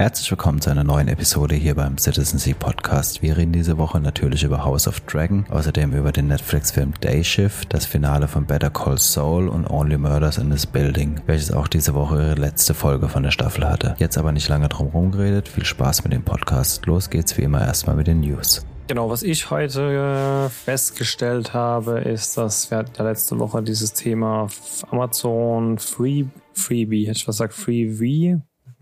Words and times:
Herzlich 0.00 0.30
willkommen 0.30 0.60
zu 0.60 0.70
einer 0.70 0.84
neuen 0.84 1.08
Episode 1.08 1.56
hier 1.56 1.74
beim 1.74 1.98
Citizen 1.98 2.38
Sea 2.38 2.54
Podcast. 2.56 3.20
Wir 3.20 3.36
reden 3.36 3.50
diese 3.50 3.78
Woche 3.78 3.98
natürlich 3.98 4.44
über 4.44 4.64
House 4.64 4.86
of 4.86 5.00
Dragon, 5.00 5.44
außerdem 5.50 5.92
über 5.92 6.12
den 6.12 6.28
Netflix-Film 6.28 6.94
Day 7.02 7.24
Shift, 7.24 7.74
das 7.74 7.84
Finale 7.84 8.28
von 8.28 8.46
Better 8.46 8.70
Call 8.70 8.98
Saul 8.98 9.48
und 9.48 9.68
Only 9.68 9.98
Murders 9.98 10.38
in 10.38 10.52
this 10.52 10.66
Building, 10.66 11.20
welches 11.26 11.50
auch 11.50 11.66
diese 11.66 11.94
Woche 11.94 12.14
ihre 12.14 12.34
letzte 12.36 12.74
Folge 12.74 13.08
von 13.08 13.24
der 13.24 13.32
Staffel 13.32 13.68
hatte. 13.68 13.96
Jetzt 13.98 14.16
aber 14.16 14.30
nicht 14.30 14.48
lange 14.48 14.68
drum 14.68 14.86
rumgeredet, 14.86 15.48
viel 15.48 15.64
Spaß 15.64 16.04
mit 16.04 16.12
dem 16.12 16.22
Podcast. 16.22 16.86
Los 16.86 17.10
geht's 17.10 17.36
wie 17.36 17.42
immer 17.42 17.62
erstmal 17.62 17.96
mit 17.96 18.06
den 18.06 18.20
News. 18.20 18.64
Genau, 18.86 19.10
was 19.10 19.24
ich 19.24 19.50
heute 19.50 20.46
äh, 20.46 20.48
festgestellt 20.48 21.54
habe, 21.54 21.98
ist, 21.98 22.38
dass 22.38 22.70
wir 22.70 22.84
ja 22.96 23.02
letzte 23.02 23.36
Woche 23.40 23.64
dieses 23.64 23.94
Thema 23.94 24.46
Amazon 24.92 25.76
Free, 25.78 26.26
Freebie, 26.52 27.08
hätte 27.08 27.18
ich 27.18 27.26
was 27.26 27.38
gesagt, 27.38 27.54
Freebie, 27.54 28.38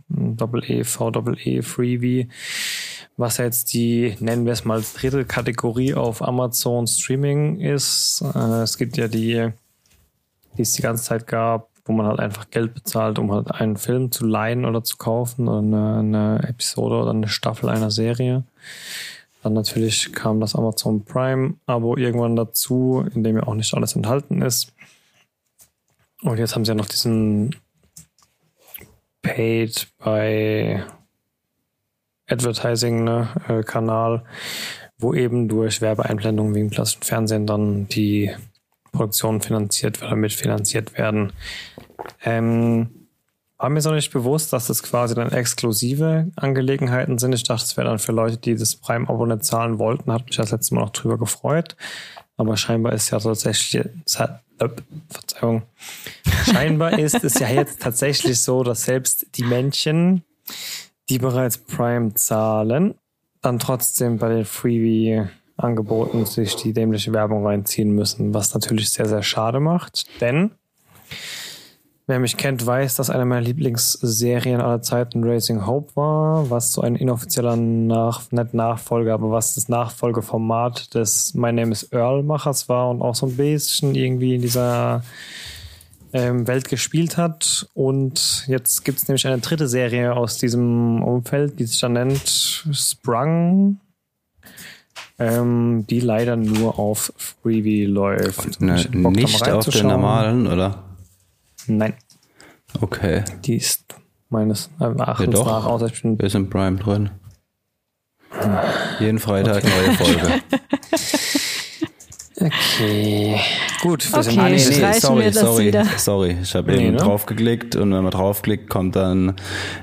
Doppel-E, 0.08 0.84
V-Doppel-E, 0.84 1.62
Freebie, 1.62 2.28
was 3.16 3.38
jetzt 3.38 3.72
die, 3.72 4.16
nennen 4.20 4.44
wir 4.44 4.52
es 4.52 4.64
mal, 4.64 4.82
dritte 4.94 5.24
Kategorie 5.24 5.94
auf 5.94 6.22
Amazon 6.22 6.86
Streaming 6.86 7.60
ist. 7.60 8.22
Äh, 8.34 8.62
es 8.62 8.78
gibt 8.78 8.96
ja 8.96 9.08
die, 9.08 9.50
die 10.56 10.62
es 10.62 10.72
die 10.72 10.82
ganze 10.82 11.04
Zeit 11.04 11.26
gab, 11.26 11.68
wo 11.84 11.92
man 11.92 12.06
halt 12.06 12.20
einfach 12.20 12.50
Geld 12.50 12.74
bezahlt, 12.74 13.18
um 13.18 13.32
halt 13.32 13.50
einen 13.50 13.76
Film 13.76 14.10
zu 14.10 14.26
leihen 14.26 14.64
oder 14.64 14.84
zu 14.84 14.96
kaufen 14.96 15.48
oder 15.48 15.58
eine, 15.58 15.98
eine 15.98 16.48
Episode 16.48 16.96
oder 16.96 17.10
eine 17.10 17.28
Staffel 17.28 17.68
einer 17.68 17.90
Serie. 17.90 18.44
Dann 19.42 19.52
natürlich 19.52 20.12
kam 20.12 20.40
das 20.40 20.56
Amazon 20.56 21.04
Prime 21.04 21.54
Abo 21.66 21.96
irgendwann 21.96 22.34
dazu, 22.34 23.06
in 23.14 23.22
dem 23.22 23.36
ja 23.36 23.44
auch 23.44 23.54
nicht 23.54 23.74
alles 23.74 23.94
enthalten 23.94 24.42
ist. 24.42 24.72
Und 26.22 26.38
jetzt 26.38 26.54
haben 26.54 26.64
sie 26.64 26.72
ja 26.72 26.74
noch 26.74 26.88
diesen 26.88 27.54
Paid 29.26 29.88
bei 29.98 30.84
Advertising 32.28 33.04
ne, 33.04 33.28
äh, 33.48 33.62
Kanal, 33.62 34.24
wo 34.98 35.14
eben 35.14 35.48
durch 35.48 35.80
Werbeeinblendungen 35.80 36.54
wie 36.54 36.60
im 36.60 36.70
klassischen 36.70 37.02
Fernsehen 37.02 37.46
dann 37.46 37.88
die 37.88 38.30
Produktionen 38.92 39.40
finanziert 39.40 40.02
oder 40.02 40.14
mitfinanziert 40.16 40.96
werden. 40.96 41.32
Ähm, 42.24 43.08
war 43.58 43.68
mir 43.70 43.80
so 43.80 43.90
nicht 43.92 44.12
bewusst, 44.12 44.52
dass 44.52 44.68
das 44.68 44.82
quasi 44.82 45.14
dann 45.14 45.32
exklusive 45.32 46.30
Angelegenheiten 46.36 47.18
sind. 47.18 47.34
Ich 47.34 47.42
dachte, 47.42 47.64
es 47.64 47.76
wäre 47.76 47.88
dann 47.88 47.98
für 47.98 48.12
Leute, 48.12 48.36
die 48.36 48.54
das 48.54 48.76
Prime-Abo 48.76 49.26
nicht 49.26 49.44
zahlen 49.44 49.78
wollten, 49.78 50.12
hat 50.12 50.26
mich 50.26 50.36
das 50.36 50.52
letzte 50.52 50.74
Mal 50.74 50.82
noch 50.82 50.90
drüber 50.90 51.18
gefreut. 51.18 51.74
Aber 52.36 52.56
scheinbar 52.56 52.92
ist 52.92 53.10
ja 53.10 53.18
tatsächlich, 53.18 53.84
Verzeihung, 55.08 55.62
scheinbar 56.44 56.98
ist 56.98 57.22
es 57.24 57.38
ja 57.38 57.48
jetzt 57.48 57.80
tatsächlich 57.80 58.40
so, 58.40 58.62
dass 58.62 58.84
selbst 58.84 59.26
die 59.36 59.44
Männchen, 59.44 60.22
die 61.08 61.18
bereits 61.18 61.58
Prime 61.58 62.14
zahlen, 62.14 62.94
dann 63.42 63.58
trotzdem 63.58 64.18
bei 64.18 64.28
den 64.28 64.44
Freebie-Angeboten 64.44 66.26
sich 66.26 66.56
die 66.56 66.72
dämliche 66.72 67.12
Werbung 67.12 67.46
reinziehen 67.46 67.90
müssen, 67.90 68.34
was 68.34 68.54
natürlich 68.54 68.90
sehr, 68.90 69.06
sehr 69.06 69.22
schade 69.22 69.60
macht, 69.60 70.06
denn 70.20 70.52
Wer 72.08 72.20
mich 72.20 72.36
kennt, 72.36 72.64
weiß, 72.64 72.94
dass 72.94 73.10
eine 73.10 73.24
meiner 73.24 73.40
Lieblingsserien 73.40 74.60
aller 74.60 74.80
Zeiten 74.80 75.24
Racing 75.24 75.66
Hope 75.66 75.96
war, 75.96 76.48
was 76.50 76.72
so 76.72 76.80
ein 76.80 76.94
inoffizieller 76.94 77.56
Nach 77.56 78.22
nicht 78.30 78.54
Nachfolger, 78.54 79.14
aber 79.14 79.32
was 79.32 79.56
das 79.56 79.68
Nachfolgeformat 79.68 80.94
des 80.94 81.34
My 81.34 81.52
Name 81.52 81.72
is 81.72 81.82
Earl 81.90 82.22
Machers 82.22 82.68
war 82.68 82.90
und 82.90 83.02
auch 83.02 83.16
so 83.16 83.26
ein 83.26 83.36
bisschen 83.36 83.96
irgendwie 83.96 84.36
in 84.36 84.42
dieser 84.42 85.02
ähm, 86.12 86.46
Welt 86.46 86.68
gespielt 86.68 87.16
hat. 87.16 87.68
Und 87.74 88.44
jetzt 88.46 88.84
gibt 88.84 88.98
es 88.98 89.08
nämlich 89.08 89.26
eine 89.26 89.38
dritte 89.38 89.66
Serie 89.66 90.14
aus 90.14 90.38
diesem 90.38 91.02
Umfeld, 91.02 91.58
die 91.58 91.64
sich 91.64 91.80
dann 91.80 91.94
nennt 91.94 92.64
Sprung. 92.70 93.80
Ähm, 95.18 95.86
die 95.88 96.00
leider 96.00 96.36
nur 96.36 96.78
auf 96.78 97.12
Freebie 97.16 97.86
läuft. 97.86 98.60
Ne, 98.60 98.86
nicht 98.92 99.48
auf 99.48 99.68
den 99.70 99.86
normalen, 99.88 100.46
oder? 100.46 100.85
Nein. 101.68 101.94
Okay. 102.80 103.24
Die 103.44 103.56
ist 103.56 103.94
meines 104.28 104.70
Erachtens 104.78 105.26
ja, 105.26 105.32
doch. 105.32 105.46
nach 105.46 105.66
außer 105.66 105.86
ich 105.86 106.02
bin 106.02 106.18
Ist 106.18 106.34
im 106.34 106.50
Prime 106.50 106.76
drin. 106.78 107.10
Jeden 108.98 109.18
Freitag 109.18 109.64
okay. 109.64 109.68
neue 109.68 109.96
Folge. 109.96 110.42
okay. 112.40 113.40
Gut, 113.82 114.10
wir 114.10 114.18
okay, 114.18 114.30
sind 114.30 114.36
nee, 114.36 114.50
nee, 114.50 114.98
sorry, 114.98 115.32
sorry, 115.32 115.72
sorry. 115.96 116.36
Ich 116.42 116.54
habe 116.54 116.72
nee, 116.72 116.86
eben 116.86 116.96
ne? 116.96 116.98
draufgeklickt 116.98 117.76
und 117.76 117.92
wenn 117.92 118.02
man 118.02 118.10
draufklickt, 118.10 118.68
kommt 118.68 118.96
dann 118.96 119.36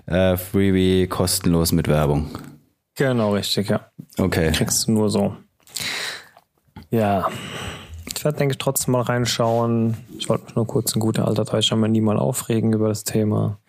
äh, 0.05 0.37
Freebie 0.37 1.07
kostenlos 1.07 1.71
mit 1.71 1.87
Werbung. 1.87 2.29
Genau, 2.95 3.33
richtig, 3.33 3.69
ja. 3.69 3.87
Okay. 4.17 4.51
Kriegst 4.51 4.87
du 4.87 4.91
nur 4.91 5.09
so. 5.09 5.35
Ja 6.91 7.27
ich 8.23 8.25
werde, 8.25 8.37
denke 8.37 8.53
ich, 8.53 8.57
trotzdem 8.57 8.93
mal 8.93 9.01
reinschauen. 9.01 9.97
Ich 10.17 10.29
wollte 10.29 10.45
mich 10.45 10.55
nur 10.55 10.65
kurz 10.65 10.93
in 10.93 11.01
guter 11.01 11.27
alter 11.27 11.43
Deutsch 11.43 11.69
mal 11.73 11.89
nie 11.89 11.99
mal 11.99 12.17
aufregen 12.17 12.71
über 12.71 12.87
das 12.87 13.03
Thema. 13.03 13.59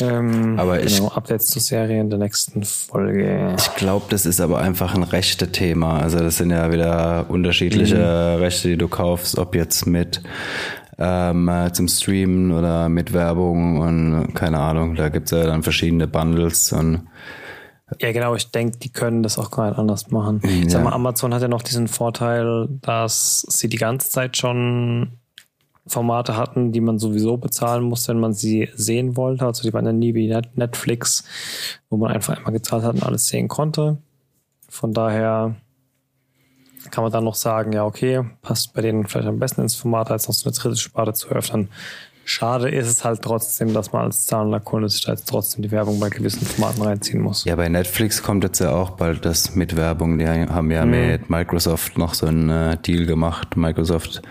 Ähm, 0.00 0.58
aber 0.58 0.82
ich, 0.82 0.96
genau, 0.96 1.12
Updates 1.12 1.46
zur 1.46 1.62
Serie 1.62 2.00
in 2.00 2.10
der 2.10 2.18
nächsten 2.18 2.64
Folge. 2.64 3.54
Ich 3.56 3.72
glaube, 3.76 4.06
das 4.08 4.26
ist 4.26 4.40
aber 4.40 4.58
einfach 4.58 4.96
ein 4.96 5.04
rechte 5.04 5.52
Thema. 5.52 6.00
Also 6.00 6.18
das 6.18 6.38
sind 6.38 6.50
ja 6.50 6.72
wieder 6.72 7.26
unterschiedliche 7.28 8.34
mhm. 8.34 8.42
Rechte, 8.42 8.66
die 8.66 8.78
du 8.78 8.88
kaufst, 8.88 9.38
ob 9.38 9.54
jetzt 9.54 9.86
mit 9.86 10.22
ähm, 10.98 11.48
zum 11.72 11.86
Streamen 11.86 12.50
oder 12.50 12.88
mit 12.88 13.12
Werbung 13.12 13.78
und 13.78 14.34
keine 14.34 14.58
Ahnung. 14.58 14.96
Da 14.96 15.08
gibt's 15.08 15.30
ja 15.30 15.44
dann 15.44 15.62
verschiedene 15.62 16.08
Bundles 16.08 16.72
und 16.72 17.06
ja, 18.00 18.12
genau. 18.12 18.34
Ich 18.34 18.50
denke, 18.50 18.78
die 18.78 18.90
können 18.90 19.22
das 19.22 19.38
auch 19.38 19.50
gar 19.50 19.68
nicht 19.68 19.78
anders 19.78 20.10
machen. 20.10 20.40
Ja. 20.42 20.50
Ich 20.50 20.70
sag 20.70 20.82
mal, 20.82 20.92
Amazon 20.92 21.32
hat 21.32 21.42
ja 21.42 21.48
noch 21.48 21.62
diesen 21.62 21.86
Vorteil, 21.88 22.68
dass 22.82 23.42
sie 23.48 23.68
die 23.68 23.76
ganze 23.76 24.10
Zeit 24.10 24.36
schon 24.36 25.12
Formate 25.86 26.36
hatten, 26.36 26.72
die 26.72 26.80
man 26.80 26.98
sowieso 26.98 27.36
bezahlen 27.36 27.84
muss, 27.84 28.08
wenn 28.08 28.18
man 28.18 28.32
sie 28.32 28.68
sehen 28.74 29.16
wollte. 29.16 29.46
Also 29.46 29.62
die 29.62 29.72
waren 29.72 29.86
ja 29.86 29.92
nie 29.92 30.14
wie 30.14 30.34
Netflix, 30.54 31.24
wo 31.88 31.96
man 31.96 32.12
einfach 32.12 32.36
einmal 32.36 32.52
gezahlt 32.52 32.82
hat 32.82 32.94
und 32.96 33.04
alles 33.04 33.28
sehen 33.28 33.46
konnte. 33.46 33.98
Von 34.68 34.92
daher 34.92 35.54
kann 36.90 37.04
man 37.04 37.12
dann 37.12 37.24
noch 37.24 37.36
sagen, 37.36 37.72
ja, 37.72 37.84
okay, 37.84 38.24
passt 38.42 38.74
bei 38.74 38.80
denen 38.80 39.06
vielleicht 39.06 39.28
am 39.28 39.38
besten 39.38 39.60
ins 39.62 39.76
Format, 39.76 40.10
als 40.10 40.26
noch 40.26 40.34
so 40.34 40.48
eine 40.48 40.56
dritte 40.56 40.76
Sparte 40.76 41.12
zu 41.12 41.28
öffnen. 41.28 41.68
Schade 42.28 42.68
ist 42.70 42.88
es 42.88 43.04
halt 43.04 43.22
trotzdem, 43.22 43.72
dass 43.72 43.92
man 43.92 44.06
als 44.06 44.26
zahlender 44.26 44.58
Kunde 44.58 44.88
sich 44.88 45.00
da 45.02 45.12
jetzt 45.12 45.28
trotzdem 45.28 45.62
die 45.62 45.70
Werbung 45.70 46.00
bei 46.00 46.08
gewissen 46.08 46.44
Formaten 46.44 46.82
reinziehen 46.82 47.22
muss. 47.22 47.44
Ja, 47.44 47.54
bei 47.54 47.68
Netflix 47.68 48.20
kommt 48.20 48.42
jetzt 48.42 48.58
ja 48.58 48.72
auch 48.72 48.90
bald 48.90 49.24
das 49.24 49.54
mit 49.54 49.76
Werbung. 49.76 50.18
Die 50.18 50.26
haben 50.26 50.72
ja 50.72 50.84
mhm. 50.84 50.90
mit 50.90 51.30
Microsoft 51.30 51.96
noch 51.96 52.14
so 52.14 52.26
einen 52.26 52.50
äh, 52.50 52.78
Deal 52.78 53.06
gemacht. 53.06 53.56
Microsoft 53.56 54.22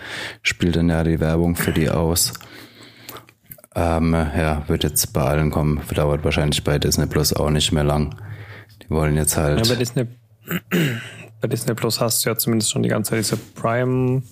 spielt 0.42 0.76
dann 0.76 0.90
ja 0.90 1.04
die 1.04 1.20
Werbung 1.20 1.56
für 1.56 1.72
die 1.72 1.88
aus. 1.88 2.34
Ähm, 3.74 4.12
ja, 4.12 4.62
wird 4.68 4.84
jetzt 4.84 5.14
bei 5.14 5.22
allen 5.22 5.50
kommen. 5.50 5.80
Dauert 5.94 6.22
wahrscheinlich 6.22 6.62
bei 6.62 6.78
Disney 6.78 7.06
Plus 7.06 7.32
auch 7.32 7.48
nicht 7.48 7.72
mehr 7.72 7.84
lang. 7.84 8.14
Die 8.82 8.90
wollen 8.90 9.16
jetzt 9.16 9.38
halt. 9.38 9.66
Ja, 9.66 9.72
bei 9.72 9.78
Disney, 9.78 10.06
bei 11.40 11.48
Disney 11.48 11.72
Plus 11.72 11.98
hast 11.98 12.26
du 12.26 12.28
ja 12.28 12.36
zumindest 12.36 12.72
schon 12.72 12.82
die 12.82 12.90
ganze 12.90 13.12
Zeit 13.12 13.20
diese 13.20 13.38
Prime 13.38 14.22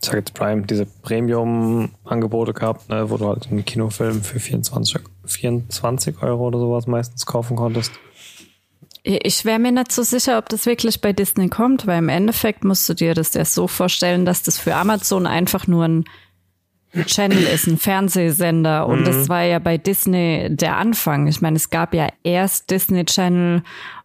ich 0.00 0.06
sag 0.06 0.14
jetzt 0.16 0.34
Prime, 0.34 0.62
diese 0.62 0.86
Premium-Angebote 0.86 2.54
gehabt, 2.54 2.88
ne, 2.88 3.10
wo 3.10 3.18
du 3.18 3.28
halt 3.28 3.48
einen 3.50 3.64
Kinofilm 3.64 4.22
für 4.22 4.40
24, 4.40 5.02
24 5.26 6.22
Euro 6.22 6.46
oder 6.46 6.58
sowas 6.58 6.86
meistens 6.86 7.26
kaufen 7.26 7.56
konntest. 7.56 7.92
Ich 9.02 9.44
wäre 9.44 9.58
mir 9.58 9.72
nicht 9.72 9.92
so 9.92 10.02
sicher, 10.02 10.38
ob 10.38 10.48
das 10.48 10.66
wirklich 10.66 11.00
bei 11.00 11.12
Disney 11.12 11.48
kommt, 11.48 11.86
weil 11.86 11.98
im 11.98 12.08
Endeffekt 12.08 12.64
musst 12.64 12.88
du 12.88 12.94
dir 12.94 13.14
das 13.14 13.34
ja 13.34 13.44
so 13.44 13.66
vorstellen, 13.66 14.24
dass 14.24 14.42
das 14.42 14.58
für 14.58 14.74
Amazon 14.74 15.26
einfach 15.26 15.66
nur 15.66 15.84
ein 15.84 16.04
Channel 17.06 17.42
ist, 17.42 17.66
ein 17.66 17.78
Fernsehsender. 17.78 18.86
Und 18.86 19.00
mhm. 19.00 19.04
das 19.04 19.28
war 19.28 19.42
ja 19.42 19.58
bei 19.58 19.78
Disney 19.78 20.48
der 20.50 20.76
Anfang. 20.76 21.26
Ich 21.28 21.40
meine, 21.40 21.56
es 21.56 21.70
gab 21.70 21.94
ja 21.94 22.08
erst 22.22 22.70
Disney 22.70 23.04
Channel 23.04 23.62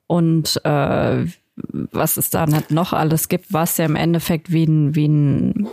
und 0.07 0.61
äh, 0.63 1.25
was 1.57 2.17
es 2.17 2.29
da 2.29 2.45
nicht 2.45 2.71
noch 2.71 2.91
alles 2.91 3.29
gibt, 3.29 3.53
was 3.53 3.77
ja 3.77 3.85
im 3.85 3.95
Endeffekt 3.95 4.51
wie 4.51 4.65
ein, 4.65 4.95
wie 4.95 5.07
ein 5.07 5.67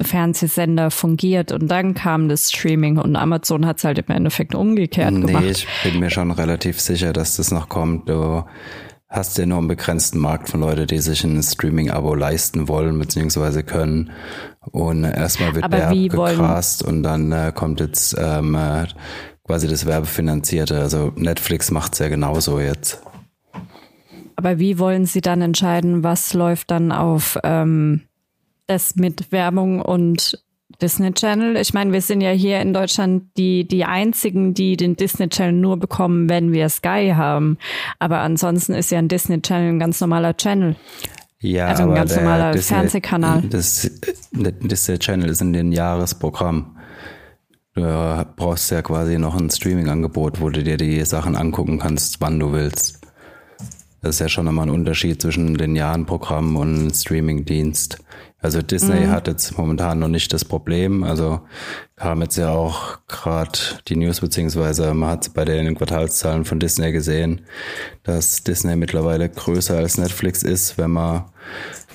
Fernsehsender 0.00 0.90
fungiert. 0.90 1.52
Und 1.52 1.68
dann 1.68 1.94
kam 1.94 2.28
das 2.28 2.50
Streaming 2.50 2.98
und 2.98 3.14
Amazon 3.14 3.64
hat 3.64 3.78
es 3.78 3.84
halt 3.84 3.98
im 3.98 4.08
Endeffekt 4.08 4.54
umgekehrt 4.54 5.12
nee, 5.12 5.26
gemacht. 5.26 5.44
Nee, 5.44 5.50
ich 5.50 5.66
bin 5.84 6.00
mir 6.00 6.10
schon 6.10 6.30
relativ 6.32 6.80
sicher, 6.80 7.12
dass 7.12 7.36
das 7.36 7.52
noch 7.52 7.68
kommt. 7.68 8.08
Du 8.08 8.44
hast 9.08 9.38
ja 9.38 9.46
nur 9.46 9.58
einen 9.58 9.68
begrenzten 9.68 10.18
Markt 10.18 10.48
von 10.48 10.60
Leuten, 10.60 10.86
die 10.86 10.98
sich 10.98 11.22
ein 11.24 11.42
Streaming-Abo 11.42 12.14
leisten 12.14 12.68
wollen 12.68 12.98
bzw. 12.98 13.62
können. 13.62 14.10
Und 14.72 15.04
erstmal 15.04 15.54
wird 15.54 15.64
Aber 15.64 15.78
Werb 15.78 15.92
gegrast 15.92 16.82
und 16.82 17.02
dann 17.04 17.32
äh, 17.32 17.52
kommt 17.54 17.80
jetzt 17.80 18.16
ähm, 18.18 18.54
äh, 18.54 18.86
quasi 19.46 19.68
das 19.68 19.86
Werbefinanzierte. 19.86 20.78
Also 20.80 21.12
Netflix 21.16 21.70
macht's 21.70 22.00
ja 22.00 22.08
genauso 22.08 22.60
jetzt. 22.60 23.00
Aber 24.38 24.60
wie 24.60 24.78
wollen 24.78 25.04
Sie 25.04 25.20
dann 25.20 25.42
entscheiden, 25.42 26.04
was 26.04 26.32
läuft 26.32 26.70
dann 26.70 26.92
auf 26.92 27.36
ähm, 27.42 28.02
das 28.68 28.94
mit 28.94 29.32
Werbung 29.32 29.82
und 29.82 30.40
Disney 30.80 31.12
Channel. 31.12 31.56
Ich 31.56 31.74
meine, 31.74 31.92
wir 31.92 32.00
sind 32.00 32.20
ja 32.20 32.30
hier 32.30 32.60
in 32.60 32.72
Deutschland 32.72 33.24
die, 33.36 33.66
die 33.66 33.84
einzigen, 33.84 34.54
die 34.54 34.76
den 34.76 34.94
Disney 34.94 35.28
Channel 35.28 35.54
nur 35.54 35.76
bekommen, 35.76 36.28
wenn 36.28 36.52
wir 36.52 36.68
Sky 36.68 37.14
haben. 37.16 37.58
Aber 37.98 38.20
ansonsten 38.20 38.74
ist 38.74 38.92
ja 38.92 39.00
ein 39.00 39.08
Disney 39.08 39.42
Channel 39.42 39.70
ein 39.70 39.80
ganz 39.80 40.00
normaler 40.00 40.36
Channel. 40.36 40.76
Ja, 41.40 41.66
Also 41.66 41.82
ein 41.82 41.94
ganz 41.96 42.14
normaler 42.14 42.52
Disney, 42.52 42.76
Fernsehkanal. 42.76 43.42
Das, 43.50 43.90
der 44.30 44.52
Disney 44.52 45.00
Channel 45.00 45.30
ist 45.30 45.40
in 45.40 45.52
den 45.52 45.72
Jahresprogramm. 45.72 46.76
Du 47.74 48.26
brauchst 48.36 48.70
ja 48.70 48.82
quasi 48.82 49.18
noch 49.18 49.34
ein 49.34 49.50
Streaming-Angebot, 49.50 50.40
wo 50.40 50.48
du 50.50 50.62
dir 50.62 50.76
die 50.76 51.04
Sachen 51.04 51.34
angucken 51.34 51.80
kannst, 51.80 52.20
wann 52.20 52.38
du 52.38 52.52
willst. 52.52 53.00
Das 54.00 54.14
ist 54.16 54.20
ja 54.20 54.28
schon 54.28 54.44
nochmal 54.44 54.66
ein 54.66 54.70
Unterschied 54.74 55.20
zwischen 55.20 55.56
den 55.56 55.74
Jahrenprogrammen 55.74 56.56
und 56.56 56.94
Streaming-Dienst. 56.94 57.98
Also 58.40 58.62
Disney 58.62 59.06
Mhm. 59.06 59.10
hat 59.10 59.26
jetzt 59.26 59.58
momentan 59.58 59.98
noch 59.98 60.06
nicht 60.06 60.32
das 60.32 60.44
Problem. 60.44 61.02
Also 61.02 61.40
kam 61.96 62.22
jetzt 62.22 62.36
ja 62.36 62.50
auch 62.50 62.98
gerade 63.08 63.58
die 63.88 63.96
News, 63.96 64.20
beziehungsweise 64.20 64.94
man 64.94 65.10
hat 65.10 65.34
bei 65.34 65.44
den 65.44 65.74
Quartalszahlen 65.74 66.44
von 66.44 66.60
Disney 66.60 66.92
gesehen, 66.92 67.40
dass 68.04 68.44
Disney 68.44 68.76
mittlerweile 68.76 69.28
größer 69.28 69.76
als 69.76 69.98
Netflix 69.98 70.44
ist, 70.44 70.78
wenn 70.78 70.92
man 70.92 71.24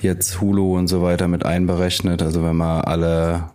jetzt 0.02 0.42
Hulu 0.42 0.76
und 0.76 0.88
so 0.88 1.00
weiter 1.00 1.28
mit 1.28 1.46
einberechnet. 1.46 2.20
Also 2.20 2.44
wenn 2.44 2.56
man 2.56 2.82
alle 2.82 3.50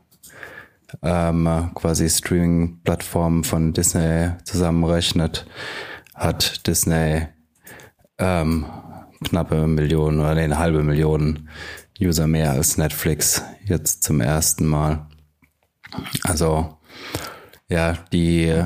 ähm, 1.04 1.70
quasi 1.76 2.10
Streaming-Plattformen 2.10 3.44
von 3.44 3.74
Disney 3.74 4.32
zusammenrechnet, 4.44 5.46
hat 6.16 6.66
Disney 6.66 7.28
ähm, 8.20 8.66
knappe 9.24 9.68
Million 9.68 10.20
oder 10.20 10.36
nee, 10.36 10.44
eine 10.44 10.60
halbe 10.60 10.84
Million 10.84 11.50
User 12.00 12.28
mehr 12.28 12.52
als 12.52 12.78
Netflix 12.78 13.44
jetzt 13.66 14.04
zum 14.04 14.22
ersten 14.22 14.66
Mal. 14.66 15.08
Also 16.24 16.78
ja, 17.70 17.98
die 18.14 18.64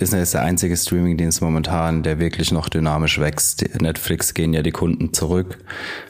Disney 0.00 0.20
ist 0.20 0.34
der 0.34 0.42
einzige 0.42 0.76
Streamingdienst 0.76 1.42
momentan, 1.42 2.02
der 2.02 2.18
wirklich 2.18 2.52
noch 2.52 2.68
dynamisch 2.68 3.18
wächst. 3.18 3.64
Netflix 3.80 4.34
gehen 4.34 4.54
ja 4.54 4.62
die 4.62 4.72
Kunden 4.72 5.12
zurück. 5.12 5.58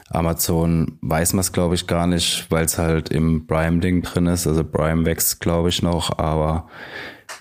Amazon 0.09 0.97
weiß 1.01 1.33
man 1.33 1.41
es, 1.41 1.51
glaube 1.51 1.75
ich, 1.75 1.87
gar 1.87 2.07
nicht, 2.07 2.47
weil 2.49 2.65
es 2.65 2.77
halt 2.77 3.09
im 3.09 3.47
Prime-Ding 3.47 4.01
drin 4.01 4.27
ist. 4.27 4.47
Also 4.47 4.63
Prime 4.63 5.05
wächst, 5.05 5.39
glaube 5.39 5.69
ich, 5.69 5.81
noch, 5.81 6.17
aber 6.17 6.67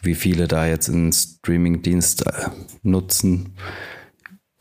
wie 0.02 0.14
viele 0.14 0.48
da 0.48 0.66
jetzt 0.66 0.88
einen 0.88 1.12
Streamingdienst 1.12 2.26
äh, 2.26 2.32
nutzen, 2.82 3.54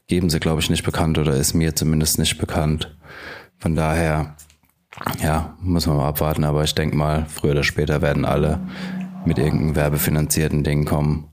geben 0.07 0.29
sie, 0.29 0.39
glaube 0.39 0.61
ich, 0.61 0.69
nicht 0.69 0.83
bekannt 0.83 1.17
oder 1.17 1.35
ist 1.35 1.53
mir 1.53 1.75
zumindest 1.75 2.19
nicht 2.19 2.37
bekannt. 2.37 2.95
Von 3.59 3.75
daher, 3.75 4.35
ja, 5.21 5.57
muss 5.61 5.87
man 5.87 5.97
mal 5.97 6.09
abwarten, 6.09 6.43
aber 6.43 6.63
ich 6.63 6.75
denke 6.75 6.95
mal, 6.95 7.25
früher 7.27 7.51
oder 7.51 7.63
später 7.63 8.01
werden 8.01 8.25
alle 8.25 8.59
mit 9.25 9.37
irgendeinem 9.37 9.75
werbefinanzierten 9.75 10.63
Ding 10.63 10.85
kommen. 10.85 11.29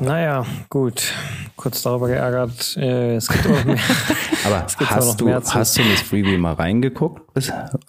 Naja, 0.00 0.44
gut. 0.70 1.12
Kurz 1.56 1.82
darüber 1.82 2.08
geärgert. 2.08 2.76
Äh, 2.76 3.16
es 3.16 3.28
gibt 3.28 3.46
auch 3.46 3.64
mehr. 3.64 3.76
Aber 4.44 4.66
hast 4.90 5.20
du, 5.20 5.26
hast 5.54 5.76
du 5.78 5.82
in 5.82 5.90
das 5.90 6.00
Freebie 6.02 6.36
mal 6.36 6.52
reingeguckt? 6.54 7.22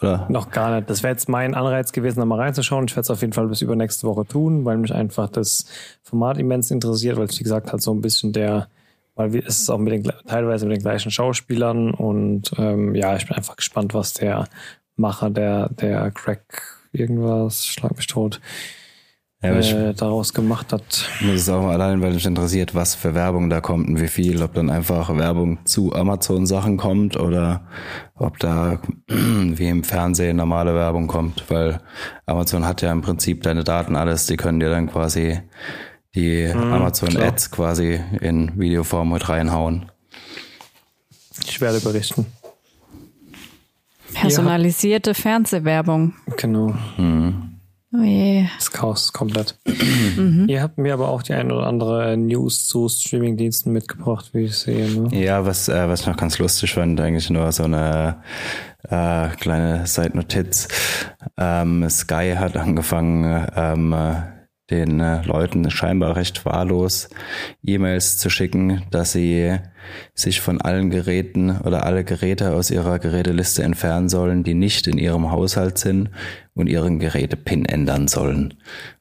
Oder? 0.01 0.25
Noch 0.29 0.49
gar 0.51 0.75
nicht. 0.75 0.89
Das 0.89 1.03
wäre 1.03 1.13
jetzt 1.13 1.27
mein 1.29 1.53
Anreiz 1.55 1.91
gewesen, 1.91 2.19
da 2.19 2.25
mal 2.25 2.39
reinzuschauen. 2.39 2.85
Ich 2.87 2.93
werde 2.93 3.01
es 3.01 3.09
auf 3.11 3.21
jeden 3.21 3.33
Fall 3.33 3.47
bis 3.47 3.61
übernächste 3.61 4.07
Woche 4.07 4.25
tun, 4.25 4.65
weil 4.65 4.77
mich 4.77 4.93
einfach 4.93 5.29
das 5.29 5.65
Format 6.03 6.37
immens 6.37 6.71
interessiert, 6.71 7.17
weil 7.17 7.25
es, 7.25 7.39
wie 7.39 7.43
gesagt, 7.43 7.71
halt 7.71 7.81
so 7.81 7.93
ein 7.93 8.01
bisschen 8.01 8.33
der, 8.33 8.67
weil 9.15 9.33
wir- 9.33 9.45
es 9.45 9.59
ist 9.61 9.69
auch 9.69 9.77
mit 9.79 9.93
den, 9.93 10.11
teilweise 10.27 10.65
mit 10.65 10.77
den 10.77 10.83
gleichen 10.83 11.11
Schauspielern 11.11 11.91
und 11.91 12.51
ähm, 12.57 12.95
ja, 12.95 13.15
ich 13.15 13.27
bin 13.27 13.35
einfach 13.35 13.55
gespannt, 13.57 13.93
was 13.93 14.13
der 14.13 14.47
Macher, 14.95 15.29
der, 15.29 15.69
der 15.69 16.09
Crack 16.11 16.61
irgendwas, 16.93 17.65
schlag 17.65 17.95
mich 17.97 18.07
tot, 18.07 18.39
Ja, 19.45 19.89
äh, 19.89 19.93
daraus 19.93 20.33
gemacht 20.33 20.73
hat. 20.73 21.09
muss 21.21 21.41
es 21.41 21.49
auch 21.49 21.61
mal 21.61 21.73
allein, 21.73 22.01
weil 22.01 22.13
mich 22.13 22.25
interessiert, 22.25 22.75
was 22.75 22.95
für 22.95 23.13
Werbung 23.13 23.49
da 23.49 23.61
kommt 23.61 23.87
und 23.87 24.01
wie 24.01 24.07
viel. 24.07 24.41
Ob 24.41 24.53
dann 24.53 24.69
einfach 24.69 25.15
Werbung 25.15 25.59
zu 25.65 25.93
Amazon-Sachen 25.93 26.77
kommt 26.77 27.17
oder 27.17 27.67
ob 28.15 28.39
da 28.39 28.79
wie 29.07 29.67
im 29.67 29.83
Fernsehen 29.83 30.37
normale 30.37 30.73
Werbung 30.75 31.07
kommt. 31.07 31.43
Weil 31.49 31.79
Amazon 32.25 32.65
hat 32.65 32.81
ja 32.81 32.91
im 32.91 33.01
Prinzip 33.01 33.43
deine 33.43 33.63
Daten 33.63 33.95
alles. 33.95 34.25
Die 34.25 34.37
können 34.37 34.59
dir 34.59 34.69
dann 34.69 34.89
quasi 34.89 35.39
die 36.15 36.47
Amazon-Ads 36.47 37.51
quasi 37.51 37.99
in 38.21 38.57
Videoform 38.57 39.11
mit 39.11 39.27
reinhauen. 39.27 39.91
Ich 41.45 41.59
werde 41.59 41.79
berichten. 41.81 42.25
Personalisierte 44.13 45.13
Fernsehwerbung. 45.13 46.13
Genau. 46.37 46.73
Oh 47.97 48.03
je. 48.03 48.45
Das 48.57 48.71
Chaos 48.71 49.05
ist 49.05 49.13
komplett. 49.13 49.57
Ihr 50.47 50.61
habt 50.61 50.77
mir 50.77 50.93
aber 50.93 51.09
auch 51.09 51.23
die 51.23 51.33
ein 51.33 51.51
oder 51.51 51.67
andere 51.67 52.17
News 52.17 52.67
zu 52.67 52.89
Streamingdiensten 52.89 53.71
mitgebracht, 53.71 54.31
wie 54.33 54.45
ich 54.45 54.57
sehe. 54.57 54.89
Ne? 54.89 55.09
Ja, 55.17 55.45
was, 55.45 55.69
äh, 55.69 55.87
was 55.87 56.01
ich 56.01 56.07
noch 56.07 56.17
ganz 56.17 56.37
lustig 56.39 56.73
fand, 56.73 56.99
eigentlich 56.99 57.29
nur 57.29 57.51
so 57.51 57.63
eine 57.63 58.17
äh, 58.89 59.29
kleine 59.37 59.87
Seitnotiz. 59.87 60.67
Ähm, 61.37 61.89
Sky 61.89 62.35
hat 62.37 62.57
angefangen, 62.57 63.47
ähm, 63.55 63.93
äh, 63.93 64.34
den 64.71 64.99
äh, 64.99 65.21
Leuten 65.23 65.69
scheinbar 65.69 66.15
recht 66.15 66.43
wahllos 66.45 67.09
E-Mails 67.63 68.17
zu 68.17 68.29
schicken, 68.31 68.83
dass 68.89 69.11
sie 69.11 69.57
sich 70.15 70.41
von 70.41 70.59
allen 70.59 70.89
Geräten 70.89 71.59
oder 71.59 71.85
alle 71.85 72.03
Geräte 72.03 72.53
aus 72.53 72.71
ihrer 72.71 72.97
Geräteliste 72.97 73.61
entfernen 73.61 74.09
sollen, 74.09 74.43
die 74.43 74.55
nicht 74.55 74.87
in 74.87 74.97
ihrem 74.97 75.31
Haushalt 75.31 75.77
sind 75.77 76.09
und 76.55 76.67
ihren 76.67 76.97
Geräte-PIN 76.97 77.65
ändern 77.65 78.07
sollen. 78.07 78.55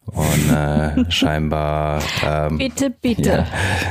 Und 0.05 0.51
äh, 0.53 1.05
scheinbar 1.11 2.03
ähm, 2.23 2.59
Bitte, 2.59 2.91
bitte. 2.91 3.31
ja, 3.31 3.47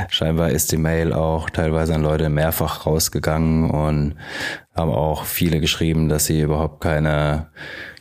scheinbar 0.08 0.50
ist 0.50 0.70
die 0.70 0.76
Mail 0.76 1.12
auch 1.12 1.50
teilweise 1.50 1.94
an 1.96 2.02
Leute 2.02 2.28
mehrfach 2.28 2.86
rausgegangen 2.86 3.70
und 3.70 4.14
haben 4.76 4.90
auch 4.92 5.24
viele 5.24 5.60
geschrieben, 5.60 6.08
dass 6.08 6.26
sie 6.26 6.40
überhaupt 6.40 6.80
keine 6.80 7.48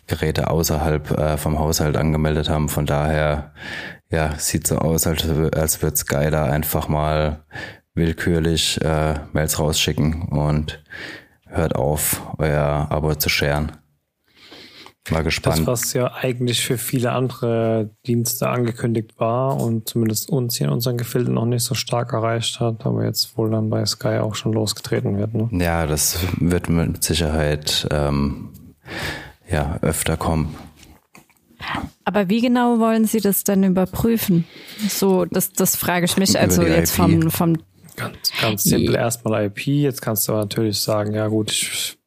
Geräte 0.08 0.50
außerhalb 0.50 1.12
äh, 1.12 1.38
vom 1.38 1.60
Haushalt 1.60 1.98
angemeldet 1.98 2.50
haben. 2.50 2.70
Von 2.70 2.86
daher, 2.86 3.54
ja, 4.12 4.34
sieht 4.38 4.68
so 4.68 4.78
aus, 4.78 5.08
als, 5.08 5.28
als 5.56 5.82
würde 5.82 5.96
Sky 5.98 6.30
da 6.30 6.46
einfach 6.46 6.88
mal 6.88 7.44
willkürlich 7.96 8.82
äh, 8.82 9.16
Mails 9.34 9.60
rausschicken 9.60 10.24
und 10.30 10.84
hört 11.48 11.76
auf, 11.76 12.22
euer 12.38 12.88
Abo 12.90 13.16
zu 13.16 13.30
scheren. 13.30 13.72
Mal 15.12 15.18
Das, 15.18 15.26
gespannt. 15.26 15.68
was 15.68 15.92
ja 15.94 16.14
eigentlich 16.14 16.66
für 16.66 16.78
viele 16.78 17.12
andere 17.12 17.90
Dienste 18.08 18.48
angekündigt 18.48 19.20
war 19.20 19.60
und 19.60 19.90
zumindest 19.90 20.30
uns 20.30 20.56
hier 20.56 20.68
in 20.68 20.74
unseren 20.74 20.98
Gefilden 20.98 21.34
noch 21.34 21.46
nicht 21.46 21.64
so 21.64 21.76
stark 21.76 22.14
erreicht 22.14 22.62
hat, 22.62 22.86
aber 22.86 23.04
jetzt 23.04 23.38
wohl 23.38 23.52
dann 23.52 23.70
bei 23.70 23.86
Sky 23.86 24.20
auch 24.20 24.34
schon 24.36 24.54
losgetreten 24.54 25.18
wird. 25.18 25.34
Ne? 25.34 25.50
Ja, 25.62 25.86
das 25.88 26.20
wird 26.40 26.70
mit 26.70 27.04
Sicherheit 27.04 27.86
ähm, 27.92 28.52
ja, 29.54 29.80
öfter 29.82 30.18
kommen. 30.18 30.56
Aber 32.04 32.28
wie 32.28 32.42
genau 32.42 32.80
wollen 32.80 33.06
Sie 33.06 33.22
das 33.22 33.46
denn 33.46 33.64
überprüfen? 33.64 34.46
So, 34.90 35.24
das, 35.24 35.54
das 35.54 35.78
frage 35.78 36.06
ich 36.06 36.18
mich 36.18 36.32
Über 36.32 36.42
also 36.42 36.64
jetzt 36.64 36.92
IP. 36.92 36.96
vom, 36.98 37.32
vom 37.32 37.58
Ganz, 37.96 38.32
ganz 38.42 38.64
simpel 38.64 38.96
erstmal 38.96 39.46
IP. 39.46 39.68
Jetzt 39.68 40.02
kannst 40.02 40.28
du 40.28 40.32
aber 40.32 40.42
natürlich 40.42 40.80
sagen, 40.80 41.14
ja 41.14 41.28
gut, 41.28 41.52
ich 41.52 41.98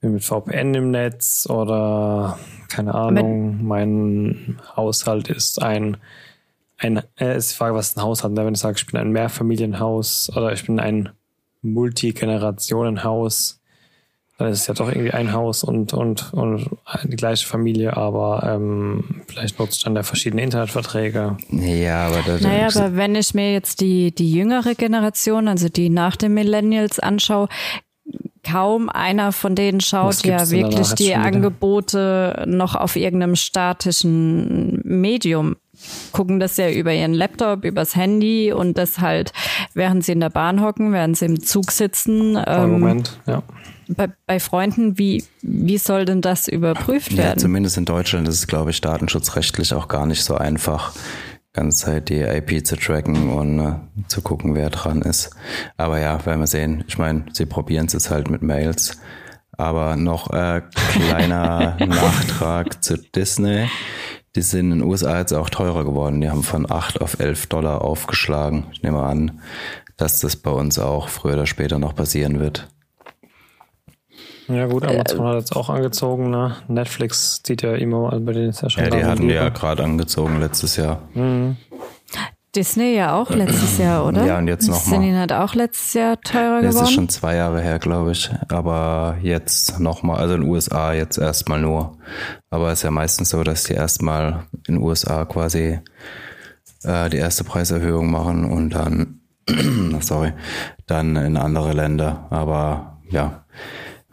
bin 0.00 0.14
mit 0.14 0.24
VPN 0.24 0.74
im 0.74 0.90
Netz 0.90 1.46
oder 1.48 2.38
keine 2.68 2.94
Ahnung, 2.94 3.64
mein 3.64 4.60
Haushalt 4.76 5.28
ist 5.28 5.62
ein, 5.62 5.96
ein 6.78 7.02
äh, 7.18 7.36
ist 7.36 7.52
die 7.52 7.56
Frage, 7.56 7.74
was 7.74 7.90
ist 7.90 7.98
ein 7.98 8.02
Haushalt? 8.02 8.34
Ne? 8.34 8.44
Wenn 8.44 8.54
ich 8.54 8.60
sage, 8.60 8.76
ich 8.78 8.86
bin 8.86 8.98
ein 9.00 9.12
Mehrfamilienhaus 9.12 10.30
oder 10.36 10.52
ich 10.52 10.66
bin 10.66 10.80
ein 10.80 11.10
Multigenerationenhaus, 11.62 13.60
dann 14.38 14.48
ist 14.48 14.60
es 14.60 14.66
ja 14.66 14.74
doch 14.74 14.88
irgendwie 14.88 15.12
ein 15.12 15.32
Haus 15.32 15.64
und, 15.64 15.94
und, 15.94 16.32
und 16.34 16.68
die 17.04 17.16
gleiche 17.16 17.46
Familie, 17.46 17.96
aber 17.96 18.42
ähm, 18.44 19.22
vielleicht 19.28 19.58
nutze 19.58 19.76
ich 19.78 19.84
dann 19.84 19.94
da 19.94 20.02
verschiedene 20.02 20.42
Internetverträge. 20.42 21.38
Ja, 21.50 22.06
aber 22.08 22.22
da, 22.26 22.38
Naja, 22.46 22.68
aber 22.68 22.96
wenn 22.96 23.14
ich 23.14 23.32
mir 23.32 23.52
jetzt 23.52 23.80
die, 23.80 24.14
die 24.14 24.30
jüngere 24.30 24.74
Generation, 24.74 25.48
also 25.48 25.68
die 25.70 25.88
nach 25.88 26.16
den 26.16 26.34
Millennials 26.34 26.98
anschaue, 26.98 27.48
kaum 28.46 28.88
einer 28.88 29.32
von 29.32 29.54
denen 29.54 29.80
schaut 29.80 30.22
ja 30.24 30.50
wirklich 30.50 30.94
die? 30.94 31.14
Angebote 31.14 32.44
noch 32.46 32.74
auf 32.74 32.96
irgendeinem 32.96 33.36
statischen 33.36 34.80
Medium. 34.84 35.56
Gucken 36.12 36.40
das 36.40 36.56
ja 36.56 36.70
über 36.70 36.92
ihren 36.92 37.14
Laptop, 37.14 37.64
übers 37.64 37.96
Handy 37.96 38.52
und 38.52 38.78
das 38.78 39.00
halt, 39.00 39.32
während 39.74 40.04
sie 40.04 40.12
in 40.12 40.20
der 40.20 40.30
Bahn 40.30 40.62
hocken, 40.62 40.92
während 40.92 41.16
sie 41.16 41.26
im 41.26 41.42
Zug 41.42 41.70
sitzen. 41.70 42.38
Ähm, 42.46 42.72
Moment, 42.72 43.18
ja. 43.26 43.42
bei, 43.88 44.08
bei 44.26 44.40
Freunden, 44.40 44.98
wie, 44.98 45.24
wie 45.42 45.78
soll 45.78 46.04
denn 46.04 46.20
das 46.20 46.48
überprüft 46.48 47.12
ja, 47.12 47.18
werden? 47.24 47.38
zumindest 47.38 47.76
in 47.76 47.84
Deutschland 47.84 48.26
ist 48.28 48.36
es, 48.36 48.46
glaube 48.46 48.70
ich, 48.70 48.80
datenschutzrechtlich 48.80 49.74
auch 49.74 49.88
gar 49.88 50.06
nicht 50.06 50.24
so 50.24 50.36
einfach, 50.36 50.92
ganze 51.56 51.86
Zeit 51.86 52.08
die 52.10 52.20
IP 52.20 52.64
zu 52.64 52.76
tracken 52.76 53.30
und 53.30 53.58
äh, 53.58 53.74
zu 54.08 54.20
gucken, 54.20 54.54
wer 54.54 54.70
dran 54.70 55.02
ist. 55.02 55.30
Aber 55.76 55.98
ja, 55.98 56.24
werden 56.24 56.40
wir 56.40 56.46
sehen. 56.46 56.84
Ich 56.86 56.98
meine, 56.98 57.24
sie 57.32 57.46
probieren 57.46 57.86
es 57.86 57.94
jetzt 57.94 58.10
halt 58.10 58.30
mit 58.30 58.42
Mails. 58.42 59.00
Aber 59.56 59.96
noch 59.96 60.30
äh, 60.32 60.60
kleiner 60.92 61.76
Nachtrag 61.86 62.84
zu 62.84 62.98
Disney. 62.98 63.68
Die 64.36 64.42
sind 64.42 64.70
in 64.70 64.78
den 64.78 64.88
USA 64.88 65.18
jetzt 65.18 65.32
auch 65.32 65.48
teurer 65.48 65.84
geworden. 65.84 66.20
Die 66.20 66.28
haben 66.28 66.42
von 66.42 66.70
8 66.70 67.00
auf 67.00 67.18
11 67.18 67.46
Dollar 67.46 67.82
aufgeschlagen. 67.82 68.66
Ich 68.72 68.82
nehme 68.82 69.02
an, 69.02 69.40
dass 69.96 70.20
das 70.20 70.36
bei 70.36 70.50
uns 70.50 70.78
auch 70.78 71.08
früher 71.08 71.34
oder 71.34 71.46
später 71.46 71.78
noch 71.78 71.94
passieren 71.94 72.38
wird. 72.38 72.68
Ja 74.48 74.66
gut, 74.66 74.84
Amazon 74.84 75.20
äh, 75.20 75.28
hat 75.28 75.34
jetzt 75.36 75.56
auch 75.56 75.70
angezogen, 75.70 76.30
ne? 76.30 76.54
Netflix 76.68 77.42
zieht 77.42 77.62
ja 77.62 77.74
immer 77.74 78.02
mal 78.02 78.20
bei 78.20 78.32
denen 78.32 78.50
ist 78.50 78.62
ja 78.62 78.70
schon. 78.70 78.84
Ja, 78.84 78.90
die 78.90 79.04
hatten 79.04 79.28
ja 79.28 79.48
gerade 79.48 79.82
angezogen 79.82 80.38
letztes 80.38 80.76
Jahr. 80.76 81.00
Mhm. 81.14 81.56
Disney 82.56 82.94
ja 82.94 83.14
auch 83.14 83.30
letztes 83.30 83.78
Jahr, 83.78 84.04
oder? 84.06 84.24
Ja, 84.24 84.38
und 84.38 84.48
jetzt 84.48 84.68
nochmal. 84.68 85.00
Disney 85.00 85.12
hat 85.12 85.32
auch 85.32 85.54
letztes 85.54 85.94
Jahr 85.94 86.20
teurer 86.20 86.62
das 86.62 86.70
geworden. 86.70 86.74
Das 86.80 86.88
ist 86.88 86.94
schon 86.94 87.08
zwei 87.08 87.36
Jahre 87.36 87.60
her, 87.60 87.78
glaube 87.78 88.12
ich. 88.12 88.30
Aber 88.48 89.16
jetzt 89.22 89.78
nochmal, 89.78 90.18
also 90.18 90.34
in 90.34 90.40
den 90.40 90.50
USA 90.50 90.92
jetzt 90.92 91.18
erstmal 91.18 91.60
nur. 91.60 91.98
Aber 92.50 92.72
es 92.72 92.80
ist 92.80 92.82
ja 92.84 92.90
meistens 92.90 93.30
so, 93.30 93.42
dass 93.44 93.64
die 93.64 93.74
erstmal 93.74 94.44
in 94.66 94.74
den 94.74 94.82
USA 94.82 95.24
quasi 95.24 95.80
äh, 96.82 97.10
die 97.10 97.18
erste 97.18 97.44
Preiserhöhung 97.44 98.10
machen 98.10 98.44
und 98.44 98.70
dann, 98.70 99.20
sorry, 100.00 100.32
dann 100.86 101.16
in 101.16 101.36
andere 101.36 101.72
Länder. 101.72 102.26
Aber 102.30 102.98
ja, 103.10 103.44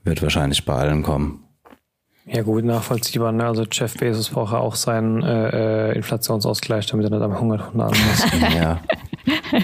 wird 0.04 0.22
wahrscheinlich 0.22 0.66
bei 0.66 0.74
allen 0.74 1.04
kommen. 1.04 1.43
Ja 2.26 2.42
gut, 2.42 2.64
nachvollziehbar. 2.64 3.32
Ne? 3.32 3.46
Also 3.46 3.66
Jeff 3.70 3.98
Bezos 3.98 4.30
braucht 4.30 4.54
ja 4.54 4.60
auch 4.60 4.76
seinen 4.76 5.24
äh, 5.24 5.90
äh 5.90 5.96
Inflationsausgleich, 5.96 6.86
damit 6.86 7.06
er 7.06 7.10
nicht 7.10 7.22
am 7.22 7.40
Hunger 7.40 7.72
hungern 7.72 7.90
muss. 7.90 8.26
ja. 8.56 8.82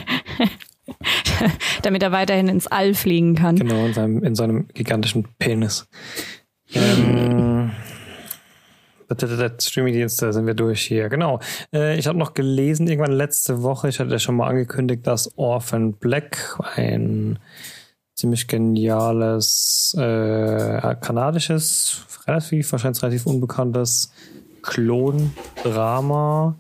damit 1.84 2.04
er 2.04 2.12
weiterhin 2.12 2.50
ins 2.50 2.68
All 2.68 2.94
fliegen 2.94 3.36
kann. 3.36 3.56
Genau, 3.56 3.86
in 3.86 3.94
seinem, 3.94 4.24
in 4.24 4.36
seinem 4.36 4.68
gigantischen 4.74 5.28
Penis. 5.38 5.88
Ähm, 6.74 7.72
Streaming-Dienste 9.60 10.34
sind 10.34 10.46
wir 10.46 10.54
durch 10.54 10.82
hier. 10.82 11.10
Genau. 11.10 11.40
Äh, 11.74 11.98
ich 11.98 12.08
habe 12.08 12.18
noch 12.18 12.34
gelesen, 12.34 12.88
irgendwann 12.88 13.14
letzte 13.14 13.64
Woche, 13.64 13.90
ich 13.90 14.00
hatte 14.00 14.12
ja 14.12 14.20
schon 14.20 14.36
mal 14.36 14.48
angekündigt, 14.48 15.08
dass 15.08 15.38
Orphan 15.38 15.94
Black, 15.94 16.60
ein 16.76 17.40
ziemlich 18.20 18.48
geniales 18.48 19.96
äh, 19.98 20.96
kanadisches, 21.00 22.06
relativ, 22.28 22.72
wahrscheinlich 22.74 23.02
relativ 23.02 23.26
unbekanntes 23.26 24.12
Klon-Drama. 24.62 26.56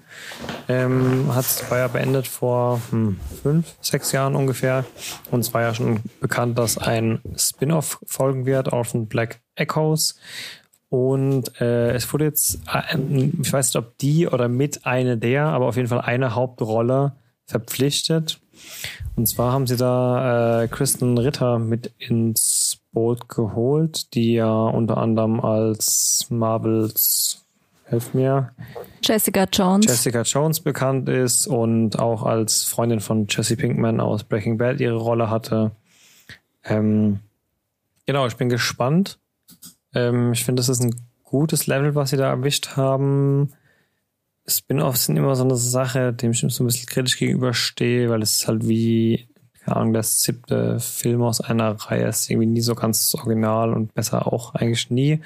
Ähm, 0.69 1.35
hat 1.35 1.65
ja 1.69 1.87
beendet 1.89 2.27
vor 2.27 2.79
hm, 2.91 3.19
fünf, 3.43 3.75
sechs 3.81 4.13
Jahren 4.13 4.35
ungefähr. 4.35 4.85
Und 5.31 5.41
es 5.41 5.53
war 5.53 5.61
ja 5.61 5.73
schon 5.73 5.99
bekannt, 6.21 6.57
dass 6.57 6.77
ein 6.77 7.19
Spin-off 7.35 7.99
folgen 8.05 8.45
wird, 8.45 8.71
Orphan 8.71 9.07
Black 9.07 9.41
Echoes. 9.55 10.15
Und 10.87 11.59
äh, 11.59 11.91
es 11.91 12.11
wurde 12.13 12.23
jetzt, 12.23 12.61
äh, 12.73 12.97
ich 13.41 13.51
weiß 13.51 13.67
nicht, 13.67 13.75
ob 13.75 13.97
die 13.97 14.27
oder 14.27 14.47
mit 14.47 14.85
eine 14.85 15.17
der, 15.17 15.47
aber 15.47 15.65
auf 15.65 15.75
jeden 15.75 15.89
Fall 15.89 16.01
eine 16.01 16.35
Hauptrolle 16.35 17.17
verpflichtet. 17.45 18.39
Und 19.15 19.27
zwar 19.27 19.51
haben 19.51 19.67
sie 19.67 19.75
da 19.75 20.63
äh, 20.63 20.67
Kristen 20.67 21.17
Ritter 21.17 21.59
mit 21.59 21.91
ins 21.97 22.79
Boot 22.91 23.29
geholt, 23.29 24.13
die 24.13 24.33
ja 24.33 24.49
unter 24.49 24.97
anderem 24.97 25.39
als 25.39 26.27
Marvels, 26.29 27.43
helf 27.85 28.13
mir, 28.13 28.51
Jessica 29.03 29.45
Jones. 29.51 29.85
Jessica 29.85 30.21
Jones 30.21 30.59
bekannt 30.59 31.09
ist 31.09 31.47
und 31.47 31.99
auch 31.99 32.23
als 32.23 32.63
Freundin 32.63 32.99
von 32.99 33.27
Jesse 33.27 33.55
Pinkman 33.55 33.99
aus 33.99 34.23
Breaking 34.23 34.57
Bad 34.57 34.79
ihre 34.79 34.97
Rolle 34.97 35.29
hatte. 35.29 35.71
Ähm, 36.63 37.19
genau, 38.05 38.27
ich 38.27 38.35
bin 38.35 38.49
gespannt. 38.49 39.19
Ähm, 39.93 40.33
ich 40.33 40.45
finde, 40.45 40.59
das 40.59 40.69
ist 40.69 40.81
ein 40.81 40.95
gutes 41.23 41.67
Level, 41.67 41.95
was 41.95 42.11
sie 42.11 42.17
da 42.17 42.29
erwischt 42.29 42.75
haben. 42.75 43.53
Spin-offs 44.49 45.05
sind 45.05 45.17
immer 45.17 45.35
so 45.35 45.43
eine 45.43 45.55
Sache, 45.55 46.13
dem 46.13 46.31
ich 46.31 46.39
so 46.39 46.63
ein 46.63 46.67
bisschen 46.67 46.87
kritisch 46.87 47.17
gegenüberstehe, 47.17 48.09
weil 48.09 48.21
es 48.21 48.37
ist 48.37 48.47
halt 48.47 48.67
wie, 48.67 49.27
keine 49.63 49.77
Ahnung, 49.77 49.93
der 49.93 50.03
siebte 50.03 50.79
Film 50.79 51.21
aus 51.21 51.41
einer 51.41 51.71
Reihe 51.71 52.07
ist 52.07 52.29
irgendwie 52.29 52.47
nie 52.47 52.61
so 52.61 52.75
ganz 52.75 53.13
original 53.15 53.73
und 53.73 53.93
besser 53.93 54.31
auch 54.31 54.55
eigentlich 54.55 54.89
nie. 54.89 55.21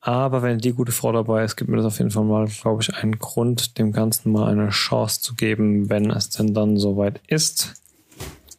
Aber 0.00 0.42
wenn 0.42 0.58
die 0.58 0.74
gute 0.74 0.92
Frau 0.92 1.12
dabei 1.12 1.44
ist, 1.44 1.56
gibt 1.56 1.70
mir 1.70 1.78
das 1.78 1.86
auf 1.86 1.98
jeden 1.98 2.10
Fall 2.10 2.24
mal, 2.24 2.46
glaube 2.46 2.82
ich, 2.82 2.94
einen 2.94 3.18
Grund, 3.18 3.78
dem 3.78 3.90
Ganzen 3.90 4.32
mal 4.32 4.50
eine 4.50 4.68
Chance 4.68 5.22
zu 5.22 5.34
geben, 5.34 5.88
wenn 5.88 6.10
es 6.10 6.28
denn 6.28 6.52
dann 6.52 6.76
soweit 6.76 7.22
ist. 7.26 7.72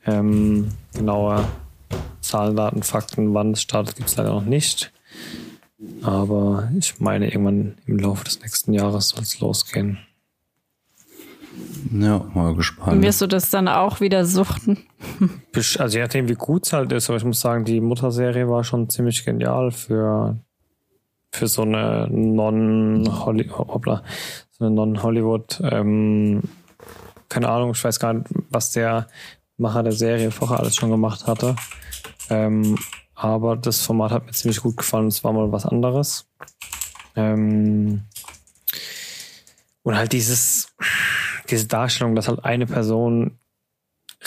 Ähm, 0.08 0.70
genaue 0.94 1.46
Zahlen, 2.22 2.56
Daten, 2.56 2.82
Fakten, 2.82 3.36
wann 3.36 3.52
es 3.52 3.62
startet, 3.62 3.96
gibt 3.96 4.10
es 4.10 4.16
leider 4.16 4.32
noch 4.32 4.46
nicht. 4.46 4.92
Aber 6.02 6.70
ich 6.78 7.00
meine, 7.00 7.28
irgendwann 7.28 7.78
im 7.86 8.00
Laufe 8.00 8.24
des 8.24 8.40
nächsten 8.42 8.74
Jahres 8.74 9.10
soll 9.10 9.24
es 9.24 9.40
losgehen. 9.40 10.00
Ja, 11.92 12.26
mal 12.34 12.56
gespannt. 12.56 13.02
Wirst 13.02 13.22
du 13.22 13.28
das 13.28 13.50
dann 13.50 13.68
auch 13.68 14.00
wieder 14.02 14.26
suchten? 14.26 14.78
Also 15.78 15.98
je 15.98 16.04
nachdem, 16.04 16.28
wie 16.28 16.34
gut 16.34 16.66
es 16.66 16.74
halt 16.74 16.92
ist, 16.92 17.10
aber 17.10 17.18
ich 17.18 17.24
muss 17.24 17.40
sagen, 17.40 17.64
die 17.66 17.80
Mutterserie 17.80 18.50
war 18.50 18.64
schon 18.64 18.90
ziemlich 18.90 19.24
genial 19.24 19.72
für, 19.72 20.38
für 21.32 21.48
so 21.48 21.62
eine 21.62 22.08
Non-Hollywood, 22.10 24.02
so 24.52 24.66
eine 24.66 24.76
Non-Hollywood, 24.76 25.62
ähm, 25.64 26.42
keine 27.30 27.50
Ahnung, 27.50 27.72
ich 27.72 27.84
weiß 27.84 28.00
gar 28.00 28.14
nicht, 28.14 28.28
was 28.50 28.72
der 28.72 29.08
Macher 29.58 29.84
der 29.84 29.94
Serie 29.94 30.32
vorher 30.32 30.60
alles 30.60 30.76
schon 30.76 30.92
gemacht 30.92 31.28
hatte. 31.28 31.56
Ähm, 32.30 32.78
aber 33.16 33.56
das 33.56 33.82
Format 33.82 34.12
hat 34.12 34.26
mir 34.26 34.32
ziemlich 34.34 34.62
gut 34.62 34.78
gefallen. 34.78 35.08
Es 35.08 35.24
war 35.24 35.34
mal 35.34 35.52
was 35.52 35.66
anderes. 35.66 36.28
Ähm 37.16 38.04
und 39.84 39.96
halt 39.96 40.12
dieses, 40.12 40.76
diese 41.50 41.68
Darstellung, 41.68 42.16
dass 42.16 42.28
halt 42.28 42.44
eine 42.44 42.66
Person 42.66 43.40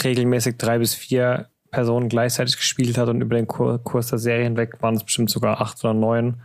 regelmäßig 0.03 0.57
drei 0.57 0.79
bis 0.79 0.95
vier 0.95 1.51
Personen 1.71 2.09
gleichzeitig 2.09 2.57
gespielt 2.57 2.97
hat 2.97 3.09
und 3.09 3.21
über 3.21 3.37
den 3.37 3.47
Kurs 3.47 4.09
der 4.09 4.19
Serie 4.19 4.45
hinweg 4.45 4.81
waren 4.81 4.95
es 4.95 5.05
bestimmt 5.05 5.31
sogar 5.31 5.61
acht 5.61 5.85
oder 5.85 5.95
neun 5.95 6.41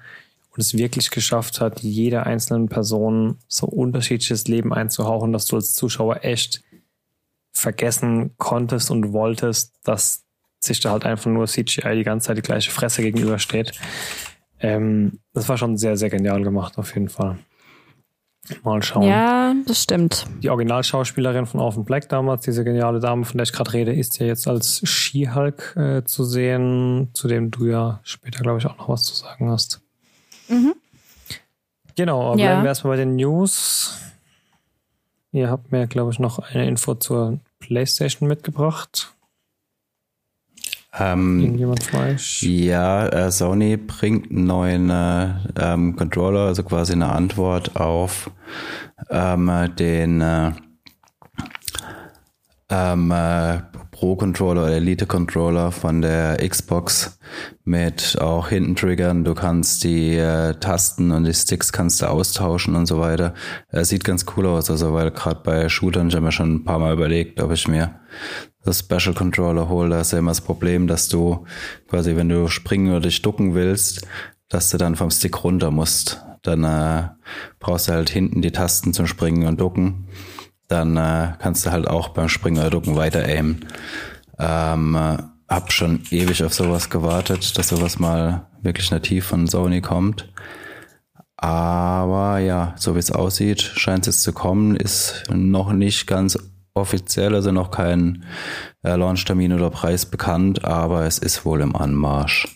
und 0.52 0.60
es 0.60 0.78
wirklich 0.78 1.12
geschafft 1.12 1.62
hat, 1.62 1.82
jeder 1.82 2.26
einzelnen 2.26 2.68
Person 2.68 3.40
so 3.48 3.68
unterschiedliches 3.68 4.48
Leben 4.48 4.74
einzuhauchen, 4.74 5.32
dass 5.32 5.46
du 5.46 5.56
als 5.56 5.74
Zuschauer 5.74 6.24
echt 6.24 6.64
vergessen 7.54 8.36
konntest 8.38 8.92
und 8.92 9.14
wolltest, 9.14 9.76
dass 9.84 10.23
sich 10.66 10.80
da 10.80 10.92
halt 10.92 11.06
einfach 11.06 11.30
nur 11.30 11.48
CGI 11.48 11.96
die 11.96 12.04
ganze 12.04 12.28
Zeit 12.28 12.38
die 12.38 12.42
gleiche 12.42 12.72
Fresse 12.72 13.02
gegenübersteht. 13.02 13.74
Ähm, 14.60 15.20
das 15.34 15.50
war 15.50 15.58
schon 15.58 15.78
sehr, 15.78 15.98
sehr 15.98 16.10
genial 16.10 16.42
gemacht, 16.42 16.78
auf 16.78 16.94
jeden 16.96 17.10
Fall. 17.10 17.38
Mal 18.64 18.84
schauen. 18.84 19.04
Ja, 19.04 19.54
das 19.66 19.84
stimmt. 19.84 20.26
Die 20.42 20.50
Originalschauspielerin 20.50 21.46
von 21.46 21.62
Orphan 21.62 21.86
Black 21.86 22.10
damals, 22.10 22.44
diese 22.44 22.66
geniale 22.66 23.00
Dame, 23.00 23.24
von 23.24 23.38
der 23.38 23.44
ich 23.44 23.54
gerade 23.54 23.72
rede, 23.72 23.94
ist 23.94 24.20
ja 24.20 24.26
jetzt 24.26 24.50
als 24.50 24.82
She-Hulk 24.84 25.76
äh, 25.78 26.04
zu 26.04 26.26
sehen, 26.26 27.10
zu 27.14 27.30
dem 27.30 27.52
du 27.52 27.68
ja 27.68 28.02
später, 28.04 28.42
glaube 28.42 28.60
ich, 28.60 28.66
auch 28.66 28.78
noch 28.78 28.90
was 28.90 29.04
zu 29.04 29.16
sagen 29.16 29.50
hast. 29.50 29.82
Mhm. 30.50 30.76
Genau, 31.96 32.32
aber 32.32 32.40
ja. 32.40 32.48
bleiben 32.48 32.64
wir 32.64 32.70
erstmal 32.70 32.98
bei 32.98 33.04
den 33.04 33.16
News. 33.16 33.98
Ihr 35.32 35.50
habt 35.50 35.72
mir, 35.72 35.88
glaube 35.88 36.12
ich, 36.12 36.20
noch 36.20 36.40
eine 36.40 36.68
Info 36.68 36.96
zur 36.96 37.40
PlayStation 37.60 38.28
mitgebracht. 38.28 39.13
Ähm? 40.98 41.40
Ja, 42.42 43.08
äh, 43.08 43.32
Sony 43.32 43.78
bringt 43.78 44.30
einen 44.30 44.46
neuen 44.46 44.90
äh, 44.90 45.34
ähm, 45.60 45.96
Controller, 45.96 46.48
also 46.48 46.64
quasi 46.64 46.94
eine 46.94 47.12
Antwort 47.12 47.76
auf 47.76 48.30
ähm, 49.10 49.52
den 49.78 50.22
äh, 50.22 50.52
ähm, 52.70 53.12
äh, 53.12 53.60
Pro-Controller 53.92 54.64
oder 54.64 54.76
Elite-Controller 54.76 55.72
von 55.72 56.02
der 56.02 56.38
Xbox 56.48 57.20
mit 57.64 58.18
auch 58.20 58.50
hinten 58.50 58.76
Triggern. 58.76 59.24
Du 59.24 59.34
kannst 59.34 59.84
die 59.84 60.16
äh, 60.18 60.56
Tasten 60.56 61.12
und 61.12 61.24
die 61.26 61.34
Sticks 61.34 61.72
kannst 61.72 62.02
du 62.02 62.08
austauschen 62.08 62.76
und 62.76 62.86
so 62.86 63.00
weiter. 63.00 63.34
Äh, 63.70 63.86
sieht 63.86 64.04
ganz 64.04 64.26
cool 64.36 64.48
aus, 64.48 64.70
also 64.70 64.94
weil 64.94 65.12
gerade 65.12 65.42
bei 65.44 65.70
Shootern 65.70 66.10
ich 66.10 66.16
habe 66.16 66.26
mir 66.26 66.32
schon 66.32 66.56
ein 66.56 66.64
paar 66.66 66.80
Mal 66.80 66.94
überlegt, 66.94 67.42
ob 67.42 67.52
ich 67.52 67.68
mir 67.68 67.96
das 68.64 68.80
Special 68.80 69.14
Controller 69.14 69.70
hole. 69.70 69.90
Da 69.90 70.02
ist 70.02 70.12
ja 70.12 70.20
immer 70.20 70.32
das 70.32 70.42
Problem, 70.42 70.88
dass 70.88 71.10
du 71.10 71.46
quasi, 71.88 72.16
wenn 72.16 72.30
du 72.30 72.48
springen 72.48 72.92
oder 72.92 73.02
dich 73.02 73.22
ducken 73.22 73.56
willst, 73.56 74.08
dass 74.50 74.70
du 74.70 74.78
dann 74.78 74.96
vom 74.96 75.12
Stick 75.12 75.44
runter 75.44 75.72
musst. 75.72 76.24
Dann 76.44 76.64
äh, 76.64 77.10
brauchst 77.60 77.88
du 77.88 77.94
halt 77.94 78.10
hinten 78.10 78.42
die 78.42 78.52
Tasten 78.52 78.94
zum 78.94 79.08
Springen 79.08 79.48
und 79.48 79.60
Ducken 79.60 80.08
dann 80.74 80.98
äh, 80.98 81.34
kannst 81.40 81.66
du 81.66 81.72
halt 81.72 81.88
auch 81.88 82.10
beim 82.10 82.30
Springen 82.30 82.58
oder 82.58 82.70
Ducken 82.70 82.96
weiter 82.96 83.24
aimen. 83.24 83.66
Ähm, 84.40 84.96
äh, 84.96 85.18
hab 85.48 85.72
schon 85.72 86.02
ewig 86.10 86.44
auf 86.44 86.54
sowas 86.54 86.90
gewartet, 86.90 87.58
dass 87.58 87.70
sowas 87.70 88.00
mal 88.00 88.48
wirklich 88.62 88.90
nativ 88.90 89.26
von 89.26 89.48
Sony 89.48 89.82
kommt. 89.82 90.32
Aber 91.38 92.40
ja, 92.40 92.74
so 92.78 92.96
wie 92.96 93.00
es 93.00 93.12
aussieht, 93.12 93.62
scheint 93.62 94.08
es 94.08 94.22
zu 94.22 94.34
kommen, 94.34 94.76
ist 94.76 95.26
noch 95.32 95.74
nicht 95.74 96.08
ganz 96.08 96.40
offiziell, 96.74 97.36
also 97.36 97.52
noch 97.52 97.72
kein 97.72 98.24
äh, 98.84 98.96
Launchtermin 98.96 99.54
oder 99.54 99.70
Preis 99.70 100.06
bekannt, 100.06 100.66
aber 100.66 101.06
es 101.06 101.18
ist 101.20 101.46
wohl 101.46 101.62
im 101.62 101.76
Anmarsch. 101.76 102.48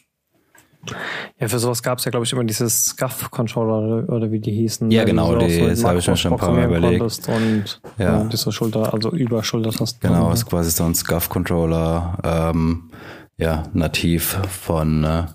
Ja, 1.40 1.48
für 1.48 1.60
sowas 1.60 1.84
gab 1.84 2.00
es 2.00 2.06
ja, 2.06 2.12
glaube 2.12 2.26
ich, 2.26 2.32
immer 2.32 2.44
dieses 2.44 2.86
SCUF-Controller 2.86 4.10
oder 4.10 4.32
wie 4.32 4.40
die 4.40 4.52
hießen. 4.52 4.90
Ja, 4.90 5.04
genau, 5.04 5.36
die, 5.36 5.60
so 5.60 5.68
das 5.68 5.84
habe 5.84 6.00
ich 6.00 6.08
mir 6.08 6.16
schon 6.16 6.34
ein 6.34 6.40
paar 6.40 6.52
Mal 6.52 6.66
überlegt. 6.66 7.02
Und 7.02 7.82
ja. 7.98 8.18
und 8.18 8.32
diese 8.32 8.52
Schulter, 8.52 8.94
also 8.94 9.12
über 9.12 9.44
Schultertasten. 9.44 10.00
Genau, 10.10 10.32
ist 10.32 10.46
quasi 10.46 10.72
so 10.72 10.86
ein 10.86 10.96
SCUF-Controller, 10.96 12.18
ähm, 12.24 12.90
ja, 13.38 13.64
nativ 13.74 14.40
von 14.50 15.04
äh, 15.04 15.26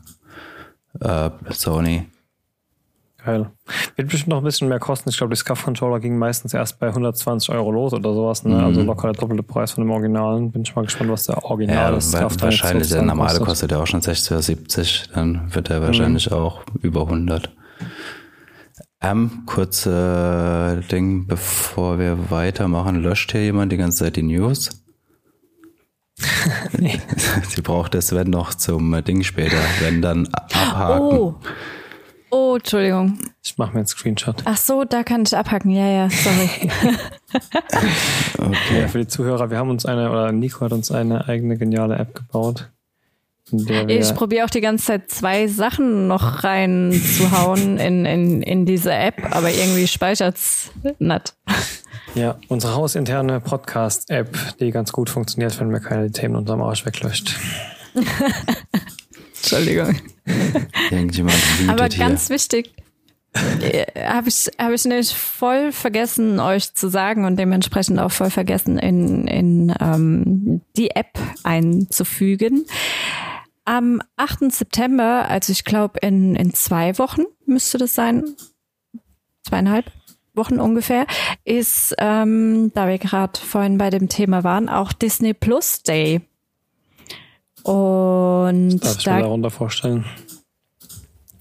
äh, 1.00 1.30
Sony. 1.50 2.06
Geil. 3.24 3.50
Wird 3.94 4.08
bestimmt 4.08 4.28
noch 4.28 4.38
ein 4.38 4.44
bisschen 4.44 4.68
mehr 4.68 4.80
kosten. 4.80 5.08
Ich 5.08 5.16
glaube, 5.16 5.32
die 5.34 5.38
SCUF-Controller 5.38 6.00
ging 6.00 6.18
meistens 6.18 6.54
erst 6.54 6.80
bei 6.80 6.88
120 6.88 7.50
Euro 7.50 7.70
los 7.70 7.92
oder 7.92 8.12
sowas. 8.12 8.42
Ne? 8.44 8.54
Also 8.54 8.62
mhm. 8.62 8.66
Also 8.66 8.82
locker 8.82 9.12
der 9.12 9.20
doppelte 9.20 9.42
Preis 9.44 9.72
von 9.72 9.84
dem 9.84 9.90
Originalen. 9.92 10.50
Bin 10.50 10.62
ich 10.62 10.74
mal 10.74 10.82
gespannt, 10.82 11.10
was 11.10 11.24
der 11.24 11.44
Original 11.44 11.92
ja, 11.92 11.96
ist. 11.98 12.12
Wahrscheinlich, 12.12 12.88
der 12.88 13.02
normale 13.02 13.38
kostet. 13.38 13.46
kostet 13.46 13.72
ja 13.72 13.78
auch 13.78 13.86
schon 13.86 14.02
60 14.02 14.32
oder 14.32 14.42
70. 14.42 15.10
Dann 15.14 15.54
wird 15.54 15.70
er 15.70 15.82
wahrscheinlich 15.82 16.30
mhm. 16.30 16.36
auch 16.36 16.62
über 16.80 17.02
100. 17.02 17.50
Ähm, 19.00 19.42
kurze 19.46 20.82
Ding, 20.90 21.26
bevor 21.26 21.98
wir 21.98 22.30
weitermachen. 22.30 23.02
Löscht 23.02 23.32
hier 23.32 23.44
jemand 23.44 23.70
die 23.70 23.76
ganze 23.76 24.04
Zeit 24.04 24.16
die 24.16 24.22
News? 24.22 24.70
nee. 26.78 27.00
Sie 27.48 27.62
braucht 27.62 27.94
das 27.94 28.12
wenn 28.12 28.30
noch 28.30 28.54
zum 28.54 29.04
Ding 29.04 29.22
später, 29.22 29.58
wenn 29.80 30.02
dann 30.02 30.28
abhaken. 30.32 31.18
Oh. 31.18 31.34
Oh, 32.34 32.56
Entschuldigung. 32.56 33.18
Ich 33.42 33.58
mache 33.58 33.72
mir 33.72 33.80
einen 33.80 33.86
Screenshot. 33.86 34.36
Ach 34.46 34.56
so, 34.56 34.84
da 34.84 35.02
kann 35.02 35.24
ich 35.26 35.36
abhacken. 35.36 35.70
Ja, 35.70 35.86
ja, 35.86 36.08
sorry. 36.08 36.48
okay. 38.38 38.80
Ja, 38.80 38.88
für 38.88 39.00
die 39.00 39.06
Zuhörer, 39.06 39.50
wir 39.50 39.58
haben 39.58 39.68
uns 39.68 39.84
eine, 39.84 40.10
oder 40.10 40.32
Nico 40.32 40.64
hat 40.64 40.72
uns 40.72 40.90
eine 40.90 41.28
eigene 41.28 41.58
geniale 41.58 41.96
App 41.96 42.14
gebaut. 42.14 42.70
ich 43.50 44.14
probiere 44.14 44.46
auch 44.46 44.50
die 44.50 44.62
ganze 44.62 44.86
Zeit 44.86 45.10
zwei 45.10 45.46
Sachen 45.46 46.08
noch 46.08 46.42
reinzuhauen 46.42 47.76
in, 47.76 48.06
in, 48.06 48.42
in 48.42 48.64
diese 48.64 48.94
App, 48.94 49.16
aber 49.30 49.50
irgendwie 49.50 49.86
speichert's 49.86 50.70
nicht. 50.98 51.34
Ja, 52.14 52.38
unsere 52.48 52.74
hausinterne 52.74 53.40
Podcast-App, 53.40 54.56
die 54.58 54.70
ganz 54.70 54.90
gut 54.90 55.10
funktioniert, 55.10 55.60
wenn 55.60 55.70
wir 55.70 55.80
keine 55.80 56.10
Themen 56.10 56.36
unterm 56.36 56.62
Arsch 56.62 56.86
weglöscht. 56.86 57.38
Entschuldigung. 59.42 59.96
Irgendjemand 60.90 61.36
Aber 61.68 61.88
ganz 61.88 62.28
hier. 62.28 62.34
wichtig, 62.36 62.72
äh, 63.34 63.86
habe 64.06 64.28
ich, 64.28 64.50
hab 64.58 64.72
ich 64.72 64.84
nämlich 64.84 65.14
voll 65.14 65.72
vergessen, 65.72 66.38
euch 66.38 66.74
zu 66.74 66.88
sagen 66.88 67.24
und 67.24 67.36
dementsprechend 67.36 67.98
auch 67.98 68.12
voll 68.12 68.30
vergessen, 68.30 68.78
in, 68.78 69.26
in 69.26 69.74
ähm, 69.80 70.60
die 70.76 70.90
App 70.90 71.18
einzufügen. 71.42 72.66
Am 73.64 74.00
8. 74.16 74.52
September, 74.52 75.26
also 75.28 75.52
ich 75.52 75.64
glaube 75.64 75.98
in, 76.00 76.36
in 76.36 76.52
zwei 76.52 76.98
Wochen 76.98 77.22
müsste 77.46 77.78
das 77.78 77.94
sein, 77.94 78.24
zweieinhalb 79.46 79.90
Wochen 80.34 80.60
ungefähr, 80.60 81.06
ist, 81.44 81.94
ähm, 81.98 82.70
da 82.74 82.88
wir 82.88 82.98
gerade 82.98 83.38
vorhin 83.38 83.78
bei 83.78 83.90
dem 83.90 84.08
Thema 84.08 84.44
waren, 84.44 84.68
auch 84.68 84.92
Disney 84.92 85.34
Plus 85.34 85.82
Day. 85.82 86.22
Und 87.64 88.78
Darf 88.78 88.98
ich 88.98 89.04
da, 89.04 89.16
mir 89.16 89.22
darunter 89.22 89.50
vorstellen? 89.50 90.04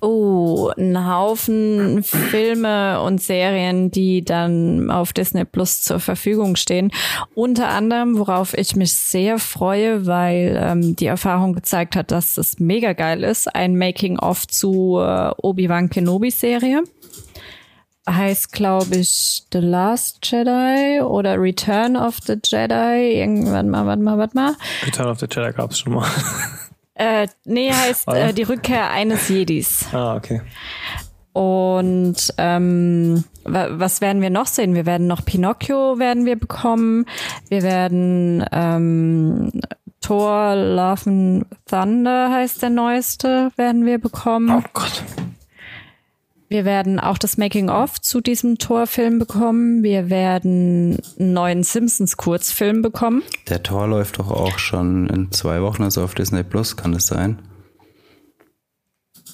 Oh, 0.03 0.71
ein 0.75 1.07
Haufen 1.07 2.01
Filme 2.01 2.99
und 3.01 3.21
Serien, 3.21 3.91
die 3.91 4.25
dann 4.25 4.89
auf 4.89 5.13
Disney 5.13 5.45
Plus 5.45 5.81
zur 5.81 5.99
Verfügung 5.99 6.55
stehen. 6.55 6.91
Unter 7.35 7.69
anderem, 7.69 8.17
worauf 8.17 8.57
ich 8.57 8.75
mich 8.75 8.93
sehr 8.93 9.37
freue, 9.37 10.07
weil 10.07 10.59
ähm, 10.59 10.95
die 10.95 11.05
Erfahrung 11.05 11.53
gezeigt 11.53 11.95
hat, 11.95 12.09
dass 12.09 12.39
es 12.39 12.59
mega 12.59 12.93
geil 12.93 13.23
ist, 13.23 13.53
ein 13.53 13.77
Making-of 13.77 14.47
zu 14.47 14.97
äh, 14.99 15.31
Obi-Wan 15.37 15.91
Kenobi-Serie 15.91 16.81
heißt, 18.09 18.51
glaube 18.51 18.95
ich, 18.95 19.43
The 19.51 19.59
Last 19.59 20.19
Jedi 20.23 21.01
oder 21.01 21.39
Return 21.39 21.95
of 21.95 22.17
the 22.25 22.37
Jedi. 22.43 23.19
Irgendwann 23.19 23.69
mal, 23.69 23.85
warte 23.85 24.01
mal, 24.01 24.17
warte 24.17 24.35
mal. 24.35 24.55
Return 24.85 25.07
of 25.07 25.19
the 25.19 25.27
Jedi 25.29 25.51
gab 25.53 25.71
es 25.71 25.79
schon 25.79 25.93
mal. 25.93 26.07
Äh, 26.93 27.27
nee, 27.45 27.71
heißt 27.71 28.07
äh, 28.09 28.31
die 28.31 28.43
Rückkehr 28.43 28.91
eines 28.91 29.27
Jedis. 29.27 29.87
Ah, 29.91 30.15
okay. 30.15 30.41
Und 31.33 32.33
ähm, 32.37 33.23
was 33.43 34.01
werden 34.01 34.21
wir 34.21 34.29
noch 34.29 34.45
sehen? 34.45 34.75
Wir 34.75 34.85
werden 34.85 35.07
noch 35.07 35.23
Pinocchio 35.25 35.97
werden 35.97 36.25
wir 36.25 36.37
bekommen. 36.37 37.05
Wir 37.47 37.63
werden 37.63 38.45
ähm, 38.51 39.51
Thor 40.01 40.55
Love 40.55 41.09
and 41.09 41.45
Thunder 41.65 42.31
heißt 42.31 42.61
der 42.61 42.69
neueste, 42.69 43.51
werden 43.55 43.85
wir 43.85 43.97
bekommen. 43.97 44.51
Oh 44.51 44.69
Gott. 44.73 45.03
Wir 46.51 46.65
werden 46.65 46.99
auch 46.99 47.17
das 47.17 47.37
Making-of 47.37 48.01
zu 48.01 48.19
diesem 48.19 48.57
Torfilm 48.57 49.19
bekommen. 49.19 49.83
Wir 49.83 50.09
werden 50.09 50.97
einen 51.17 51.33
neuen 51.33 51.63
Simpsons-Kurzfilm 51.63 52.81
bekommen. 52.81 53.23
Der 53.47 53.63
Tor 53.63 53.87
läuft 53.87 54.19
doch 54.19 54.29
auch 54.29 54.59
schon 54.59 55.07
in 55.07 55.31
zwei 55.31 55.61
Wochen, 55.61 55.81
also 55.81 56.03
auf 56.03 56.13
Disney 56.13 56.43
Plus, 56.43 56.75
kann 56.75 56.91
das 56.91 57.07
sein? 57.07 57.39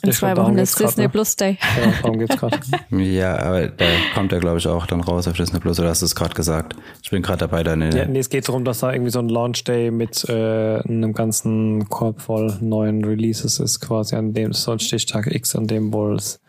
In 0.03 0.11
zwei 0.11 0.37
Wochen 0.37 0.59
ist 0.59 0.79
Disney 0.79 1.05
ne? 1.05 1.09
Plus 1.09 1.35
Day. 1.35 1.57
Ja, 1.59 1.91
darum 2.03 2.19
geht's 2.19 2.37
gerade. 2.37 2.59
ja, 2.91 3.35
aber 3.39 3.67
da 3.69 3.85
kommt 4.13 4.31
er, 4.31 4.39
glaube 4.39 4.59
ich, 4.59 4.67
auch 4.67 4.85
dann 4.85 5.01
raus 5.01 5.27
auf 5.27 5.35
Disney 5.35 5.59
Plus, 5.59 5.79
oder 5.79 5.89
hast 5.89 6.03
du 6.03 6.05
es 6.05 6.13
gerade 6.13 6.35
gesagt? 6.35 6.75
Ich 7.01 7.09
bin 7.09 7.23
gerade 7.23 7.39
dabei, 7.39 7.63
deine. 7.63 7.97
Ja, 7.97 8.05
nee, 8.05 8.19
es 8.19 8.29
geht 8.29 8.47
darum, 8.47 8.63
dass 8.63 8.81
da 8.81 8.93
irgendwie 8.93 9.09
so 9.09 9.17
ein 9.17 9.29
Launch 9.29 9.63
Day 9.63 9.89
mit 9.89 10.23
äh, 10.29 10.81
einem 10.81 11.13
ganzen 11.13 11.89
Korb 11.89 12.21
voll 12.21 12.55
neuen 12.61 13.03
Releases 13.03 13.59
ist, 13.59 13.79
quasi 13.79 14.15
an 14.15 14.33
dem 14.33 14.53
so 14.53 14.73
ein 14.73 14.79
Stichtag 14.79 15.25
X, 15.33 15.55
an 15.55 15.65
dem 15.65 15.91
wohl 15.91 16.17
es 16.17 16.39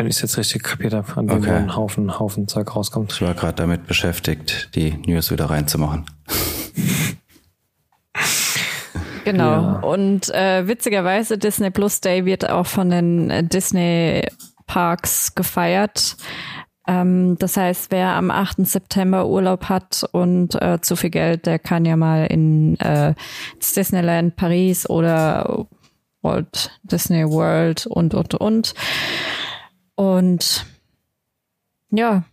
wenn 0.00 0.06
ich 0.06 0.16
es 0.16 0.22
jetzt 0.22 0.38
richtig 0.38 0.62
kapiert 0.62 0.94
habe, 0.94 1.14
an 1.16 1.26
dem 1.26 1.38
okay. 1.38 1.50
ein 1.50 1.76
Haufen, 1.76 2.18
Haufen 2.18 2.48
Zeug 2.48 2.74
rauskommt. 2.74 3.12
Ich 3.12 3.20
war 3.20 3.34
gerade 3.34 3.52
damit 3.52 3.86
beschäftigt, 3.86 4.74
die 4.74 4.92
News 5.06 5.30
wieder 5.30 5.46
reinzumachen. 5.46 6.06
Genau. 9.22 9.50
Ja. 9.50 9.80
Und 9.80 10.30
äh, 10.34 10.66
witzigerweise, 10.66 11.36
Disney 11.36 11.70
Plus 11.70 12.00
Day 12.00 12.24
wird 12.24 12.48
auch 12.48 12.66
von 12.66 12.88
den 12.88 13.30
äh, 13.30 13.44
Disney 13.44 14.26
Parks 14.66 15.34
gefeiert. 15.34 16.16
Ähm, 16.88 17.36
das 17.38 17.58
heißt, 17.58 17.92
wer 17.92 18.14
am 18.14 18.30
8. 18.30 18.66
September 18.66 19.28
Urlaub 19.28 19.66
hat 19.68 20.08
und 20.12 20.60
äh, 20.60 20.80
zu 20.80 20.96
viel 20.96 21.10
Geld, 21.10 21.44
der 21.44 21.58
kann 21.58 21.84
ja 21.84 21.96
mal 21.96 22.26
in 22.26 22.80
äh, 22.80 23.14
Disneyland 23.76 24.36
Paris 24.36 24.88
oder 24.88 25.66
Walt 26.22 26.80
Disney 26.82 27.28
World 27.28 27.86
und, 27.86 28.14
und, 28.14 28.34
und. 28.34 28.74
Und 30.00 30.64
ja, 31.90 32.24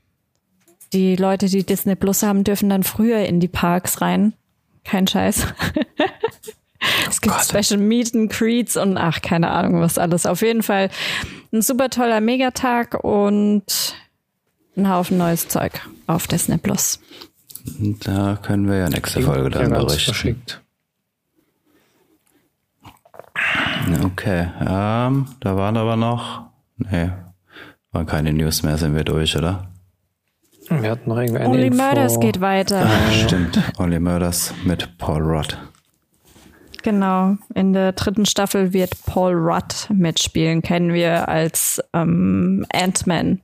die 0.94 1.18
Leute, 1.18 1.48
die 1.48 1.66
Disney 1.66 1.96
Plus 1.96 2.24
haben, 2.24 2.46
dürfen 2.46 2.70
dann 2.70 2.84
früher 2.84 3.26
in 3.26 3.42
die 3.42 3.50
Parks 3.50 4.00
rein. 4.00 4.32
Kein 4.86 5.06
Scheiß. 5.06 5.48
es 7.10 7.20
gibt 7.20 7.36
oh 7.38 7.44
Special 7.44 7.78
Meet 7.78 8.16
and 8.16 8.32
Creeds 8.32 8.78
und 8.78 8.96
ach, 8.96 9.22
keine 9.22 9.52
Ahnung, 9.52 9.82
was 9.82 9.98
alles. 9.98 10.26
Auf 10.26 10.44
jeden 10.44 10.64
Fall 10.64 10.90
ein 11.52 11.62
super 11.62 11.90
toller 11.90 12.22
Megatag 12.22 13.04
und 13.04 13.96
ein 14.78 14.90
Haufen 14.90 15.18
neues 15.18 15.50
Zeug 15.50 15.74
auf 16.08 16.26
Disney 16.26 16.58
Plus. 16.58 17.02
Da 18.00 18.40
können 18.42 18.70
wir 18.70 18.78
ja 18.78 18.88
nächste 18.88 19.22
Folge 19.22 19.50
dann 19.50 19.74
ja, 19.74 19.80
berichten. 19.80 20.14
Verschickt. 20.14 20.62
Okay, 24.06 24.48
ähm, 24.62 25.26
da 25.42 25.58
waren 25.58 25.76
aber 25.76 25.98
noch, 25.98 26.44
nee, 26.78 27.12
waren 27.98 28.06
keine 28.06 28.32
News 28.32 28.62
mehr, 28.62 28.78
sind 28.78 28.96
wir 28.96 29.04
durch, 29.04 29.36
oder? 29.36 29.70
Wir 30.70 30.92
hatten 30.92 31.10
noch 31.10 31.18
irgendwie 31.18 31.40
eine 31.40 31.50
Only 31.50 31.68
Info. 31.68 31.84
Murders 31.84 32.20
geht 32.20 32.42
weiter. 32.42 32.86
Ah, 32.86 33.12
stimmt. 33.12 33.60
Only 33.80 34.00
Murders 34.00 34.54
mit 34.66 34.98
Paul 35.00 35.24
Rudd. 35.24 35.58
Genau. 36.84 37.38
In 37.56 37.74
der 37.74 37.94
dritten 37.94 38.28
Staffel 38.28 38.72
wird 38.72 38.92
Paul 39.08 39.34
Rudd 39.34 39.90
mitspielen, 39.90 40.62
kennen 40.62 40.94
wir 40.94 41.28
als 41.28 41.82
ähm, 41.94 42.68
Ant-Man. 42.72 43.42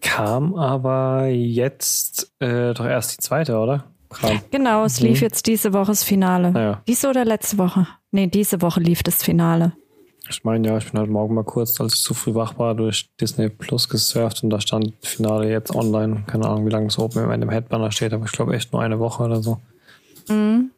Kam 0.00 0.54
aber 0.54 1.26
jetzt 1.26 2.30
äh, 2.38 2.72
doch 2.72 2.86
erst 2.86 3.14
die 3.14 3.22
zweite, 3.22 3.58
oder? 3.58 3.84
Kam. 4.10 4.38
Genau, 4.52 4.84
es 4.84 5.00
lief 5.00 5.20
mhm. 5.20 5.24
jetzt 5.24 5.46
diese 5.46 5.72
Woche 5.72 5.90
das 5.90 6.04
Finale. 6.04 6.52
Ja. 6.54 6.82
Diese 6.86 7.08
oder 7.08 7.24
letzte 7.24 7.58
Woche? 7.58 7.88
Nee, 8.12 8.28
diese 8.28 8.62
Woche 8.62 8.78
lief 8.78 9.02
das 9.02 9.24
Finale. 9.24 9.72
Ich 10.28 10.44
meine, 10.44 10.66
ja, 10.66 10.78
ich 10.78 10.90
bin 10.90 11.00
heute 11.00 11.10
Morgen 11.10 11.34
mal 11.34 11.44
kurz, 11.44 11.80
als 11.80 11.94
ich 11.94 12.02
zu 12.02 12.14
früh 12.14 12.34
wach 12.34 12.58
war, 12.58 12.74
durch 12.74 13.08
Disney 13.20 13.48
Plus 13.48 13.88
gesurft 13.88 14.42
und 14.42 14.50
da 14.50 14.60
stand 14.60 14.92
Finale 15.02 15.50
jetzt 15.50 15.74
online. 15.74 16.24
Keine 16.26 16.46
Ahnung, 16.46 16.66
wie 16.66 16.70
lange 16.70 16.88
es 16.88 16.98
oben 16.98 17.30
in 17.30 17.40
dem 17.40 17.50
Headbanner 17.50 17.92
steht, 17.92 18.12
aber 18.12 18.24
ich 18.24 18.32
glaube 18.32 18.54
echt 18.54 18.72
nur 18.72 18.82
eine 18.82 18.98
Woche 18.98 19.22
oder 19.22 19.42
so. 19.42 19.60
Mhm. 20.28 20.70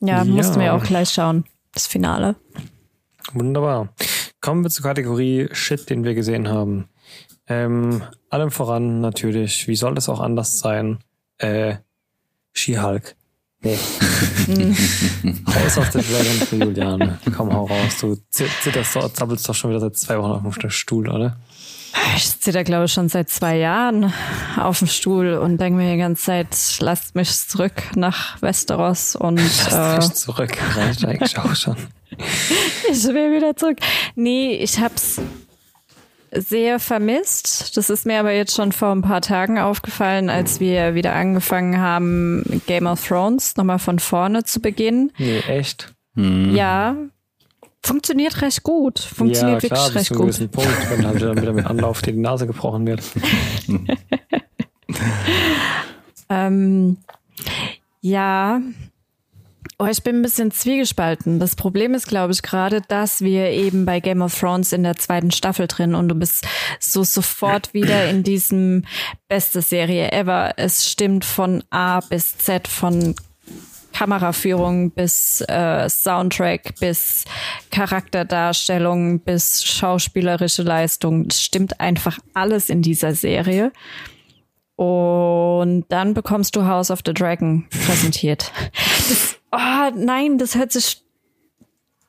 Ja, 0.00 0.18
ja, 0.18 0.24
mussten 0.24 0.60
wir 0.60 0.74
auch 0.74 0.84
gleich 0.84 1.10
schauen. 1.10 1.44
Das 1.72 1.86
Finale. 1.86 2.36
Wunderbar. 3.32 3.88
Kommen 4.40 4.64
wir 4.64 4.70
zur 4.70 4.84
Kategorie 4.84 5.48
Shit, 5.52 5.90
den 5.90 6.04
wir 6.04 6.14
gesehen 6.14 6.48
haben. 6.48 6.88
Ähm, 7.46 8.02
allem 8.28 8.50
voran 8.50 9.00
natürlich, 9.00 9.68
wie 9.68 9.76
soll 9.76 9.98
es 9.98 10.08
auch 10.08 10.20
anders 10.20 10.58
sein? 10.58 10.98
Äh, 11.38 11.76
She-Hulk. 12.52 13.16
Nee. 13.62 13.78
Raus 15.46 15.78
aus 15.78 15.90
der 15.90 16.02
Dragon 16.02 16.46
für 16.46 16.56
Juliane. 16.56 17.18
Komm, 17.36 17.52
hau 17.52 17.66
raus. 17.66 17.98
Du 18.00 18.16
zitterst 18.30 18.96
doch, 18.96 19.12
zappelst 19.12 19.48
doch 19.48 19.54
schon 19.54 19.70
wieder 19.70 19.80
seit 19.80 19.96
zwei 19.96 20.18
Wochen 20.18 20.46
auf 20.46 20.58
dem 20.58 20.70
Stuhl, 20.70 21.08
oder? 21.08 21.36
Ich 22.16 22.40
zitter, 22.40 22.64
glaube 22.64 22.84
ich, 22.84 22.92
schon 22.92 23.08
seit 23.08 23.28
zwei 23.28 23.56
Jahren 23.56 24.12
auf 24.56 24.78
dem 24.78 24.88
Stuhl 24.88 25.34
und 25.34 25.60
denke 25.60 25.76
mir 25.76 25.92
die 25.92 25.98
ganze 25.98 26.24
Zeit, 26.24 26.56
lasst 26.80 27.14
mich 27.14 27.30
zurück 27.32 27.72
nach 27.96 28.40
Westeros 28.42 29.16
und. 29.16 29.36
Lasst 29.36 29.72
äh, 29.72 29.96
mich 29.96 30.14
zurück, 30.14 30.56
reicht 30.76 31.04
eigentlich 31.04 31.38
auch 31.38 31.54
schon. 31.54 31.76
ich 32.90 33.04
will 33.04 33.36
wieder 33.36 33.56
zurück. 33.56 33.78
Nee, 34.14 34.54
ich 34.54 34.78
hab's 34.78 35.20
sehr 36.32 36.78
vermisst. 36.78 37.76
Das 37.76 37.90
ist 37.90 38.06
mir 38.06 38.20
aber 38.20 38.32
jetzt 38.32 38.54
schon 38.54 38.72
vor 38.72 38.92
ein 38.92 39.02
paar 39.02 39.20
Tagen 39.20 39.58
aufgefallen, 39.58 40.30
als 40.30 40.60
wir 40.60 40.94
wieder 40.94 41.14
angefangen 41.14 41.80
haben, 41.80 42.62
Game 42.66 42.86
of 42.86 43.06
Thrones 43.06 43.56
nochmal 43.56 43.78
von 43.78 43.98
vorne 43.98 44.44
zu 44.44 44.60
beginnen. 44.60 45.12
Nee, 45.18 45.40
echt? 45.40 45.94
Hm. 46.14 46.54
Ja. 46.54 46.96
Funktioniert 47.82 48.42
recht 48.42 48.62
gut. 48.62 48.98
Funktioniert 48.98 49.62
ja, 49.62 49.68
klar, 49.70 49.86
wirklich 49.94 50.10
recht 50.10 50.14
gut. 50.14 50.52
Punkt, 50.52 50.90
wenn 50.90 51.06
halt 51.06 51.16
wieder 51.16 51.52
mit 51.52 51.66
Anlauf 51.66 52.02
die 52.02 52.12
Nase 52.12 52.46
gebrochen 52.46 52.86
wird. 52.86 53.02
ähm, 56.28 56.98
ja, 58.02 58.60
Oh, 59.82 59.86
ich 59.86 60.02
bin 60.02 60.16
ein 60.16 60.22
bisschen 60.22 60.50
zwiegespalten. 60.50 61.38
Das 61.38 61.56
Problem 61.56 61.94
ist, 61.94 62.06
glaube 62.06 62.34
ich, 62.34 62.42
gerade, 62.42 62.82
dass 62.82 63.22
wir 63.22 63.48
eben 63.48 63.86
bei 63.86 64.00
Game 64.00 64.20
of 64.20 64.38
Thrones 64.38 64.74
in 64.74 64.82
der 64.82 64.96
zweiten 64.96 65.30
Staffel 65.30 65.68
drin 65.68 65.94
und 65.94 66.08
du 66.08 66.14
bist 66.14 66.46
so 66.78 67.02
sofort 67.02 67.72
wieder 67.72 68.10
in 68.10 68.22
diesem 68.22 68.84
beste 69.26 69.62
Serie 69.62 70.12
ever. 70.12 70.52
Es 70.58 70.86
stimmt 70.86 71.24
von 71.24 71.64
A 71.70 72.00
bis 72.00 72.36
Z, 72.36 72.68
von 72.68 73.14
Kameraführung 73.94 74.90
bis 74.90 75.40
äh, 75.48 75.88
Soundtrack 75.88 76.74
bis 76.78 77.24
Charakterdarstellung 77.70 79.20
bis 79.20 79.64
schauspielerische 79.64 80.62
Leistung. 80.62 81.24
Es 81.30 81.40
stimmt 81.40 81.80
einfach 81.80 82.18
alles 82.34 82.68
in 82.68 82.82
dieser 82.82 83.14
Serie. 83.14 83.72
Und 84.80 85.84
dann 85.90 86.14
bekommst 86.14 86.56
du 86.56 86.64
House 86.64 86.90
of 86.90 87.00
the 87.04 87.12
Dragon 87.12 87.68
präsentiert. 87.68 88.50
Das 89.10 89.36
oh 89.52 89.90
nein, 89.94 90.38
das 90.38 90.54
hört 90.54 90.72
sich 90.72 91.02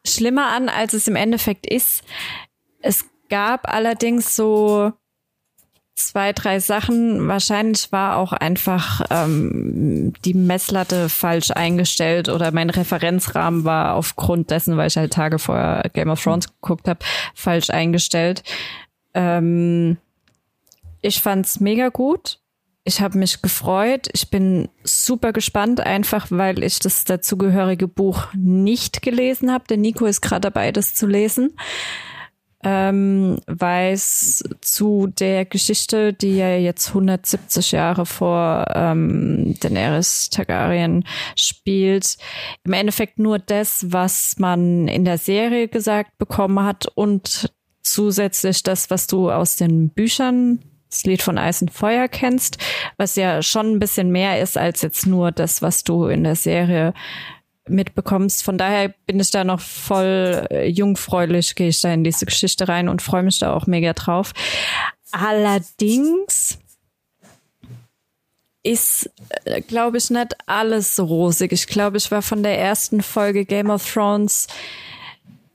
schlimmer 0.07 0.47
an, 0.47 0.69
als 0.69 0.93
es 0.93 1.05
im 1.09 1.17
Endeffekt 1.17 1.65
ist. 1.65 2.01
Es 2.79 3.03
gab 3.27 3.67
allerdings 3.67 4.37
so 4.37 4.93
zwei, 5.95 6.31
drei 6.31 6.61
Sachen. 6.61 7.27
Wahrscheinlich 7.27 7.91
war 7.91 8.15
auch 8.15 8.31
einfach 8.31 9.01
ähm, 9.09 10.13
die 10.23 10.33
Messlatte 10.33 11.09
falsch 11.09 11.51
eingestellt 11.51 12.29
oder 12.29 12.53
mein 12.53 12.69
Referenzrahmen 12.69 13.65
war 13.65 13.95
aufgrund 13.95 14.49
dessen, 14.49 14.77
weil 14.77 14.87
ich 14.87 14.95
halt 14.95 15.11
Tage 15.11 15.39
vorher 15.39 15.89
Game 15.91 16.09
of 16.09 16.23
Thrones 16.23 16.47
geguckt 16.47 16.87
habe, 16.87 17.03
falsch 17.35 17.69
eingestellt. 17.69 18.43
Ähm, 19.13 19.97
ich 21.01 21.21
fand's 21.21 21.59
mega 21.59 21.89
gut. 21.89 22.40
Ich 22.83 22.99
habe 22.99 23.17
mich 23.17 23.41
gefreut. 23.43 24.09
Ich 24.13 24.31
bin 24.31 24.67
super 24.83 25.33
gespannt, 25.33 25.81
einfach 25.81 26.27
weil 26.31 26.63
ich 26.63 26.79
das 26.79 27.03
dazugehörige 27.03 27.87
Buch 27.87 28.27
nicht 28.33 29.03
gelesen 29.03 29.51
habe. 29.51 29.65
Der 29.69 29.77
Nico 29.77 30.05
ist 30.05 30.21
gerade 30.21 30.41
dabei, 30.41 30.71
das 30.71 30.95
zu 30.95 31.05
lesen. 31.05 31.55
Ähm, 32.63 33.39
weiß 33.47 34.43
zu 34.61 35.07
der 35.07 35.45
Geschichte, 35.45 36.13
die 36.13 36.37
ja 36.37 36.55
jetzt 36.55 36.89
170 36.89 37.71
Jahre 37.71 38.05
vor 38.05 38.65
ähm, 38.75 39.55
Daenerys 39.59 40.29
Targaryen 40.29 41.03
spielt, 41.35 42.17
im 42.63 42.73
Endeffekt 42.73 43.17
nur 43.17 43.39
das, 43.39 43.91
was 43.91 44.37
man 44.37 44.87
in 44.87 45.05
der 45.05 45.17
Serie 45.17 45.69
gesagt 45.69 46.19
bekommen 46.19 46.63
hat 46.63 46.85
und 46.85 47.51
zusätzlich 47.81 48.61
das, 48.61 48.91
was 48.91 49.07
du 49.07 49.31
aus 49.31 49.55
den 49.55 49.89
Büchern 49.89 50.59
das 50.91 51.03
Lied 51.03 51.23
von 51.23 51.37
Eis 51.37 51.61
und 51.61 51.71
Feuer 51.71 52.07
kennst, 52.07 52.57
was 52.97 53.15
ja 53.15 53.41
schon 53.41 53.71
ein 53.71 53.79
bisschen 53.79 54.11
mehr 54.11 54.41
ist 54.41 54.57
als 54.57 54.81
jetzt 54.81 55.07
nur 55.07 55.31
das, 55.31 55.61
was 55.61 55.83
du 55.83 56.05
in 56.05 56.23
der 56.23 56.35
Serie 56.35 56.93
mitbekommst. 57.67 58.43
Von 58.43 58.57
daher 58.57 58.93
bin 59.05 59.19
ich 59.19 59.31
da 59.31 59.43
noch 59.43 59.61
voll 59.61 60.45
äh, 60.51 60.67
jungfräulich, 60.67 61.55
gehe 61.55 61.69
ich 61.69 61.81
da 61.81 61.93
in 61.93 62.03
diese 62.03 62.25
Geschichte 62.25 62.67
rein 62.67 62.89
und 62.89 63.01
freue 63.01 63.23
mich 63.23 63.39
da 63.39 63.53
auch 63.53 63.67
mega 63.67 63.93
drauf. 63.93 64.33
Allerdings 65.11 66.57
ist, 68.63 69.09
äh, 69.45 69.61
glaube 69.61 69.97
ich, 69.97 70.09
nicht 70.09 70.35
alles 70.45 70.95
so 70.95 71.05
rosig. 71.05 71.51
Ich 71.51 71.67
glaube, 71.67 71.97
ich 71.97 72.11
war 72.11 72.21
von 72.21 72.43
der 72.43 72.59
ersten 72.59 73.01
Folge 73.01 73.45
Game 73.45 73.69
of 73.69 73.91
Thrones 73.91 74.47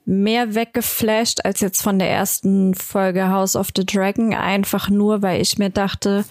mehr 0.06 0.54
weggeflasht 0.54 1.44
als 1.44 1.60
jetzt 1.60 1.82
von 1.82 1.98
der 1.98 2.08
ersten 2.08 2.74
Folge 2.74 3.28
House 3.28 3.56
of 3.56 3.68
the 3.76 3.84
Dragon, 3.84 4.32
einfach 4.32 4.88
nur, 4.88 5.20
weil 5.20 5.42
ich 5.42 5.58
mir 5.58 5.68
dachte, 5.68 6.24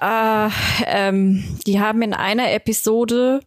äh, 0.00 0.48
ähm, 0.86 1.44
die 1.66 1.80
haben 1.80 2.02
in 2.02 2.14
einer 2.14 2.50
Episode 2.52 3.40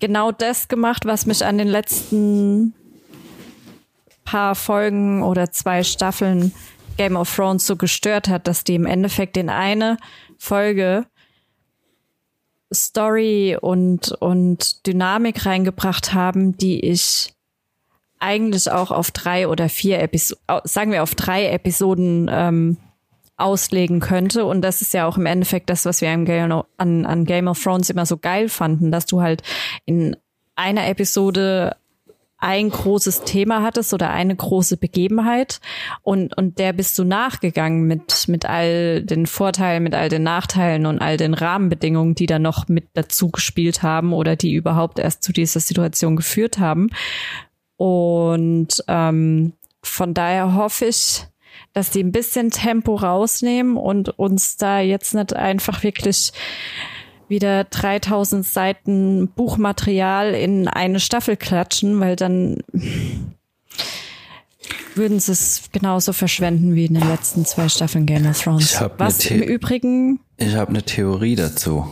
genau 0.00 0.32
das 0.32 0.68
gemacht, 0.68 1.06
was 1.06 1.24
mich 1.24 1.44
an 1.44 1.56
den 1.56 1.68
letzten 1.68 2.74
paar 4.24 4.54
Folgen 4.54 5.22
oder 5.22 5.52
zwei 5.52 5.84
Staffeln 5.84 6.52
Game 6.96 7.16
of 7.16 7.34
Thrones 7.34 7.66
so 7.66 7.76
gestört 7.76 8.28
hat, 8.28 8.48
dass 8.48 8.64
die 8.64 8.74
im 8.74 8.86
Endeffekt 8.86 9.36
in 9.36 9.50
eine 9.50 9.98
Folge 10.38 11.06
Story 12.72 13.56
und, 13.60 14.12
und 14.12 14.86
Dynamik 14.86 15.46
reingebracht 15.46 16.14
haben, 16.14 16.56
die 16.56 16.80
ich 16.80 17.34
eigentlich 18.18 18.70
auch 18.70 18.90
auf 18.90 19.10
drei 19.10 19.48
oder 19.48 19.68
vier 19.68 20.00
Episoden, 20.00 20.42
sagen 20.64 20.92
wir 20.92 21.02
auf 21.02 21.14
drei 21.14 21.48
Episoden 21.48 22.30
ähm, 22.32 22.76
auslegen 23.36 24.00
könnte. 24.00 24.44
Und 24.44 24.62
das 24.62 24.80
ist 24.80 24.94
ja 24.94 25.06
auch 25.06 25.18
im 25.18 25.26
Endeffekt 25.26 25.68
das, 25.68 25.84
was 25.84 26.00
wir 26.00 26.10
an, 26.10 27.06
an 27.06 27.24
Game 27.24 27.48
of 27.48 27.62
Thrones 27.62 27.90
immer 27.90 28.06
so 28.06 28.16
geil 28.16 28.48
fanden, 28.48 28.90
dass 28.90 29.06
du 29.06 29.20
halt 29.20 29.42
in 29.84 30.16
einer 30.56 30.88
Episode 30.88 31.76
ein 32.44 32.68
großes 32.68 33.22
Thema 33.22 33.62
hattest 33.62 33.94
oder 33.94 34.10
eine 34.10 34.36
große 34.36 34.76
Begebenheit 34.76 35.60
und, 36.02 36.36
und 36.36 36.58
der 36.58 36.74
bist 36.74 36.98
du 36.98 37.04
nachgegangen 37.04 37.86
mit, 37.86 38.28
mit 38.28 38.44
all 38.44 39.02
den 39.02 39.26
Vorteilen, 39.26 39.82
mit 39.82 39.94
all 39.94 40.10
den 40.10 40.24
Nachteilen 40.24 40.84
und 40.84 41.00
all 41.00 41.16
den 41.16 41.32
Rahmenbedingungen, 41.32 42.14
die 42.14 42.26
da 42.26 42.38
noch 42.38 42.68
mit 42.68 42.88
dazu 42.92 43.30
gespielt 43.30 43.82
haben 43.82 44.12
oder 44.12 44.36
die 44.36 44.52
überhaupt 44.52 44.98
erst 44.98 45.22
zu 45.22 45.32
dieser 45.32 45.60
Situation 45.60 46.16
geführt 46.16 46.58
haben. 46.58 46.90
Und 47.76 48.84
ähm, 48.88 49.54
von 49.82 50.12
daher 50.12 50.54
hoffe 50.54 50.84
ich, 50.84 51.24
dass 51.72 51.90
die 51.90 52.04
ein 52.04 52.12
bisschen 52.12 52.50
Tempo 52.50 52.94
rausnehmen 52.94 53.78
und 53.78 54.18
uns 54.18 54.58
da 54.58 54.80
jetzt 54.80 55.14
nicht 55.14 55.34
einfach 55.34 55.82
wirklich 55.82 56.32
wieder 57.34 57.64
3000 57.64 58.46
Seiten 58.46 59.28
Buchmaterial 59.28 60.34
in 60.34 60.68
eine 60.68 61.00
Staffel 61.00 61.36
klatschen, 61.36 61.98
weil 61.98 62.14
dann 62.14 62.58
würden 64.94 65.18
sie 65.18 65.32
es 65.32 65.62
genauso 65.72 66.12
verschwenden 66.12 66.76
wie 66.76 66.86
in 66.86 66.94
den 66.94 67.08
letzten 67.08 67.44
zwei 67.44 67.68
Staffeln 67.68 68.06
Game 68.06 68.24
of 68.24 68.40
Thrones. 68.40 68.80
Was 68.98 69.26
im 69.26 69.42
Übrigen. 69.42 70.20
Ich 70.36 70.54
habe 70.54 70.70
eine 70.70 70.84
Theorie 70.84 71.34
dazu. 71.34 71.84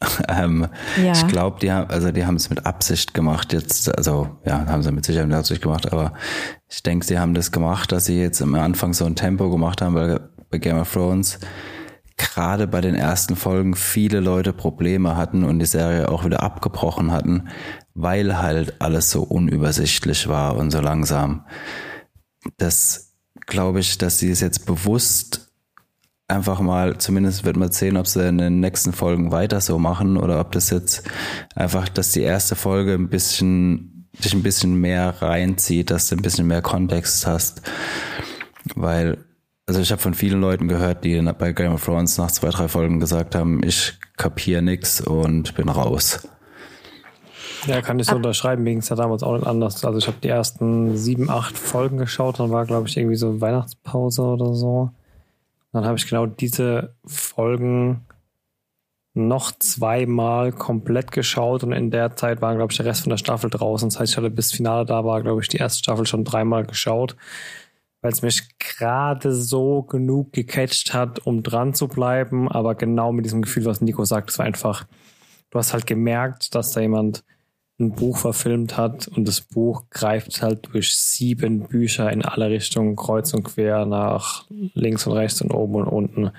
ähm, 0.28 0.66
ja. 1.02 1.12
Ich 1.12 1.26
glaube, 1.28 1.58
die 1.60 1.72
haben, 1.72 1.88
also 1.90 2.12
die 2.12 2.26
haben 2.26 2.36
es 2.36 2.50
mit 2.50 2.66
Absicht 2.66 3.14
gemacht 3.14 3.54
jetzt, 3.54 3.94
also 3.96 4.28
ja, 4.44 4.66
haben 4.66 4.82
sie 4.82 4.92
mit 4.92 5.06
Sicherheit 5.06 5.28
mit 5.28 5.36
Absicht 5.36 5.62
gemacht, 5.62 5.90
aber 5.90 6.12
ich 6.68 6.82
denke, 6.82 7.06
sie 7.06 7.18
haben 7.18 7.32
das 7.32 7.52
gemacht, 7.52 7.90
dass 7.92 8.06
sie 8.06 8.20
jetzt 8.20 8.42
am 8.42 8.54
Anfang 8.54 8.92
so 8.92 9.06
ein 9.06 9.16
Tempo 9.16 9.50
gemacht 9.50 9.80
haben, 9.80 9.94
weil 9.94 10.20
bei 10.50 10.58
Game 10.58 10.78
of 10.78 10.92
Thrones 10.92 11.38
gerade 12.16 12.66
bei 12.66 12.80
den 12.80 12.94
ersten 12.94 13.36
Folgen 13.36 13.74
viele 13.74 14.20
Leute 14.20 14.52
Probleme 14.52 15.16
hatten 15.16 15.44
und 15.44 15.58
die 15.58 15.66
Serie 15.66 16.08
auch 16.08 16.24
wieder 16.24 16.42
abgebrochen 16.42 17.10
hatten, 17.10 17.48
weil 17.94 18.38
halt 18.38 18.80
alles 18.80 19.10
so 19.10 19.22
unübersichtlich 19.22 20.28
war 20.28 20.56
und 20.56 20.70
so 20.70 20.80
langsam. 20.80 21.44
Das 22.56 23.14
glaube 23.46 23.80
ich, 23.80 23.98
dass 23.98 24.18
sie 24.18 24.30
es 24.30 24.40
jetzt 24.40 24.66
bewusst 24.66 25.52
einfach 26.28 26.60
mal, 26.60 26.98
zumindest 26.98 27.44
wird 27.44 27.56
man 27.56 27.72
sehen, 27.72 27.96
ob 27.96 28.06
sie 28.06 28.26
in 28.26 28.38
den 28.38 28.60
nächsten 28.60 28.92
Folgen 28.92 29.30
weiter 29.30 29.60
so 29.60 29.78
machen 29.78 30.16
oder 30.16 30.40
ob 30.40 30.52
das 30.52 30.70
jetzt 30.70 31.02
einfach, 31.54 31.88
dass 31.88 32.12
die 32.12 32.22
erste 32.22 32.56
Folge 32.56 32.94
ein 32.94 33.08
bisschen, 33.08 34.08
dich 34.24 34.32
ein 34.34 34.42
bisschen 34.42 34.74
mehr 34.76 35.20
reinzieht, 35.20 35.90
dass 35.90 36.08
du 36.08 36.16
ein 36.16 36.22
bisschen 36.22 36.46
mehr 36.46 36.62
Kontext 36.62 37.26
hast. 37.26 37.62
Weil 38.74 39.23
also 39.66 39.80
ich 39.80 39.90
habe 39.90 40.02
von 40.02 40.14
vielen 40.14 40.40
Leuten 40.40 40.68
gehört, 40.68 41.04
die 41.04 41.20
bei 41.38 41.52
Game 41.52 41.72
of 41.72 41.84
Thrones 41.84 42.18
nach 42.18 42.30
zwei, 42.30 42.50
drei 42.50 42.68
Folgen 42.68 43.00
gesagt 43.00 43.34
haben, 43.34 43.62
ich 43.64 43.98
kapiere 44.16 44.62
nix 44.62 45.00
und 45.00 45.54
bin 45.54 45.68
raus. 45.68 46.28
Ja, 47.66 47.80
kann 47.80 47.98
ich 47.98 48.06
so 48.06 48.16
unterschreiben. 48.16 48.64
Ging 48.64 48.78
es 48.78 48.90
ja 48.90 48.96
damals 48.96 49.22
auch 49.22 49.34
nicht 49.36 49.46
anders. 49.46 49.84
Also 49.84 49.98
ich 49.98 50.06
habe 50.06 50.18
die 50.22 50.28
ersten 50.28 50.96
sieben, 50.96 51.30
acht 51.30 51.56
Folgen 51.56 51.96
geschaut, 51.96 52.38
dann 52.38 52.50
war, 52.50 52.66
glaube 52.66 52.88
ich, 52.88 52.96
irgendwie 52.96 53.16
so 53.16 53.40
Weihnachtspause 53.40 54.22
oder 54.22 54.54
so. 54.54 54.90
Dann 55.72 55.86
habe 55.86 55.96
ich 55.96 56.06
genau 56.06 56.26
diese 56.26 56.94
Folgen 57.06 58.04
noch 59.14 59.52
zweimal 59.52 60.52
komplett 60.52 61.12
geschaut 61.12 61.62
und 61.62 61.72
in 61.72 61.90
der 61.90 62.16
Zeit 62.16 62.42
war, 62.42 62.54
glaube 62.54 62.72
ich, 62.72 62.76
der 62.76 62.86
Rest 62.86 63.02
von 63.02 63.10
der 63.10 63.16
Staffel 63.16 63.48
draußen. 63.48 63.88
Das 63.88 63.98
heißt, 63.98 64.12
ich 64.12 64.16
hatte 64.16 64.30
bis 64.30 64.52
Finale 64.52 64.84
da 64.84 65.04
war, 65.04 65.22
glaube 65.22 65.40
ich, 65.40 65.48
die 65.48 65.56
erste 65.56 65.78
Staffel 65.78 66.04
schon 66.06 66.24
dreimal 66.24 66.66
geschaut, 66.66 67.16
weil 68.04 68.12
es 68.12 68.20
mich 68.20 68.58
gerade 68.58 69.32
so 69.32 69.82
genug 69.82 70.34
gecatcht 70.34 70.92
hat, 70.92 71.26
um 71.26 71.42
dran 71.42 71.72
zu 71.72 71.88
bleiben. 71.88 72.50
Aber 72.50 72.74
genau 72.74 73.12
mit 73.12 73.24
diesem 73.24 73.40
Gefühl, 73.40 73.64
was 73.64 73.80
Nico 73.80 74.04
sagt, 74.04 74.28
es 74.28 74.38
war 74.38 74.44
einfach, 74.44 74.86
du 75.48 75.58
hast 75.58 75.72
halt 75.72 75.86
gemerkt, 75.86 76.54
dass 76.54 76.72
da 76.72 76.82
jemand 76.82 77.24
ein 77.80 77.92
Buch 77.92 78.18
verfilmt 78.18 78.76
hat 78.76 79.08
und 79.08 79.26
das 79.26 79.40
Buch 79.40 79.84
greift 79.88 80.42
halt 80.42 80.68
durch 80.74 80.94
sieben 80.94 81.66
Bücher 81.66 82.12
in 82.12 82.22
alle 82.22 82.50
Richtungen, 82.50 82.94
kreuz 82.94 83.32
und 83.32 83.44
quer, 83.44 83.86
nach 83.86 84.44
links 84.50 85.06
und 85.06 85.14
rechts 85.14 85.40
und 85.40 85.50
oben 85.50 85.76
und 85.76 85.88
unten. 85.88 86.30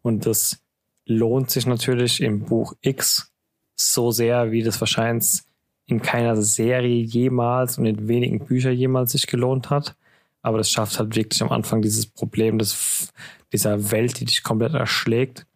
Und 0.00 0.24
das 0.24 0.62
lohnt 1.04 1.50
sich 1.50 1.66
natürlich 1.66 2.22
im 2.22 2.46
Buch 2.46 2.72
X 2.80 3.30
so 3.76 4.10
sehr, 4.10 4.52
wie 4.52 4.62
das 4.62 4.80
wahrscheinlich 4.80 5.42
in 5.84 6.00
keiner 6.00 6.40
Serie 6.40 7.02
jemals 7.02 7.76
und 7.76 7.84
in 7.84 8.08
wenigen 8.08 8.38
Büchern 8.38 8.72
jemals 8.72 9.12
sich 9.12 9.26
gelohnt 9.26 9.68
hat. 9.68 9.96
Aber 10.42 10.58
das 10.58 10.70
schafft 10.70 10.98
halt 10.98 11.16
wirklich 11.16 11.42
am 11.42 11.50
Anfang 11.50 11.82
dieses 11.82 12.06
Problem 12.06 12.58
des, 12.58 13.12
dieser 13.52 13.90
Welt, 13.90 14.20
die 14.20 14.24
dich 14.24 14.42
komplett 14.42 14.74
erschlägt. 14.74 15.46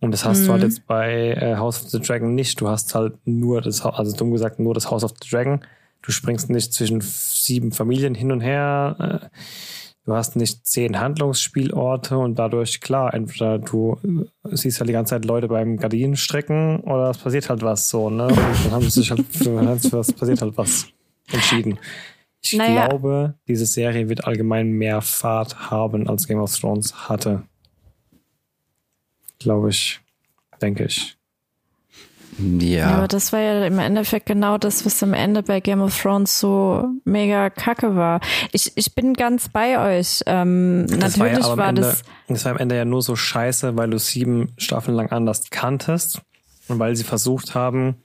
Und 0.00 0.12
das 0.12 0.24
hast 0.24 0.42
mhm. 0.42 0.46
du 0.46 0.52
halt 0.52 0.62
mhm. 0.62 0.68
jetzt 0.68 0.86
bei 0.86 1.32
äh, 1.32 1.56
House 1.56 1.82
of 1.82 1.90
the 1.90 2.00
Dragon 2.00 2.34
nicht. 2.34 2.60
Du 2.60 2.68
hast 2.68 2.94
halt 2.94 3.14
nur 3.24 3.60
das, 3.60 3.84
also 3.84 4.16
dumm 4.16 4.32
gesagt, 4.32 4.58
nur 4.58 4.74
das 4.74 4.90
House 4.90 5.04
of 5.04 5.12
the 5.20 5.28
Dragon. 5.28 5.60
Du 6.02 6.12
springst 6.12 6.48
nicht 6.48 6.72
zwischen 6.72 7.00
sieben 7.02 7.72
Familien 7.72 8.14
hin 8.14 8.32
und 8.32 8.40
her. 8.40 8.96
Äh, 8.98 9.38
du 10.06 10.14
hast 10.14 10.36
nicht 10.36 10.66
zehn 10.66 10.98
Handlungsspielorte 10.98 12.16
und 12.16 12.38
dadurch, 12.38 12.80
klar, 12.80 13.12
entweder 13.12 13.58
du 13.58 13.98
äh, 14.44 14.56
siehst 14.56 14.80
halt 14.80 14.88
die 14.88 14.94
ganze 14.94 15.10
Zeit 15.10 15.26
Leute 15.26 15.48
beim 15.48 15.76
Gardinen 15.76 16.16
strecken 16.16 16.80
oder 16.80 17.10
es 17.10 17.18
passiert 17.18 17.50
halt 17.50 17.62
was 17.62 17.90
so, 17.90 18.08
ne? 18.08 18.28
Und 18.28 18.38
dann 18.64 18.72
haben 18.72 18.82
sie 18.84 19.00
sich 19.00 19.10
halt 19.10 19.26
für 19.30 19.54
was 19.92 20.12
passiert 20.12 20.40
halt 20.40 20.56
was 20.56 20.86
entschieden. 21.30 21.78
Ich 22.42 22.54
naja. 22.54 22.88
glaube, 22.88 23.34
diese 23.48 23.66
Serie 23.66 24.08
wird 24.08 24.24
allgemein 24.24 24.70
mehr 24.70 25.02
Fahrt 25.02 25.70
haben, 25.70 26.08
als 26.08 26.26
Game 26.26 26.40
of 26.40 26.56
Thrones 26.56 27.08
hatte. 27.08 27.42
Glaube 29.38 29.70
ich, 29.70 30.00
denke 30.60 30.84
ich. 30.84 31.16
Ja. 32.38 32.68
ja. 32.68 32.94
Aber 32.96 33.08
das 33.08 33.32
war 33.32 33.40
ja 33.40 33.66
im 33.66 33.78
Endeffekt 33.78 34.26
genau 34.26 34.58
das, 34.58 34.86
was 34.86 35.02
am 35.02 35.12
Ende 35.12 35.42
bei 35.42 35.60
Game 35.60 35.82
of 35.82 36.00
Thrones 36.00 36.40
so 36.40 36.88
mega 37.04 37.50
kacke 37.50 37.96
war. 37.96 38.20
Ich, 38.52 38.72
ich 38.76 38.94
bin 38.94 39.14
ganz 39.14 39.48
bei 39.48 39.98
euch. 39.98 40.22
Ähm, 40.26 40.86
das 40.88 41.16
natürlich 41.16 41.44
war, 41.44 41.50
ja 41.50 41.56
war 41.58 41.68
Ende, 41.68 41.82
das. 41.82 42.02
Das 42.28 42.44
war 42.44 42.52
am 42.52 42.58
Ende 42.58 42.76
ja 42.76 42.84
nur 42.84 43.02
so 43.02 43.16
scheiße, 43.16 43.76
weil 43.76 43.90
du 43.90 43.98
sieben 43.98 44.52
Staffeln 44.56 44.96
lang 44.96 45.10
anders 45.10 45.50
kanntest 45.50 46.22
und 46.68 46.78
weil 46.78 46.96
sie 46.96 47.04
versucht 47.04 47.54
haben, 47.54 47.96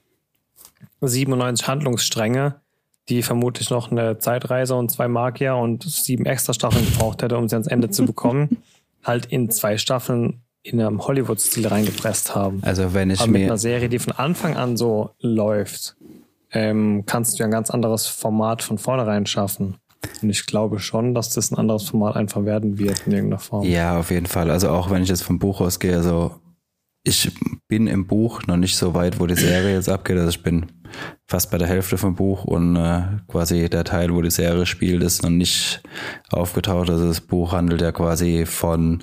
97 1.00 1.66
Handlungsstränge, 1.68 2.60
die 3.08 3.22
vermutlich 3.22 3.70
noch 3.70 3.90
eine 3.90 4.18
Zeitreise 4.18 4.74
und 4.74 4.90
zwei 4.90 5.08
Magier 5.08 5.56
und 5.56 5.84
sieben 5.84 6.26
extra 6.26 6.52
Staffeln 6.52 6.84
gebraucht 6.84 7.22
hätte, 7.22 7.36
um 7.36 7.48
sie 7.48 7.54
ans 7.54 7.68
Ende 7.68 7.90
zu 7.90 8.04
bekommen, 8.04 8.62
halt 9.04 9.26
in 9.26 9.50
zwei 9.50 9.78
Staffeln 9.78 10.42
in 10.62 10.80
einem 10.80 11.06
Hollywood-Stil 11.06 11.66
reingepresst 11.66 12.34
haben. 12.34 12.60
Also 12.62 12.92
wenn 12.92 13.10
ich 13.10 13.20
Aber 13.20 13.30
mir 13.30 13.38
mit 13.38 13.48
einer 13.48 13.58
Serie, 13.58 13.88
die 13.88 14.00
von 14.00 14.12
Anfang 14.14 14.56
an 14.56 14.76
so 14.76 15.10
läuft, 15.20 15.96
ähm, 16.50 17.04
kannst 17.06 17.34
du 17.34 17.38
ja 17.40 17.44
ein 17.44 17.52
ganz 17.52 17.70
anderes 17.70 18.08
Format 18.08 18.62
von 18.62 18.78
vornherein 18.78 19.26
schaffen. 19.26 19.76
Und 20.22 20.30
ich 20.30 20.46
glaube 20.46 20.78
schon, 20.78 21.14
dass 21.14 21.30
das 21.30 21.50
ein 21.50 21.58
anderes 21.58 21.84
Format 21.84 22.16
einfach 22.16 22.44
werden 22.44 22.78
wird 22.78 23.06
in 23.06 23.12
irgendeiner 23.12 23.40
Form. 23.40 23.64
Ja, 23.64 23.98
auf 23.98 24.10
jeden 24.10 24.26
Fall. 24.26 24.50
Also 24.50 24.70
auch 24.70 24.90
wenn 24.90 25.02
ich 25.02 25.08
jetzt 25.08 25.22
vom 25.22 25.38
Buch 25.38 25.60
ausgehe, 25.60 25.96
also 25.96 26.32
ich 27.04 27.30
bin 27.68 27.86
im 27.86 28.06
Buch 28.06 28.46
noch 28.46 28.56
nicht 28.56 28.76
so 28.76 28.94
weit, 28.94 29.20
wo 29.20 29.26
die 29.26 29.36
Serie 29.36 29.74
jetzt 29.74 29.88
abgeht. 29.88 30.16
Also 30.16 30.30
ich 30.30 30.42
bin 30.42 30.66
fast 31.26 31.50
bei 31.50 31.58
der 31.58 31.68
Hälfte 31.68 31.98
vom 31.98 32.14
Buch 32.14 32.44
und 32.44 32.76
äh, 32.76 33.02
quasi 33.28 33.68
der 33.68 33.84
Teil, 33.84 34.14
wo 34.14 34.22
die 34.22 34.30
Serie 34.30 34.66
spielt, 34.66 35.02
ist 35.02 35.22
noch 35.22 35.30
nicht 35.30 35.82
aufgetaucht. 36.30 36.90
Also 36.90 37.06
das 37.08 37.20
Buch 37.20 37.52
handelt 37.52 37.80
ja 37.80 37.92
quasi 37.92 38.46
von 38.46 39.02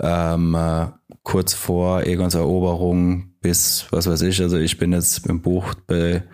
ähm, 0.00 0.54
äh, 0.54 0.86
kurz 1.22 1.54
vor 1.54 2.02
Egons 2.02 2.34
Eroberung 2.34 3.32
bis, 3.40 3.86
was 3.90 4.08
weiß 4.08 4.22
ich, 4.22 4.40
also 4.42 4.58
ich 4.58 4.76
bin 4.76 4.92
jetzt 4.92 5.24
im 5.26 5.40
Buch 5.40 5.74
bei, 5.86 6.24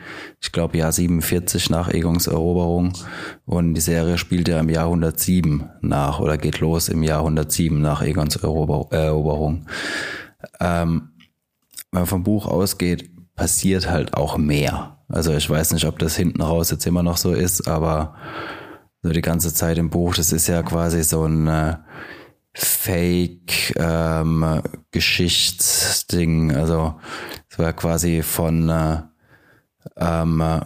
ich 0.40 0.50
glaube, 0.50 0.78
Jahr 0.78 0.92
47 0.92 1.68
nach 1.68 1.90
Egons 1.92 2.26
Eroberung 2.26 2.94
und 3.44 3.74
die 3.74 3.82
Serie 3.82 4.16
spielt 4.16 4.48
ja 4.48 4.58
im 4.60 4.70
Jahr 4.70 4.86
107 4.86 5.68
nach 5.82 6.20
oder 6.20 6.38
geht 6.38 6.60
los 6.60 6.88
im 6.88 7.02
Jahr 7.02 7.20
107 7.20 7.80
nach 7.80 8.00
Egons 8.00 8.36
Erober 8.36 8.88
Eroberung. 8.90 9.66
Ähm, 10.58 11.10
wenn 11.90 12.00
man 12.00 12.06
vom 12.06 12.22
Buch 12.22 12.46
ausgeht, 12.46 13.10
passiert 13.34 13.90
halt 13.90 14.14
auch 14.14 14.36
mehr. 14.36 14.98
Also 15.08 15.34
ich 15.34 15.48
weiß 15.48 15.72
nicht, 15.72 15.84
ob 15.86 15.98
das 15.98 16.16
hinten 16.16 16.42
raus 16.42 16.70
jetzt 16.70 16.86
immer 16.86 17.02
noch 17.02 17.16
so 17.16 17.32
ist, 17.32 17.68
aber 17.68 18.14
so 19.02 19.10
die 19.10 19.20
ganze 19.20 19.52
Zeit 19.52 19.78
im 19.78 19.90
Buch, 19.90 20.14
das 20.14 20.32
ist 20.32 20.46
ja 20.46 20.62
quasi 20.62 21.02
so 21.02 21.24
ein 21.24 21.48
äh, 21.48 21.76
Fake 22.54 23.74
ähm. 23.76 24.62
Also 26.54 26.94
es 27.48 27.58
war 27.58 27.72
quasi 27.72 28.22
von 28.22 28.68
äh, 28.68 28.98
ähm, 29.96 30.62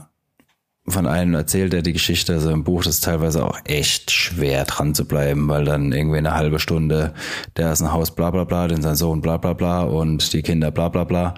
von 0.89 1.07
einem 1.07 1.35
erzählt 1.35 1.75
er 1.75 1.83
die 1.83 1.93
Geschichte, 1.93 2.35
also 2.35 2.51
im 2.51 2.63
Buch 2.63 2.87
ist 2.87 3.03
teilweise 3.03 3.45
auch 3.45 3.59
echt 3.65 4.13
schwer 4.13 4.65
dran 4.65 4.95
zu 4.95 5.05
bleiben, 5.05 5.49
weil 5.49 5.65
dann 5.65 5.93
irgendwie 5.93 6.19
eine 6.19 6.35
halbe 6.35 6.61
Stunde, 6.61 7.13
der 7.57 7.73
ist 7.73 7.83
ein 7.83 7.93
Haus 7.93 8.15
bla 8.15 8.31
bla 8.31 8.45
bla, 8.45 8.69
denn 8.69 8.83
sein 8.83 8.95
Sohn 8.95 9.21
bla 9.21 9.37
bla 9.37 9.53
bla 9.53 9.83
und 9.83 10.33
die 10.33 10.43
Kinder 10.43 10.71
bla 10.71 10.89
bla 10.89 11.03
bla 11.05 11.35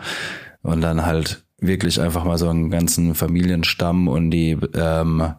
und 0.68 0.80
dann 0.80 1.04
halt 1.04 1.44
wirklich 1.60 2.00
einfach 2.00 2.24
mal 2.24 2.38
so 2.38 2.48
einen 2.48 2.70
ganzen 2.70 3.14
Familienstamm 3.14 4.06
und 4.06 4.30
die 4.30 4.56
ähm, 4.74 5.34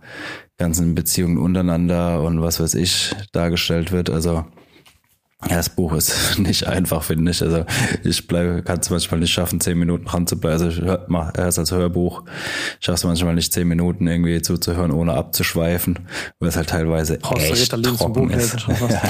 ganzen 0.58 0.96
Beziehungen 0.96 1.38
untereinander 1.38 2.22
und 2.22 2.42
was 2.42 2.60
weiß 2.60 2.74
ich 2.76 3.16
dargestellt 3.32 3.92
wird. 3.92 4.10
Also 4.10 4.46
ja, 5.48 5.56
das 5.56 5.70
Buch 5.70 5.94
ist 5.94 6.38
nicht 6.40 6.68
einfach, 6.68 7.02
finde 7.02 7.32
ich. 7.32 7.42
Also 7.42 7.64
ich 8.04 8.28
bleibe, 8.28 8.62
kann 8.62 8.80
es 8.80 8.90
manchmal 8.90 9.22
nicht 9.22 9.32
schaffen, 9.32 9.62
zehn 9.62 9.80
Minuten 9.80 10.04
dran 10.04 10.28
zu 10.28 10.38
bleiben. 10.38 10.62
Also 10.62 10.68
ich 10.68 10.82
höre 10.82 11.34
es 11.38 11.58
als 11.58 11.72
Hörbuch. 11.72 12.24
Ich 12.82 12.90
es 12.90 13.04
manchmal 13.06 13.36
nicht 13.36 13.54
zehn 13.54 13.66
Minuten 13.68 14.06
irgendwie 14.08 14.42
zuzuhören, 14.42 14.92
ohne 14.92 15.14
abzuschweifen, 15.14 16.00
weil 16.40 16.50
es 16.50 16.58
halt 16.58 16.70
teilweise 16.70 17.18
Brauchst 17.20 17.52
echt 17.52 17.72
trocken 17.72 18.30
ist. 18.32 18.68
ja. 18.68 19.02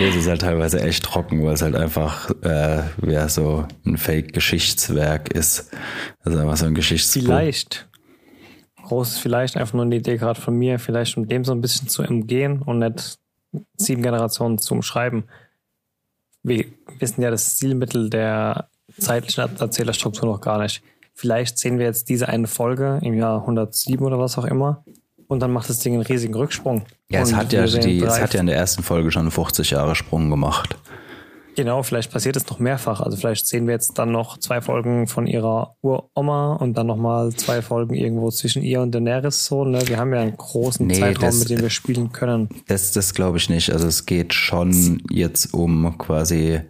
nee, 0.00 0.08
es 0.08 0.16
ist 0.16 0.28
halt 0.28 0.40
teilweise 0.40 0.82
echt 0.82 1.04
trocken, 1.04 1.44
weil 1.44 1.54
es 1.54 1.62
halt 1.62 1.76
einfach 1.76 2.30
äh, 2.42 2.82
ja, 3.06 3.28
so 3.28 3.68
ein 3.86 3.98
Fake-Geschichtswerk 3.98 5.32
ist. 5.32 5.70
Also 6.24 6.40
einfach 6.40 6.56
so 6.56 6.66
ein 6.66 6.74
Geschichtsbuch. 6.74 7.22
Vielleicht. 7.22 7.88
Großes 8.82 9.18
vielleicht 9.18 9.56
einfach 9.56 9.74
nur 9.74 9.84
eine 9.84 9.94
Idee 9.94 10.16
gerade 10.16 10.40
von 10.40 10.56
mir, 10.56 10.80
vielleicht 10.80 11.16
um 11.16 11.28
dem 11.28 11.44
so 11.44 11.52
ein 11.52 11.60
bisschen 11.60 11.86
zu 11.86 12.02
umgehen 12.02 12.60
und 12.62 12.80
nicht 12.80 13.20
sieben 13.76 14.02
Generationen 14.02 14.58
zu 14.58 14.74
umschreiben. 14.74 15.24
Wir 16.42 16.66
wissen 16.98 17.22
ja 17.22 17.30
das 17.30 17.56
Stilmittel 17.56 18.10
der 18.10 18.68
zeitlichen 18.98 19.58
Erzählerstruktur 19.58 20.28
noch 20.28 20.40
gar 20.40 20.58
nicht. 20.58 20.82
Vielleicht 21.14 21.58
sehen 21.58 21.78
wir 21.78 21.86
jetzt 21.86 22.08
diese 22.08 22.28
eine 22.28 22.46
Folge 22.46 22.98
im 23.02 23.14
Jahr 23.14 23.40
107 23.40 24.04
oder 24.04 24.18
was 24.18 24.38
auch 24.38 24.44
immer 24.44 24.84
und 25.30 25.38
dann 25.38 25.52
macht 25.52 25.70
das 25.70 25.78
Ding 25.78 25.94
einen 25.94 26.02
riesigen 26.02 26.34
Rücksprung. 26.34 26.84
Ja, 27.08 27.20
es 27.20 27.32
hat 27.32 27.52
ja, 27.52 27.64
die, 27.64 28.02
es 28.02 28.20
hat 28.20 28.34
ja 28.34 28.40
in 28.40 28.46
der 28.46 28.56
ersten 28.56 28.82
Folge 28.82 29.12
schon 29.12 29.20
einen 29.20 29.30
50 29.30 29.70
Jahre 29.70 29.94
Sprung 29.94 30.28
gemacht. 30.28 30.76
Genau, 31.56 31.82
vielleicht 31.82 32.12
passiert 32.12 32.36
es 32.36 32.48
noch 32.48 32.58
mehrfach. 32.58 33.00
Also 33.00 33.16
vielleicht 33.16 33.46
sehen 33.46 33.66
wir 33.66 33.74
jetzt 33.74 33.98
dann 33.98 34.12
noch 34.12 34.38
zwei 34.38 34.60
Folgen 34.60 35.06
von 35.06 35.26
ihrer 35.26 35.76
Uroma 35.82 36.54
und 36.54 36.74
dann 36.76 36.86
nochmal 36.86 37.32
zwei 37.32 37.62
Folgen 37.62 37.94
irgendwo 37.94 38.30
zwischen 38.30 38.62
ihr 38.62 38.80
und 38.80 38.94
Daenerys 38.94 39.46
so. 39.46 39.64
Ne? 39.64 39.80
Wir 39.86 39.98
haben 39.98 40.12
ja 40.14 40.20
einen 40.20 40.36
großen 40.36 40.86
nee, 40.86 40.94
Zeitraum, 40.94 41.26
das, 41.26 41.38
mit 41.40 41.50
dem 41.50 41.60
wir 41.60 41.70
spielen 41.70 42.12
können. 42.12 42.48
Das, 42.68 42.92
das 42.92 43.14
glaube 43.14 43.38
ich 43.38 43.50
nicht. 43.50 43.72
Also 43.72 43.88
es 43.88 44.06
geht 44.06 44.34
schon 44.34 45.02
jetzt 45.10 45.52
um 45.52 45.98
quasi 45.98 46.60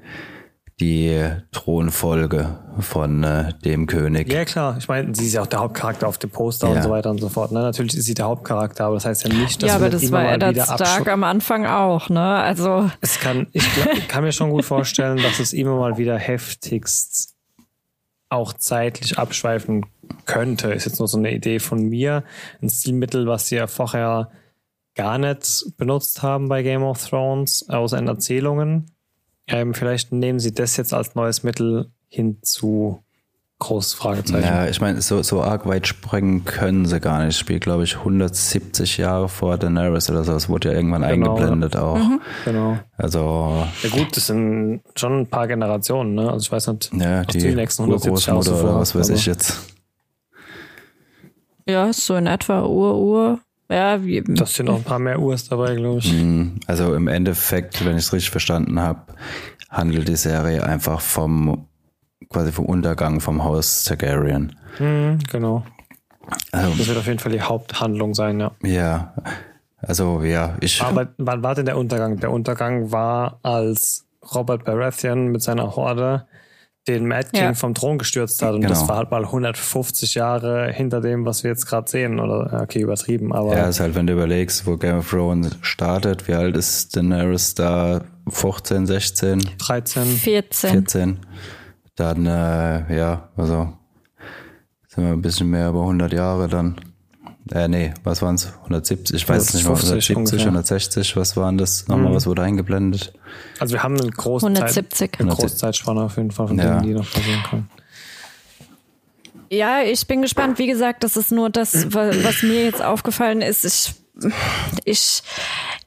die 0.81 1.31
Thronfolge 1.53 2.59
von 2.81 3.23
äh, 3.23 3.53
dem 3.65 3.87
König. 3.87 4.33
Ja, 4.33 4.47
klar. 4.47 4.77
Ich 4.79 4.89
meine, 4.89 5.15
sie 5.15 5.27
ist 5.27 5.35
ja 5.35 5.43
auch 5.43 5.47
der 5.47 5.61
Hauptcharakter 5.61 6.09
auf 6.09 6.17
dem 6.17 6.31
Poster 6.31 6.69
ja. 6.69 6.77
und 6.77 6.83
so 6.83 6.91
weiter 6.91 7.11
und 7.11 7.21
so 7.21 7.29
fort. 7.29 7.53
Ne? 7.53 7.61
Natürlich 7.61 7.95
ist 7.95 8.07
sie 8.07 8.15
der 8.15 8.25
Hauptcharakter, 8.25 8.87
aber 8.87 8.95
das 8.95 9.05
heißt 9.05 9.29
ja 9.29 9.35
nicht, 9.35 9.63
dass 9.63 9.69
Ja, 9.69 9.77
aber 9.77 9.91
das 9.91 10.11
war 10.11 10.25
ja 10.25 10.39
der 10.39 10.65
Stark 10.65 11.09
am 11.09 11.23
Anfang 11.23 11.67
auch, 11.67 12.09
ne? 12.09 12.21
Also. 12.21 12.91
Es 13.03 13.21
kann, 13.21 13.47
ich, 13.53 13.69
ich 13.95 14.09
kann 14.09 14.25
mir 14.25 14.33
schon 14.33 14.51
gut 14.51 14.65
vorstellen, 14.65 15.19
dass 15.19 15.39
es 15.39 15.53
immer 15.53 15.77
mal 15.77 15.99
wieder 15.99 16.17
heftigst 16.17 17.37
auch 18.31 18.55
zeitlich 18.55 19.19
abschweifen 19.19 19.87
könnte. 20.25 20.73
Ist 20.73 20.87
jetzt 20.87 20.99
nur 20.99 21.09
so 21.09 21.19
eine 21.19 21.35
Idee 21.35 21.59
von 21.59 21.83
mir. 21.83 22.25
Ein 22.63 22.71
Stilmittel, 22.71 23.27
was 23.27 23.49
sie 23.49 23.57
ja 23.57 23.67
vorher 23.67 24.31
gar 24.95 25.19
nicht 25.19 25.77
benutzt 25.77 26.23
haben 26.23 26.49
bei 26.49 26.63
Game 26.63 26.83
of 26.83 27.05
Thrones, 27.05 27.69
außer 27.69 27.99
in 27.99 28.09
Erzählungen 28.09 28.87
ähm, 29.51 29.75
vielleicht 29.75 30.13
nehmen 30.13 30.39
sie 30.41 30.53
das 30.53 30.77
jetzt 30.77 30.95
als 30.95 31.15
neues 31.15 31.43
Mittel 31.43 31.91
hinzu. 32.09 33.03
großes 33.59 33.93
Fragezeichen. 33.93 34.43
Ja, 34.43 34.67
ich 34.69 34.81
meine, 34.81 35.03
so, 35.03 35.23
so 35.23 35.43
arg 35.43 35.67
weit 35.67 35.87
springen 35.87 36.45
können 36.47 36.87
sie 36.87 36.99
gar 36.99 37.25
nicht. 37.25 37.39
Spielt, 37.39 37.63
glaube 37.63 37.85
ich, 37.85 37.99
170 37.99 38.97
Jahre 38.97 39.29
vor 39.29 39.59
Daenerys 39.59 40.09
oder 40.09 40.25
so. 40.25 40.33
Es 40.33 40.49
wurde 40.49 40.71
ja 40.71 40.75
irgendwann 40.75 41.03
Genau, 41.03 41.37
eingeblendet 41.37 41.77
auch. 41.77 41.99
Genau. 42.47 42.79
Also, 42.97 43.67
Ja 43.83 43.89
gut, 43.91 44.17
das 44.17 44.29
sind 44.29 44.81
schon 44.97 45.21
ein 45.21 45.27
paar 45.27 45.47
Generationen, 45.47 46.15
ne? 46.15 46.31
Also 46.31 46.45
ich 46.45 46.53
weiß 46.53 46.69
nicht, 46.69 46.91
ja, 46.95 47.19
was 47.27 47.27
die, 47.27 47.55
nächsten 47.55 47.83
170 47.83 48.27
Jahre 48.29 48.41
zuvor, 48.41 48.63
oder 48.63 48.81
was 48.81 48.95
weiß 48.95 49.11
ich 49.11 49.27
jetzt. 49.27 49.59
Ja, 51.67 51.93
so 51.93 52.17
in 52.17 52.27
etwa 52.27 52.63
Ur, 52.65 52.97
Ur. 52.99 53.41
Ja, 53.71 54.05
wie, 54.05 54.23
Das 54.23 54.55
sind 54.55 54.67
noch 54.67 54.77
ein 54.77 54.83
paar 54.83 54.99
mehr 54.99 55.21
Urs 55.21 55.49
dabei, 55.49 55.77
glaube 55.77 56.01
ich. 56.01 56.13
Mhm. 56.13 56.59
Also 56.67 56.95
im 56.95 57.07
Endeffekt, 57.07 57.85
wenn 57.85 57.97
ich 57.97 58.05
es 58.05 58.13
richtig 58.13 58.31
verstanden 58.31 58.81
habe, 58.81 59.01
handelt 59.71 60.09
die 60.09 60.17
Serie 60.17 60.65
einfach 60.65 61.01
vom 61.01 61.67
quasi 62.29 62.53
vom 62.53 62.67
Untergang 62.67 63.21
vom 63.21 63.45
Haus 63.45 63.85
Targaryen. 63.85 64.57
Mhm, 64.79 65.19
genau. 65.31 65.65
Also, 66.53 66.75
Das 66.77 66.89
wird 66.89 66.99
auf 66.99 67.07
jeden 67.07 67.19
Fall 67.19 67.33
die 67.33 67.41
Haupthandlung 67.43 68.15
sein, 68.15 68.41
ja. 68.41 68.53
ja, 68.63 69.15
also 69.79 70.23
ja, 70.23 70.57
ich 70.61 70.83
Aber 70.83 71.09
wann 71.19 71.43
war 71.43 71.55
denn 71.55 71.67
der 71.67 71.77
Untergang? 71.79 72.19
Der 72.21 72.31
Untergang 72.31 72.93
war, 72.93 73.39
als 73.43 74.07
Robert 74.35 74.65
Baratheon 74.65 75.29
mit 75.29 75.43
seiner 75.43 75.75
Horde 75.77 76.27
den 76.89 77.07
Mad 77.07 77.29
King 77.33 77.43
Ja. 77.43 77.55
vom 77.55 77.75
Thron 77.75 77.99
gestürzt 77.99 78.41
hat. 78.43 78.55
Und 78.55 78.63
Genau. 78.63 78.73
das 78.73 78.89
war 78.89 78.97
halt 78.97 79.11
mal 79.11 79.25
150 79.31 80.15
Jahre 80.15 80.73
hinter 80.73 81.01
dem, 81.01 81.27
was 81.27 81.45
wir 81.45 81.51
jetzt 81.51 81.67
gerade 81.67 81.89
sehen. 81.91 82.19
Oder 82.19 82.61
okay, 82.63 82.81
übertrieben, 82.81 83.33
aber 83.33 83.57
ja, 83.57 83.69
ist 83.69 83.81
halt, 83.81 83.95
wenn 83.95 84.07
du 84.07 84.15
überlegst, 84.15 84.67
wo 84.67 84.77
Game 84.77 84.99
of 84.99 85.11
Thrones 85.11 85.57
startet, 85.61 86.27
wie 86.27 86.35
alt 86.35 86.57
ist 86.57 86.97
Daenerys 86.97 87.55
da? 87.55 88.03
15, 88.29 88.87
16, 88.87 89.41
13. 89.59 90.05
14. 90.05 90.71
14? 90.71 91.19
Dann, 91.97 92.27
äh, 92.27 92.97
ja, 92.97 93.29
also 93.37 93.73
sind 94.89 95.05
wir 95.05 95.13
ein 95.13 95.23
bisschen 95.23 95.51
mehr 95.51 95.69
über 95.69 95.83
100 95.83 96.13
Jahre 96.13 96.49
dann. 96.49 96.77
Äh, 97.53 97.69
nee, 97.69 97.93
was 98.05 98.23
waren 98.23 98.35
es? 98.37 98.53
170, 98.65 99.17
ich 99.17 99.29
weiß 99.29 99.43
es 99.49 99.55
nicht 99.55 99.65
mal, 99.65 99.71
150 99.71 100.11
170, 100.15 100.17
ungefähr. 100.17 100.47
160, 100.47 101.17
was 101.17 101.37
waren 101.37 101.59
das? 101.59 101.89
Nochmal, 101.89 102.11
Mhm. 102.11 102.15
was 102.15 102.27
wurde 102.27 102.43
eingeblendet? 102.43 103.13
Also 103.59 103.73
wir 103.75 103.83
haben 103.83 103.99
eine 103.99 104.11
große, 104.11 104.47
170. 104.47 105.13
Zeit, 105.13 105.21
eine 105.21 105.31
große 105.35 105.57
Zeitspanne 105.57 106.03
auf 106.03 106.17
jeden 106.17 106.31
Fall 106.31 106.49
von 106.49 106.59
Ja. 106.59 106.79
Dingen, 106.79 106.83
die 106.83 106.95
noch 106.95 107.11
passieren 107.11 107.43
können. 107.49 107.71
Ja, 109.49 109.83
ich 109.83 110.07
bin 110.07 110.23
gespannt. 110.23 110.59
Wie 110.59 110.67
gesagt, 110.69 111.03
das 111.03 111.17
ist 111.17 111.33
nur 111.33 111.51
das, 111.51 111.93
wa- 111.93 112.11
was 112.23 112.43
mir 112.43 112.65
jetzt 112.65 112.83
aufgefallen 112.83 113.41
ist. 113.43 113.65
Ich, 113.65 113.95
ich, 114.85 115.23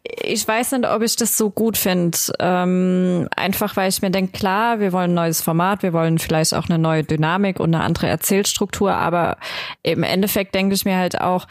ich 0.03 0.47
weiß 0.47 0.73
nicht, 0.73 0.87
ob 0.87 1.01
ich 1.01 1.15
das 1.15 1.37
so 1.37 1.49
gut 1.49 1.77
finde. 1.77 2.17
Ähm, 2.39 3.27
einfach 3.35 3.75
weil 3.75 3.89
ich 3.89 4.01
mir 4.01 4.11
denke, 4.11 4.31
klar, 4.31 4.79
wir 4.79 4.91
wollen 4.91 5.11
ein 5.11 5.15
neues 5.15 5.41
Format, 5.41 5.83
wir 5.83 5.93
wollen 5.93 6.19
vielleicht 6.19 6.53
auch 6.53 6.67
eine 6.69 6.79
neue 6.79 7.03
Dynamik 7.03 7.59
und 7.59 7.73
eine 7.73 7.83
andere 7.83 8.07
Erzählstruktur, 8.07 8.93
aber 8.93 9.37
im 9.83 10.03
Endeffekt 10.03 10.55
denke 10.55 10.75
ich 10.75 10.85
mir 10.85 10.97
halt 10.97 11.21
auch, 11.21 11.47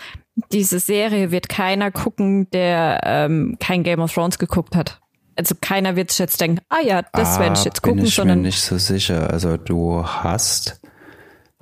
diese 0.52 0.78
Serie 0.80 1.30
wird 1.30 1.48
keiner 1.48 1.90
gucken, 1.90 2.48
der 2.50 3.00
ähm, 3.04 3.56
kein 3.61 3.82
Game 3.82 4.00
of 4.00 4.12
Thrones 4.12 4.38
geguckt 4.38 4.74
hat. 4.74 4.98
Also 5.37 5.54
keiner 5.61 5.96
wird 5.96 6.11
sich 6.11 6.18
jetzt 6.18 6.40
denken, 6.40 6.61
ah 6.68 6.80
ja, 6.85 7.02
das 7.12 7.38
werde 7.38 7.54
ich 7.54 7.61
Ah, 7.61 7.64
jetzt 7.64 7.82
gucken, 7.82 7.98
bin 7.98 8.06
ich 8.06 8.14
sondern 8.14 8.38
mir 8.38 8.48
nicht 8.48 8.61
so 8.61 8.76
sicher. 8.76 9.30
Also 9.30 9.56
du 9.56 10.04
hast 10.04 10.81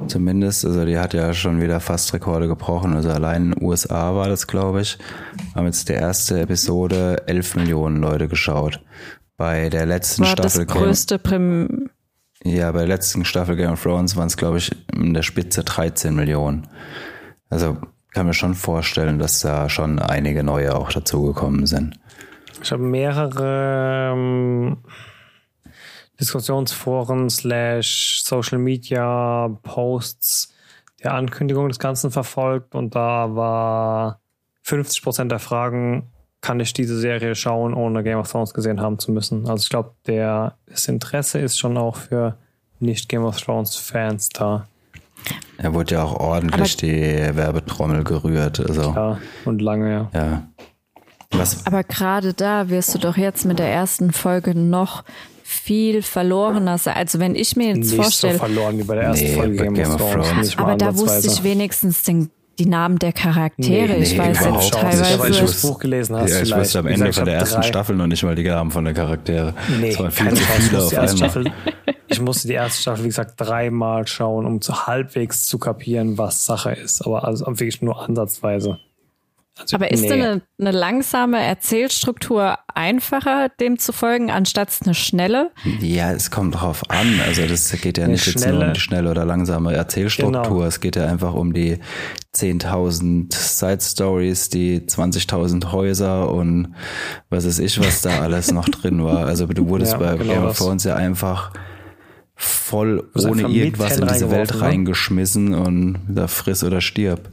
zumindest, 0.06 0.64
also 0.64 0.84
die 0.84 0.98
hat 0.98 1.14
ja 1.14 1.32
schon 1.32 1.60
wieder 1.60 1.80
fast 1.80 2.12
Rekorde 2.14 2.48
gebrochen. 2.48 2.94
Also 2.94 3.10
allein 3.10 3.44
in 3.44 3.50
den 3.52 3.64
USA 3.64 4.14
war 4.14 4.28
das, 4.28 4.46
glaube 4.46 4.80
ich, 4.80 4.98
haben 5.54 5.66
jetzt 5.66 5.88
die 5.88 5.94
erste 5.94 6.40
Episode 6.40 7.26
11 7.26 7.56
Millionen 7.56 7.96
Leute 7.96 8.28
geschaut. 8.28 8.80
Bei 9.36 9.68
der 9.68 9.86
letzten 9.86 10.22
war 10.22 10.36
das 10.36 10.52
Staffel 10.52 10.66
Game, 10.66 10.82
größte 10.82 11.18
Prim 11.18 11.90
ja, 12.42 12.72
bei 12.72 12.78
der 12.78 12.88
letzten 12.88 13.24
Staffel 13.24 13.56
Game 13.56 13.72
of 13.72 13.82
Thrones 13.82 14.16
waren 14.16 14.28
es, 14.28 14.36
glaube 14.36 14.58
ich, 14.58 14.74
in 14.94 15.12
der 15.12 15.22
Spitze 15.22 15.62
13 15.62 16.14
Millionen. 16.14 16.68
Also 17.50 17.76
kann 18.12 18.26
mir 18.26 18.34
schon 18.34 18.54
vorstellen, 18.54 19.18
dass 19.18 19.40
da 19.40 19.68
schon 19.68 19.98
einige 19.98 20.42
neue 20.42 20.74
auch 20.74 20.90
dazugekommen 20.90 21.66
sind. 21.66 21.98
Ich 22.62 22.72
habe 22.72 22.82
mehrere 22.82 24.12
ähm, 24.14 24.78
Diskussionsforen 26.20 27.30
slash 27.30 28.22
Social 28.24 28.58
Media 28.58 29.48
Posts 29.62 30.54
der 31.02 31.14
Ankündigung 31.14 31.68
des 31.68 31.78
Ganzen 31.78 32.10
verfolgt 32.10 32.74
und 32.74 32.94
da 32.94 33.34
war 33.34 34.20
50 34.62 35.02
Prozent 35.02 35.32
der 35.32 35.38
Fragen, 35.38 36.10
kann 36.40 36.60
ich 36.60 36.72
diese 36.72 36.98
Serie 36.98 37.34
schauen, 37.34 37.74
ohne 37.74 38.02
Game 38.02 38.18
of 38.18 38.30
Thrones 38.30 38.54
gesehen 38.54 38.80
haben 38.80 38.98
zu 38.98 39.12
müssen. 39.12 39.48
Also 39.48 39.62
ich 39.62 39.68
glaube, 39.70 39.92
der 40.06 40.56
das 40.66 40.88
Interesse 40.88 41.38
ist 41.38 41.58
schon 41.58 41.76
auch 41.76 41.96
für 41.96 42.36
nicht 42.78 43.08
Game 43.08 43.24
of 43.24 43.40
Thrones 43.40 43.76
Fans 43.76 44.28
da. 44.30 44.66
Er 45.58 45.74
wurde 45.74 45.96
ja 45.96 46.02
auch 46.02 46.14
ordentlich 46.18 46.76
die 46.78 46.90
Werbetrommel 46.92 48.04
gerührt. 48.04 48.60
Also 48.60 48.94
Ja, 48.94 49.18
und 49.44 49.60
lange, 49.60 49.90
ja. 49.92 50.10
ja. 50.14 50.48
Was, 51.32 51.66
Aber 51.66 51.84
gerade 51.84 52.32
da 52.34 52.70
wirst 52.70 52.94
du 52.94 52.98
doch 52.98 53.16
jetzt 53.16 53.44
mit 53.44 53.58
der 53.58 53.70
ersten 53.70 54.12
Folge 54.12 54.54
noch 54.54 55.04
viel 55.50 56.00
verlorener 56.02 56.78
sein. 56.78 56.94
Also 56.96 57.18
wenn 57.18 57.34
ich 57.34 57.56
mir 57.56 57.68
jetzt 57.68 57.76
Nicht 57.78 57.88
so 57.90 57.96
vorstelle, 57.96 58.38
verloren 58.38 58.78
wie 58.78 58.84
bei 58.84 58.94
der 58.94 59.04
ersten 59.04 59.24
Nee, 59.26 59.34
Folge 59.34 59.56
Game, 59.56 59.74
Game 59.74 59.90
of 59.94 59.96
Thrones. 60.12 60.32
Nicht 60.36 60.58
aber 60.58 60.76
da 60.76 60.96
wusste 60.96 61.26
ich 61.26 61.42
wenigstens 61.42 62.04
den, 62.04 62.30
die 62.60 62.66
Namen 62.66 63.00
der 63.00 63.12
Charaktere. 63.12 63.94
Nee, 63.94 64.02
ich 64.04 64.12
nee, 64.12 64.18
weiß 64.18 64.38
jetzt 64.44 64.50
nicht. 64.52 64.72
teilweise. 64.74 65.14
Aber 65.14 65.28
ich 65.28 65.42
wusste- 65.42 65.46
das 65.56 65.62
Buch 65.62 65.78
gelesen 65.80 66.16
hast, 66.16 66.30
ja, 66.30 66.36
ich 66.36 66.42
vielleicht. 66.44 66.60
wusste 66.60 66.78
am 66.78 66.86
Ende 66.86 67.12
von 67.12 67.24
der 67.24 67.34
ersten 67.34 67.56
drei- 67.62 67.66
Staffel 67.66 67.96
noch 67.96 68.06
nicht 68.06 68.22
mal 68.22 68.34
die 68.36 68.44
Namen 68.44 68.70
von 68.70 68.84
den 68.84 68.94
Charaktere. 68.94 69.54
Nee, 69.80 69.88
Es 69.88 69.98
waren 69.98 70.10
viel 70.12 70.30
zu 70.30 70.36
viele 70.36 70.60
musste, 70.60 70.78
auf 70.84 70.88
die 70.90 70.94
erste 70.94 71.24
einmal. 71.24 71.30
Staffel, 71.30 71.52
ich 72.06 72.20
musste 72.20 72.48
die 72.48 72.54
erste 72.54 72.82
Staffel, 72.82 73.04
wie 73.04 73.08
gesagt, 73.08 73.34
dreimal 73.36 74.06
schauen, 74.06 74.46
um 74.46 74.60
zu 74.60 74.86
halbwegs 74.86 75.46
zu 75.46 75.58
kapieren, 75.58 76.16
was 76.16 76.44
Sache 76.46 76.72
ist. 76.72 77.04
Aber 77.04 77.24
also 77.24 77.44
wirklich 77.46 77.82
nur 77.82 78.00
ansatzweise. 78.08 78.78
Also, 79.60 79.76
aber 79.76 79.90
ist 79.90 80.02
nee. 80.02 80.08
denn 80.08 80.22
eine, 80.22 80.42
eine 80.58 80.70
langsame 80.70 81.42
Erzählstruktur 81.42 82.58
einfacher, 82.74 83.48
dem 83.60 83.78
zu 83.78 83.92
folgen, 83.92 84.30
anstatt 84.30 84.70
eine 84.84 84.94
schnelle? 84.94 85.50
Ja, 85.80 86.12
es 86.12 86.30
kommt 86.30 86.54
drauf 86.54 86.82
an. 86.88 87.20
Also 87.26 87.46
das 87.46 87.70
geht 87.80 87.98
ja 87.98 88.04
Eine 88.04 88.14
nicht 88.14 88.26
jetzt 88.26 88.46
nur 88.46 88.66
um 88.66 88.72
die 88.72 88.80
schnelle 88.80 89.10
oder 89.10 89.24
langsame 89.24 89.74
Erzählstruktur. 89.74 90.42
Genau. 90.42 90.62
Es 90.64 90.80
geht 90.80 90.96
ja 90.96 91.06
einfach 91.06 91.34
um 91.34 91.52
die 91.52 91.78
10.000 92.34 93.34
Side 93.34 93.80
Stories, 93.80 94.48
die 94.48 94.80
20.000 94.80 95.72
Häuser 95.72 96.32
und 96.32 96.74
was 97.28 97.46
weiß 97.46 97.58
ich, 97.58 97.80
was 97.80 98.02
da 98.02 98.20
alles 98.20 98.52
noch 98.52 98.68
drin 98.68 99.04
war. 99.04 99.26
Also 99.26 99.46
du 99.46 99.68
wurdest 99.68 99.92
Ja, 99.92 99.98
bei 99.98 100.16
genau 100.16 100.32
Game 100.32 100.44
of. 100.44 100.58
Thrones 100.58 100.84
ja 100.84 100.96
einfach 100.96 101.52
voll 102.42 103.06
ohne 103.14 103.42
irgendwas 103.42 103.98
in 103.98 104.06
diese 104.08 104.30
Welt 104.30 104.54
ne? 104.54 104.60
reingeschmissen 104.62 105.52
und 105.54 105.98
da 106.08 106.26
friss 106.26 106.64
oder 106.64 106.80
stirb. 106.80 107.28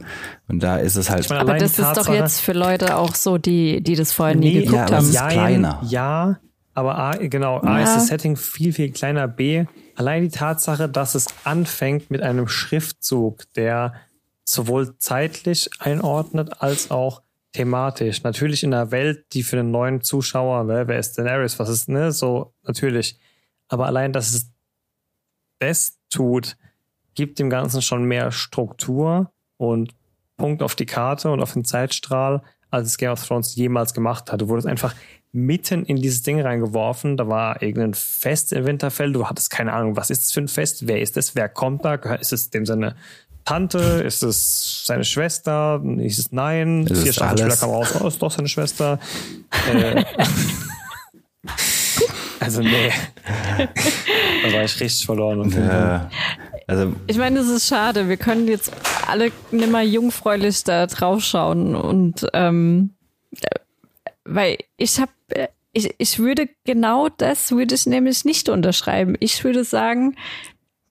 Und 0.48 0.62
da 0.62 0.76
ist 0.76 0.96
es 0.96 1.08
halt 1.08 1.26
meine, 1.30 1.40
Aber 1.40 1.56
das 1.56 1.78
ist 1.78 1.96
doch 1.96 2.12
jetzt 2.12 2.40
für 2.42 2.52
Leute 2.52 2.94
auch 2.96 3.14
so, 3.14 3.38
die, 3.38 3.80
die 3.82 3.94
das 3.94 4.12
vorher 4.12 4.36
nie 4.36 4.48
Nee, 4.48 4.54
geguckt 4.64 4.74
ja, 4.76 4.84
aber 4.84 4.96
haben. 4.96 5.04
es 5.04 5.10
ist 5.14 5.28
kleiner. 5.28 5.80
Ja, 5.88 6.38
aber 6.74 6.98
A, 6.98 7.12
genau, 7.16 7.58
A 7.60 7.78
Ja. 7.78 7.84
ist 7.84 7.96
das 7.96 8.06
Setting 8.08 8.36
viel, 8.36 8.74
viel 8.74 8.90
kleiner. 8.92 9.26
B, 9.28 9.64
allein 9.96 10.24
die 10.24 10.28
Tatsache, 10.28 10.90
dass 10.90 11.14
es 11.14 11.26
anfängt 11.42 12.10
mit 12.10 12.20
einem 12.22 12.46
Schriftzug, 12.46 13.44
der 13.54 13.94
sowohl 14.44 14.94
zeitlich 14.98 15.70
einordnet 15.78 16.60
als 16.60 16.90
auch 16.90 17.22
thematisch. 17.54 18.22
Natürlich 18.24 18.62
in 18.62 18.74
einer 18.74 18.90
Welt, 18.90 19.24
die 19.32 19.42
für 19.42 19.56
den 19.56 19.70
neuen 19.70 20.02
Zuschauer, 20.02 20.64
ne, 20.64 20.82
wer 20.86 20.98
ist 20.98 21.16
Daenerys, 21.16 21.58
was 21.58 21.70
ist, 21.70 21.88
ne, 21.88 22.12
so, 22.12 22.52
natürlich. 22.62 23.18
Aber 23.68 23.86
allein, 23.86 24.12
dass 24.12 24.34
es 24.34 24.50
das 25.58 25.98
tut, 26.10 26.56
gibt 27.14 27.38
dem 27.38 27.50
Ganzen 27.50 27.82
schon 27.82 28.04
mehr 28.04 28.30
Struktur 28.30 29.32
und 29.56 29.94
Punkt 30.36 30.62
auf 30.62 30.74
die 30.74 30.86
Karte 30.86 31.30
und 31.30 31.40
auf 31.40 31.52
den 31.52 31.64
Zeitstrahl, 31.64 32.42
als 32.70 32.88
es 32.88 32.96
Game 32.96 33.10
of 33.10 33.26
Thrones 33.26 33.56
jemals 33.56 33.92
gemacht 33.92 34.30
hat. 34.30 34.40
Du 34.40 34.48
wurdest 34.48 34.68
einfach 34.68 34.94
mitten 35.32 35.84
in 35.84 35.96
dieses 35.96 36.22
Ding 36.22 36.40
reingeworfen. 36.40 37.16
Da 37.16 37.28
war 37.28 37.62
irgendein 37.62 37.94
Fest 37.94 38.52
in 38.52 38.64
Winterfell. 38.64 39.12
Du 39.12 39.26
hattest 39.26 39.50
keine 39.50 39.72
Ahnung, 39.72 39.96
was 39.96 40.10
ist 40.10 40.22
das 40.22 40.32
für 40.32 40.40
ein 40.40 40.48
Fest? 40.48 40.86
Wer 40.86 41.00
ist 41.00 41.16
das? 41.16 41.34
Wer 41.34 41.48
kommt 41.48 41.84
da? 41.84 41.94
Ist 41.94 42.32
es 42.32 42.50
dem 42.50 42.64
seine 42.64 42.94
Tante? 43.44 43.78
Ist 43.78 44.22
es 44.22 44.84
seine 44.84 45.04
Schwester? 45.04 45.82
Ist 45.98 46.18
es 46.18 46.32
nein? 46.32 46.86
Ist 46.86 47.02
Vier 47.02 47.12
Staffeln 47.12 47.38
später 47.38 47.56
kam 47.56 47.70
raus, 47.70 47.94
oh, 48.00 48.06
ist 48.06 48.22
doch 48.22 48.30
seine 48.30 48.48
Schwester. 48.48 48.98
äh, 49.72 50.04
also 52.40 52.62
nee. 52.62 52.92
da 54.42 54.52
war 54.52 54.64
ich 54.64 54.80
richtig 54.80 55.06
verloren. 55.06 55.40
Und 55.40 55.54
ja, 55.54 56.10
also 56.66 56.94
Ich 57.06 57.16
meine, 57.16 57.40
es 57.40 57.48
ist 57.48 57.68
schade. 57.68 58.08
Wir 58.08 58.16
können 58.16 58.48
jetzt 58.48 58.72
alle 59.06 59.32
nimmer 59.50 59.82
jungfräulich 59.82 60.64
da 60.64 60.86
draufschauen 60.86 61.74
und 61.74 62.26
ähm, 62.34 62.90
äh, 63.40 63.60
weil 64.24 64.58
ich 64.76 64.98
habe, 65.00 65.12
ich, 65.72 65.94
ich 65.98 66.18
würde 66.18 66.48
genau 66.64 67.08
das 67.08 67.50
würde 67.50 67.74
ich 67.74 67.86
nämlich 67.86 68.24
nicht 68.24 68.48
unterschreiben. 68.48 69.16
Ich 69.20 69.44
würde 69.44 69.64
sagen, 69.64 70.16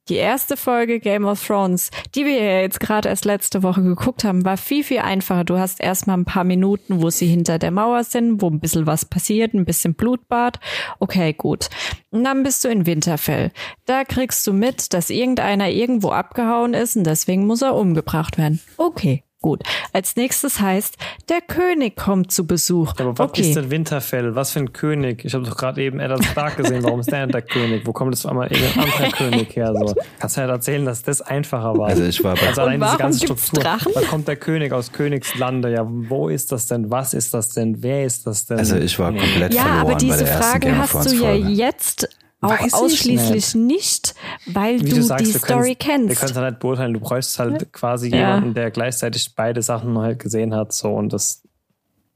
Die 0.10 0.16
erste 0.16 0.56
Folge 0.56 1.02
Game 1.02 1.26
of 1.26 1.46
Thrones, 1.46 1.92
die 2.16 2.24
wir 2.26 2.42
ja 2.42 2.62
jetzt 2.62 2.80
gerade 2.80 3.10
erst 3.10 3.26
letzte 3.26 3.62
Woche 3.62 3.84
geguckt 3.84 4.24
haben, 4.24 4.46
war 4.46 4.56
viel, 4.56 4.84
viel 4.84 5.00
einfacher. 5.00 5.44
Du 5.44 5.58
hast 5.58 5.82
erstmal 5.82 6.18
ein 6.18 6.24
paar 6.24 6.46
Minuten, 6.46 7.02
wo 7.02 7.10
sie 7.10 7.28
hinter 7.28 7.60
der 7.60 7.72
Mauer 7.72 8.06
sind, 8.06 8.42
wo 8.42 8.50
ein 8.50 8.62
bisschen 8.62 8.88
was 8.88 9.04
passiert, 9.04 9.54
ein 9.54 9.66
bisschen 9.66 9.96
Blutbad. 9.96 10.60
Okay, 11.00 11.34
gut. 11.34 11.70
Und 12.10 12.24
dann 12.24 12.44
bist 12.44 12.64
du 12.64 12.70
in 12.70 12.86
Winterfell. 12.86 13.52
Da 13.86 14.06
kriegst 14.06 14.48
du 14.48 14.54
mit, 14.54 14.94
dass 14.94 15.10
irgendeiner 15.10 15.70
irgendwo 15.70 16.12
abgehauen 16.12 16.74
ist 16.74 16.96
und 16.96 17.04
deswegen 17.04 17.46
muss 17.46 17.62
er 17.62 17.76
umgebracht 17.76 18.38
werden. 18.38 18.62
Okay, 18.78 19.24
Gut. 19.40 19.62
Als 19.94 20.16
nächstes 20.16 20.60
heißt, 20.60 20.98
der 21.30 21.42
König 21.42 21.96
kommt 21.96 22.32
zu 22.32 22.48
Besuch. 22.48 22.94
Aber 22.98 23.18
was 23.20 23.30
okay. 23.30 23.42
ist 23.42 23.56
denn 23.56 23.70
Winterfell? 23.70 24.36
Was 24.36 24.52
für 24.52 24.60
ein 24.60 24.74
König? 24.74 25.24
Ich 25.26 25.36
habe 25.36 25.46
doch 25.46 25.56
gerade 25.56 25.82
eben 25.84 26.00
Eddard 26.00 26.26
Stark 26.26 26.58
gesehen. 26.58 26.84
Warum 26.84 27.02
ist 27.02 27.12
der 27.12 27.20
denn 27.20 27.32
der 27.32 27.44
König? 27.44 27.86
Wo 27.86 27.94
kommt 27.94 28.16
jetzt 28.16 28.26
auf 28.26 28.32
einmal 28.32 28.52
irgendein 28.52 28.86
anderer 28.86 29.12
König 29.18 29.56
her? 29.56 29.74
So. 29.76 29.94
Kannst 30.20 30.38
du 30.38 30.42
halt 30.42 30.50
erzählen, 30.50 30.86
dass 30.86 31.04
das 31.04 31.22
einfacher 31.22 31.78
war. 31.78 31.90
Also 31.90 32.04
ich 32.04 32.24
war 32.24 32.34
bei 32.36 32.48
also 32.48 32.62
allein 32.62 32.82
diese 32.82 32.98
ganze 32.98 33.26
Struktur. 33.26 33.64
Drachen? 33.64 33.92
Da 33.94 34.02
kommt 34.02 34.28
der 34.28 34.38
König 34.38 34.74
aus 34.74 34.92
Königslande. 34.92 35.72
Ja, 35.72 35.86
wo 35.88 36.30
ist 36.30 36.52
das 36.52 36.66
denn? 36.66 36.90
Was 36.90 37.14
ist 37.14 37.36
das 37.36 37.50
denn? 37.50 37.84
Wer 37.84 38.06
ist 38.06 38.26
das 38.26 38.48
denn? 38.48 38.58
Also 38.58 38.78
ich 38.78 38.98
war 38.98 39.12
komplett 39.12 39.54
Ja, 39.54 39.62
verloren 39.62 39.80
aber 39.82 39.92
bei 39.92 39.98
diese 40.00 40.18
der 40.24 40.28
ersten 40.30 40.52
Frage 40.52 40.78
hast 40.78 41.12
du 41.12 41.16
ja 41.16 41.34
jetzt 41.36 42.10
auch 42.42 42.52
Weiß 42.52 42.68
ich 42.68 42.74
ausschließlich 42.74 43.56
nicht, 43.56 44.14
weil 44.46 44.80
Wie 44.84 44.90
du, 44.90 45.02
sagst, 45.02 45.26
die 45.26 45.32
Story 45.32 45.40
können's- 45.40 45.68
Wir 45.68 45.76
können 45.76 46.08
kennst. 46.08 46.24
es 46.24 46.36
halt 46.36 46.52
nicht 46.52 46.60
beurteilen. 46.60 46.94
Du 46.94 47.00
bräuchst 47.00 47.40
halt 47.40 47.74
quasi 47.74 48.10
Ja. 48.10 48.18
jemanden, 48.36 48.54
der 48.54 48.70
gleichzeitig 48.72 49.34
beide 49.36 49.62
Sachen 49.62 49.98
halt 49.98 50.20
gesehen 50.20 50.54
hat. 50.54 50.72
So 50.74 50.94
und 50.94 51.14
das. 51.14 51.42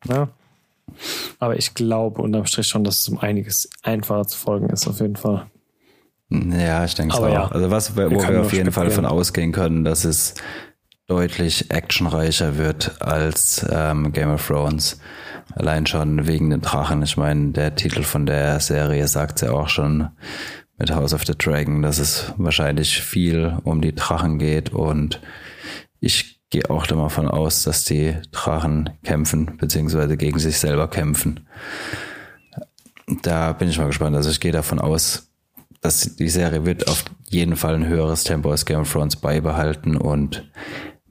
Ne? 0.05 0.28
Aber 1.39 1.57
ich 1.57 1.74
glaube 1.74 2.22
unterm 2.22 2.45
Strich 2.45 2.67
schon, 2.67 2.84
dass 2.84 2.99
es 2.99 3.07
um 3.09 3.17
einiges 3.19 3.69
einfacher 3.82 4.28
zu 4.28 4.38
folgen 4.38 4.69
ist, 4.69 4.88
auf 4.88 4.99
jeden 4.99 5.15
Fall. 5.15 5.47
Ja, 6.30 6.86
ich 6.86 6.95
denke 6.95 7.13
es 7.15 7.19
auch. 7.22 7.28
ja, 7.28 7.47
also 7.47 7.72
was, 7.72 7.93
wo 7.95 8.01
wir 8.01 8.11
wir, 8.11 8.41
auf 8.41 8.53
jeden 8.53 8.72
Fall 8.72 8.86
spekulieren. 8.86 8.91
von 8.91 9.05
ausgehen 9.05 9.51
können, 9.51 9.84
dass 9.84 10.05
es 10.05 10.36
deutlich 11.07 11.72
actionreicher 11.72 12.57
wird 12.57 13.01
als 13.01 13.65
ähm, 13.69 14.11
Game 14.13 14.30
of 14.34 14.45
Thrones. 14.47 14.99
Allein 15.56 15.86
schon 15.86 16.28
wegen 16.28 16.49
den 16.49 16.62
Drachen. 16.62 17.02
Ich 17.04 17.18
meine, 17.18 17.52
der 17.52 17.76
Titel 17.76 18.04
von 18.04 18.26
der 18.26 18.60
Serie 18.60 19.08
sagt 19.08 19.41
ja 19.41 19.52
auch 19.52 19.70
schon 19.70 20.10
mit 20.78 20.91
House 20.91 21.14
of 21.14 21.26
the 21.26 21.38
Dragon, 21.38 21.82
dass 21.82 21.99
es 21.99 22.34
wahrscheinlich 22.38 23.02
viel 23.02 23.58
um 23.64 23.82
die 23.82 23.93
Drachen 23.93 24.39
geht 24.39 24.72
und 24.72 25.22
ich 25.99 26.41
gehe 26.49 26.70
auch 26.70 26.86
davon 26.86 27.28
aus, 27.28 27.64
dass 27.64 27.86
die 27.86 28.16
Drachen 28.32 28.89
kämpfen, 29.04 29.58
beziehungsweise 29.58 30.18
gegen 30.18 30.39
sich 30.39 30.58
selber 30.58 30.89
kämpfen. 30.89 31.47
Da 33.22 33.54
bin 33.54 33.70
ich 33.70 33.78
mal 33.78 33.88
gespannt. 33.88 34.16
Also 34.16 34.30
ich 34.30 34.39
gehe 34.39 34.52
davon 34.52 34.80
aus, 34.80 35.32
dass 35.82 36.16
die 36.16 36.30
Serie 36.30 36.66
wird 36.66 36.88
auf 36.88 37.06
jeden 37.30 37.56
Fall 37.56 37.76
ein 37.76 37.88
höheres 37.88 38.24
Tempo 38.24 38.52
als 38.52 38.66
Game 38.66 38.82
of 38.82 38.91
Thrones 38.91 39.16
beibehalten 39.16 39.97
und 39.97 40.49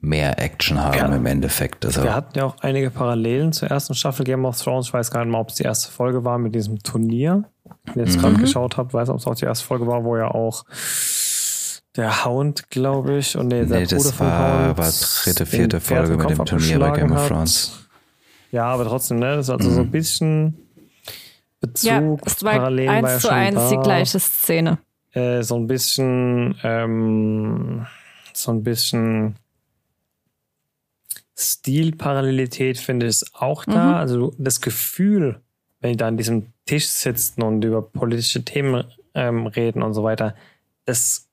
mehr 0.01 0.39
Action 0.39 0.79
haben 0.83 0.97
Ja. 0.97 1.05
im 1.15 1.25
Endeffekt. 1.25 1.85
Also 1.85 2.03
Wir 2.03 2.15
hatten 2.15 2.37
ja 2.37 2.45
auch 2.45 2.55
einige 2.61 2.89
Parallelen 2.89 3.53
zur 3.53 3.69
ersten 3.69 3.93
Staffel 3.93 4.25
Game 4.25 4.45
of 4.45 4.59
Thrones. 4.59 4.87
Ich 4.87 4.93
weiß 4.93 5.11
gar 5.11 5.23
nicht 5.23 5.31
mal, 5.31 5.39
ob 5.39 5.49
es 5.49 5.55
die 5.55 5.63
erste 5.63 5.91
Folge 5.91 6.25
war 6.25 6.37
mit 6.39 6.53
diesem 6.55 6.81
Turnier. 6.81 7.43
Ich 7.89 7.95
jetzt 7.95 8.19
gerade 8.19 8.35
geschaut 8.35 8.77
habe, 8.77 8.91
weiß, 8.91 9.09
ob 9.09 9.17
es 9.17 9.27
auch 9.27 9.35
die 9.35 9.45
erste 9.45 9.65
Folge 9.65 9.87
war, 9.87 10.03
wo 10.03 10.17
ja 10.17 10.27
auch 10.27 10.65
der 11.95 12.25
Hound, 12.25 12.69
glaube 12.69 13.17
ich, 13.17 13.37
und 13.37 13.47
nee, 13.47 13.65
der 13.65 13.79
nee, 13.79 13.85
Bruder 13.85 13.95
das 13.95 14.19
war, 14.19 14.67
Hound 14.67 14.77
war 14.77 14.91
dritte, 15.23 15.45
vierte 15.45 15.79
Folge 15.79 16.17
mit 16.17 16.29
dem 16.29 16.45
Turnier 16.45 16.79
bei 16.79 16.91
Game 16.91 17.11
of 17.11 17.17
hat. 17.19 17.27
Thrones. 17.27 17.87
Ja, 18.51 18.65
aber 18.65 18.85
trotzdem, 18.85 19.19
ne? 19.19 19.35
Das 19.35 19.45
ist 19.47 19.49
also 19.49 19.69
so 19.69 19.81
ein 19.81 19.91
bisschen 19.91 20.57
Bezug, 21.59 21.87
Ja, 21.89 22.15
es 22.25 22.43
war 22.43 22.53
Parallelen 22.53 22.87
war 23.03 23.09
ja 23.09 23.13
eins 23.13 23.21
zu 23.21 23.27
schon 23.27 23.37
eins 23.37 23.69
die 23.69 23.75
da. 23.75 23.81
gleiche 23.81 24.19
Szene. 24.19 24.77
Äh, 25.13 25.43
so 25.43 25.55
ein 25.55 25.67
bisschen, 25.67 26.55
ähm, 26.63 27.85
so 28.33 28.51
ein 28.51 28.63
bisschen 28.63 29.35
Stilparallelität 31.41 32.77
finde 32.77 33.05
ich 33.07 33.09
ist 33.21 33.35
auch 33.35 33.65
da. 33.65 33.71
Mhm. 33.85 33.93
Also 33.95 34.33
das 34.37 34.61
Gefühl, 34.61 35.41
wenn 35.79 35.91
die 35.91 35.97
da 35.97 36.07
an 36.07 36.17
diesem 36.17 36.47
Tisch 36.65 36.87
sitzen 36.87 37.41
und 37.41 37.63
über 37.63 37.81
politische 37.81 38.43
Themen 38.45 38.83
ähm, 39.13 39.47
reden 39.47 39.81
und 39.81 39.93
so 39.93 40.03
weiter, 40.03 40.35
das 40.85 41.27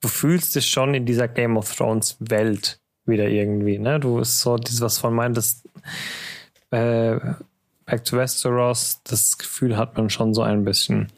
du 0.00 0.08
fühlst 0.08 0.54
dich 0.54 0.66
schon 0.66 0.94
in 0.94 1.06
dieser 1.06 1.28
Game 1.28 1.56
of 1.56 1.74
Thrones 1.74 2.16
Welt 2.20 2.80
wieder 3.06 3.28
irgendwie. 3.28 3.78
Ne? 3.78 3.98
Du 4.00 4.18
ist 4.18 4.40
so 4.40 4.56
dieses, 4.56 4.80
was 4.80 4.98
von 4.98 5.14
meintest, 5.14 5.68
äh, 6.70 7.16
Back 7.86 8.04
to 8.04 8.16
Westeros, 8.16 9.00
das 9.04 9.38
Gefühl 9.38 9.76
hat 9.76 9.96
man 9.96 10.10
schon 10.10 10.34
so 10.34 10.42
ein 10.42 10.64
bisschen. 10.64 11.08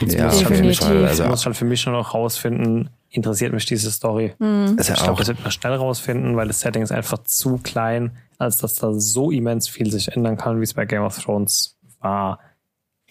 Jetzt 0.00 0.14
Ja, 0.14 0.26
muss 0.26 0.40
ich 0.40 0.46
auf 0.46 0.50
jeden 0.52 0.68
Definitiv. 0.68 0.86
Fall. 0.86 1.02
ich 1.02 1.08
Also 1.10 1.24
muss 1.26 1.46
halt 1.46 1.56
für 1.56 1.64
mich 1.66 1.80
schon 1.82 1.92
noch 1.92 2.14
rausfinden, 2.14 2.88
interessiert 3.14 3.52
mich 3.52 3.64
diese 3.66 3.90
Story. 3.90 4.34
Mhm. 4.38 4.76
ist 4.78 4.88
ja 4.88 4.94
Ich 4.96 5.02
glaube, 5.02 5.18
das 5.18 5.28
wird 5.28 5.42
man 5.42 5.52
schnell 5.52 5.74
rausfinden, 5.74 6.36
weil 6.36 6.48
das 6.48 6.60
Setting 6.60 6.82
ist 6.82 6.92
einfach 6.92 7.18
zu 7.24 7.58
klein, 7.58 8.16
als 8.38 8.58
dass 8.58 8.74
da 8.74 8.92
so 8.92 9.30
immens 9.30 9.68
viel 9.68 9.90
sich 9.90 10.08
ändern 10.08 10.36
kann, 10.36 10.58
wie 10.60 10.64
es 10.64 10.74
bei 10.74 10.84
Game 10.84 11.02
of 11.02 11.18
Thrones 11.22 11.76
war. 12.00 12.40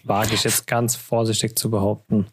Wage 0.04 0.34
ich 0.34 0.44
jetzt 0.44 0.66
ganz 0.66 0.96
vorsichtig 0.96 1.56
zu 1.58 1.70
behaupten. 1.70 2.26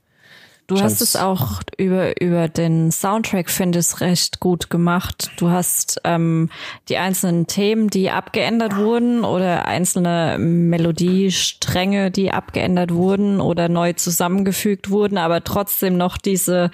Du 0.68 0.78
Scheint's- 0.78 0.96
hast 0.96 1.02
es 1.02 1.16
auch 1.16 1.62
über, 1.78 2.22
über 2.22 2.48
den 2.48 2.92
Soundtrack, 2.92 3.50
finde 3.50 3.80
ich, 3.80 4.00
recht 4.00 4.40
gut 4.40 4.70
gemacht. 4.70 5.32
Du 5.38 5.50
hast 5.50 6.00
ähm, 6.04 6.50
die 6.88 6.98
einzelnen 6.98 7.48
Themen, 7.48 7.90
die 7.90 8.10
abgeändert 8.10 8.78
wurden 8.78 9.24
oder 9.26 9.66
einzelne 9.66 10.38
Melodiestränge, 10.38 12.12
die 12.12 12.32
abgeändert 12.32 12.94
wurden 12.94 13.42
oder 13.42 13.70
neu 13.70 13.94
zusammengefügt 13.94 14.90
wurden, 14.90 15.18
aber 15.18 15.44
trotzdem 15.44 15.98
noch 15.98 16.18
diese 16.18 16.72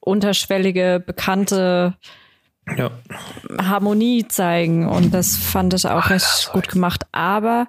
unterschwellige, 0.00 1.02
bekannte 1.04 1.94
Ja. 2.76 2.90
Harmonie 3.60 4.26
zeigen 4.28 4.88
und 4.88 5.12
das 5.12 5.36
fand 5.36 5.74
ich 5.74 5.86
auch 5.86 6.10
recht 6.10 6.50
gut 6.52 6.68
gemacht. 6.68 7.06
Aber 7.12 7.66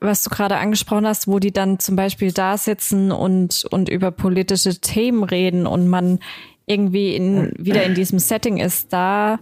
was 0.00 0.22
du 0.22 0.30
gerade 0.30 0.56
angesprochen 0.56 1.06
hast, 1.06 1.26
wo 1.28 1.38
die 1.38 1.52
dann 1.52 1.78
zum 1.78 1.96
Beispiel 1.96 2.32
da 2.32 2.58
sitzen 2.58 3.10
und, 3.10 3.64
und 3.70 3.88
über 3.88 4.10
politische 4.10 4.80
Themen 4.80 5.24
reden 5.24 5.66
und 5.66 5.88
man 5.88 6.20
irgendwie 6.66 7.14
in, 7.14 7.52
wieder 7.58 7.84
in 7.84 7.94
diesem 7.94 8.18
Setting 8.18 8.58
ist, 8.58 8.92
da 8.92 9.38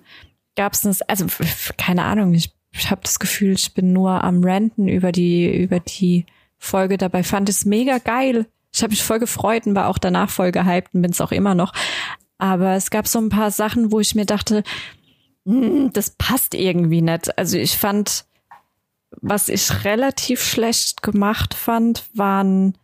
gab 0.57 0.73
es, 0.73 1.03
also 1.03 1.27
keine 1.77 2.05
Ahnung, 2.05 2.35
ich, 2.35 2.53
ich 2.73 2.91
habe 2.91 3.01
das 3.03 3.19
Gefühl, 3.19 3.53
ich 3.53 3.75
bin 3.75 3.93
nur 3.93 4.23
am 4.23 4.43
Ranten 4.45 4.89
über 4.89 5.13
die, 5.13 5.63
über 5.63 5.81
die 5.81 6.27
Folge. 6.59 6.97
Dabei 6.97 7.23
fand 7.23 7.49
es 7.49 7.65
mega 7.65 7.99
geil. 7.99 8.47
Ich 8.75 8.83
habe 8.83 8.91
mich 8.91 9.03
voll 9.03 9.19
gefreut 9.19 9.67
und 9.67 9.75
war 9.75 9.89
auch 9.89 9.99
danach 9.99 10.31
voll 10.31 10.51
gehypt 10.53 10.95
und 10.95 11.03
bin 11.03 11.11
es 11.11 11.21
auch 11.21 11.33
immer 11.33 11.55
noch. 11.55 11.73
Aber 12.39 12.75
es 12.75 12.91
gab 12.91 13.07
so 13.07 13.19
ein 13.19 13.29
paar 13.29 13.51
Sachen, 13.51 13.93
wo 13.93 14.01
ich 14.01 14.15
mir 14.15 14.25
dachte, 14.27 14.63
hm, 15.47 15.93
das 15.93 16.11
passt 16.11 16.55
irgendwie 16.55 17.03
nicht. 17.03 17.37
Also 17.39 17.59
ich 17.59 17.77
fand, 17.77 18.25
was 19.21 19.49
ich 19.49 19.85
relativ 19.85 20.43
schlecht 20.43 21.03
gemacht 21.03 21.55
fand, 21.55 22.05
waren 22.15 22.77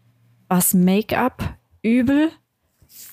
was 0.49 0.74
Make-up 0.74 1.55
übel. 1.82 2.30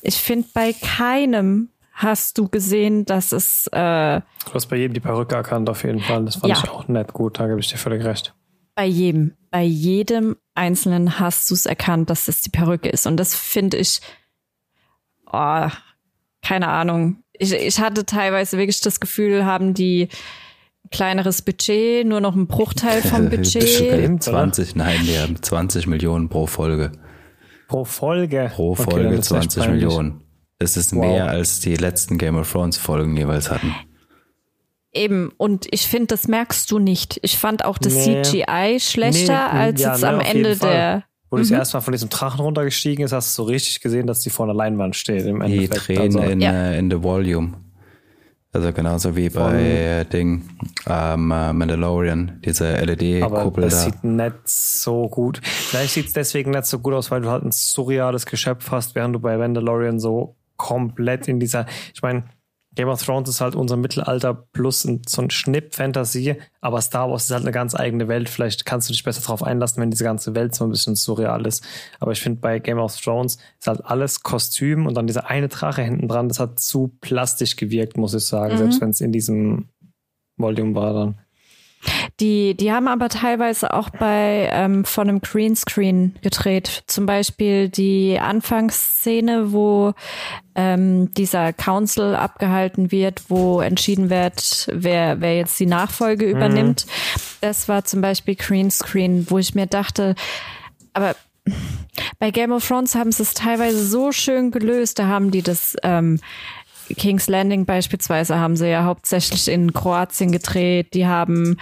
Ich 0.01 0.15
finde, 0.17 0.47
bei 0.53 0.73
keinem 0.73 1.69
hast 1.93 2.37
du 2.37 2.49
gesehen, 2.49 3.05
dass 3.05 3.31
es 3.31 3.67
äh, 3.67 4.19
Du 4.45 4.53
hast 4.53 4.67
bei 4.67 4.75
jedem 4.75 4.93
die 4.93 4.99
Perücke 4.99 5.35
erkannt, 5.35 5.69
auf 5.69 5.83
jeden 5.83 6.01
Fall. 6.01 6.25
Das 6.25 6.35
fand 6.35 6.53
Ja. 6.53 6.59
ich 6.63 6.69
auch 6.69 6.87
nett 6.89 7.13
gut, 7.13 7.39
da 7.39 7.47
gebe 7.47 7.59
ich 7.59 7.69
dir 7.69 7.77
völlig 7.77 8.03
recht. 8.03 8.33
Bei 8.75 8.85
jedem, 8.85 9.33
bei 9.51 9.63
jedem 9.63 10.35
Einzelnen 10.53 11.19
hast 11.19 11.49
du 11.49 11.53
es 11.55 11.65
erkannt, 11.65 12.09
dass 12.09 12.25
das 12.25 12.41
die 12.41 12.49
Perücke 12.49 12.89
ist. 12.89 13.07
Und 13.07 13.17
das 13.17 13.33
finde 13.35 13.77
ich, 13.77 14.01
oh, 15.31 15.67
keine 16.41 16.67
Ahnung. 16.67 17.23
Ich, 17.33 17.53
ich 17.53 17.79
hatte 17.79 18.05
teilweise 18.05 18.57
wirklich 18.57 18.81
das 18.81 18.99
Gefühl, 18.99 19.45
haben 19.45 19.73
die 19.73 20.09
kleineres 20.91 21.41
Budget, 21.41 22.05
nur 22.05 22.21
noch 22.21 22.33
einen 22.33 22.47
Bruchteil 22.47 23.01
vom 23.01 23.29
Budget. 23.29 23.67
Stimmt, 23.67 24.23
20, 24.23 24.75
nein, 24.75 24.99
die 25.03 25.17
haben 25.17 25.41
20 25.41 25.87
Millionen 25.87 26.29
pro 26.29 26.45
Folge. 26.47 26.91
Pro 27.67 27.83
Folge. 27.83 28.51
Pro 28.53 28.71
Okay, 28.73 28.83
Folge 28.83 29.15
echt 29.15 29.23
20 29.25 29.63
peinlich. 29.63 29.83
Millionen. 29.83 30.21
Das 30.59 30.77
ist 30.77 30.95
Wow. 30.95 31.01
mehr 31.05 31.27
als 31.27 31.59
die 31.59 31.75
letzten 31.75 32.17
Game 32.17 32.37
of 32.37 32.49
Thrones 32.49 32.77
Folgen 32.77 33.17
jeweils 33.17 33.49
hatten. 33.51 33.75
Eben, 34.95 35.31
und 35.37 35.67
ich 35.71 35.87
finde, 35.87 36.07
das 36.07 36.27
merkst 36.27 36.69
du 36.71 36.79
nicht. 36.79 37.19
Ich 37.21 37.37
fand 37.37 37.63
auch 37.65 37.77
das 37.77 37.93
Nee. 37.93 38.21
CGI 38.23 38.79
schlechter 38.79 39.51
Nee, 39.53 39.59
als 39.59 39.81
ja, 39.81 39.91
jetzt 39.91 40.01
ne, 40.01 40.07
am 40.09 40.19
Ende 40.21 40.55
Fall. 40.55 40.69
der. 40.71 41.03
Wo 41.31 41.37
das 41.37 41.51
erste 41.51 41.77
Mal 41.77 41.81
von 41.81 41.91
diesem 41.91 42.09
Drachen 42.09 42.39
runtergestiegen 42.39 43.03
ist, 43.03 43.11
hast 43.11 43.37
du 43.37 43.43
so 43.43 43.47
richtig 43.49 43.81
gesehen, 43.81 44.07
dass 44.07 44.19
die 44.21 44.29
vor 44.29 44.45
einer 44.45 44.53
Leinwand 44.53 44.95
steht. 44.95 45.25
Im 45.25 45.41
Die. 45.45 45.67
Tränen 45.67 46.17
Also, 46.17 46.19
in, 46.31 46.39
Ja. 46.41 46.51
äh, 46.71 46.79
in 46.79 46.89
The 46.89 47.01
Volume. 47.03 47.53
Also 48.53 48.71
genauso 48.71 49.17
wie 49.17 49.27
bei 49.29 49.61
äh, 49.61 50.05
Ding 50.05 50.43
ähm, 50.87 51.29
äh, 51.31 51.51
Mandalorian, 51.51 52.39
diese 52.45 52.69
aber 52.77 52.85
LED-Kuppel 52.85 53.63
das 53.65 53.73
da. 53.73 53.91
sieht 53.91 54.03
nicht 54.05 54.33
so 54.47 55.09
gut. 55.09 55.41
Vielleicht 55.43 55.93
sieht 55.95 56.05
es 56.07 56.13
deswegen 56.13 56.51
nicht 56.51 56.65
so 56.65 56.79
gut 56.79 56.93
aus, 56.93 57.11
weil 57.11 57.19
du 57.19 57.29
halt 57.29 57.43
ein 57.43 57.51
surreales 57.51 58.25
Geschöpf 58.25 58.71
hast, 58.71 58.95
während 58.95 59.13
du 59.13 59.19
bei 59.19 59.35
Mandalorian 59.35 59.99
so 59.99 60.35
komplett 60.55 61.27
in 61.27 61.41
dieser, 61.41 61.65
ich 61.93 62.01
meine, 62.01 62.23
Game 62.75 62.89
of 62.89 63.01
Thrones 63.01 63.29
ist 63.29 63.41
halt 63.41 63.55
unser 63.55 63.77
Mittelalter 63.77 64.33
plus 64.33 64.83
ein, 64.85 65.01
so 65.07 65.21
ein 65.21 65.29
Schnipp 65.29 65.73
Fantasie, 65.75 66.35
aber 66.61 66.81
Star 66.81 67.09
Wars 67.09 67.25
ist 67.25 67.31
halt 67.31 67.43
eine 67.43 67.51
ganz 67.51 67.73
eigene 67.73 68.07
Welt. 68.07 68.29
Vielleicht 68.29 68.65
kannst 68.65 68.89
du 68.89 68.93
dich 68.93 69.03
besser 69.03 69.21
darauf 69.21 69.43
einlassen, 69.43 69.81
wenn 69.81 69.91
diese 69.91 70.03
ganze 70.03 70.35
Welt 70.35 70.53
so 70.53 70.65
ein 70.65 70.71
bisschen 70.71 70.95
surreal 70.95 71.47
ist. 71.47 71.65
Aber 71.99 72.11
ich 72.11 72.21
finde, 72.21 72.41
bei 72.41 72.59
Game 72.59 72.79
of 72.79 72.95
Thrones 72.99 73.37
ist 73.59 73.67
halt 73.67 73.85
alles 73.85 74.23
Kostüm 74.23 74.85
und 74.85 74.95
dann 74.95 75.07
dieser 75.07 75.29
eine 75.29 75.47
Drache 75.47 75.81
hinten 75.81 76.07
dran, 76.07 76.27
das 76.27 76.39
hat 76.39 76.59
zu 76.59 76.95
plastisch 77.01 77.55
gewirkt, 77.55 77.97
muss 77.97 78.13
ich 78.13 78.25
sagen, 78.25 78.53
mhm. 78.53 78.57
selbst 78.57 78.81
wenn 78.81 78.89
es 78.89 79.01
in 79.01 79.11
diesem 79.11 79.69
Volume 80.37 80.75
war 80.75 80.93
dann. 80.93 81.24
Die, 82.19 82.55
die 82.55 82.71
haben 82.71 82.87
aber 82.87 83.09
teilweise 83.09 83.73
auch 83.73 83.89
bei 83.89 84.49
ähm, 84.51 84.85
von 84.85 85.09
einem 85.09 85.21
Greenscreen 85.21 86.15
gedreht. 86.21 86.83
Zum 86.87 87.05
Beispiel 87.05 87.69
die 87.69 88.19
Anfangsszene, 88.19 89.51
wo 89.51 89.93
ähm, 90.55 91.13
dieser 91.13 91.53
Council 91.53 92.15
abgehalten 92.15 92.91
wird, 92.91 93.23
wo 93.29 93.61
entschieden 93.61 94.09
wird, 94.09 94.69
wer, 94.71 95.19
wer 95.21 95.37
jetzt 95.37 95.59
die 95.59 95.65
Nachfolge 95.65 96.25
mhm. 96.25 96.31
übernimmt. 96.31 96.85
Das 97.41 97.67
war 97.67 97.83
zum 97.83 98.01
Beispiel 98.01 98.35
Greenscreen, 98.35 99.27
wo 99.29 99.37
ich 99.37 99.55
mir 99.55 99.67
dachte, 99.67 100.15
aber 100.93 101.15
bei 102.19 102.31
Game 102.31 102.51
of 102.51 102.67
Thrones 102.67 102.95
haben 102.95 103.11
sie 103.11 103.23
es 103.23 103.33
teilweise 103.33 103.85
so 103.85 104.11
schön 104.11 104.51
gelöst. 104.51 104.99
Da 104.99 105.07
haben 105.07 105.31
die 105.31 105.43
das 105.43 105.75
ähm, 105.83 106.19
King's 106.95 107.27
Landing 107.27 107.65
beispielsweise 107.65 108.37
haben 108.39 108.55
sie 108.55 108.69
ja 108.69 108.83
hauptsächlich 108.83 109.47
in 109.47 109.73
Kroatien 109.73 110.31
gedreht. 110.31 110.93
Die 110.93 111.07
haben 111.07 111.57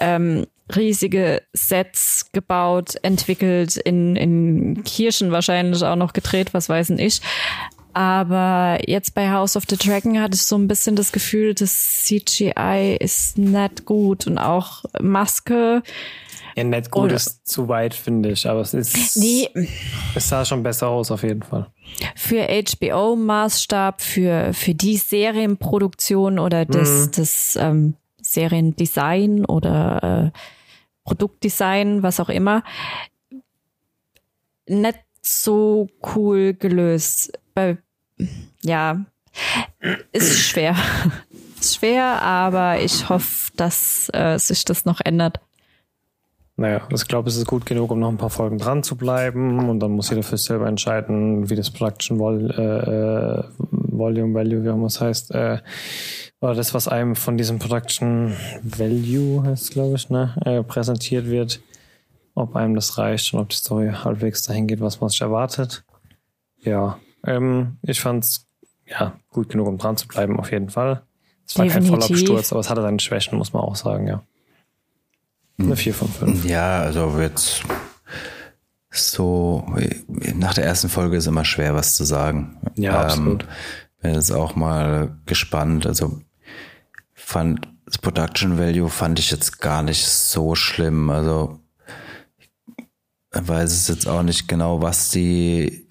ähm, 0.00 0.46
riesige 0.74 1.42
Sets 1.52 2.30
gebaut, 2.32 2.94
entwickelt, 3.02 3.76
in, 3.76 4.16
in 4.16 4.84
Kirchen 4.84 5.32
wahrscheinlich 5.32 5.82
auch 5.82 5.96
noch 5.96 6.12
gedreht, 6.12 6.54
was 6.54 6.68
weiß 6.68 6.90
ich. 6.90 7.20
Aber 7.92 8.78
jetzt 8.86 9.14
bei 9.14 9.30
House 9.30 9.56
of 9.56 9.64
the 9.68 9.76
Dragon 9.76 10.20
hatte 10.20 10.36
ich 10.36 10.42
so 10.42 10.56
ein 10.56 10.68
bisschen 10.68 10.94
das 10.94 11.10
Gefühl, 11.10 11.54
das 11.54 12.04
CGI 12.04 12.96
ist 13.00 13.36
nicht 13.36 13.84
gut 13.84 14.26
und 14.26 14.38
auch 14.38 14.84
Maske. 15.00 15.82
Ja, 16.60 16.64
nicht 16.64 16.90
gut 16.90 17.12
ist 17.12 17.46
zu 17.46 17.68
weit, 17.68 17.94
finde 17.94 18.30
ich, 18.30 18.48
aber 18.48 18.60
es 18.60 18.74
ist. 18.74 19.16
Nee. 19.16 19.48
Es 20.14 20.28
sah 20.28 20.44
schon 20.44 20.62
besser 20.62 20.88
aus, 20.88 21.10
auf 21.10 21.22
jeden 21.22 21.42
Fall. 21.42 21.66
Für 22.14 22.46
HBO-Maßstab, 22.46 24.00
für, 24.00 24.52
für 24.52 24.74
die 24.74 24.96
Serienproduktion 24.96 26.38
oder 26.38 26.64
das, 26.66 27.06
mhm. 27.06 27.10
das 27.16 27.56
ähm, 27.56 27.94
Seriendesign 28.22 29.44
oder 29.44 30.32
äh, 30.32 30.38
Produktdesign, 31.04 32.02
was 32.02 32.20
auch 32.20 32.28
immer, 32.28 32.62
nicht 34.66 35.00
so 35.22 35.88
cool 36.14 36.54
gelöst. 36.54 37.32
Bei, 37.54 37.78
ja, 38.62 39.04
ist 40.12 40.38
schwer. 40.40 40.76
ist 41.60 41.76
schwer, 41.76 42.22
aber 42.22 42.80
ich 42.80 43.08
hoffe, 43.08 43.50
dass 43.56 44.10
äh, 44.12 44.38
sich 44.38 44.64
das 44.64 44.84
noch 44.84 45.00
ändert. 45.00 45.40
Naja, 46.60 46.82
ich 46.92 47.08
glaube, 47.08 47.30
es 47.30 47.38
ist 47.38 47.46
gut 47.46 47.64
genug, 47.64 47.90
um 47.90 48.00
noch 48.00 48.10
ein 48.10 48.18
paar 48.18 48.28
Folgen 48.28 48.58
dran 48.58 48.82
zu 48.82 48.94
bleiben 48.94 49.70
und 49.70 49.80
dann 49.80 49.92
muss 49.92 50.10
jeder 50.10 50.22
für 50.22 50.36
sich 50.36 50.46
selber 50.46 50.66
entscheiden, 50.66 51.48
wie 51.48 51.56
das 51.56 51.70
Production 51.70 52.18
Vol 52.18 52.50
äh, 52.50 53.40
äh 53.40 53.44
Volume 53.70 54.34
Value, 54.34 54.62
wie 54.62 54.68
auch 54.68 54.74
immer 54.74 54.88
es 54.88 55.00
heißt, 55.00 55.30
äh, 55.30 55.60
oder 56.42 56.54
das, 56.54 56.74
was 56.74 56.86
einem 56.86 57.16
von 57.16 57.38
diesem 57.38 57.58
Production 57.58 58.36
Value 58.62 59.42
heißt, 59.42 59.70
glaube 59.70 59.94
ich, 59.94 60.10
ne, 60.10 60.34
äh, 60.44 60.62
präsentiert 60.62 61.30
wird, 61.30 61.62
ob 62.34 62.54
einem 62.54 62.74
das 62.74 62.98
reicht 62.98 63.32
und 63.32 63.40
ob 63.40 63.48
die 63.48 63.56
Story 63.56 63.90
halbwegs 63.92 64.42
dahin 64.42 64.66
geht, 64.66 64.82
was 64.82 65.00
man 65.00 65.08
sich 65.08 65.22
erwartet. 65.22 65.82
Ja, 66.62 66.98
ähm, 67.24 67.78
ich 67.80 68.02
fand's 68.02 68.46
ja 68.84 69.14
gut 69.30 69.48
genug, 69.48 69.66
um 69.66 69.78
dran 69.78 69.96
zu 69.96 70.06
bleiben, 70.06 70.38
auf 70.38 70.52
jeden 70.52 70.68
Fall. 70.68 71.04
Es 71.46 71.56
war 71.56 71.64
Definitiv. 71.64 71.90
kein 71.90 72.02
Vollabsturz, 72.02 72.52
aber 72.52 72.60
es 72.60 72.68
hatte 72.68 72.82
seine 72.82 73.00
Schwächen, 73.00 73.38
muss 73.38 73.54
man 73.54 73.62
auch 73.62 73.76
sagen, 73.76 74.06
ja. 74.06 74.22
Eine 75.60 75.76
4 75.76 75.94
von 75.94 76.08
5. 76.08 76.44
Ja, 76.44 76.80
also 76.80 77.18
jetzt 77.20 77.62
so 78.90 79.64
nach 80.34 80.54
der 80.54 80.64
ersten 80.64 80.88
Folge 80.88 81.16
ist 81.16 81.26
immer 81.26 81.44
schwer, 81.44 81.74
was 81.74 81.94
zu 81.94 82.04
sagen. 82.04 82.58
Ja, 82.76 82.92
ähm, 82.92 83.06
absolut. 83.06 83.46
Bin 84.02 84.14
jetzt 84.14 84.32
auch 84.32 84.56
mal 84.56 85.16
gespannt. 85.26 85.86
Also 85.86 86.20
fand 87.14 87.68
das 87.84 87.98
Production 87.98 88.58
Value 88.58 88.88
fand 88.88 89.18
ich 89.18 89.30
jetzt 89.30 89.60
gar 89.60 89.82
nicht 89.82 90.06
so 90.06 90.54
schlimm. 90.54 91.10
Also 91.10 91.60
ich 92.78 92.88
weiß 93.32 93.72
es 93.72 93.88
jetzt 93.88 94.08
auch 94.08 94.22
nicht 94.22 94.48
genau, 94.48 94.80
was 94.82 95.10
die 95.10 95.86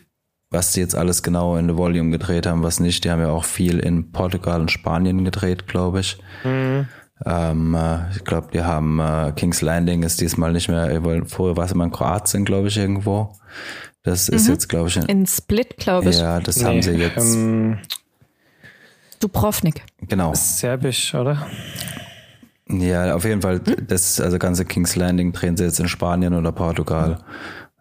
was 0.51 0.71
die 0.71 0.79
jetzt 0.79 0.95
alles 0.95 1.21
genau 1.21 1.57
in 1.57 1.67
The 1.67 1.77
Volume 1.77 2.09
gedreht 2.09 2.47
haben, 2.47 2.63
was 2.63 2.79
nicht. 2.79 3.03
Die 3.03 3.11
haben 3.11 3.21
ja 3.21 3.29
auch 3.29 3.43
viel 3.45 3.79
in 3.79 4.11
Portugal 4.11 4.61
und 4.61 4.71
Spanien 4.71 5.23
gedreht, 5.23 5.67
glaube 5.67 5.99
ich. 5.99 6.17
Mhm. 6.43 6.87
Ähm, 7.25 7.75
äh, 7.75 8.09
ich 8.15 8.23
glaube, 8.23 8.47
die 8.53 8.61
haben 8.61 8.99
äh, 8.99 9.33
King's 9.35 9.61
Landing 9.61 10.03
ist 10.03 10.21
diesmal 10.21 10.53
nicht 10.53 10.69
mehr, 10.69 11.01
vorher 11.25 11.57
war 11.57 11.65
es 11.65 11.71
immer 11.71 11.83
in 11.83 11.91
Kroatien, 11.91 12.45
glaube 12.45 12.69
ich, 12.69 12.77
irgendwo. 12.77 13.33
Das 14.03 14.29
ist 14.29 14.47
mhm. 14.47 14.53
jetzt, 14.53 14.69
glaube 14.69 14.89
ich, 14.89 14.97
in, 14.97 15.03
in 15.03 15.27
Split, 15.27 15.77
glaube 15.77 16.09
ich. 16.09 16.19
Ja, 16.19 16.39
das 16.39 16.57
nee, 16.57 16.63
haben 16.63 16.81
sie 16.81 16.91
jetzt. 16.91 17.35
Ähm, 17.35 17.79
Dubrovnik. 19.19 19.83
Genau. 20.01 20.33
Serbisch, 20.33 21.13
oder? 21.13 21.45
Ja, 22.69 23.15
auf 23.15 23.25
jeden 23.25 23.41
Fall. 23.41 23.59
Das 23.59 24.21
also 24.21 24.39
ganze 24.39 24.63
King's 24.63 24.95
Landing 24.95 25.33
drehen 25.33 25.57
sie 25.57 25.65
jetzt 25.65 25.79
in 25.79 25.89
Spanien 25.89 26.33
oder 26.33 26.51
Portugal. 26.53 27.19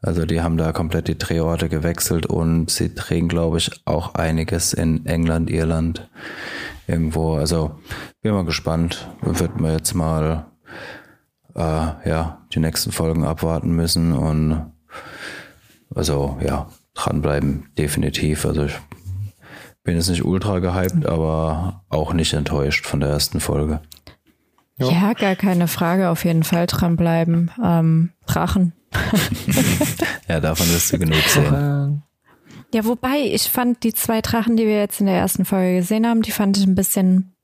Also 0.00 0.24
die 0.26 0.40
haben 0.40 0.56
da 0.56 0.72
komplett 0.72 1.08
die 1.08 1.18
Drehorte 1.18 1.68
gewechselt 1.68 2.26
und 2.26 2.70
sie 2.70 2.94
drehen, 2.94 3.28
glaube 3.28 3.58
ich, 3.58 3.70
auch 3.84 4.14
einiges 4.14 4.72
in 4.72 5.06
England, 5.06 5.50
Irland 5.50 6.08
irgendwo. 6.88 7.34
Also 7.34 7.78
bin 8.22 8.32
mal 8.32 8.44
gespannt. 8.44 9.08
Wird 9.20 9.60
man 9.60 9.72
jetzt 9.72 9.94
mal 9.94 10.46
äh, 11.54 12.08
ja 12.08 12.38
die 12.52 12.60
nächsten 12.60 12.90
Folgen 12.90 13.24
abwarten 13.24 13.70
müssen 13.70 14.12
und 14.12 14.72
also 15.94 16.38
ja 16.44 16.68
dranbleiben 16.94 17.70
definitiv. 17.76 18.44
Also 18.44 18.64
ich 18.64 18.78
bin 19.84 19.96
jetzt 19.96 20.08
nicht 20.08 20.24
ultra 20.24 20.58
gehypt, 20.58 21.06
aber 21.06 21.84
auch 21.88 22.12
nicht 22.12 22.32
enttäuscht 22.32 22.86
von 22.86 23.00
der 23.00 23.10
ersten 23.10 23.40
Folge. 23.40 23.80
Ja, 24.76 24.90
ja 24.90 25.12
gar 25.12 25.36
keine 25.36 25.68
Frage. 25.68 26.08
Auf 26.08 26.24
jeden 26.24 26.44
Fall 26.44 26.66
dranbleiben. 26.66 27.50
Ähm, 27.62 28.10
Drachen. 28.26 28.72
ja, 30.28 30.40
davon 30.40 30.66
wirst 30.68 30.92
du 30.92 30.98
genug 30.98 31.22
sehen. 31.28 32.02
Ja, 32.72 32.84
wobei, 32.84 33.20
ich 33.22 33.50
fand 33.50 33.82
die 33.82 33.94
zwei 33.94 34.20
Drachen, 34.20 34.56
die 34.56 34.66
wir 34.66 34.78
jetzt 34.78 35.00
in 35.00 35.06
der 35.06 35.16
ersten 35.16 35.44
Folge 35.44 35.76
gesehen 35.78 36.06
haben, 36.06 36.22
die 36.22 36.32
fand 36.32 36.58
ich 36.58 36.66
ein 36.66 36.74
bisschen 36.74 37.34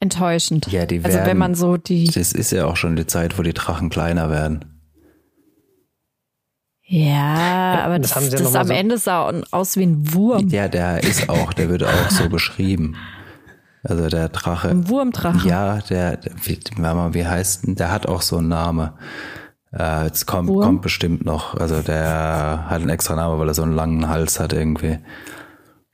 enttäuschend. 0.00 0.70
Ja, 0.70 0.86
die 0.86 1.02
werden, 1.02 1.16
Also 1.16 1.26
wenn 1.26 1.38
man 1.38 1.54
so 1.54 1.76
die. 1.76 2.06
Das 2.06 2.32
ist 2.32 2.52
ja 2.52 2.66
auch 2.66 2.76
schon 2.76 2.94
die 2.96 3.06
Zeit, 3.06 3.38
wo 3.38 3.42
die 3.42 3.52
Drachen 3.52 3.90
kleiner 3.90 4.30
werden. 4.30 4.64
Ja, 6.90 7.82
aber 7.84 7.98
das, 7.98 8.14
das, 8.14 8.30
das 8.30 8.54
am 8.54 8.68
so 8.68 8.72
Ende 8.72 8.96
sah 8.96 9.30
aus 9.50 9.76
wie 9.76 9.82
ein 9.82 10.14
Wurm. 10.14 10.48
Ja, 10.48 10.68
der 10.68 11.02
ist 11.02 11.28
auch, 11.28 11.52
der 11.52 11.68
wird 11.68 11.84
auch 11.84 12.10
so 12.10 12.30
beschrieben. 12.30 12.96
Also 13.82 14.08
der 14.08 14.30
Drache. 14.30 14.70
Ein 14.70 14.88
Wurmdrache. 14.88 15.46
Ja, 15.46 15.78
der, 15.78 16.16
der 16.16 16.32
wie, 16.44 16.58
wie 16.58 17.26
heißt 17.26 17.66
denn? 17.66 17.74
Der 17.74 17.92
hat 17.92 18.06
auch 18.06 18.22
so 18.22 18.38
einen 18.38 18.48
Namen. 18.48 18.90
Äh, 19.72 20.04
jetzt 20.04 20.26
kommt, 20.26 20.48
kommt 20.48 20.82
bestimmt 20.82 21.24
noch. 21.24 21.54
Also 21.54 21.82
der 21.82 22.64
hat 22.68 22.80
einen 22.80 22.90
extra 22.90 23.16
Namen, 23.16 23.38
weil 23.38 23.48
er 23.48 23.54
so 23.54 23.62
einen 23.62 23.74
langen 23.74 24.08
Hals 24.08 24.40
hat 24.40 24.52
irgendwie. 24.52 24.98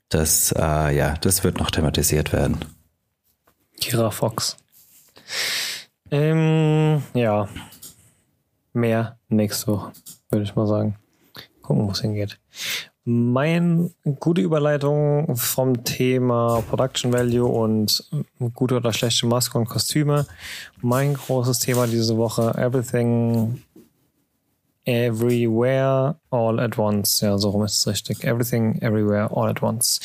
Das, 0.08 0.52
äh, 0.52 0.96
ja, 0.96 1.14
das 1.20 1.42
wird 1.44 1.58
noch 1.58 1.70
thematisiert 1.70 2.32
werden. 2.32 2.58
Kira 3.80 4.10
Fox. 4.10 4.56
Ähm, 6.10 7.02
ja. 7.14 7.48
Mehr 8.72 9.18
nächste 9.28 9.68
Woche, 9.68 9.92
würde 10.30 10.44
ich 10.44 10.54
mal 10.54 10.66
sagen. 10.66 10.96
Gucken, 11.62 11.86
wo 11.86 11.90
es 11.90 12.00
hingeht. 12.00 12.38
Mein 13.06 13.90
gute 14.18 14.40
Überleitung 14.40 15.36
vom 15.36 15.84
Thema 15.84 16.62
Production 16.70 17.12
Value 17.12 17.44
und 17.44 18.08
gute 18.54 18.76
oder 18.76 18.94
schlechte 18.94 19.26
Maske 19.26 19.58
und 19.58 19.68
Kostüme. 19.68 20.26
Mein 20.80 21.12
großes 21.12 21.58
Thema 21.58 21.86
diese 21.86 22.16
Woche, 22.16 22.54
Everything 22.56 23.62
Everywhere 24.86 26.16
All 26.30 26.58
at 26.58 26.78
Once. 26.78 27.20
Ja, 27.20 27.36
so 27.36 27.50
rum 27.50 27.64
ist 27.64 27.76
es 27.76 27.86
richtig. 27.86 28.24
Everything 28.24 28.80
Everywhere 28.80 29.30
All 29.36 29.50
at 29.50 29.62
Once. 29.62 30.00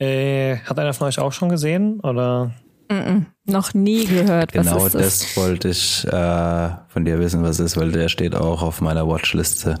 Äh, 0.00 0.56
hat 0.58 0.76
einer 0.76 0.94
von 0.94 1.06
euch 1.06 1.20
auch 1.20 1.32
schon 1.32 1.50
gesehen 1.50 2.00
oder? 2.00 2.52
Mm 2.88 2.94
-mm, 2.94 3.24
noch 3.44 3.74
nie 3.74 4.06
gehört. 4.06 4.56
Was 4.56 4.66
genau 4.66 4.88
das, 4.88 4.92
das 4.92 5.36
wollte 5.36 5.68
ich 5.68 6.04
äh, 6.06 6.70
von 6.88 7.04
dir 7.04 7.20
wissen, 7.20 7.44
was 7.44 7.60
ist, 7.60 7.76
weil 7.76 7.92
der 7.92 8.08
steht 8.08 8.34
auch 8.34 8.62
auf 8.62 8.80
meiner 8.80 9.06
Watchliste. 9.06 9.76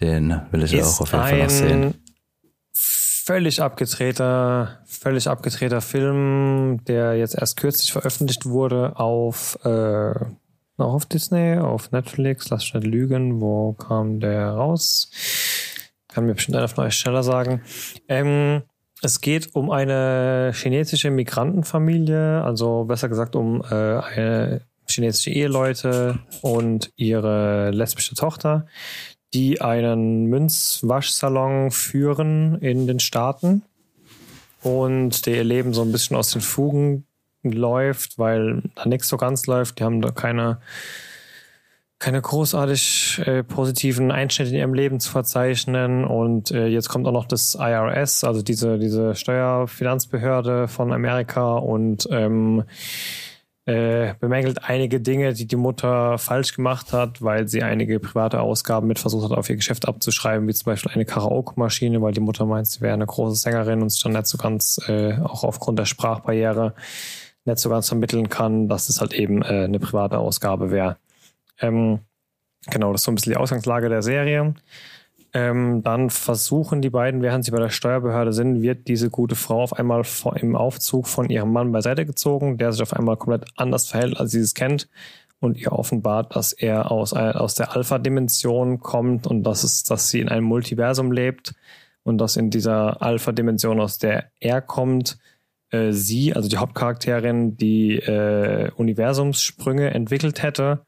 Den 0.00 0.42
will 0.50 0.62
ich 0.64 0.74
ist 0.74 0.86
auch 0.86 1.02
auf 1.02 1.12
jeden 1.12 1.24
Fall 1.24 1.42
noch 1.42 1.50
sehen. 1.50 1.94
Völlig 2.72 3.60
abgedrehter, 3.60 4.80
völlig 4.86 5.28
abgedrehter 5.28 5.80
Film, 5.80 6.84
der 6.84 7.16
jetzt 7.16 7.34
erst 7.34 7.56
kürzlich 7.56 7.92
veröffentlicht 7.92 8.46
wurde 8.46 8.96
auf, 9.00 9.58
äh, 9.64 10.14
auch 10.76 10.94
auf 10.94 11.06
Disney, 11.06 11.58
auf 11.58 11.90
Netflix, 11.90 12.50
lass 12.50 12.72
nicht 12.72 12.86
lügen, 12.86 13.40
wo 13.40 13.72
kam 13.72 14.20
der 14.20 14.50
raus? 14.50 15.10
Kann 16.08 16.26
mir 16.26 16.34
bestimmt 16.34 16.56
einer 16.56 16.68
von 16.68 16.84
euch 16.84 16.94
schneller 16.94 17.24
sagen. 17.24 17.62
Ähm, 18.08 18.62
es 19.02 19.20
geht 19.20 19.54
um 19.54 19.70
eine 19.70 20.52
chinesische 20.54 21.10
Migrantenfamilie, 21.10 22.42
also 22.42 22.84
besser 22.84 23.08
gesagt 23.08 23.34
um 23.34 23.60
äh, 23.62 23.74
eine 23.74 24.62
chinesische 24.88 25.30
Eheleute 25.30 26.20
und 26.42 26.92
ihre 26.96 27.70
lesbische 27.72 28.14
Tochter, 28.14 28.66
die 29.34 29.60
einen 29.60 30.26
Münzwaschsalon 30.26 31.70
führen 31.70 32.58
in 32.60 32.86
den 32.86 33.00
Staaten 33.00 33.62
und 34.62 35.26
der 35.26 35.36
ihr 35.36 35.44
Leben 35.44 35.74
so 35.74 35.82
ein 35.82 35.92
bisschen 35.92 36.16
aus 36.16 36.30
den 36.30 36.42
Fugen 36.42 37.06
läuft, 37.42 38.18
weil 38.18 38.62
da 38.74 38.86
nichts 38.86 39.08
so 39.08 39.16
ganz 39.16 39.46
läuft. 39.46 39.78
Die 39.78 39.84
haben 39.84 40.00
da 40.00 40.10
keine 40.10 40.58
keine 41.98 42.20
großartig 42.20 43.22
äh, 43.24 43.42
positiven 43.42 44.10
Einschnitte 44.10 44.50
in 44.50 44.58
ihrem 44.58 44.74
Leben 44.74 45.00
zu 45.00 45.10
verzeichnen. 45.10 46.04
Und 46.04 46.50
äh, 46.50 46.66
jetzt 46.66 46.88
kommt 46.88 47.06
auch 47.06 47.12
noch 47.12 47.26
das 47.26 47.54
IRS, 47.58 48.22
also 48.24 48.42
diese, 48.42 48.78
diese 48.78 49.14
Steuerfinanzbehörde 49.14 50.68
von 50.68 50.92
Amerika 50.92 51.54
und 51.54 52.06
ähm, 52.10 52.64
äh, 53.66 54.14
bemängelt 54.20 54.62
einige 54.62 55.00
Dinge, 55.00 55.34
die 55.34 55.46
die 55.46 55.56
Mutter 55.56 56.18
falsch 56.18 56.54
gemacht 56.54 56.92
hat, 56.92 57.20
weil 57.20 57.48
sie 57.48 57.64
einige 57.64 57.98
private 57.98 58.40
Ausgaben 58.40 58.86
mit 58.86 59.00
versucht 59.00 59.28
hat, 59.28 59.36
auf 59.36 59.50
ihr 59.50 59.56
Geschäft 59.56 59.88
abzuschreiben, 59.88 60.46
wie 60.46 60.54
zum 60.54 60.66
Beispiel 60.66 60.92
eine 60.92 61.04
Karaoke-Maschine, 61.04 62.00
weil 62.00 62.12
die 62.12 62.20
Mutter 62.20 62.46
meint, 62.46 62.68
sie 62.68 62.80
wäre 62.80 62.94
eine 62.94 63.06
große 63.06 63.34
Sängerin 63.34 63.82
und 63.82 63.88
sich 63.88 64.00
dann 64.02 64.12
nicht 64.12 64.28
so 64.28 64.38
ganz, 64.38 64.80
äh, 64.86 65.18
auch 65.20 65.42
aufgrund 65.42 65.80
der 65.80 65.84
Sprachbarriere, 65.84 66.74
nicht 67.44 67.58
so 67.58 67.68
ganz 67.68 67.88
vermitteln 67.88 68.28
kann, 68.28 68.68
dass 68.68 68.88
es 68.88 69.00
halt 69.00 69.12
eben 69.12 69.42
äh, 69.42 69.64
eine 69.64 69.80
private 69.80 70.18
Ausgabe 70.18 70.70
wäre. 70.70 70.98
Ähm, 71.60 71.98
genau, 72.70 72.92
das 72.92 73.00
ist 73.00 73.06
so 73.06 73.10
ein 73.10 73.16
bisschen 73.16 73.32
die 73.32 73.38
Ausgangslage 73.38 73.88
der 73.88 74.02
Serie. 74.02 74.54
Ähm, 75.32 75.82
dann 75.82 76.10
versuchen 76.10 76.82
die 76.82 76.90
beiden, 76.90 77.22
während 77.22 77.44
sie 77.44 77.50
bei 77.50 77.58
der 77.58 77.68
Steuerbehörde 77.68 78.32
sind, 78.32 78.62
wird 78.62 78.88
diese 78.88 79.10
gute 79.10 79.34
Frau 79.34 79.62
auf 79.62 79.72
einmal 79.72 80.02
im 80.36 80.56
Aufzug 80.56 81.06
von 81.06 81.28
ihrem 81.28 81.52
Mann 81.52 81.72
beiseite 81.72 82.06
gezogen, 82.06 82.58
der 82.58 82.72
sich 82.72 82.82
auf 82.82 82.92
einmal 82.92 83.16
komplett 83.16 83.50
anders 83.56 83.88
verhält, 83.88 84.18
als 84.18 84.32
sie 84.32 84.40
es 84.40 84.54
kennt 84.54 84.88
und 85.40 85.58
ihr 85.58 85.72
offenbart, 85.72 86.34
dass 86.34 86.52
er 86.52 86.90
aus, 86.90 87.12
aus 87.12 87.54
der 87.54 87.76
Alpha-Dimension 87.76 88.80
kommt 88.80 89.26
und 89.26 89.42
dass, 89.42 89.64
es, 89.64 89.84
dass 89.84 90.08
sie 90.08 90.20
in 90.20 90.28
einem 90.28 90.46
Multiversum 90.46 91.12
lebt 91.12 91.54
und 92.02 92.18
dass 92.18 92.36
in 92.36 92.50
dieser 92.50 93.02
Alpha-Dimension, 93.02 93.80
aus 93.80 93.98
der 93.98 94.30
er 94.40 94.62
kommt, 94.62 95.18
äh, 95.70 95.92
sie, 95.92 96.34
also 96.34 96.48
die 96.48 96.56
Hauptcharakterin, 96.56 97.56
die 97.56 97.96
äh, 97.96 98.70
Universumssprünge 98.76 99.90
entwickelt 99.92 100.42
hätte 100.42 100.85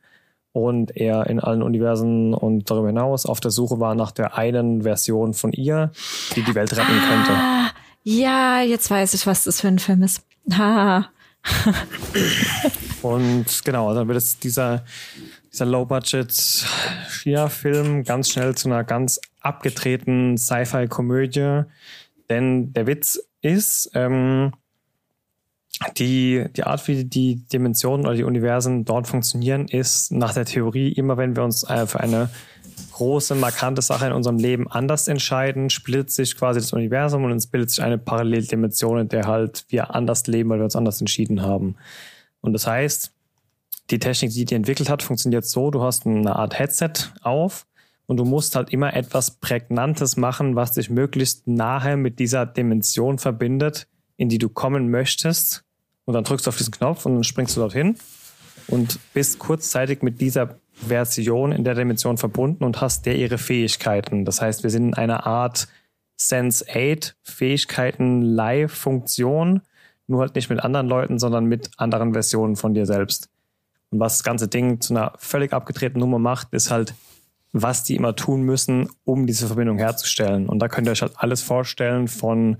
und 0.58 0.96
er 0.96 1.26
in 1.26 1.40
allen 1.40 1.62
Universen 1.62 2.34
und 2.34 2.70
darüber 2.70 2.88
hinaus 2.88 3.26
auf 3.26 3.40
der 3.40 3.50
Suche 3.50 3.80
war 3.80 3.94
nach 3.94 4.12
der 4.12 4.36
einen 4.36 4.82
Version 4.82 5.34
von 5.34 5.52
ihr, 5.52 5.90
die 6.34 6.42
die 6.42 6.54
Welt 6.54 6.76
retten 6.76 6.98
könnte. 7.08 7.32
Ah, 7.32 7.70
ja, 8.02 8.60
jetzt 8.60 8.90
weiß 8.90 9.14
ich, 9.14 9.26
was 9.26 9.44
das 9.44 9.60
für 9.60 9.68
ein 9.68 9.78
Film 9.78 10.02
ist. 10.02 10.22
Ha. 10.56 11.08
und 13.02 13.64
genau, 13.64 13.94
dann 13.94 14.08
wird 14.08 14.18
es 14.18 14.38
dieser, 14.38 14.84
dieser 15.52 15.66
Low-Budget 15.66 16.32
China-Film 17.10 18.04
ganz 18.04 18.30
schnell 18.30 18.54
zu 18.54 18.68
einer 18.68 18.84
ganz 18.84 19.20
abgedrehten 19.40 20.36
Sci-Fi-Komödie. 20.36 21.62
Denn 22.28 22.72
der 22.72 22.86
Witz 22.86 23.20
ist, 23.40 23.90
ähm, 23.94 24.52
die, 25.96 26.46
die 26.56 26.64
Art, 26.64 26.86
wie 26.88 27.04
die 27.04 27.36
Dimensionen 27.36 28.06
oder 28.06 28.16
die 28.16 28.24
Universen 28.24 28.84
dort 28.84 29.06
funktionieren, 29.06 29.68
ist 29.68 30.10
nach 30.10 30.34
der 30.34 30.44
Theorie 30.44 30.92
immer, 30.92 31.16
wenn 31.16 31.36
wir 31.36 31.44
uns 31.44 31.62
äh, 31.64 31.86
für 31.86 32.00
eine 32.00 32.30
große, 32.92 33.36
markante 33.36 33.80
Sache 33.80 34.06
in 34.06 34.12
unserem 34.12 34.38
Leben 34.38 34.68
anders 34.68 35.06
entscheiden, 35.06 35.70
splittet 35.70 36.10
sich 36.10 36.36
quasi 36.36 36.58
das 36.60 36.72
Universum 36.72 37.24
und 37.24 37.32
es 37.32 37.46
bildet 37.46 37.70
sich 37.70 37.82
eine 37.82 37.98
Paralleldimension, 37.98 38.98
in 38.98 39.08
der 39.08 39.26
halt 39.26 39.66
wir 39.68 39.94
anders 39.94 40.26
leben, 40.26 40.50
weil 40.50 40.58
wir 40.58 40.64
uns 40.64 40.76
anders 40.76 41.00
entschieden 41.00 41.42
haben. 41.42 41.76
Und 42.40 42.52
das 42.54 42.66
heißt, 42.66 43.12
die 43.90 44.00
Technik, 44.00 44.32
die 44.32 44.44
die 44.44 44.54
entwickelt 44.54 44.90
hat, 44.90 45.02
funktioniert 45.02 45.44
so, 45.44 45.70
du 45.70 45.82
hast 45.82 46.06
eine 46.06 46.34
Art 46.34 46.58
Headset 46.58 46.92
auf 47.22 47.66
und 48.06 48.16
du 48.16 48.24
musst 48.24 48.56
halt 48.56 48.70
immer 48.70 48.94
etwas 48.94 49.38
Prägnantes 49.38 50.16
machen, 50.16 50.56
was 50.56 50.72
dich 50.72 50.90
möglichst 50.90 51.46
nahe 51.46 51.96
mit 51.96 52.18
dieser 52.18 52.46
Dimension 52.46 53.18
verbindet, 53.18 53.86
in 54.16 54.28
die 54.28 54.38
du 54.38 54.48
kommen 54.48 54.90
möchtest 54.90 55.64
und 56.08 56.14
dann 56.14 56.24
drückst 56.24 56.46
du 56.46 56.48
auf 56.48 56.56
diesen 56.56 56.70
Knopf 56.70 57.04
und 57.04 57.16
dann 57.16 57.22
springst 57.22 57.54
du 57.54 57.60
dorthin 57.60 57.94
und 58.66 58.98
bist 59.12 59.38
kurzzeitig 59.38 60.00
mit 60.00 60.22
dieser 60.22 60.56
Version 60.72 61.52
in 61.52 61.64
der 61.64 61.74
Dimension 61.74 62.16
verbunden 62.16 62.64
und 62.64 62.80
hast 62.80 63.04
der 63.04 63.16
ihre 63.16 63.36
Fähigkeiten. 63.36 64.24
Das 64.24 64.40
heißt, 64.40 64.62
wir 64.62 64.70
sind 64.70 64.86
in 64.86 64.94
einer 64.94 65.26
Art 65.26 65.68
Sense 66.16 66.64
8 66.66 67.14
Fähigkeiten 67.22 68.22
Live 68.22 68.72
Funktion, 68.72 69.60
nur 70.06 70.20
halt 70.20 70.34
nicht 70.34 70.48
mit 70.48 70.60
anderen 70.60 70.88
Leuten, 70.88 71.18
sondern 71.18 71.44
mit 71.44 71.72
anderen 71.76 72.14
Versionen 72.14 72.56
von 72.56 72.72
dir 72.72 72.86
selbst. 72.86 73.28
Und 73.90 74.00
was 74.00 74.14
das 74.14 74.24
ganze 74.24 74.48
Ding 74.48 74.80
zu 74.80 74.94
einer 74.94 75.12
völlig 75.18 75.52
abgedrehten 75.52 76.00
Nummer 76.00 76.18
macht, 76.18 76.54
ist 76.54 76.70
halt, 76.70 76.94
was 77.52 77.84
die 77.84 77.96
immer 77.96 78.16
tun 78.16 78.44
müssen, 78.44 78.88
um 79.04 79.26
diese 79.26 79.46
Verbindung 79.46 79.76
herzustellen. 79.76 80.48
Und 80.48 80.60
da 80.60 80.68
könnt 80.68 80.88
ihr 80.88 80.92
euch 80.92 81.02
halt 81.02 81.12
alles 81.16 81.42
vorstellen 81.42 82.08
von 82.08 82.56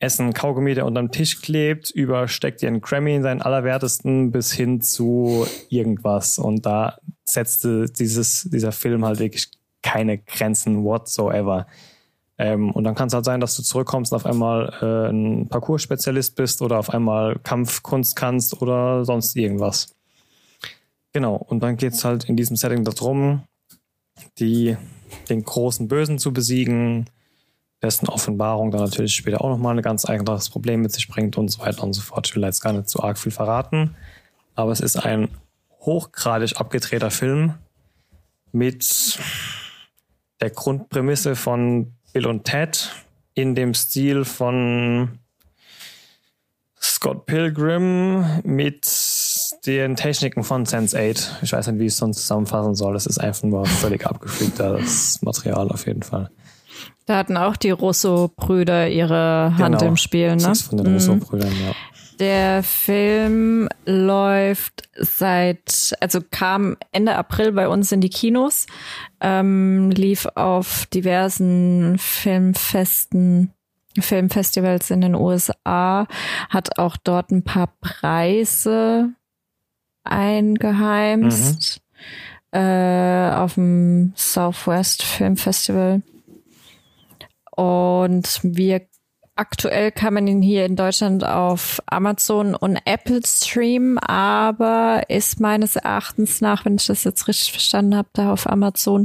Essen 0.00 0.32
Kaugummi, 0.32 0.74
der 0.74 0.86
unterm 0.86 1.12
Tisch 1.12 1.42
klebt, 1.42 1.90
übersteckt 1.90 2.62
ihr 2.62 2.68
einen 2.68 2.80
Grammy 2.80 3.16
in 3.16 3.22
seinen 3.22 3.42
Allerwertesten 3.42 4.32
bis 4.32 4.50
hin 4.50 4.80
zu 4.80 5.46
irgendwas. 5.68 6.38
Und 6.38 6.64
da 6.64 6.98
setzte 7.24 7.84
dieses, 7.86 8.48
dieser 8.50 8.72
Film 8.72 9.04
halt 9.04 9.18
wirklich 9.18 9.50
keine 9.82 10.18
Grenzen 10.18 10.84
whatsoever. 10.84 11.66
Ähm, 12.38 12.70
und 12.70 12.84
dann 12.84 12.94
kann 12.94 13.08
es 13.08 13.14
halt 13.14 13.26
sein, 13.26 13.40
dass 13.40 13.56
du 13.56 13.62
zurückkommst 13.62 14.12
und 14.12 14.16
auf 14.16 14.24
einmal 14.24 14.72
äh, 14.80 15.10
ein 15.10 15.48
Parcours-Spezialist 15.48 16.34
bist 16.34 16.62
oder 16.62 16.78
auf 16.78 16.88
einmal 16.88 17.38
Kampfkunst 17.42 18.16
kannst 18.16 18.62
oder 18.62 19.04
sonst 19.04 19.36
irgendwas. 19.36 19.94
Genau, 21.12 21.36
und 21.36 21.62
dann 21.62 21.76
geht 21.76 21.92
es 21.92 22.06
halt 22.06 22.24
in 22.24 22.36
diesem 22.36 22.56
Setting 22.56 22.84
darum, 22.84 23.42
die, 24.38 24.78
den 25.28 25.44
großen 25.44 25.88
Bösen 25.88 26.18
zu 26.18 26.32
besiegen, 26.32 27.10
dessen 27.82 28.08
Offenbarung 28.08 28.70
dann 28.70 28.82
natürlich 28.82 29.14
später 29.14 29.42
auch 29.42 29.48
nochmal 29.48 29.76
ein 29.76 29.82
ganz 29.82 30.04
eigenes 30.04 30.50
Problem 30.50 30.82
mit 30.82 30.92
sich 30.92 31.08
bringt 31.08 31.38
und 31.38 31.48
so 31.48 31.60
weiter 31.60 31.82
und 31.82 31.92
so 31.92 32.02
fort. 32.02 32.28
Ich 32.28 32.36
will 32.36 32.42
jetzt 32.42 32.60
gar 32.60 32.72
nicht 32.72 32.88
zu 32.88 33.02
arg 33.02 33.18
viel 33.18 33.32
verraten, 33.32 33.96
aber 34.54 34.72
es 34.72 34.80
ist 34.80 34.96
ein 34.96 35.28
hochgradig 35.80 36.58
abgedrehter 36.58 37.10
Film 37.10 37.54
mit 38.52 39.18
der 40.40 40.50
Grundprämisse 40.50 41.36
von 41.36 41.94
Bill 42.12 42.26
und 42.26 42.44
Ted 42.44 42.90
in 43.34 43.54
dem 43.54 43.74
Stil 43.74 44.24
von 44.24 45.18
Scott 46.82 47.26
Pilgrim 47.26 48.40
mit 48.42 48.86
den 49.66 49.96
Techniken 49.96 50.44
von 50.44 50.64
Sense8. 50.64 51.42
Ich 51.42 51.52
weiß 51.52 51.66
nicht, 51.68 51.78
wie 51.78 51.86
ich 51.86 51.92
es 51.92 51.98
sonst 51.98 52.22
zusammenfassen 52.22 52.74
soll. 52.74 52.96
Es 52.96 53.06
ist 53.06 53.18
einfach 53.18 53.44
nur 53.44 53.66
völlig 53.66 54.06
abgefliegtes 54.06 55.20
Material 55.22 55.70
auf 55.70 55.86
jeden 55.86 56.02
Fall. 56.02 56.30
Da 57.10 57.16
hatten 57.16 57.36
auch 57.36 57.56
die 57.56 57.72
Russo-Brüder 57.72 58.88
ihre 58.88 59.52
Hand 59.58 59.78
genau. 59.80 59.84
im 59.84 59.96
Spiel, 59.96 60.36
ne? 60.36 60.42
Das 60.44 60.62
von 60.62 60.78
den 60.78 60.86
mhm. 60.86 60.94
Russo-Brüdern, 60.94 61.50
ja. 61.60 61.72
Der 62.20 62.62
Film 62.62 63.68
läuft 63.84 64.88
seit, 64.94 65.92
also 65.98 66.20
kam 66.30 66.76
Ende 66.92 67.16
April 67.16 67.50
bei 67.50 67.66
uns 67.66 67.90
in 67.90 68.00
die 68.00 68.10
Kinos, 68.10 68.66
ähm, 69.20 69.90
lief 69.90 70.28
auf 70.36 70.86
diversen 70.94 71.96
Filmfesten, 71.98 73.54
Filmfestivals 73.98 74.92
in 74.92 75.00
den 75.00 75.16
USA, 75.16 76.06
hat 76.48 76.78
auch 76.78 76.96
dort 76.96 77.32
ein 77.32 77.42
paar 77.42 77.74
Preise 77.80 79.08
eingeheimst 80.04 81.80
mhm. 82.52 82.60
äh, 82.60 83.32
auf 83.32 83.54
dem 83.54 84.12
Southwest 84.14 85.02
Film 85.02 85.36
Festival. 85.36 86.02
Und 87.60 88.40
wir 88.42 88.80
aktuell 89.36 89.92
kann 89.92 90.14
man 90.14 90.26
ihn 90.26 90.40
hier 90.40 90.64
in 90.64 90.76
Deutschland 90.76 91.24
auf 91.24 91.82
Amazon 91.84 92.54
und 92.54 92.78
Apple 92.86 93.20
streamen, 93.22 93.98
aber 93.98 95.02
ist 95.08 95.40
meines 95.40 95.76
Erachtens 95.76 96.40
nach, 96.40 96.64
wenn 96.64 96.76
ich 96.76 96.86
das 96.86 97.04
jetzt 97.04 97.28
richtig 97.28 97.52
verstanden 97.52 97.96
habe, 97.96 98.08
da 98.14 98.32
auf 98.32 98.48
Amazon 98.48 99.04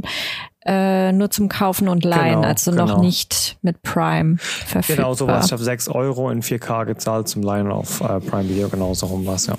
äh, 0.64 1.12
nur 1.12 1.30
zum 1.30 1.50
Kaufen 1.50 1.88
und 1.88 2.02
Leihen, 2.02 2.36
genau, 2.36 2.48
also 2.48 2.70
genau. 2.70 2.86
noch 2.86 3.00
nicht 3.02 3.58
mit 3.60 3.82
Prime 3.82 4.38
verfügbar. 4.38 4.96
Genau 4.96 5.14
so 5.14 5.26
was. 5.26 5.46
Ich 5.46 5.52
habe 5.52 5.62
6 5.62 5.88
Euro 5.88 6.30
in 6.30 6.42
4K 6.42 6.86
gezahlt 6.86 7.28
zum 7.28 7.42
Leihen 7.42 7.70
auf 7.70 8.00
äh, 8.00 8.20
Prime 8.20 8.48
Video, 8.48 8.70
genau 8.70 8.94
so 8.94 9.06
rum 9.06 9.26
was, 9.26 9.48
ja. 9.48 9.58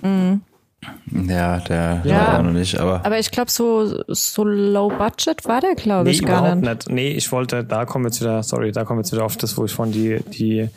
Mhm. 0.00 0.40
Ja, 1.28 1.58
der 1.58 2.02
ja, 2.04 2.42
noch 2.42 2.52
nicht, 2.52 2.78
aber. 2.78 3.04
Aber 3.04 3.18
ich 3.18 3.30
glaube, 3.30 3.50
so, 3.50 4.02
so 4.08 4.44
low 4.44 4.88
budget 4.88 5.44
war 5.44 5.60
der, 5.60 5.74
glaube 5.74 6.04
nee, 6.04 6.16
ich, 6.16 6.24
gar 6.24 6.54
nicht. 6.54 6.68
nicht. 6.68 6.90
Nee, 6.90 7.08
ich 7.12 7.30
wollte, 7.32 7.64
da 7.64 7.84
kommen 7.84 8.04
wir 8.04 8.08
jetzt 8.08 8.20
wieder, 8.20 8.42
sorry, 8.42 8.72
da 8.72 8.84
kommen 8.84 9.00
wir 9.00 9.02
jetzt 9.02 9.12
wieder 9.12 9.24
auf 9.24 9.36
das, 9.36 9.56
wo 9.56 9.64
ich 9.64 9.72
von 9.72 9.92
die, 9.92 10.20
die, 10.26 10.68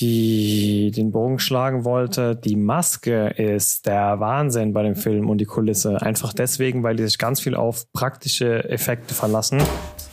die 0.00 0.90
den 0.90 1.12
Bogen 1.12 1.38
schlagen 1.38 1.84
wollte. 1.84 2.34
Die 2.34 2.56
Maske 2.56 3.28
ist 3.28 3.86
der 3.86 4.18
Wahnsinn 4.20 4.72
bei 4.72 4.82
dem 4.82 4.96
Film 4.96 5.28
und 5.28 5.38
die 5.38 5.44
Kulisse. 5.44 6.00
Einfach 6.00 6.32
deswegen, 6.32 6.82
weil 6.82 6.96
die 6.96 7.04
sich 7.04 7.18
ganz 7.18 7.40
viel 7.40 7.54
auf 7.54 7.90
praktische 7.92 8.68
Effekte 8.68 9.14
verlassen. 9.14 9.62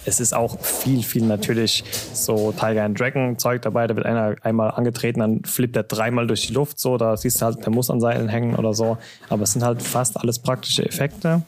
es 0.05 0.19
ist 0.19 0.33
auch 0.33 0.59
viel, 0.59 1.03
viel 1.03 1.25
natürlich 1.25 1.83
so 2.13 2.51
Tiger 2.51 2.83
and 2.83 2.99
Dragon 2.99 3.37
Zeug 3.37 3.61
dabei. 3.61 3.87
Da 3.87 3.95
wird 3.95 4.05
einer 4.05 4.35
einmal 4.41 4.71
angetreten, 4.71 5.19
dann 5.19 5.43
flippt 5.43 5.75
er 5.75 5.83
dreimal 5.83 6.27
durch 6.27 6.47
die 6.47 6.53
Luft 6.53 6.79
so. 6.79 6.97
Da 6.97 7.15
siehst 7.17 7.41
du 7.41 7.45
halt, 7.45 7.65
der 7.65 7.71
muss 7.71 7.89
an 7.89 8.01
Seilen 8.01 8.29
hängen 8.29 8.55
oder 8.55 8.73
so. 8.73 8.97
Aber 9.29 9.43
es 9.43 9.53
sind 9.53 9.63
halt 9.63 9.81
fast 9.81 10.17
alles 10.19 10.39
praktische 10.39 10.85
Effekte. 10.85 11.41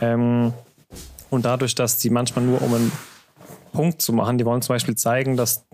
Ähm, 0.00 0.52
und 1.30 1.44
dadurch, 1.44 1.74
dass 1.74 1.98
die 1.98 2.10
manchmal 2.10 2.44
nur 2.44 2.60
um 2.60 2.74
einen 2.74 2.92
Punkt 3.72 4.02
zu 4.02 4.12
machen, 4.12 4.36
die 4.36 4.44
wollen 4.44 4.60
zum 4.60 4.74
Beispiel 4.74 4.96
zeigen, 4.96 5.36
dass 5.36 5.64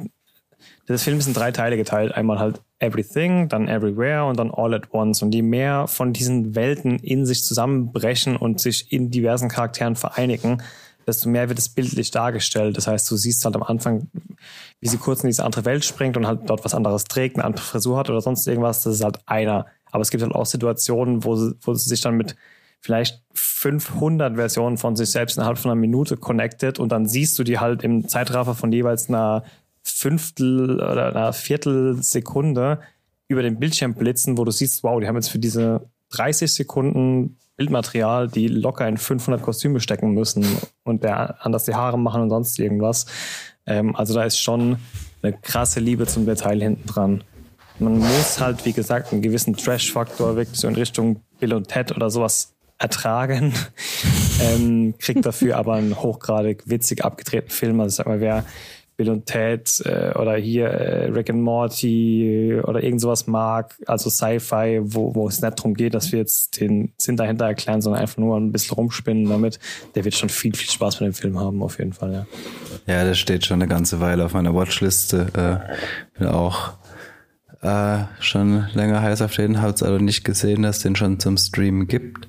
das 0.95 1.03
Film 1.03 1.19
ist 1.19 1.27
in 1.27 1.35
drei 1.35 1.53
Teile 1.53 1.77
geteilt. 1.77 2.15
Einmal 2.15 2.39
halt 2.39 2.63
Everything, 2.79 3.49
dann 3.49 3.69
Everywhere 3.69 4.25
und 4.25 4.39
dann 4.39 4.51
All 4.51 4.75
at 4.75 4.93
Once. 4.93 5.23
Und 5.23 5.35
je 5.35 5.43
mehr 5.43 5.87
von 5.87 6.13
diesen 6.13 6.55
Welten 6.55 6.99
in 6.99 7.27
sich 7.27 7.45
zusammenbrechen 7.45 8.37
und 8.37 8.61
sich 8.61 8.93
in 8.93 9.11
diversen 9.11 9.49
Charakteren 9.49 9.97
vereinigen, 9.97 10.63
desto 11.07 11.29
mehr 11.29 11.49
wird 11.49 11.59
es 11.59 11.69
bildlich 11.69 12.11
dargestellt. 12.11 12.77
Das 12.77 12.87
heißt, 12.87 13.11
du 13.11 13.17
siehst 13.17 13.45
halt 13.45 13.57
am 13.57 13.63
Anfang, 13.63 14.09
wie 14.81 14.89
sie 14.89 14.99
kurz 14.99 15.23
in 15.23 15.29
diese 15.29 15.45
andere 15.45 15.65
Welt 15.65 15.85
springt 15.85 16.17
und 16.17 16.27
halt 16.27 16.49
dort 16.49 16.65
was 16.65 16.75
anderes 16.75 17.05
trägt, 17.05 17.37
eine 17.37 17.45
andere 17.45 17.65
Frisur 17.65 17.99
hat 17.99 18.09
oder 18.11 18.21
sonst 18.21 18.47
irgendwas. 18.47 18.83
Das 18.83 18.95
ist 18.95 19.05
halt 19.05 19.19
einer. 19.27 19.67
Aber 19.91 20.03
es 20.03 20.11
gibt 20.11 20.23
halt 20.23 20.35
auch 20.35 20.47
Situationen, 20.47 21.25
wo 21.25 21.37
sie, 21.37 21.55
wo 21.63 21.75
sie 21.75 21.89
sich 21.89 22.01
dann 22.01 22.17
mit 22.17 22.37
vielleicht 22.81 23.23
500 23.35 24.37
Versionen 24.37 24.79
von 24.79 24.97
sich 24.97 25.11
selbst 25.11 25.37
innerhalb 25.37 25.59
von 25.59 25.71
einer 25.71 25.81
Minute 25.81 26.17
connected 26.17 26.79
und 26.79 26.93
dann 26.93 27.09
siehst 27.09 27.39
du 27.39 27.43
die 27.43 27.59
halt 27.59 27.83
im 27.83 28.09
Zeitraffer 28.09 28.55
von 28.55 28.71
jeweils 28.71 29.09
einer 29.09 29.45
Fünftel 29.91 30.77
oder 30.77 31.09
einer 31.09 31.33
Viertelsekunde 31.33 32.81
über 33.29 33.43
den 33.43 33.59
Bildschirm 33.59 33.95
blitzen, 33.95 34.39
wo 34.39 34.45
du 34.45 34.51
siehst, 34.51 34.83
wow, 34.83 35.01
die 35.01 35.07
haben 35.07 35.17
jetzt 35.17 35.31
für 35.31 35.39
diese 35.39 35.89
30 36.11 36.53
Sekunden 36.53 37.37
Bildmaterial, 37.57 38.29
die 38.29 38.47
locker 38.47 38.87
in 38.87 38.97
500 38.97 39.43
Kostüme 39.43 39.81
stecken 39.81 40.15
müssen 40.15 40.47
und 40.85 41.03
der 41.03 41.45
anders 41.45 41.65
die 41.65 41.75
Haare 41.75 41.99
machen 41.99 42.23
und 42.23 42.31
sonst 42.31 42.59
irgendwas. 42.59 43.07
Ähm, 43.67 43.97
also 43.97 44.15
da 44.15 44.23
ist 44.23 44.39
schon 44.39 44.79
eine 45.23 45.33
krasse 45.33 45.81
Liebe 45.81 46.07
zum 46.07 46.25
Detail 46.25 46.61
hinten 46.61 46.87
dran. 46.87 47.25
Man 47.81 47.99
muss 47.99 48.41
halt, 48.41 48.65
wie 48.65 48.73
gesagt, 48.73 49.13
einen 49.13 49.23
gewissen 49.23 49.57
Trash-Faktor 49.57 50.37
wirklich 50.37 50.59
so 50.59 50.69
in 50.69 50.75
Richtung 50.75 51.21
Bill 51.41 51.53
und 51.53 51.69
Ted 51.69 51.93
oder 51.93 52.11
sowas 52.11 52.55
ertragen, 52.79 53.53
ähm, 54.41 54.95
kriegt 54.99 55.27
dafür 55.27 55.57
aber 55.57 55.75
einen 55.75 56.01
hochgradig 56.01 56.63
witzig 56.67 57.05
abgedrehten 57.05 57.51
Film. 57.51 57.81
Also 57.81 57.97
sag 57.97 58.07
mal, 58.07 58.21
wer 58.21 58.45
Bill 58.99 59.11
und 59.11 59.27
Ted 59.27 59.81
äh, 59.87 60.13
oder 60.19 60.37
hier 60.37 60.67
äh, 60.67 61.05
Rick 61.07 61.31
and 61.31 61.41
Morty 61.41 62.61
oder 62.65 62.83
irgend 62.83 63.01
sowas 63.01 63.29
mag, 63.29 63.77
also 63.87 64.11
Sci-Fi, 64.11 64.81
wo, 64.83 65.15
wo 65.15 65.29
es 65.29 65.41
nicht 65.41 65.57
darum 65.57 65.75
geht, 65.75 65.95
dass 65.95 66.11
wir 66.11 66.19
jetzt 66.19 66.61
den 66.61 66.93
Sinn 66.99 67.17
dahinter 67.17 67.47
erklären, 67.47 67.81
sondern 67.81 68.03
einfach 68.03 68.19
nur 68.19 68.37
ein 68.37 68.51
bisschen 68.51 68.75
rumspinnen 68.75 69.29
damit, 69.29 69.61
der 69.95 70.05
wird 70.05 70.17
schon 70.17 70.29
viel, 70.29 70.53
viel 70.55 70.69
Spaß 70.69 70.99
mit 71.01 71.07
dem 71.07 71.15
Film 71.15 71.39
haben, 71.39 71.63
auf 71.63 71.79
jeden 71.79 71.93
Fall, 71.93 72.13
ja. 72.13 72.27
Ja, 72.93 73.05
der 73.05 73.15
steht 73.15 73.47
schon 73.47 73.63
eine 73.63 73.69
ganze 73.69 74.01
Weile 74.01 74.25
auf 74.25 74.35
meiner 74.35 74.53
Watchliste. 74.53 75.29
Äh, 75.33 76.19
bin 76.19 76.27
auch 76.27 76.73
äh, 77.63 77.99
schon 78.19 78.67
länger 78.75 79.01
heiß 79.01 79.23
auf 79.23 79.35
den, 79.35 79.63
hab's 79.63 79.85
aber 79.85 80.01
nicht 80.01 80.25
gesehen, 80.25 80.63
dass 80.63 80.81
den 80.81 80.97
schon 80.97 81.21
zum 81.21 81.37
Streamen 81.37 81.87
gibt 81.87 82.27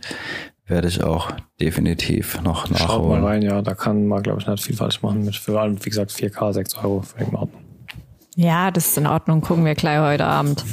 werde 0.70 0.88
ich 0.88 1.04
auch 1.04 1.32
definitiv 1.60 2.42
noch 2.42 2.70
nachholen. 2.70 2.88
Schaut 2.88 3.10
mal 3.10 3.24
rein, 3.24 3.42
ja, 3.42 3.62
da 3.62 3.74
kann 3.74 4.08
man, 4.08 4.24
glaube 4.24 4.40
ich, 4.42 4.48
nicht 4.48 4.64
viel 4.64 4.76
falsch 4.76 5.02
machen. 5.02 5.26
Mit 5.26 5.36
für 5.36 5.60
allem, 5.60 5.84
wie 5.84 5.90
gesagt, 5.90 6.12
4K, 6.12 6.54
6 6.54 6.76
Euro, 6.76 7.02
völlig 7.02 7.30
in 7.30 7.36
Ordnung. 7.36 7.62
Ja, 8.36 8.72
das 8.72 8.88
ist 8.88 8.98
in 8.98 9.08
Ordnung. 9.08 9.42
Gucken 9.42 9.66
wir 9.66 9.76
gleich 9.76 10.00
heute 10.00 10.26
Abend. 10.26 10.64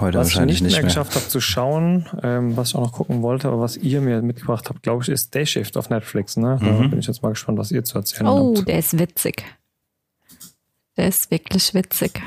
Heute 0.00 0.18
was 0.18 0.28
wahrscheinlich 0.28 0.56
ich 0.58 0.62
nicht 0.62 0.72
mehr, 0.72 0.82
mehr. 0.82 0.88
geschafft 0.88 1.14
habe 1.14 1.26
zu 1.26 1.40
schauen, 1.40 2.06
ähm, 2.22 2.56
was 2.56 2.70
ich 2.70 2.74
auch 2.74 2.82
noch 2.82 2.92
gucken 2.92 3.22
wollte, 3.22 3.48
aber 3.48 3.60
was 3.60 3.76
ihr 3.76 4.00
mir 4.00 4.20
mitgebracht 4.22 4.68
habt, 4.68 4.82
glaube 4.82 5.02
ich, 5.02 5.08
ist 5.08 5.34
Day 5.34 5.46
Shift 5.46 5.76
auf 5.76 5.88
Netflix. 5.88 6.36
Ne? 6.36 6.58
Da 6.60 6.66
mhm. 6.66 6.90
bin 6.90 6.98
ich 6.98 7.06
jetzt 7.06 7.22
mal 7.22 7.30
gespannt, 7.30 7.58
was 7.58 7.70
ihr 7.70 7.84
zu 7.84 7.98
erzählen 7.98 8.26
oh, 8.26 8.50
habt. 8.50 8.58
Oh, 8.58 8.62
der 8.62 8.78
ist 8.78 8.98
witzig. 8.98 9.44
Der 10.96 11.08
ist 11.08 11.30
wirklich 11.30 11.72
witzig. 11.74 12.20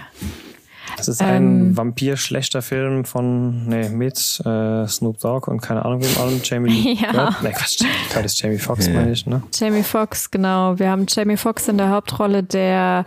Das 1.05 1.15
ist 1.15 1.21
ein 1.21 1.43
ähm, 1.43 1.77
Vampir-schlechter 1.77 2.61
Film 2.61 3.03
von, 3.03 3.67
nee, 3.67 3.89
mit 3.89 4.41
äh, 4.45 4.87
Snoop 4.87 5.19
Dogg 5.19 5.51
und 5.51 5.61
keine 5.61 5.83
Ahnung 5.83 6.01
wem 6.01 6.17
allem. 6.17 6.39
Jamie 6.41 6.97
ja. 7.01 7.11
Bird? 7.11 7.43
Nee, 7.43 7.51
Quatsch, 7.51 7.83
das 8.13 8.25
ist 8.25 8.41
Jamie 8.41 8.57
Foxx, 8.57 8.87
yeah. 8.87 8.99
meine 9.01 9.11
ich, 9.11 9.25
ne? 9.25 9.43
Jamie 9.53 9.83
Foxx, 9.83 10.31
genau. 10.31 10.79
Wir 10.79 10.89
haben 10.89 11.05
Jamie 11.09 11.35
Foxx 11.35 11.67
in 11.67 11.77
der 11.77 11.89
Hauptrolle, 11.89 12.41
der 12.41 13.03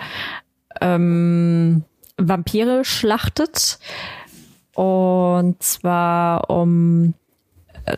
ähm, 0.82 1.84
Vampire 2.18 2.84
schlachtet. 2.84 3.78
Und 4.74 5.62
zwar 5.62 6.50
um 6.50 7.14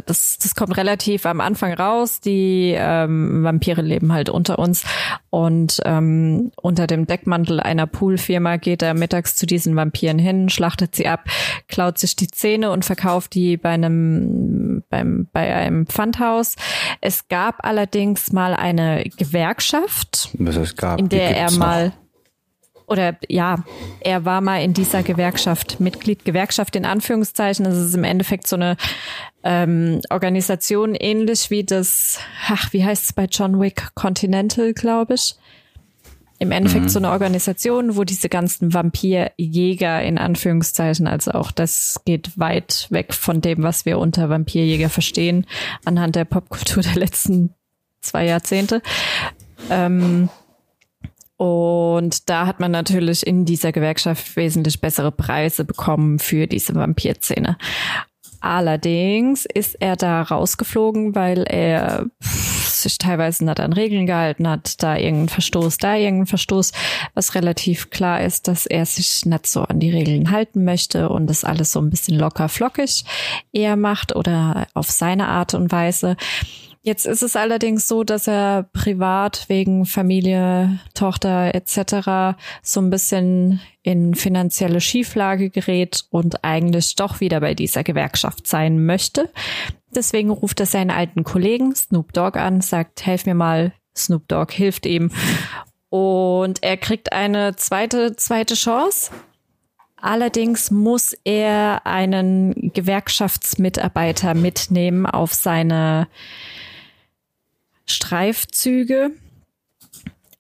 das, 0.07 0.39
das 0.39 0.55
kommt 0.55 0.77
relativ 0.77 1.27
am 1.27 1.41
Anfang 1.41 1.73
raus. 1.73 2.21
Die 2.21 2.75
ähm, 2.77 3.43
Vampire 3.43 3.83
leben 3.83 4.13
halt 4.13 4.29
unter 4.29 4.59
uns 4.59 4.85
und 5.31 5.81
ähm, 5.85 6.53
unter 6.61 6.87
dem 6.87 7.07
Deckmantel 7.07 7.61
einer 7.61 7.87
Poolfirma 7.87 8.57
geht 8.57 8.83
er 8.83 8.95
mittags 8.95 9.37
zu 9.37 9.47
diesen 9.47 9.77
Vampiren 9.77 10.19
hin, 10.19 10.49
schlachtet 10.49 10.95
sie 10.95 11.09
ab, 11.09 11.25
klaut 11.69 11.99
sich 11.99 12.17
die 12.17 12.29
Zähne 12.29 12.71
und 12.71 12.85
verkauft 12.85 13.35
die 13.35 13.57
bei 13.57 13.71
einem 13.71 14.83
beim 14.91 15.29
bei 15.33 15.55
einem 15.55 15.87
Pfandhaus. 15.87 16.57
Es 17.01 17.29
gab 17.29 17.65
allerdings 17.65 18.33
mal 18.33 18.55
eine 18.55 19.05
Gewerkschaft, 19.17 20.31
in 20.99 21.09
der 21.09 21.37
er 21.37 21.51
mal 21.53 21.87
noch 21.89 22.08
oder 22.89 23.17
ja, 23.29 23.65
er 24.01 24.25
war 24.25 24.41
mal 24.41 24.63
in 24.63 24.75
dieser 24.75 25.03
Gewerkschaft 25.03 25.79
Mitglied, 25.79 26.25
Gewerkschaft 26.25 26.75
in 26.75 26.85
Anführungszeichen. 26.85 27.65
Das 27.65 27.77
ist 27.77 27.95
im 27.95 28.05
Endeffekt 28.05 28.47
so 28.47 28.57
eine 28.57 28.77
ähm, 29.45 30.01
Organisation 30.11 30.95
ähnlich 30.95 31.51
wie 31.51 31.65
das, 31.65 32.19
ach, 32.49 32.73
wie 32.73 32.85
heißt 32.85 33.05
es 33.05 33.13
bei 33.13 33.27
John 33.27 33.61
Wick? 33.61 33.95
Continental, 33.95 34.73
glaube 34.73 35.15
ich. 35.15 35.37
Im 36.41 36.53
Endeffekt 36.53 36.85
mhm. 36.85 36.89
so 36.89 36.99
eine 37.01 37.11
Organisation, 37.11 37.97
wo 37.97 38.05
diese 38.05 38.29
ganzen 38.29 38.73
Vampirjäger 38.73 40.03
in 40.03 40.19
Anführungszeichen, 40.19 41.09
also 41.09 41.33
auch 41.33 41.51
das 41.51 42.01
geht 42.05 42.39
weit 42.39 42.87
weg 42.91 43.13
von 43.13 43.41
dem, 43.41 43.65
was 43.65 43.85
wir 43.85 43.99
unter 43.99 44.31
Vampirjäger 44.31 44.89
verstehen, 44.89 45.47
anhand 45.85 46.15
der 46.15 46.25
Popkultur 46.25 46.83
der 46.85 46.95
letzten 46.95 47.55
zwei 48.01 48.25
Jahrzehnte. 48.25 48.83
Ähm, 49.69 50.29
und 51.39 52.29
da 52.29 52.47
hat 52.47 52.59
man 52.59 52.73
natürlich 52.73 53.25
in 53.25 53.45
dieser 53.45 53.71
Gewerkschaft 53.71 54.35
wesentlich 54.35 54.81
bessere 54.81 55.13
Preise 55.13 55.65
bekommen 55.65 56.19
für 56.19 56.49
diese 56.49 56.75
Vampirszene. 56.75 57.57
Allerdings 58.41 59.47
ist 59.47 59.77
er 59.81 59.97
da 59.97 60.23
rausgeflogen, 60.23 61.15
weil 61.15 61.45
er 61.49 62.07
sich 62.21 62.99
teilweise 62.99 63.45
nicht 63.45 63.61
an 63.61 63.73
Regeln 63.73 64.07
gehalten 64.07 64.49
hat, 64.49 64.83
da 64.83 64.97
irgendein 64.97 65.29
Verstoß, 65.29 65.79
da 65.79 65.97
irgendein 65.97 66.27
Verstoß, 66.27 66.73
was 67.15 67.35
relativ 67.37 67.91
klar 67.91 68.23
ist, 68.23 68.49
dass 68.49 68.67
er 68.67 68.85
sich 68.87 69.25
nicht 69.25 69.47
so 69.47 69.63
an 69.63 69.81
die 69.81 69.91
Regeln 69.91 70.31
halten 70.31 70.65
möchte 70.65 71.09
und 71.09 71.29
das 71.29 71.45
alles 71.45 71.73
so 71.73 71.81
ein 71.81 71.91
bisschen 71.91 72.19
locker 72.19 72.49
flockig 72.49 73.05
eher 73.53 73.77
macht 73.77 74.15
oder 74.15 74.67
auf 74.75 74.91
seine 74.91 75.29
Art 75.29 75.55
und 75.55 75.71
Weise. 75.71 76.17
Jetzt 76.89 77.05
ist 77.05 77.23
es 77.23 77.37
allerdings 77.37 77.87
so, 77.87 78.03
dass 78.03 78.27
er 78.27 78.63
privat 78.73 79.45
wegen 79.49 79.85
Familie, 79.85 80.81
Tochter 80.95 81.55
etc. 81.55 82.39
so 82.63 82.81
ein 82.81 82.89
bisschen 82.89 83.61
in 83.83 84.15
finanzielle 84.15 84.81
Schieflage 84.81 85.51
gerät 85.51 86.07
und 86.09 86.45
eigentlich 86.45 86.97
doch 86.97 87.21
wieder 87.21 87.41
bei 87.41 87.53
dieser 87.53 87.85
Gewerkschaft 87.85 88.47
sein 88.47 88.87
möchte. 88.87 89.31
Deswegen 89.95 90.31
ruft 90.31 90.61
er 90.61 90.67
seinen 90.67 90.91
alten 90.91 91.25
Kollegen 91.25 91.75
Snoop 91.75 92.15
Dogg 92.15 92.39
an, 92.39 92.63
sagt, 92.63 93.05
helf 93.05 93.27
mir 93.27 93.35
mal. 93.35 93.75
Snoop 93.95 94.27
Dogg 94.27 94.55
hilft 94.55 94.87
ihm. 94.87 95.11
Und 95.91 96.63
er 96.63 96.79
kriegt 96.79 97.13
eine 97.13 97.55
zweite, 97.57 98.17
zweite 98.17 98.55
Chance. 98.55 99.11
Allerdings 100.01 100.71
muss 100.71 101.15
er 101.25 101.85
einen 101.85 102.73
Gewerkschaftsmitarbeiter 102.73 104.33
mitnehmen 104.33 105.05
auf 105.05 105.35
seine 105.35 106.09
Streifzüge 107.89 109.11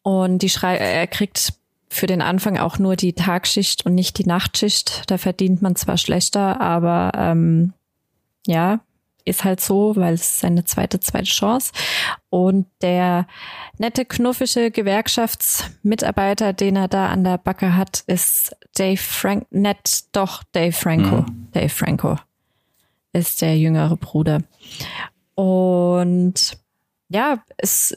und 0.02 0.38
die 0.38 0.48
Schrei 0.48 0.76
er 0.76 1.06
kriegt 1.06 1.54
für 1.90 2.06
den 2.06 2.22
Anfang 2.22 2.58
auch 2.58 2.78
nur 2.78 2.96
die 2.96 3.14
Tagschicht 3.14 3.86
und 3.86 3.94
nicht 3.94 4.18
die 4.18 4.26
Nachtschicht. 4.26 5.10
Da 5.10 5.18
verdient 5.18 5.62
man 5.62 5.74
zwar 5.74 5.96
schlechter, 5.96 6.60
aber 6.60 7.12
ähm, 7.16 7.72
ja, 8.46 8.80
ist 9.24 9.44
halt 9.44 9.60
so, 9.60 9.94
weil 9.96 10.14
es 10.14 10.40
seine 10.40 10.64
zweite, 10.64 11.00
zweite 11.00 11.26
Chance. 11.26 11.72
Und 12.30 12.66
der 12.82 13.26
nette, 13.78 14.04
knuffische 14.04 14.70
Gewerkschaftsmitarbeiter, 14.70 16.52
den 16.52 16.76
er 16.76 16.88
da 16.88 17.08
an 17.08 17.24
der 17.24 17.38
Backe 17.38 17.76
hat, 17.76 18.04
ist 18.06 18.56
Dave 18.76 18.96
Frank, 18.96 19.46
nett, 19.50 20.04
doch 20.12 20.42
Dave 20.52 20.72
Franco. 20.72 21.22
Mhm. 21.22 21.48
Dave 21.52 21.68
Franco 21.68 22.16
ist 23.12 23.42
der 23.42 23.58
jüngere 23.58 23.96
Bruder. 23.96 24.42
Und 25.34 26.58
ja, 27.08 27.42
es 27.56 27.96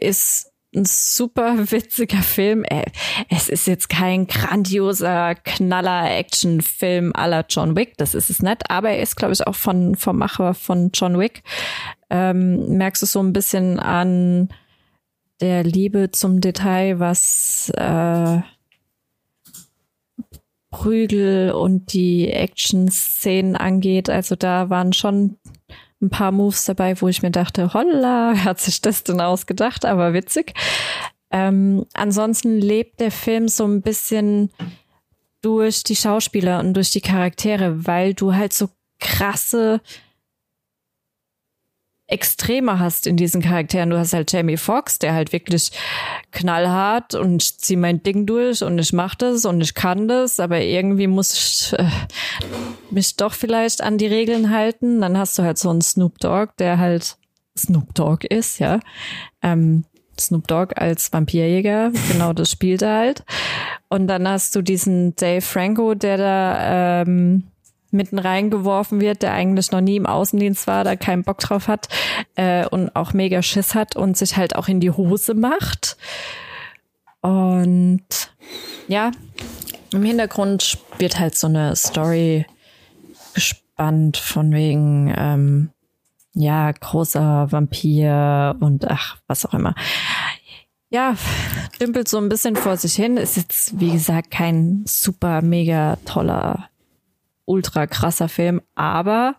ist 0.00 0.52
ein 0.74 0.84
super 0.84 1.70
witziger 1.70 2.22
Film. 2.22 2.64
Äh, 2.64 2.84
es 3.30 3.48
ist 3.48 3.66
jetzt 3.66 3.88
kein 3.88 4.26
grandioser 4.26 5.34
Knaller-Action-Film 5.34 7.12
aller 7.14 7.44
John 7.48 7.74
Wick, 7.74 7.96
das 7.96 8.14
ist 8.14 8.30
es 8.30 8.42
nicht, 8.42 8.70
aber 8.70 8.90
er 8.90 9.02
ist, 9.02 9.16
glaube 9.16 9.32
ich, 9.32 9.46
auch 9.46 9.54
von, 9.54 9.94
vom 9.94 10.18
Macher 10.18 10.54
von 10.54 10.90
John 10.92 11.18
Wick. 11.18 11.42
Ähm, 12.10 12.76
merkst 12.76 13.02
du 13.02 13.06
so 13.06 13.20
ein 13.20 13.32
bisschen 13.32 13.78
an 13.78 14.48
der 15.40 15.64
Liebe 15.64 16.10
zum 16.10 16.40
Detail, 16.40 16.98
was 16.98 17.70
äh, 17.76 18.40
Prügel 20.70 21.52
und 21.52 21.92
die 21.92 22.30
Action-Szenen 22.30 23.56
angeht. 23.56 24.10
Also 24.10 24.36
da 24.36 24.68
waren 24.68 24.92
schon 24.92 25.38
ein 26.00 26.10
paar 26.10 26.32
Moves 26.32 26.64
dabei, 26.64 27.00
wo 27.00 27.08
ich 27.08 27.22
mir 27.22 27.30
dachte, 27.30 27.74
holla, 27.74 28.34
hat 28.44 28.60
sich 28.60 28.80
das 28.80 29.04
denn 29.04 29.20
ausgedacht, 29.20 29.84
aber 29.84 30.12
witzig. 30.12 30.54
Ähm, 31.30 31.84
ansonsten 31.94 32.58
lebt 32.58 33.00
der 33.00 33.10
Film 33.10 33.48
so 33.48 33.64
ein 33.64 33.82
bisschen 33.82 34.50
durch 35.42 35.84
die 35.84 35.96
Schauspieler 35.96 36.60
und 36.60 36.74
durch 36.74 36.90
die 36.90 37.00
Charaktere, 37.00 37.86
weil 37.86 38.14
du 38.14 38.34
halt 38.34 38.52
so 38.52 38.68
krasse 38.98 39.80
Extreme 42.08 42.78
hast 42.78 43.06
in 43.06 43.16
diesen 43.16 43.42
Charakteren. 43.42 43.90
Du 43.90 43.98
hast 43.98 44.14
halt 44.14 44.32
Jamie 44.32 44.56
Foxx, 44.56 44.98
der 44.98 45.12
halt 45.12 45.32
wirklich 45.32 45.70
knallhart 46.32 47.14
und 47.14 47.42
ich 47.42 47.58
zieh 47.58 47.76
mein 47.76 48.02
Ding 48.02 48.24
durch 48.24 48.62
und 48.62 48.78
ich 48.78 48.94
mach 48.94 49.14
das 49.14 49.44
und 49.44 49.60
ich 49.60 49.74
kann 49.74 50.08
das, 50.08 50.40
aber 50.40 50.60
irgendwie 50.60 51.06
muss 51.06 51.34
ich 51.34 51.78
äh, 51.78 51.90
mich 52.90 53.16
doch 53.16 53.34
vielleicht 53.34 53.82
an 53.82 53.98
die 53.98 54.06
Regeln 54.06 54.50
halten. 54.50 55.02
Dann 55.02 55.18
hast 55.18 55.38
du 55.38 55.42
halt 55.42 55.58
so 55.58 55.68
einen 55.68 55.82
Snoop 55.82 56.18
Dogg, 56.18 56.52
der 56.58 56.78
halt 56.78 57.18
Snoop 57.56 57.94
Dogg 57.94 58.26
ist, 58.26 58.58
ja. 58.58 58.80
Ähm, 59.42 59.84
Snoop 60.18 60.48
Dogg 60.48 60.74
als 60.76 61.12
Vampirjäger, 61.12 61.92
genau 62.10 62.32
das 62.32 62.50
spielt 62.50 62.82
er 62.82 62.96
halt. 62.96 63.24
Und 63.88 64.08
dann 64.08 64.26
hast 64.26 64.56
du 64.56 64.62
diesen 64.62 65.14
Dave 65.14 65.42
Franco, 65.42 65.94
der 65.94 66.16
da 66.16 67.02
ähm, 67.02 67.44
mitten 67.90 68.18
reingeworfen 68.18 69.00
wird, 69.00 69.22
der 69.22 69.32
eigentlich 69.32 69.72
noch 69.72 69.80
nie 69.80 69.96
im 69.96 70.06
Außendienst 70.06 70.66
war, 70.66 70.84
da 70.84 70.96
keinen 70.96 71.24
Bock 71.24 71.38
drauf 71.38 71.68
hat 71.68 71.88
äh, 72.36 72.66
und 72.66 72.94
auch 72.94 73.12
mega 73.12 73.42
Schiss 73.42 73.74
hat 73.74 73.96
und 73.96 74.16
sich 74.16 74.36
halt 74.36 74.56
auch 74.56 74.68
in 74.68 74.80
die 74.80 74.90
Hose 74.90 75.34
macht. 75.34 75.96
Und 77.20 78.04
ja, 78.86 79.10
im 79.92 80.02
Hintergrund 80.02 80.78
wird 80.98 81.18
halt 81.18 81.36
so 81.36 81.46
eine 81.46 81.74
Story 81.76 82.46
gespannt 83.34 84.16
von 84.16 84.52
wegen, 84.52 85.12
ähm, 85.16 85.70
ja, 86.34 86.70
großer 86.70 87.50
Vampir 87.50 88.56
und 88.60 88.88
ach, 88.88 89.16
was 89.26 89.44
auch 89.44 89.54
immer. 89.54 89.74
Ja, 90.90 91.16
dümpelt 91.80 92.08
so 92.08 92.16
ein 92.18 92.28
bisschen 92.28 92.56
vor 92.56 92.76
sich 92.76 92.94
hin. 92.94 93.16
Ist 93.16 93.36
jetzt, 93.36 93.78
wie 93.78 93.92
gesagt, 93.92 94.30
kein 94.30 94.84
super, 94.86 95.42
mega 95.42 95.96
toller 96.06 96.70
ultra 97.48 97.86
krasser 97.86 98.28
Film, 98.28 98.60
aber 98.74 99.36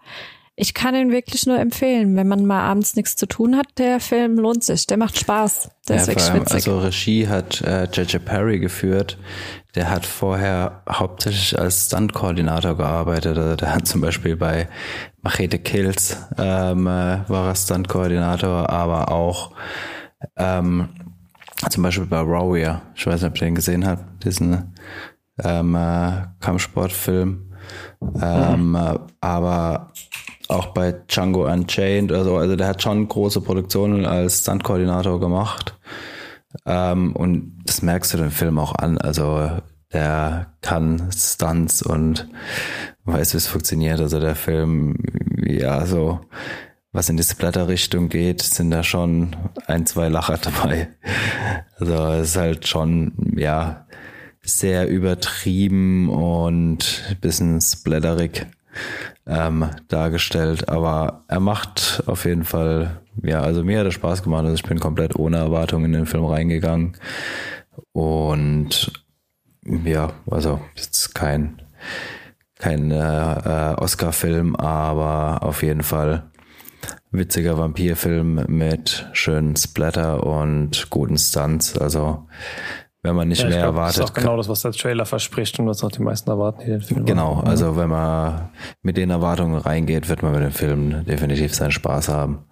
ich 0.61 0.73
kann 0.73 0.93
ihn 0.93 1.09
wirklich 1.09 1.45
nur 1.45 1.57
empfehlen. 1.57 2.17
Wenn 2.17 2.27
man 2.27 2.45
mal 2.45 2.59
abends 2.59 2.97
nichts 2.97 3.15
zu 3.15 3.27
tun 3.27 3.55
hat, 3.55 3.67
der 3.77 4.01
Film 4.01 4.37
lohnt 4.37 4.61
sich. 4.61 4.85
Der 4.87 4.97
macht 4.97 5.17
Spaß. 5.17 5.69
Der 5.87 5.95
ja, 5.95 6.01
ist 6.01 6.07
wirklich 6.09 6.29
allem, 6.29 6.43
Also 6.51 6.79
Regie 6.79 7.29
hat 7.29 7.61
äh, 7.61 7.85
J.J. 7.85 8.25
Perry 8.25 8.59
geführt. 8.59 9.17
Der 9.75 9.89
hat 9.89 10.05
vorher 10.05 10.83
hauptsächlich 10.89 11.57
als 11.57 11.85
Stunt-Koordinator 11.85 12.75
gearbeitet. 12.75 13.37
Also 13.37 13.55
der 13.55 13.73
hat 13.73 13.87
zum 13.87 14.01
Beispiel 14.01 14.35
bei 14.35 14.67
Machete 15.21 15.59
Kills 15.59 16.17
ähm, 16.37 16.87
äh, 16.87 17.21
war 17.29 17.47
er 17.47 17.55
Stunt-Koordinator, 17.55 18.69
aber 18.69 19.13
auch 19.13 19.51
ähm, 20.35 20.89
zum 21.69 21.83
Beispiel 21.83 22.05
bei 22.05 22.27
Warrior. 22.27 22.81
Ich 22.95 23.07
weiß 23.07 23.21
nicht, 23.21 23.31
ob 23.31 23.37
ihr 23.37 23.47
den 23.47 23.55
gesehen 23.55 23.87
habt. 23.87 24.25
Diesen 24.25 24.75
ähm, 25.41 25.73
äh, 25.73 26.23
Kampfsportfilm 26.41 27.48
ähm, 28.21 28.71
mhm. 28.71 28.99
Aber 29.21 29.91
auch 30.47 30.67
bei 30.67 30.93
Django 31.07 31.45
Unchained, 31.45 32.11
also, 32.11 32.37
also 32.37 32.55
der 32.55 32.67
hat 32.67 32.81
schon 32.81 33.07
große 33.07 33.41
Produktionen 33.41 34.05
als 34.05 34.41
Stunt-Koordinator 34.41 35.19
gemacht. 35.19 35.77
Ähm, 36.65 37.15
und 37.15 37.59
das 37.65 37.81
merkst 37.81 38.13
du 38.13 38.17
dem 38.17 38.31
Film 38.31 38.57
auch 38.57 38.75
an. 38.75 38.97
Also 38.97 39.51
der 39.93 40.53
kann 40.61 41.11
Stunts 41.11 41.81
und 41.81 42.27
weiß, 43.05 43.33
wie 43.33 43.37
es 43.37 43.47
funktioniert. 43.47 43.99
Also 43.99 44.19
der 44.19 44.35
Film, 44.35 44.97
ja, 45.45 45.85
so 45.85 46.21
was 46.91 47.09
in 47.09 47.17
die 47.17 47.23
Splatter-Richtung 47.23 48.09
geht, 48.09 48.41
sind 48.41 48.71
da 48.71 48.81
schon 48.81 49.35
ein, 49.67 49.85
zwei 49.85 50.09
Lacher 50.09 50.37
dabei. 50.37 50.89
Also 51.77 51.93
es 52.13 52.29
ist 52.29 52.37
halt 52.37 52.67
schon, 52.67 53.13
ja, 53.37 53.85
sehr 54.51 54.87
übertrieben 54.87 56.09
und 56.09 57.03
ein 57.09 57.17
bisschen 57.19 57.61
splatterig 57.61 58.45
ähm, 59.25 59.69
dargestellt. 59.87 60.69
Aber 60.69 61.23
er 61.27 61.39
macht 61.39 62.03
auf 62.07 62.25
jeden 62.25 62.43
Fall, 62.43 63.01
ja, 63.23 63.41
also 63.41 63.63
mir 63.63 63.79
hat 63.79 63.87
es 63.87 63.93
Spaß 63.93 64.23
gemacht. 64.23 64.43
Also 64.43 64.55
ich 64.55 64.63
bin 64.63 64.79
komplett 64.79 65.15
ohne 65.15 65.37
Erwartung 65.37 65.85
in 65.85 65.93
den 65.93 66.05
Film 66.05 66.25
reingegangen. 66.25 66.97
Und 67.91 68.91
ja, 69.65 70.13
also 70.29 70.61
jetzt 70.75 71.13
kein, 71.13 71.61
kein 72.57 72.91
äh, 72.91 72.95
äh, 72.95 73.75
Oscar-Film, 73.75 74.55
aber 74.55 75.43
auf 75.43 75.63
jeden 75.63 75.83
Fall 75.83 76.29
witziger 77.11 77.57
Vampirfilm 77.57 78.45
mit 78.47 79.07
schönen 79.13 79.55
Splatter 79.55 80.23
und 80.25 80.89
guten 80.89 81.17
Stunts. 81.17 81.77
Also 81.77 82.27
wenn 83.01 83.15
man 83.15 83.27
nicht 83.27 83.41
ja, 83.41 83.47
mehr 83.47 83.57
glaub, 83.59 83.75
erwartet. 83.75 83.97
Das 83.97 84.05
ist 84.05 84.11
auch 84.11 84.13
genau 84.13 84.37
das, 84.37 84.49
was 84.49 84.61
der 84.61 84.71
Trailer 84.71 85.05
verspricht 85.05 85.57
und 85.59 85.67
was 85.67 85.83
auch 85.83 85.91
die 85.91 86.01
meisten 86.01 86.29
erwarten, 86.29 86.61
die 86.61 86.71
den 86.71 86.81
Film 86.81 87.05
Genau, 87.05 87.35
machen. 87.35 87.47
also 87.47 87.77
wenn 87.77 87.89
man 87.89 88.49
mit 88.81 88.97
den 88.97 89.09
Erwartungen 89.09 89.57
reingeht, 89.57 90.09
wird 90.09 90.21
man 90.21 90.33
mit 90.33 90.41
dem 90.41 90.51
Film 90.51 91.05
definitiv 91.05 91.53
seinen 91.55 91.71
Spaß 91.71 92.09
haben. 92.09 92.45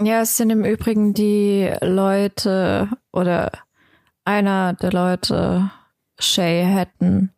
Ja, 0.00 0.20
es 0.20 0.36
sind 0.36 0.50
im 0.50 0.64
Übrigen 0.64 1.12
die 1.12 1.72
Leute 1.80 2.88
oder 3.12 3.50
einer 4.24 4.74
der 4.74 4.92
Leute, 4.92 5.70
Shay 6.20 6.64
Hatton, 6.64 7.30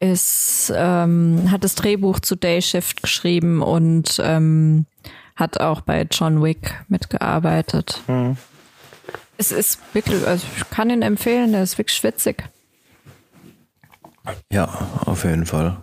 ist, 0.00 0.72
ähm, 0.74 1.48
hat 1.50 1.62
das 1.62 1.76
Drehbuch 1.76 2.18
zu 2.18 2.34
Day 2.34 2.60
Shift 2.60 3.02
geschrieben 3.02 3.62
und 3.62 4.20
ähm, 4.22 4.86
hat 5.36 5.60
auch 5.60 5.80
bei 5.80 6.06
John 6.10 6.42
Wick 6.42 6.84
mitgearbeitet. 6.88 8.02
Mhm. 8.08 8.36
Es 9.38 9.52
ist 9.52 9.78
wirklich, 9.94 10.26
also 10.26 10.46
ich 10.56 10.70
kann 10.70 10.90
ihn 10.90 11.02
empfehlen, 11.02 11.52
der 11.52 11.62
ist 11.62 11.78
wirklich 11.78 11.96
schwitzig. 11.96 12.44
Ja, 14.50 14.66
auf 15.04 15.24
jeden 15.24 15.46
Fall. 15.46 15.76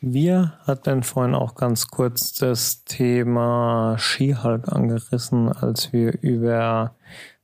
Wir 0.00 0.58
hatten 0.66 1.02
vorhin 1.02 1.34
auch 1.34 1.54
ganz 1.54 1.88
kurz 1.88 2.32
das 2.34 2.84
Thema 2.84 3.96
Skihulk 3.98 4.68
angerissen, 4.70 5.50
als 5.50 5.92
wir 5.92 6.20
über 6.22 6.94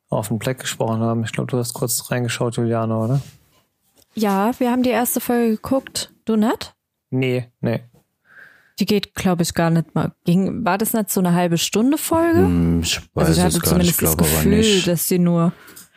auf 0.09 0.29
den 0.29 0.39
Black 0.39 0.61
gesprochen 0.61 1.01
haben. 1.01 1.25
Ich 1.25 1.33
glaube, 1.33 1.51
du 1.51 1.59
hast 1.59 1.75
kurz 1.75 2.11
reingeschaut, 2.11 2.57
Juliane, 2.57 2.97
oder? 2.97 3.21
Ja, 4.15 4.53
wir 4.59 4.71
haben 4.71 4.85
die 4.85 4.91
erste 4.91 5.21
Folge 5.21 5.57
geguckt. 5.57 6.13
Du 6.25 6.37
nicht? 6.37 6.75
Nee, 7.11 7.51
nee. 7.61 7.83
Die 8.81 8.87
geht, 8.87 9.15
glaube 9.15 9.43
ich, 9.43 9.55
gar 9.55 9.71
nicht 9.71 9.95
mal. 9.95 10.13
Ging, 10.25 10.65
war 10.65 10.79
das 10.79 10.93
nicht 10.95 11.11
so 11.11 11.21
eine 11.21 11.35
halbe 11.35 11.59
Stunde 11.59 11.97
Folge? 11.97 12.41
Hm, 12.41 12.81
ich 12.83 13.01
weiß 13.15 13.29
also 13.29 13.41
ich 13.41 13.45
hatte 13.45 13.61
zumindest 13.61 14.03
nicht, 14.03 14.03
das 14.03 14.17
Gefühl, 14.17 14.83
dass 14.83 15.09
sie 15.09 15.19
nur. 15.19 15.53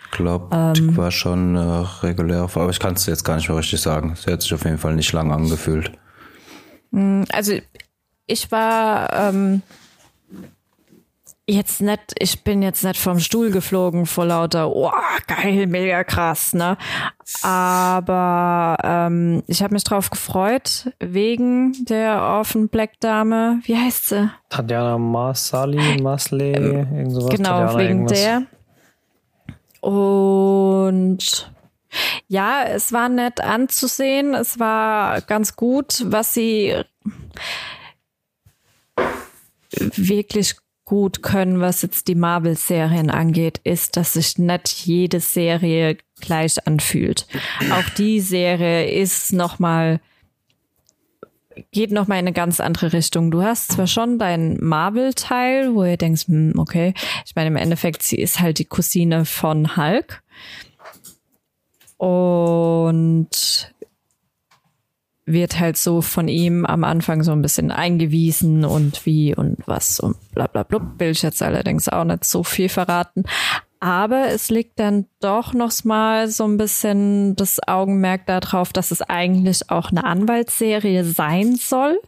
Ich 0.05 0.11
glaube, 0.11 0.55
ähm, 0.55 0.73
die 0.73 0.97
war 0.97 1.11
schon 1.11 1.55
äh, 1.55 1.59
regulär, 1.59 2.41
aber 2.41 2.69
ich 2.69 2.79
kann 2.79 2.93
es 2.93 3.05
jetzt 3.07 3.23
gar 3.23 3.35
nicht 3.35 3.49
mehr 3.49 3.57
richtig 3.57 3.81
sagen. 3.81 4.15
Sie 4.15 4.31
hat 4.31 4.41
sich 4.41 4.53
auf 4.53 4.63
jeden 4.63 4.77
Fall 4.77 4.95
nicht 4.95 5.11
lang 5.11 5.31
angefühlt. 5.31 5.91
Hm, 6.91 7.25
also 7.31 7.53
ich 8.27 8.51
war 8.51 9.11
ähm, 9.11 9.63
jetzt 11.47 11.81
nicht, 11.81 12.13
ich 12.19 12.43
bin 12.43 12.61
jetzt 12.61 12.83
nicht 12.83 12.99
vom 12.99 13.19
Stuhl 13.19 13.51
geflogen 13.51 14.05
vor 14.05 14.25
lauter, 14.25 14.75
oh, 14.75 14.91
geil, 15.27 15.65
mega 15.67 16.03
krass, 16.03 16.53
ne? 16.53 16.77
Aber 17.41 18.77
ähm, 18.83 19.43
ich 19.47 19.63
habe 19.63 19.73
mich 19.73 19.83
drauf 19.85 20.09
gefreut, 20.09 20.91
wegen 20.99 21.85
der 21.85 22.21
Orphan 22.21 22.67
Black 22.67 22.99
Dame. 22.99 23.61
Wie 23.63 23.77
heißt 23.77 24.09
sie? 24.09 24.29
Tatjana 24.49 24.97
Masali, 24.97 26.01
Masle, 26.01 26.51
ähm, 26.51 26.97
irgend 26.97 27.11
sowas. 27.13 27.29
Genau, 27.29 27.49
Tatjana 27.49 27.79
wegen 27.79 28.07
irgendwas. 28.07 28.19
der. 28.19 28.41
Und 29.79 31.51
ja, 32.27 32.63
es 32.63 32.91
war 32.91 33.07
nett 33.07 33.39
anzusehen. 33.39 34.33
Es 34.33 34.59
war 34.59 35.21
ganz 35.21 35.55
gut, 35.55 36.03
was 36.05 36.33
sie 36.33 36.75
wirklich 39.95 40.55
gut 40.87 41.21
können, 41.21 41.59
was 41.59 41.81
jetzt 41.81 42.07
die 42.07 42.15
Marvel-Serien 42.15 43.11
angeht, 43.11 43.59
ist, 43.65 43.97
dass 43.97 44.13
sich 44.13 44.37
nicht 44.37 44.69
jede 44.85 45.19
Serie 45.19 45.97
gleich 46.21 46.65
anfühlt. 46.65 47.27
Auch 47.71 47.89
die 47.97 48.21
Serie 48.21 48.89
ist 48.89 49.33
nochmal 49.33 49.99
geht 51.71 51.91
noch 51.91 52.07
mal 52.07 52.15
in 52.15 52.19
eine 52.19 52.33
ganz 52.33 52.59
andere 52.59 52.93
Richtung. 52.93 53.31
Du 53.31 53.41
hast 53.41 53.71
zwar 53.71 53.87
schon 53.87 54.19
deinen 54.19 54.63
Marvel-Teil, 54.63 55.73
wo 55.73 55.83
ihr 55.83 55.97
denkst, 55.97 56.27
hm, 56.27 56.53
okay, 56.55 56.93
ich 57.25 57.35
meine, 57.35 57.47
im 57.47 57.55
Endeffekt, 57.55 58.03
sie 58.03 58.17
ist 58.17 58.39
halt 58.39 58.59
die 58.59 58.65
Cousine 58.65 59.25
von 59.25 59.75
Hulk. 59.75 60.21
Und 61.97 63.73
wird 65.27 65.59
halt 65.59 65.77
so 65.77 66.01
von 66.01 66.29
ihm 66.29 66.65
am 66.65 66.83
Anfang 66.85 67.21
so 67.21 67.33
ein 67.33 67.41
bisschen 67.41 67.69
eingewiesen 67.69 68.63
und 68.63 69.05
wie 69.05 69.35
und 69.35 69.57
was 69.65 69.99
und 69.99 70.15
bla 70.31 70.47
bla 70.47 70.63
bla. 70.63 70.79
Will 70.97 71.11
ich 71.11 71.21
jetzt 71.21 71.43
allerdings 71.43 71.89
auch 71.89 72.05
nicht 72.05 72.23
so 72.23 72.43
viel 72.43 72.69
verraten. 72.69 73.25
Aber 73.79 74.29
es 74.29 74.49
liegt 74.49 74.79
dann 74.79 75.05
doch 75.19 75.53
noch 75.53 75.71
mal 75.83 76.29
so 76.29 76.45
ein 76.45 76.57
bisschen 76.57 77.35
das 77.35 77.59
Augenmerk 77.67 78.25
darauf, 78.25 78.73
dass 78.73 78.89
es 78.89 79.01
eigentlich 79.01 79.69
auch 79.69 79.91
eine 79.91 80.05
Anwaltsserie 80.05 81.03
sein 81.03 81.55
soll. 81.55 81.99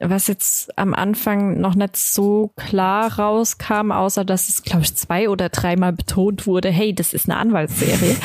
Was 0.00 0.26
jetzt 0.26 0.76
am 0.76 0.94
Anfang 0.94 1.60
noch 1.60 1.76
nicht 1.76 1.96
so 1.96 2.50
klar 2.56 3.18
rauskam, 3.20 3.92
außer 3.92 4.24
dass 4.24 4.48
es, 4.48 4.62
glaube 4.62 4.82
ich, 4.82 4.96
zwei 4.96 5.28
oder 5.28 5.50
dreimal 5.50 5.92
betont 5.92 6.46
wurde, 6.48 6.70
hey, 6.70 6.92
das 6.92 7.12
ist 7.12 7.30
eine 7.30 7.38
Anwaltsserie. 7.38 8.16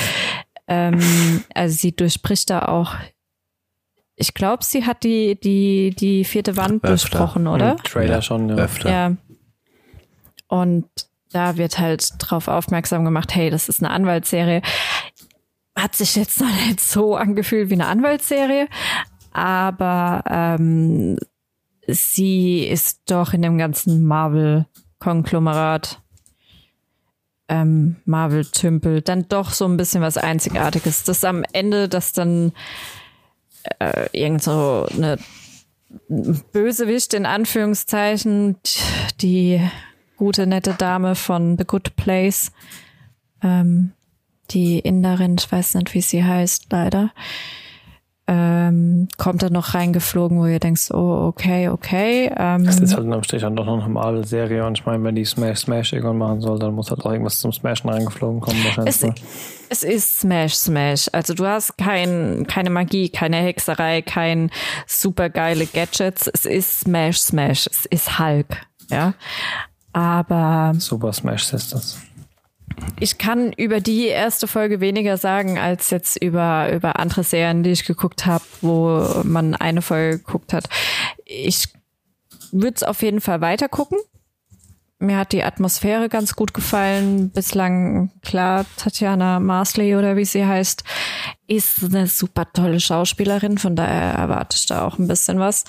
ähm, 0.67 1.43
also 1.53 1.75
sie 1.75 1.95
durchbricht 1.95 2.49
da 2.49 2.63
auch 2.63 2.95
ich 4.19 4.33
glaube, 4.33 4.63
sie 4.63 4.85
hat 4.85 5.03
die, 5.03 5.39
die, 5.39 5.91
die 5.91 6.25
vierte 6.25 6.57
Wand 6.57 6.83
Öfter. 6.83 6.87
durchbrochen, 6.89 7.47
oder? 7.47 7.73
Im 7.73 7.83
Trailer 7.83 8.15
ja, 8.15 8.21
schon, 8.23 8.49
ja. 8.49 8.55
Öfter. 8.55 8.89
Ja. 8.89 9.15
Und 10.47 10.85
da 11.31 11.57
wird 11.57 11.77
halt 11.77 12.13
drauf 12.17 12.47
aufmerksam 12.47 13.05
gemacht, 13.05 13.35
hey, 13.35 13.51
das 13.51 13.69
ist 13.69 13.83
eine 13.83 13.91
Anwaltsserie. 13.91 14.63
Hat 15.77 15.95
sich 15.95 16.15
jetzt 16.15 16.41
noch 16.41 16.49
nicht 16.65 16.81
so 16.81 17.15
angefühlt 17.15 17.69
wie 17.69 17.75
eine 17.75 17.85
Anwaltsserie, 17.85 18.67
aber 19.33 20.23
ähm, 20.27 21.17
sie 21.87 22.65
ist 22.65 23.01
doch 23.11 23.33
in 23.33 23.43
dem 23.43 23.59
ganzen 23.59 24.03
Marvel-Konglomerat, 24.03 26.01
ähm, 27.49 27.97
Marvel-Tümpel, 28.05 29.03
dann 29.03 29.27
doch 29.27 29.51
so 29.51 29.65
ein 29.65 29.77
bisschen 29.77 30.01
was 30.01 30.17
Einzigartiges. 30.17 31.03
Das 31.03 31.23
am 31.23 31.43
Ende, 31.53 31.87
das 31.87 32.13
dann 32.13 32.51
äh, 33.79 34.07
irgend 34.11 34.43
so 34.43 34.87
eine 34.93 35.17
Bösewicht 36.51 37.13
in 37.13 37.25
Anführungszeichen, 37.25 38.57
die 39.21 39.61
gute, 40.17 40.47
nette 40.47 40.73
Dame 40.73 41.15
von 41.15 41.57
The 41.57 41.65
Good 41.65 41.95
Place, 41.95 42.51
ähm, 43.41 43.93
die 44.51 44.79
Inderin, 44.79 45.35
ich 45.39 45.51
weiß 45.51 45.75
nicht, 45.75 45.93
wie 45.93 46.01
sie 46.01 46.23
heißt, 46.23 46.67
leider, 46.71 47.11
ähm, 48.29 49.07
kommt 49.17 49.41
dann 49.41 49.53
noch 49.53 49.73
reingeflogen, 49.73 50.37
wo 50.37 50.45
ihr 50.45 50.59
denkst, 50.59 50.91
oh, 50.91 51.27
okay, 51.27 51.69
okay. 51.69 52.29
Ähm, 52.35 52.65
das 52.65 52.79
ist 52.79 52.95
halt 52.95 53.11
am 53.11 53.23
Strich 53.23 53.41
dann 53.41 53.55
doch 53.55 53.65
noch 53.65 53.75
eine 53.75 53.83
normale 53.83 54.25
Serie 54.25 54.65
und 54.65 54.77
ich 54.77 54.85
meine, 54.85 55.03
wenn 55.03 55.15
die 55.15 55.23
Smash 55.23 55.59
Smash 55.59 55.93
irgendwann 55.93 56.17
machen 56.17 56.41
soll, 56.41 56.59
dann 56.59 56.73
muss 56.73 56.89
halt 56.89 57.05
auch 57.05 57.11
irgendwas 57.11 57.39
zum 57.39 57.53
Smashen 57.53 57.89
reingeflogen 57.89 58.41
kommen 58.41 58.61
wahrscheinlich. 58.65 58.95
Es, 59.69 59.83
es 59.83 59.83
ist 59.83 60.19
Smash 60.19 60.55
Smash. 60.55 61.07
Also 61.13 61.33
du 61.33 61.45
hast 61.45 61.77
kein, 61.77 62.45
keine 62.47 62.69
Magie, 62.69 63.09
keine 63.09 63.37
Hexerei, 63.37 64.01
kein 64.01 64.51
super 64.87 65.29
geile 65.29 65.65
Gadgets. 65.65 66.27
Es 66.27 66.45
ist 66.45 66.81
Smash 66.81 67.19
Smash. 67.19 67.67
Es 67.67 67.85
ist 67.85 68.19
Hulk. 68.19 68.57
Ja. 68.89 69.13
Aber. 69.93 70.73
Super 70.77 71.13
Smash 71.13 71.45
Sisters 71.45 71.97
ich 72.99 73.17
kann 73.17 73.51
über 73.53 73.79
die 73.79 74.07
erste 74.07 74.47
Folge 74.47 74.79
weniger 74.79 75.17
sagen 75.17 75.57
als 75.57 75.89
jetzt 75.89 76.21
über, 76.21 76.71
über 76.73 76.99
andere 76.99 77.23
Serien, 77.23 77.63
die 77.63 77.71
ich 77.71 77.85
geguckt 77.85 78.25
habe, 78.25 78.43
wo 78.61 79.21
man 79.23 79.55
eine 79.55 79.81
Folge 79.81 80.17
geguckt 80.17 80.53
hat. 80.53 80.69
Ich 81.25 81.69
würde 82.51 82.75
es 82.75 82.83
auf 82.83 83.01
jeden 83.01 83.21
Fall 83.21 83.41
weiter 83.41 83.69
gucken. 83.69 83.97
Mir 84.99 85.17
hat 85.17 85.31
die 85.31 85.43
Atmosphäre 85.43 86.09
ganz 86.09 86.35
gut 86.35 86.55
gefallen. 86.55 87.29
Bislang, 87.29 88.09
klar, 88.23 88.65
Tatjana 88.77 89.39
Marsley 89.39 89.95
oder 89.95 90.15
wie 90.15 90.25
sie 90.25 90.45
heißt, 90.45 90.83
ist 91.45 91.83
eine 91.83 92.07
super 92.07 92.51
tolle 92.51 92.79
Schauspielerin. 92.79 93.59
Von 93.59 93.75
daher 93.75 94.13
erwarte 94.13 94.57
ich 94.57 94.65
da 94.65 94.85
auch 94.85 94.97
ein 94.97 95.07
bisschen 95.07 95.37
was. 95.37 95.65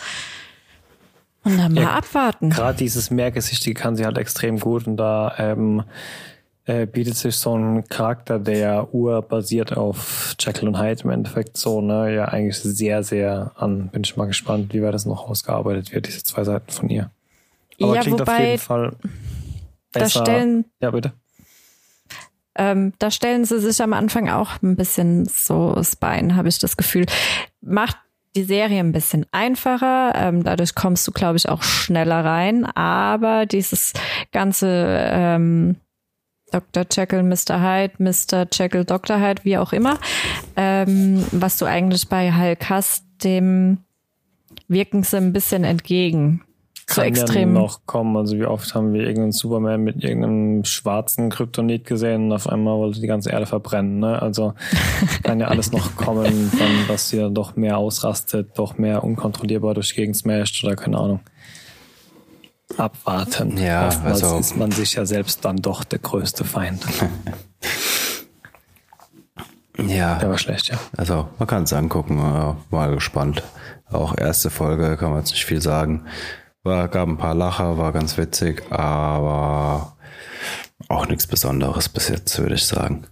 Und 1.45 1.59
dann 1.59 1.75
mal 1.75 1.83
ja, 1.83 1.91
abwarten. 1.93 2.51
Gerade 2.51 2.79
dieses 2.79 3.11
Mehrgesichtige 3.11 3.79
kann 3.79 3.97
sie 3.97 4.07
halt 4.07 4.17
extrem 4.17 4.59
gut 4.59 4.87
und 4.87 4.97
da 4.97 5.35
ähm, 5.39 5.85
äh, 6.69 6.87
bietet 6.87 7.17
sich 7.17 7.37
so 7.37 7.57
ein 7.57 7.89
Charakter, 7.89 8.39
der 8.39 8.93
urbasiert 8.95 9.75
auf 9.77 10.37
Jekyll 10.39 10.69
und 10.69 10.79
Hyde 10.79 11.03
im 11.05 11.11
Endeffekt 11.11 11.57
so, 11.57 11.81
ne, 11.81 12.15
ja 12.15 12.27
eigentlich 12.27 12.59
sehr, 12.59 13.03
sehr 13.03 13.53
an. 13.57 13.89
Bin 13.89 14.05
ich 14.05 14.17
mal 14.19 14.27
gespannt, 14.27 14.75
wie 14.75 14.83
weit 14.83 14.93
das 14.93 15.07
noch 15.07 15.29
ausgearbeitet 15.29 15.95
wird, 15.95 16.07
diese 16.07 16.23
zwei 16.23 16.45
Seiten 16.45 16.71
von 16.71 16.91
ihr. 16.91 17.11
Aber 17.81 17.95
ja, 17.95 18.03
klingt 18.03 18.21
wobei, 18.21 18.33
auf 18.33 18.41
jeden 18.41 18.59
Fall 18.59 18.97
besser. 19.93 20.21
Da 20.21 20.27
stellen, 20.27 20.65
ja, 20.81 20.91
bitte. 20.91 21.13
Ähm, 22.55 22.93
da 22.99 23.11
stellen 23.11 23.47
sie 23.47 23.61
sich 23.61 23.81
am 23.81 23.95
Anfang 23.95 24.29
auch 24.29 24.61
ein 24.63 24.77
bisschen 24.77 25.25
so 25.25 25.73
das 25.75 25.97
Bein, 25.97 26.37
habe 26.37 26.49
ich 26.49 26.59
das 26.59 26.77
Gefühl. 26.77 27.07
Macht 27.63 27.97
die 28.37 28.45
Serie 28.45 28.81
ein 28.81 28.93
bisschen 28.93 29.25
einfacher. 29.33 30.13
Ähm, 30.15 30.45
dadurch 30.45 30.75
kommst 30.75 31.09
du, 31.09 31.13
glaube 31.13 31.39
ich, 31.39 31.49
auch 31.49 31.63
schneller 31.63 32.25
rein. 32.25 32.67
Aber 32.67 33.47
dieses 33.47 33.95
ganze 34.33 34.69
ähm, 34.69 35.77
Dr. 36.51 36.85
Jekyll, 36.91 37.23
Mr. 37.23 37.61
Hyde, 37.61 37.95
Mr. 37.99 38.47
Jekyll, 38.51 38.85
Dr. 38.85 39.21
Hyde, 39.21 39.45
wie 39.45 39.59
auch 39.59 39.73
immer, 39.73 39.99
ähm, 40.57 41.25
was 41.33 41.59
du 41.59 41.67
eigentlich 41.67 42.09
bei 42.09 42.33
Hulk 42.33 42.69
hast, 42.71 43.05
dem 43.23 43.79
wirken 44.69 45.03
sie 45.03 45.17
ein 45.17 45.33
bisschen 45.33 45.65
entgegen. 45.65 46.43
Kann 46.87 46.95
so 46.95 47.03
extrem. 47.03 47.55
Ja 47.55 47.61
noch 47.61 47.81
kommen. 47.85 48.17
Also 48.17 48.39
wie 48.39 48.47
oft 48.47 48.75
haben 48.75 48.95
wir 48.95 49.03
irgendeinen 49.03 49.33
Superman 49.33 49.83
mit 49.83 50.03
irgendeinem 50.03 50.65
schwarzen 50.65 51.29
Kryptonit 51.29 51.85
gesehen 51.85 52.27
und 52.27 52.33
auf 52.33 52.49
einmal 52.49 52.79
wollte 52.79 53.01
die 53.01 53.07
ganze 53.07 53.31
Erde 53.31 53.45
verbrennen. 53.45 53.99
Ne? 53.99 54.21
Also 54.23 54.55
kann 55.23 55.39
ja 55.39 55.49
alles 55.49 55.71
noch 55.71 55.97
kommen, 55.97 56.51
dann, 56.59 56.89
dass 56.89 57.11
sie 57.11 57.31
doch 57.31 57.57
mehr 57.57 57.77
ausrastet, 57.77 58.53
doch 58.59 58.79
mehr 58.79 59.05
unkontrollierbar 59.05 59.75
durch 59.75 59.91
die 59.91 59.97
Gegend 59.97 60.17
smasht 60.17 60.65
oder 60.65 60.77
keine 60.77 60.97
Ahnung 60.97 61.21
abwarten. 62.77 63.57
Ja, 63.57 63.89
Oftmals 63.89 64.23
also 64.23 64.39
ist 64.39 64.57
man 64.57 64.71
sich 64.71 64.95
ja 64.95 65.07
selbst 65.07 65.45
dann 65.45 65.57
doch 65.57 65.85
der 65.85 65.99
größte 65.99 66.45
Feind. 66.45 66.85
ja. 69.79 70.17
Der 70.19 70.31
war 70.31 70.39
schlecht, 70.39 70.69
ja. 70.69 70.79
Also 70.97 71.29
man 71.39 71.49
kann 71.49 71.63
es 71.65 71.73
angucken, 71.73 72.17
mal 72.71 72.95
gespannt. 72.95 73.43
Auch 73.91 74.17
erste 74.17 74.51
Folge 74.51 74.97
kann 74.97 75.11
man 75.11 75.21
jetzt 75.21 75.31
nicht 75.31 75.47
viel 75.47 75.63
sagen. 75.63 76.05
War, 76.63 76.89
gab 76.89 77.09
ein 77.09 77.17
paar 77.17 77.35
Lacher, 77.35 77.79
war 77.79 77.93
ganz 77.93 78.19
witzig, 78.19 78.71
aber 78.71 79.97
auch 80.89 81.07
nichts 81.07 81.27
Besonderes 81.27 81.89
bis 81.89 82.09
jetzt, 82.09 82.39
würde 82.39 82.57
ich 82.57 82.67
sagen. 82.67 83.07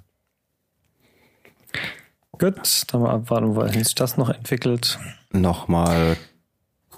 Gut, 2.39 2.85
dann 2.93 3.01
mal 3.01 3.15
abwarten, 3.15 3.57
wo 3.57 3.67
sich 3.67 3.95
das 3.95 4.19
noch 4.19 4.29
entwickelt. 4.29 4.99
Nochmal 5.33 6.17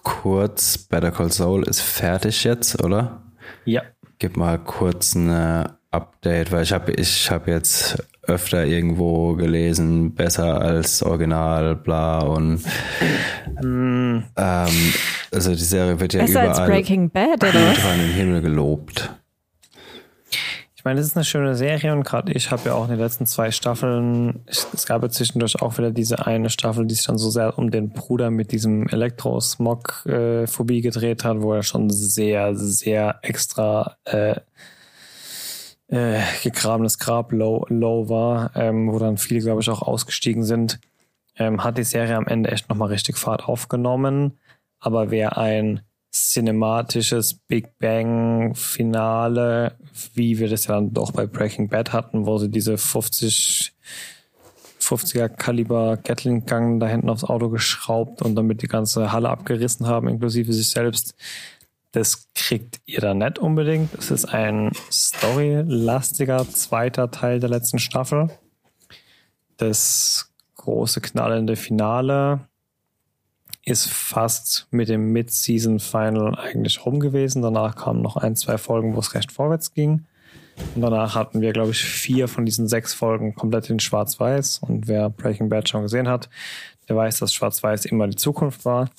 kurz, 0.09 0.79
Better 0.79 1.11
Call 1.11 1.31
Saul 1.31 1.63
ist 1.65 1.83
fertig 1.83 2.45
jetzt, 2.45 2.83
oder? 2.83 3.23
Ja. 3.65 3.83
Gib 4.19 4.37
mal 4.37 4.59
kurz 4.59 5.15
eine 5.15 5.77
Update, 5.91 6.51
weil 6.51 6.63
ich 6.63 6.73
habe 6.73 6.93
ich 6.93 7.31
hab 7.31 7.47
jetzt 7.47 8.03
öfter 8.23 8.65
irgendwo 8.65 9.35
gelesen, 9.35 10.15
besser 10.15 10.61
als 10.61 11.03
Original, 11.03 11.77
bla 11.77 12.21
und 12.21 12.63
mm. 13.63 14.25
ähm, 14.37 14.93
also 15.33 15.51
die 15.51 15.57
Serie 15.57 15.99
wird 16.01 16.15
ja 16.15 16.21
besser 16.21 16.45
überall 16.45 16.49
als 16.49 16.67
Breaking 16.67 17.11
Bad, 17.11 17.43
oder? 17.43 17.95
in 17.95 18.01
den 18.01 18.11
Himmel 18.11 18.43
gelobt 18.43 19.11
meine, 20.89 21.01
das 21.01 21.09
ist 21.09 21.17
eine 21.17 21.25
schöne 21.27 21.55
Serie 21.55 21.93
und 21.93 22.03
gerade 22.03 22.33
ich 22.33 22.51
habe 22.51 22.71
ja 22.71 22.73
auch 22.73 22.85
in 22.85 22.93
den 22.93 22.99
letzten 22.99 23.27
zwei 23.27 23.51
Staffeln, 23.51 24.41
es 24.47 24.87
gab 24.87 25.03
ja 25.03 25.11
zwischendurch 25.11 25.61
auch 25.61 25.77
wieder 25.77 25.91
diese 25.91 26.25
eine 26.27 26.49
Staffel, 26.49 26.87
die 26.87 26.95
sich 26.95 27.05
dann 27.05 27.19
so 27.19 27.29
sehr 27.29 27.59
um 27.59 27.71
den 27.71 27.91
Bruder 27.91 28.31
mit 28.31 28.53
diesem 28.53 28.89
Elektrosmog-Phobie 28.89 30.81
gedreht 30.81 31.25
hat, 31.25 31.43
wo 31.43 31.53
er 31.53 31.63
schon 31.63 31.91
sehr, 31.91 32.57
sehr 32.57 33.19
extra 33.21 33.99
äh, 34.05 34.37
äh, 35.89 36.23
gegrabenes 36.43 36.99
Grab 36.99 37.33
low, 37.33 37.67
low 37.69 38.09
war, 38.09 38.53
ähm, 38.55 38.91
wo 38.91 38.99
dann 38.99 39.19
viele, 39.19 39.41
glaube 39.41 39.61
ich, 39.61 39.69
auch 39.69 39.83
ausgestiegen 39.83 40.43
sind, 40.43 40.81
ähm, 41.37 41.65
hat 41.65 41.77
die 41.77 41.85
Serie 41.85 42.17
am 42.17 42.27
Ende 42.27 42.51
echt 42.51 42.71
nochmal 42.71 42.89
richtig 42.89 43.19
Fahrt 43.19 43.47
aufgenommen. 43.47 44.39
Aber 44.81 45.11
wer 45.11 45.37
ein 45.37 45.83
cinematisches 46.13 47.35
Big 47.35 47.79
Bang 47.79 48.55
Finale, 48.55 49.77
wie 50.15 50.39
wir 50.39 50.49
das 50.49 50.67
ja 50.67 50.75
dann 50.75 50.93
doch 50.93 51.13
bei 51.13 51.27
Breaking 51.27 51.69
Bad 51.69 51.93
hatten, 51.93 52.27
wo 52.27 52.39
sie 52.39 52.49
diese 52.49 52.79
50 52.79 53.75
50er 54.89 55.29
Kaliber 55.29 55.99
Gatling 55.99 56.47
Gun 56.47 56.81
da 56.81 56.87
hinten 56.87 57.11
aufs 57.11 57.25
Auto 57.25 57.51
geschraubt 57.51 58.23
und 58.23 58.35
damit 58.37 58.63
die 58.63 58.69
ganze 58.69 59.13
Halle 59.13 59.29
abgerissen 59.29 59.87
haben, 59.87 60.09
inklusive 60.09 60.53
sich 60.53 60.71
selbst. 60.71 61.15
Das 61.93 62.29
kriegt 62.35 62.81
ihr 62.87 63.01
da 63.01 63.15
nicht 63.15 63.39
unbedingt. 63.39 63.95
Es 63.95 64.11
ist 64.11 64.27
ein 64.27 64.73
storylastiger 64.91 66.49
zweiter 66.49 67.11
Teil 67.11 67.41
der 67.41 67.51
letzten 67.51 67.79
Staffel. 67.79 68.31
Das 69.57 70.33
große 70.57 71.01
knallende 71.01 71.57
Finale 71.57 72.49
ist 73.69 73.89
fast 73.89 74.67
mit 74.71 74.89
dem 74.89 75.13
Mid-Season 75.13 75.81
Final 75.81 76.35
eigentlich 76.37 76.85
rum 76.85 77.01
gewesen. 77.01 77.43
Danach 77.43 77.77
kamen 77.77 78.03
noch 78.03 78.17
ein, 78.17 78.37
zwei 78.37 78.59
Folgen, 78.59 78.95
wo 78.95 79.01
es 79.01 79.15
recht 79.15 79.33
vorwärts 79.33 79.75
ging. 79.75 80.05
Und 80.75 80.83
danach 80.83 81.15
hatten 81.15 81.41
wir, 81.41 81.53
glaube 81.53 81.71
ich, 81.71 81.83
vier 81.83 82.29
von 82.29 82.45
diesen 82.45 82.69
sechs 82.69 82.95
Folgen 82.95 83.35
komplett 83.35 83.71
in 83.71 83.79
Schwarz-Weiß. 83.79 84.61
Und 84.61 84.89
wer 84.89 85.11
Breaking 85.11 85.49
Bad 85.49 85.69
schon 85.69 85.83
gesehen 85.83 86.09
hat, 86.09 86.29
der 86.89 86.97
weiß, 86.97 87.19
dass 87.19 87.33
Schwarz-Weiß 87.33 87.85
immer 87.85 88.09
die 88.09 88.17
Zukunft 88.17 88.65
war. 88.65 88.91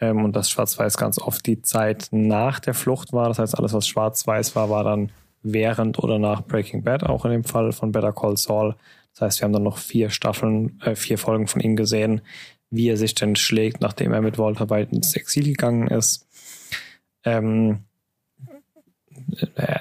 Ähm, 0.00 0.24
und 0.24 0.36
dass 0.36 0.50
Schwarz-Weiß 0.50 0.96
ganz 0.96 1.18
oft 1.18 1.44
die 1.46 1.62
Zeit 1.62 2.08
nach 2.10 2.60
der 2.60 2.74
Flucht 2.74 3.12
war. 3.12 3.28
Das 3.28 3.38
heißt, 3.38 3.58
alles, 3.58 3.72
was 3.72 3.86
Schwarz-Weiß 3.86 4.54
war, 4.56 4.70
war 4.70 4.84
dann 4.84 5.10
während 5.42 5.98
oder 5.98 6.18
nach 6.18 6.42
Breaking 6.42 6.82
Bad, 6.82 7.04
auch 7.04 7.24
in 7.24 7.30
dem 7.30 7.44
Fall 7.44 7.72
von 7.72 7.92
Better 7.92 8.12
Call 8.12 8.36
Saul. 8.36 8.74
Das 9.14 9.22
heißt, 9.22 9.40
wir 9.40 9.44
haben 9.46 9.52
dann 9.52 9.62
noch 9.62 9.78
vier 9.78 10.10
Staffeln, 10.10 10.78
äh, 10.82 10.94
vier 10.94 11.18
Folgen 11.18 11.46
von 11.46 11.60
ihm 11.60 11.76
gesehen, 11.76 12.20
wie 12.70 12.88
er 12.88 12.96
sich 12.96 13.14
denn 13.14 13.36
schlägt, 13.36 13.80
nachdem 13.80 14.12
er 14.12 14.22
mit 14.22 14.38
Walter 14.38 14.70
White 14.70 14.94
ins 14.94 15.14
Exil 15.14 15.44
gegangen 15.44 15.88
ist. 15.88 16.26
Ähm, 17.24 17.84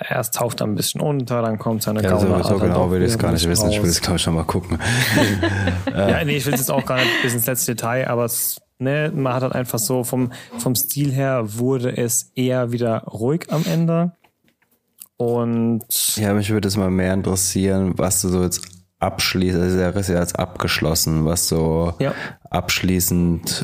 erst 0.10 0.36
taucht 0.36 0.62
er 0.62 0.68
ein 0.68 0.76
bisschen 0.76 1.02
unter, 1.02 1.42
dann 1.42 1.58
kommt 1.58 1.84
seine 1.84 2.02
ja, 2.02 2.12
Gauner. 2.12 2.44
So, 2.44 2.50
so 2.50 2.60
genau 2.60 2.92
will 2.92 3.02
ich 3.02 3.12
es 3.12 3.18
gar 3.18 3.32
nicht 3.32 3.48
wissen. 3.48 3.70
Ich 3.70 3.82
will 3.82 3.90
es, 3.90 4.02
glaube 4.02 4.18
ich, 4.18 4.22
schon 4.22 4.36
mal 4.36 4.44
gucken. 4.44 4.80
ja, 5.88 6.24
nee, 6.24 6.38
ich 6.38 6.46
will 6.46 6.54
es 6.54 6.62
jetzt 6.62 6.72
auch 6.72 6.86
gar 6.86 6.98
nicht 6.98 7.10
bis 7.22 7.34
ins 7.34 7.46
letzte 7.46 7.76
Detail, 7.76 8.08
aber 8.08 8.26
es, 8.26 8.62
ne, 8.80 9.12
man 9.14 9.34
hat 9.34 9.44
halt 9.44 9.54
einfach 9.54 9.80
so 9.80 10.04
vom, 10.04 10.32
vom 10.58 10.76
Stil 10.76 11.12
her 11.12 11.44
wurde 11.58 11.96
es 11.96 12.32
eher 12.36 12.72
wieder 12.72 13.04
ruhig 13.04 13.48
am 13.50 13.66
Ende. 13.66 14.14
Und. 15.18 15.86
Ja, 16.18 16.34
mich 16.34 16.50
würde 16.50 16.68
es 16.68 16.76
mal 16.76 16.92
mehr 16.92 17.14
interessieren, 17.14 17.94
was 17.98 18.22
du 18.22 18.30
so 18.30 18.44
jetzt 18.44 18.75
abschließt, 19.00 19.58
also 19.58 19.78
der 19.78 19.96
ist 19.96 20.10
ja 20.10 20.20
jetzt 20.20 20.40
abgeschlossen, 20.40 21.26
was 21.26 21.48
so 21.48 21.94
ja. 22.00 22.14
abschließend 22.50 23.64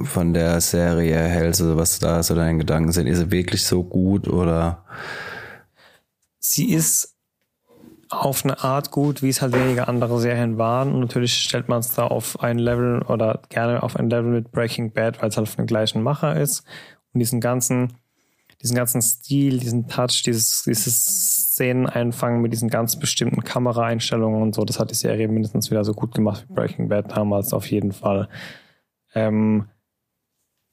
von 0.00 0.34
der 0.34 0.60
Serie 0.60 1.16
hältst, 1.16 1.60
also 1.60 1.76
was 1.76 1.98
da 1.98 2.22
so 2.22 2.34
deine 2.34 2.58
Gedanken 2.58 2.92
sind. 2.92 3.06
Ist 3.06 3.18
sie 3.18 3.30
wirklich 3.30 3.64
so 3.64 3.84
gut 3.84 4.28
oder? 4.28 4.84
Sie 6.38 6.72
ist 6.72 7.12
auf 8.12 8.44
eine 8.44 8.62
Art 8.62 8.90
gut, 8.90 9.22
wie 9.22 9.30
es 9.30 9.40
halt 9.40 9.54
weniger 9.54 9.88
andere 9.88 10.20
Serien 10.20 10.58
waren. 10.58 10.92
Und 10.92 11.00
natürlich 11.00 11.34
stellt 11.34 11.68
man 11.68 11.80
es 11.80 11.94
da 11.94 12.06
auf 12.06 12.40
ein 12.40 12.58
Level 12.58 13.02
oder 13.02 13.40
gerne 13.48 13.82
auf 13.82 13.96
ein 13.96 14.10
Level 14.10 14.32
mit 14.32 14.52
Breaking 14.52 14.92
Bad, 14.92 15.22
weil 15.22 15.30
es 15.30 15.36
halt 15.36 15.48
von 15.48 15.62
den 15.62 15.66
gleichen 15.66 16.02
Macher 16.02 16.36
ist. 16.38 16.64
Und 17.12 17.20
diesen 17.20 17.40
ganzen, 17.40 17.94
diesen 18.60 18.76
ganzen 18.76 19.00
Stil, 19.00 19.58
diesen 19.58 19.88
Touch, 19.88 20.22
dieses, 20.24 20.64
dieses 20.64 21.41
Szenen 21.52 21.86
einfangen 21.86 22.40
mit 22.40 22.52
diesen 22.52 22.70
ganz 22.70 22.98
bestimmten 22.98 23.44
Kameraeinstellungen 23.44 24.40
und 24.40 24.54
so, 24.54 24.64
das 24.64 24.78
hat 24.78 24.90
die 24.90 24.94
Serie 24.94 25.28
mindestens 25.28 25.70
wieder 25.70 25.84
so 25.84 25.92
gut 25.92 26.14
gemacht 26.14 26.46
wie 26.48 26.54
Breaking 26.54 26.88
Bad 26.88 27.14
damals 27.14 27.52
auf 27.52 27.70
jeden 27.70 27.92
Fall. 27.92 28.28
Ähm, 29.14 29.68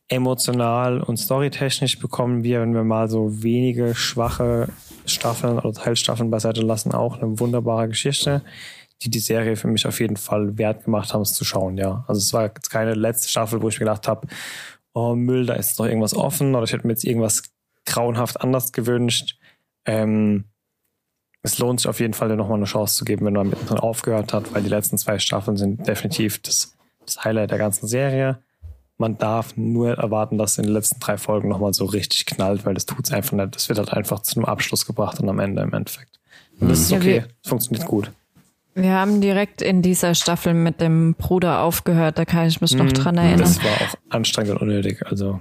emotional 0.07 1.01
und 1.01 1.17
storytechnisch 1.17 1.99
bekommen 1.99 2.45
wir, 2.45 2.61
wenn 2.61 2.73
wir 2.73 2.85
mal 2.85 3.09
so 3.09 3.43
wenige 3.43 3.93
schwache 3.93 4.69
Staffeln 5.05 5.59
oder 5.59 5.73
Teilstaffeln 5.73 6.31
beiseite 6.31 6.61
lassen, 6.61 6.93
auch 6.93 7.17
eine 7.17 7.39
wunderbare 7.39 7.89
Geschichte, 7.89 8.41
die 9.01 9.09
die 9.09 9.19
Serie 9.19 9.57
für 9.57 9.67
mich 9.67 9.85
auf 9.85 9.99
jeden 9.99 10.15
Fall 10.15 10.57
wert 10.57 10.85
gemacht 10.85 11.13
haben, 11.13 11.21
es 11.21 11.33
zu 11.33 11.43
schauen, 11.43 11.77
ja. 11.77 12.05
Also 12.07 12.19
es 12.19 12.31
war 12.31 12.45
jetzt 12.45 12.69
keine 12.69 12.93
letzte 12.93 13.29
Staffel, 13.29 13.61
wo 13.61 13.67
ich 13.67 13.79
mir 13.81 13.85
gedacht 13.85 14.07
habe, 14.07 14.27
oh 14.93 15.13
Müll, 15.13 15.45
da 15.45 15.55
ist 15.55 15.77
noch 15.77 15.87
irgendwas 15.87 16.15
offen 16.15 16.55
oder 16.55 16.63
ich 16.63 16.71
hätte 16.71 16.87
mir 16.87 16.93
jetzt 16.93 17.03
irgendwas 17.03 17.43
grauenhaft 17.85 18.39
anders 18.39 18.71
gewünscht. 18.71 19.37
Ähm, 19.85 20.45
es 21.41 21.57
lohnt 21.57 21.79
sich 21.79 21.87
auf 21.87 21.99
jeden 21.99 22.13
Fall, 22.13 22.29
dir 22.29 22.35
nochmal 22.35 22.57
eine 22.57 22.65
Chance 22.65 22.95
zu 22.95 23.05
geben, 23.05 23.25
wenn 23.25 23.33
man 23.33 23.49
mittendrin 23.49 23.79
aufgehört 23.79 24.33
hat, 24.33 24.53
weil 24.53 24.63
die 24.63 24.69
letzten 24.69 24.97
zwei 24.97 25.19
Staffeln 25.19 25.57
sind 25.57 25.87
definitiv 25.87 26.41
das, 26.41 26.75
das 27.05 27.23
Highlight 27.23 27.51
der 27.51 27.57
ganzen 27.57 27.87
Serie 27.87 28.39
man 28.99 29.17
darf 29.17 29.55
nur 29.55 29.97
erwarten, 29.97 30.37
dass 30.37 30.57
in 30.57 30.65
den 30.65 30.73
letzten 30.73 30.99
drei 30.99 31.17
Folgen 31.17 31.47
nochmal 31.47 31.73
so 31.73 31.85
richtig 31.85 32.25
knallt, 32.25 32.65
weil 32.65 32.73
das 32.73 32.85
tut 32.85 33.05
es 33.05 33.11
einfach 33.11 33.31
nicht. 33.31 33.55
Das 33.55 33.69
wird 33.69 33.79
halt 33.79 33.93
einfach 33.93 34.19
zu 34.21 34.35
einem 34.35 34.45
Abschluss 34.45 34.85
gebracht 34.85 35.19
und 35.19 35.29
am 35.29 35.39
Ende 35.39 35.63
im 35.63 35.73
Endeffekt. 35.73 36.19
Und 36.59 36.69
das 36.69 36.81
ist 36.81 36.91
okay, 36.91 37.23
das 37.41 37.49
funktioniert 37.49 37.87
gut. 37.87 38.11
Wir 38.75 38.91
haben 38.91 39.21
direkt 39.21 39.61
in 39.61 39.81
dieser 39.81 40.15
Staffel 40.15 40.53
mit 40.53 40.79
dem 40.79 41.15
Bruder 41.15 41.61
aufgehört, 41.61 42.17
da 42.17 42.25
kann 42.25 42.47
ich 42.47 42.61
mich 42.61 42.75
noch 42.75 42.85
mhm. 42.85 42.93
dran 42.93 43.17
erinnern. 43.17 43.39
Das 43.39 43.63
war 43.63 43.71
auch 43.71 43.95
anstrengend 44.09 44.51
und 44.51 44.61
unnötig, 44.61 45.05
also. 45.05 45.39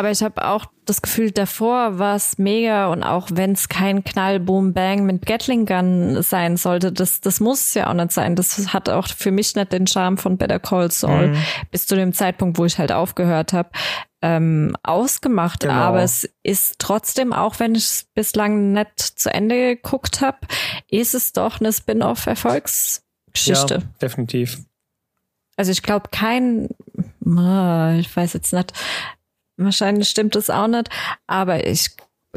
Aber 0.00 0.10
ich 0.10 0.22
habe 0.22 0.48
auch 0.48 0.64
das 0.86 1.02
Gefühl, 1.02 1.30
davor 1.30 1.98
war 1.98 2.16
es 2.16 2.38
mega 2.38 2.90
und 2.90 3.02
auch 3.02 3.28
wenn 3.34 3.52
es 3.52 3.68
kein 3.68 4.02
Knall, 4.02 4.40
Boom, 4.40 4.72
Bang 4.72 5.04
mit 5.04 5.26
Gatling 5.26 5.66
Gun 5.66 6.22
sein 6.22 6.56
sollte, 6.56 6.90
das, 6.90 7.20
das 7.20 7.38
muss 7.38 7.74
ja 7.74 7.90
auch 7.90 7.92
nicht 7.92 8.10
sein. 8.10 8.34
Das 8.34 8.72
hat 8.72 8.88
auch 8.88 9.08
für 9.08 9.30
mich 9.30 9.54
nicht 9.56 9.74
den 9.74 9.86
Charme 9.86 10.16
von 10.16 10.38
Better 10.38 10.58
Call 10.58 10.90
Saul 10.90 11.28
mhm. 11.28 11.36
bis 11.70 11.86
zu 11.86 11.96
dem 11.96 12.14
Zeitpunkt, 12.14 12.56
wo 12.56 12.64
ich 12.64 12.78
halt 12.78 12.92
aufgehört 12.92 13.52
habe, 13.52 13.68
ähm, 14.22 14.74
ausgemacht. 14.82 15.60
Genau. 15.60 15.74
Aber 15.74 16.00
es 16.00 16.26
ist 16.42 16.76
trotzdem, 16.78 17.34
auch 17.34 17.60
wenn 17.60 17.74
ich 17.74 17.84
es 17.84 18.06
bislang 18.14 18.72
nicht 18.72 18.98
zu 18.98 19.30
Ende 19.30 19.76
geguckt 19.76 20.22
habe, 20.22 20.38
ist 20.88 21.14
es 21.14 21.34
doch 21.34 21.60
eine 21.60 21.74
Spin-off-Erfolgsgeschichte. 21.74 23.74
Ja, 23.74 23.82
definitiv. 24.00 24.60
Also 25.58 25.72
ich 25.72 25.82
glaube, 25.82 26.08
kein, 26.10 26.70
ich 27.20 28.16
weiß 28.16 28.32
jetzt 28.32 28.54
nicht, 28.54 28.72
Wahrscheinlich 29.62 30.08
stimmt 30.08 30.36
es 30.36 30.48
auch 30.48 30.68
nicht, 30.68 30.88
aber 31.26 31.66
ich 31.66 31.90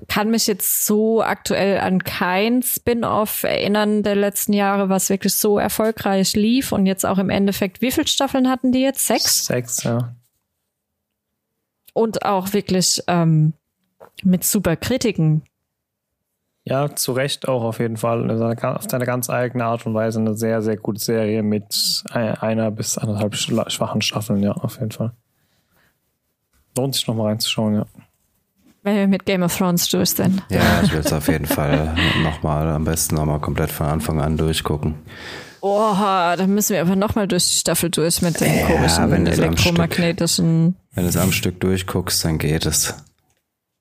kann 0.08 0.30
mich 0.30 0.48
jetzt 0.48 0.86
so 0.86 1.22
aktuell 1.22 1.80
an 1.80 2.04
kein 2.04 2.64
Spin-off 2.64 3.44
erinnern 3.44 4.04
der 4.04 4.16
letzten 4.16 4.52
Jahre, 4.52 4.90
was 4.90 5.10
wirklich 5.10 5.36
so 5.36 5.58
erfolgreich 5.58 6.36
lief 6.36 6.74
und 6.74 6.86
jetzt 6.86 7.06
auch 7.06 7.20
im 7.20 7.30
Endeffekt, 7.30 7.82
wie 7.82 7.92
viele 7.92 8.08
Staffeln 8.08 8.50
hatten 8.50 8.74
die 8.74 8.82
jetzt? 8.82 9.08
Sechs? 9.08 9.46
Sechs, 9.46 9.84
ja. 9.84 10.16
Und 11.94 12.26
auch 12.26 12.52
wirklich 12.52 13.02
ähm, 13.08 13.54
mit 14.24 14.44
super 14.44 14.76
Kritiken. 14.76 15.44
Ja, 16.66 16.94
zu 16.94 17.14
Recht 17.14 17.48
auch 17.48 17.64
auf 17.64 17.80
jeden 17.80 17.98
Fall. 17.98 18.30
Auf 18.32 18.86
seine 18.90 19.06
ganz 19.06 19.30
eigene 19.30 19.66
Art 19.66 19.86
und 19.86 19.94
Weise 19.94 20.20
eine 20.20 20.36
sehr, 20.36 20.62
sehr 20.62 20.76
gute 20.76 21.00
Serie 21.00 21.42
mit 21.44 22.04
einer 22.12 22.72
bis 22.72 22.98
anderthalb 22.98 23.36
schwachen 23.36 24.02
Staffeln, 24.02 24.42
ja, 24.44 24.52
auf 24.52 24.80
jeden 24.80 24.92
Fall. 24.92 25.14
Lohnt 26.78 26.96
sich 26.96 27.08
nochmal 27.08 27.28
reinzuschauen, 27.28 27.76
ja. 27.76 27.86
Wenn 28.84 28.96
wir 28.96 29.08
mit 29.08 29.26
Game 29.26 29.44
of 29.44 29.58
Thrones 29.58 29.88
durch 29.90 30.10
sind. 30.10 30.44
Ja, 30.50 30.82
ich 30.84 30.92
will 30.92 31.00
es 31.00 31.14
auf 31.14 31.28
jeden 31.30 31.46
Fall 31.46 31.96
nochmal, 32.24 32.68
am 32.70 32.84
besten 32.84 33.16
nochmal 33.16 33.40
komplett 33.40 33.72
von 33.72 33.88
Anfang 33.88 34.20
an 34.20 34.36
durchgucken. 34.36 34.96
Oha, 35.62 36.36
dann 36.36 36.54
müssen 36.54 36.74
wir 36.74 36.82
aber 36.82 36.98
nochmal 36.98 37.26
durch 37.26 37.48
die 37.48 37.56
Staffel 37.56 37.90
durch 37.90 38.22
mit 38.22 38.42
den 38.42 38.54
ja, 38.54 38.68
komischen 38.68 39.12
wenn 39.12 39.26
elektromagnetischen. 39.26 40.76
Stück, 40.76 40.96
wenn 40.96 41.04
du 41.04 41.10
es 41.10 41.16
am 41.16 41.32
Stück 41.32 41.62
durchguckst, 41.62 42.26
dann 42.26 42.38
geht 42.38 42.66
es. 42.66 42.94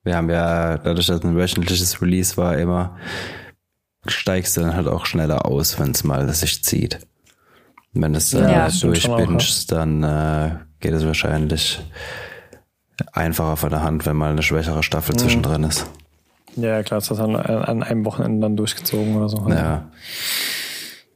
Wir 0.04 0.16
haben 0.16 0.30
ja, 0.30 0.78
dadurch, 0.78 1.06
dass 1.06 1.18
es 1.18 1.24
ein 1.24 1.34
wöchentliches 1.34 2.00
Release 2.00 2.36
war, 2.36 2.56
immer 2.56 2.96
steigst 4.06 4.56
du 4.56 4.60
dann 4.62 4.74
halt 4.74 4.88
auch 4.88 5.06
schneller 5.06 5.46
aus, 5.46 5.78
wenn 5.78 5.92
es 5.92 6.04
mal 6.04 6.32
sich 6.32 6.62
zieht. 6.64 7.00
Wenn 7.92 8.14
es 8.14 8.32
äh, 8.32 8.40
ja, 8.40 8.68
durchbingst, 8.68 9.70
dann 9.70 10.02
äh, 10.02 10.56
geht 10.80 10.92
es 10.92 11.04
wahrscheinlich 11.04 11.80
einfacher 13.12 13.56
von 13.56 13.70
der 13.70 13.82
Hand, 13.82 14.06
wenn 14.06 14.16
mal 14.16 14.30
eine 14.30 14.42
schwächere 14.42 14.82
Staffel 14.82 15.14
mhm. 15.14 15.18
zwischendrin 15.18 15.64
ist. 15.64 15.86
Ja, 16.56 16.82
klar, 16.82 17.00
das 17.00 17.10
hat 17.10 17.18
dann 17.18 17.36
an 17.36 17.82
einem 17.82 18.04
Wochenende 18.04 18.40
dann 18.40 18.56
durchgezogen 18.56 19.16
oder 19.16 19.28
so. 19.28 19.48
Ja. 19.48 19.88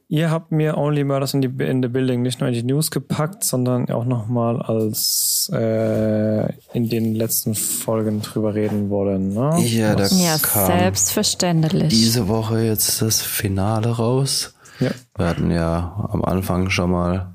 Ihr 0.09 0.31
habt 0.31 0.53
mir 0.53 0.77
Only 0.77 1.03
Murders 1.03 1.33
in, 1.33 1.41
die, 1.41 1.63
in 1.63 1.83
the 1.83 1.89
Building 1.89 2.21
nicht 2.21 2.39
nur 2.39 2.47
in 2.47 2.55
die 2.55 2.63
News 2.63 2.91
gepackt, 2.91 3.43
sondern 3.43 3.89
auch 3.89 4.05
nochmal 4.05 4.61
als 4.61 5.51
äh, 5.53 6.47
in 6.71 6.87
den 6.89 7.13
letzten 7.13 7.55
Folgen 7.55 8.21
drüber 8.21 8.55
reden 8.55 8.89
wollen. 8.89 9.33
Ne? 9.33 9.59
Ja, 9.65 9.95
da 9.95 10.07
ja, 10.07 10.37
kam 10.41 10.67
selbstverständlich. 10.67 11.89
Diese 11.89 12.29
Woche 12.29 12.61
jetzt 12.61 13.01
das 13.01 13.21
Finale 13.21 13.89
raus. 13.89 14.53
Ja. 14.79 14.91
Wir 15.17 15.27
hatten 15.27 15.51
ja 15.51 16.07
am 16.09 16.23
Anfang 16.23 16.69
schon 16.69 16.91
mal 16.91 17.33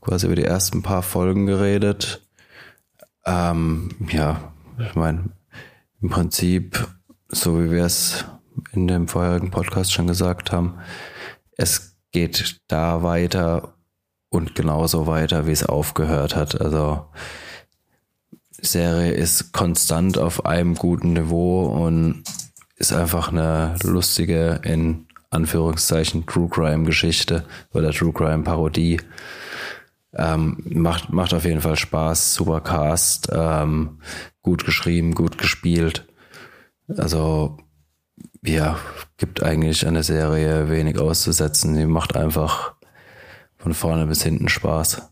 quasi 0.00 0.26
über 0.26 0.36
die 0.36 0.44
ersten 0.44 0.82
paar 0.82 1.02
Folgen 1.02 1.46
geredet. 1.46 2.23
Ähm, 3.26 3.90
ja, 4.10 4.52
ich 4.78 4.94
meine, 4.94 5.30
im 6.00 6.10
Prinzip, 6.10 6.86
so 7.28 7.62
wie 7.62 7.70
wir 7.70 7.84
es 7.84 8.24
in 8.72 8.86
dem 8.86 9.08
vorherigen 9.08 9.50
Podcast 9.50 9.92
schon 9.92 10.06
gesagt 10.06 10.52
haben, 10.52 10.78
es 11.56 11.96
geht 12.12 12.60
da 12.68 13.02
weiter 13.02 13.74
und 14.28 14.54
genauso 14.54 15.06
weiter, 15.06 15.46
wie 15.46 15.52
es 15.52 15.64
aufgehört 15.64 16.36
hat. 16.36 16.60
Also 16.60 17.06
Serie 18.50 19.12
ist 19.12 19.52
konstant 19.52 20.18
auf 20.18 20.44
einem 20.44 20.74
guten 20.74 21.12
Niveau 21.12 21.66
und 21.66 22.24
ist 22.76 22.92
einfach 22.92 23.28
eine 23.28 23.76
lustige, 23.82 24.60
in 24.64 25.06
Anführungszeichen, 25.30 26.26
True 26.26 26.48
Crime 26.48 26.84
Geschichte 26.84 27.44
oder 27.72 27.92
True 27.92 28.12
Crime 28.12 28.44
Parodie. 28.44 29.00
Ähm, 30.16 30.62
macht, 30.64 31.12
macht 31.12 31.34
auf 31.34 31.44
jeden 31.44 31.60
Fall 31.60 31.76
Spaß, 31.76 32.34
super 32.34 32.60
Cast, 32.60 33.30
ähm, 33.32 33.98
gut 34.42 34.64
geschrieben, 34.64 35.14
gut 35.14 35.38
gespielt. 35.38 36.06
Also, 36.96 37.56
ja, 38.44 38.78
gibt 39.16 39.42
eigentlich 39.42 39.86
an 39.86 39.94
der 39.94 40.02
Serie 40.02 40.68
wenig 40.70 40.98
auszusetzen. 40.98 41.74
Sie 41.74 41.86
macht 41.86 42.16
einfach 42.16 42.74
von 43.56 43.74
vorne 43.74 44.06
bis 44.06 44.22
hinten 44.22 44.48
Spaß. 44.48 45.10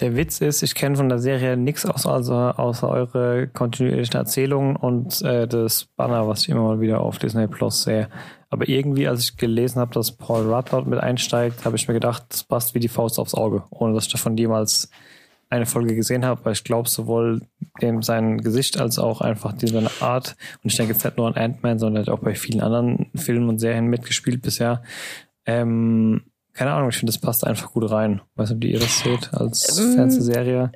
Der 0.00 0.16
Witz 0.16 0.40
ist, 0.40 0.62
ich 0.62 0.74
kenne 0.74 0.96
von 0.96 1.08
der 1.08 1.18
Serie 1.18 1.56
nichts 1.56 1.84
außer, 1.84 2.10
also, 2.10 2.34
außer 2.34 2.88
eure 2.88 3.48
kontinuierlichen 3.48 4.16
Erzählungen 4.16 4.76
und 4.76 5.20
äh, 5.22 5.46
das 5.46 5.86
Banner, 5.96 6.26
was 6.26 6.42
ich 6.42 6.48
immer 6.48 6.62
mal 6.62 6.80
wieder 6.80 7.00
auf 7.00 7.18
Disney 7.18 7.46
Plus 7.46 7.82
sehe. 7.82 8.08
Aber 8.50 8.68
irgendwie, 8.68 9.06
als 9.06 9.22
ich 9.22 9.36
gelesen 9.36 9.80
habe, 9.80 9.94
dass 9.94 10.12
Paul 10.12 10.52
Rudd 10.52 10.72
dort 10.72 10.86
mit 10.86 10.98
einsteigt, 10.98 11.64
habe 11.64 11.76
ich 11.76 11.86
mir 11.86 11.94
gedacht, 11.94 12.24
das 12.28 12.42
passt 12.42 12.74
wie 12.74 12.80
die 12.80 12.88
Faust 12.88 13.18
aufs 13.18 13.34
Auge, 13.34 13.62
ohne 13.70 13.94
dass 13.94 14.06
ich 14.06 14.12
davon 14.12 14.36
jemals 14.36 14.90
eine 15.50 15.66
Folge 15.66 15.94
gesehen 15.96 16.24
habe, 16.24 16.44
weil 16.44 16.52
ich 16.52 16.64
glaube, 16.64 16.88
sowohl 16.88 17.42
dem 17.80 18.02
sein 18.02 18.38
Gesicht 18.38 18.80
als 18.80 18.98
auch 18.98 19.20
einfach 19.20 19.52
diese 19.52 19.90
Art, 20.00 20.36
und 20.62 20.70
ich 20.70 20.76
denke 20.76 20.92
jetzt 20.92 21.04
nicht 21.04 21.16
nur 21.16 21.26
an 21.26 21.34
Ant-Man, 21.34 21.78
sondern 21.78 22.08
auch 22.08 22.20
bei 22.20 22.34
vielen 22.34 22.60
anderen 22.60 23.10
Filmen 23.16 23.48
und 23.48 23.58
Serien 23.58 23.86
mitgespielt 23.86 24.42
bisher, 24.42 24.82
ähm, 25.46 26.22
keine 26.60 26.74
Ahnung, 26.74 26.90
ich 26.90 26.98
finde, 26.98 27.10
das 27.10 27.18
passt 27.18 27.46
einfach 27.46 27.72
gut 27.72 27.90
rein. 27.90 28.20
Weiß 28.34 28.50
nicht, 28.50 28.56
ob 28.58 28.64
ihr 28.64 28.80
das 28.80 28.98
seht 28.98 29.32
als 29.32 29.78
ähm, 29.78 29.94
Fernsehserie. 29.94 30.70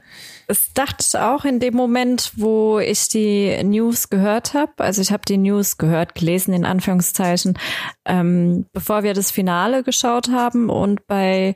Das 0.49 0.73
dachte 0.73 1.05
ich 1.07 1.19
auch 1.19 1.45
in 1.45 1.61
dem 1.61 1.75
Moment, 1.75 2.33
wo 2.37 2.79
ich 2.79 3.09
die 3.09 3.63
News 3.63 4.09
gehört 4.09 4.55
habe. 4.55 4.73
Also 4.79 5.03
ich 5.03 5.13
habe 5.13 5.25
die 5.29 5.37
News 5.37 5.77
gehört, 5.77 6.15
gelesen 6.15 6.55
in 6.55 6.65
Anführungszeichen, 6.65 7.59
ähm, 8.07 8.65
bevor 8.73 9.03
wir 9.03 9.13
das 9.13 9.31
Finale 9.31 9.83
geschaut 9.83 10.31
haben 10.31 10.71
und 10.71 11.07
bei 11.07 11.55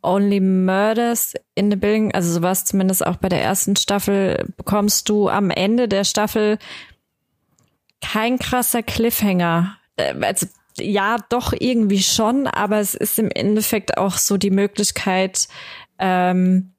Only 0.00 0.40
Murders 0.40 1.34
in 1.54 1.70
the 1.70 1.76
Building, 1.76 2.14
also 2.14 2.32
sowas 2.32 2.64
zumindest 2.64 3.06
auch 3.06 3.16
bei 3.16 3.28
der 3.28 3.42
ersten 3.42 3.76
Staffel, 3.76 4.48
bekommst 4.56 5.10
du 5.10 5.28
am 5.28 5.50
Ende 5.50 5.86
der 5.86 6.04
Staffel 6.04 6.56
kein 8.00 8.38
krasser 8.38 8.82
Cliffhanger. 8.82 9.76
Äh, 9.96 10.14
also 10.22 10.46
ja, 10.78 11.16
doch 11.28 11.52
irgendwie 11.58 12.02
schon, 12.02 12.46
aber 12.46 12.78
es 12.78 12.94
ist 12.94 13.18
im 13.18 13.30
Endeffekt 13.30 13.98
auch 13.98 14.16
so 14.16 14.36
die 14.36 14.50
Möglichkeit, 14.50 15.48
ähm, 15.98 16.72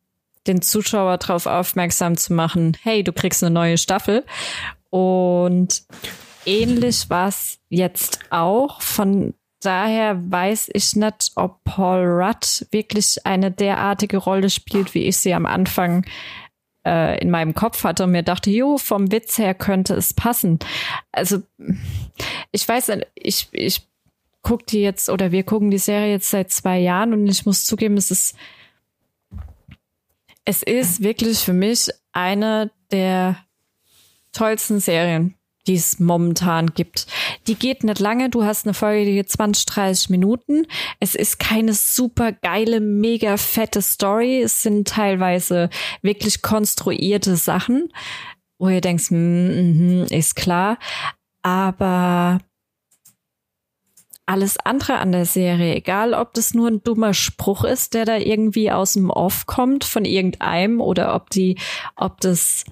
den 0.48 0.61
Zuschauer 0.61 1.18
darauf 1.18 1.45
aufmerksam 1.45 2.18
zu 2.18 2.34
machen, 2.34 2.78
hey, 2.82 3.03
du 3.03 3.14
kriegst 3.14 3.44
eine 3.44 3.53
neue 3.53 3.78
Staffel. 3.78 4.26
Und 4.90 5.84
ähnlich 6.45 7.10
war 7.10 7.30
es 7.30 7.60
jetzt 7.70 8.20
auch. 8.30 8.82
Von 8.82 9.34
daher 9.61 10.20
weiß 10.30 10.70
ich 10.74 10.95
nicht, 10.95 11.32
ob 11.36 11.64
Paul 11.64 12.06
Rudd 12.06 12.68
wirklich 12.72 13.26
eine 13.26 13.52
derartige 13.52 14.18
Rolle 14.18 14.49
spielt, 14.49 14.94
wie 14.94 15.06
ich 15.06 15.18
sie 15.18 15.34
am 15.34 15.45
Anfang 15.45 16.06
äh, 16.85 17.19
in 17.19 17.30
meinem 17.30 17.53
Kopf 17.53 17.84
hatte 17.84 18.03
und 18.03 18.11
mir 18.11 18.23
dachte, 18.23 18.49
jo, 18.49 18.77
vom 18.77 19.11
Witz 19.11 19.38
her 19.38 19.53
könnte 19.53 19.95
es 19.95 20.14
passen. 20.14 20.60
Also 21.11 21.41
ich 22.51 22.68
weiß, 22.68 22.91
ich, 23.15 23.49
ich 23.51 23.88
gucke 24.41 24.65
die 24.65 24.81
jetzt 24.81 25.10
oder 25.10 25.31
wir 25.31 25.43
gucken 25.43 25.72
die 25.72 25.77
Serie 25.77 26.11
jetzt 26.11 26.30
seit 26.30 26.51
zwei 26.51 26.80
Jahren 26.80 27.14
und 27.14 27.27
ich 27.27 27.45
muss 27.45 27.65
zugeben, 27.65 27.97
es 27.97 28.11
ist, 28.11 28.35
es 30.45 30.61
ist 30.61 31.01
wirklich 31.01 31.39
für 31.39 31.53
mich 31.53 31.89
eine 32.11 32.72
der 32.91 33.38
tollsten 34.34 34.80
Serien, 34.80 35.35
die 35.68 35.76
es 35.76 35.99
momentan 35.99 36.68
gibt. 36.73 37.07
Die 37.48 37.56
geht 37.56 37.84
nicht 37.84 37.99
lange. 37.99 38.30
Du 38.30 38.44
hast 38.44 38.65
eine 38.65 38.73
Folge, 38.73 39.06
die 39.06 39.14
geht 39.14 39.30
20, 39.30 39.65
30 39.65 40.10
Minuten. 40.10 40.68
Es 40.99 41.15
ist 41.15 41.40
keine 41.40 41.73
super 41.73 42.31
geile, 42.31 42.80
mega 42.80 43.38
fette 43.38 43.81
Story. 43.81 44.41
Es 44.41 44.64
sind 44.64 44.88
teilweise 44.88 45.69
wirklich 46.02 46.41
konstruierte 46.41 47.35
Sachen, 47.35 47.90
wo 48.57 48.69
ihr 48.69 48.81
denkst, 48.81 49.11
mm, 49.11 49.15
mm, 49.15 50.06
ist 50.10 50.35
klar. 50.35 50.77
Aber 51.41 52.40
alles 54.26 54.57
andere 54.57 54.99
an 54.99 55.11
der 55.11 55.26
Serie, 55.26 55.76
egal 55.76 56.14
ob 56.14 56.34
das 56.34 56.53
nur 56.53 56.69
ein 56.69 56.81
dummer 56.84 57.14
Spruch 57.14 57.65
ist, 57.65 57.94
der 57.94 58.06
da 58.06 58.18
irgendwie 58.18 58.72
aus 58.72 58.94
dem 58.94 59.10
Off 59.10 59.45
kommt 59.45 59.84
von 59.84 60.06
irgendeinem 60.06 60.80
oder 60.80 61.14
ob 61.14 61.30
die, 61.30 61.57
ob 61.95 62.22
das 62.22 62.64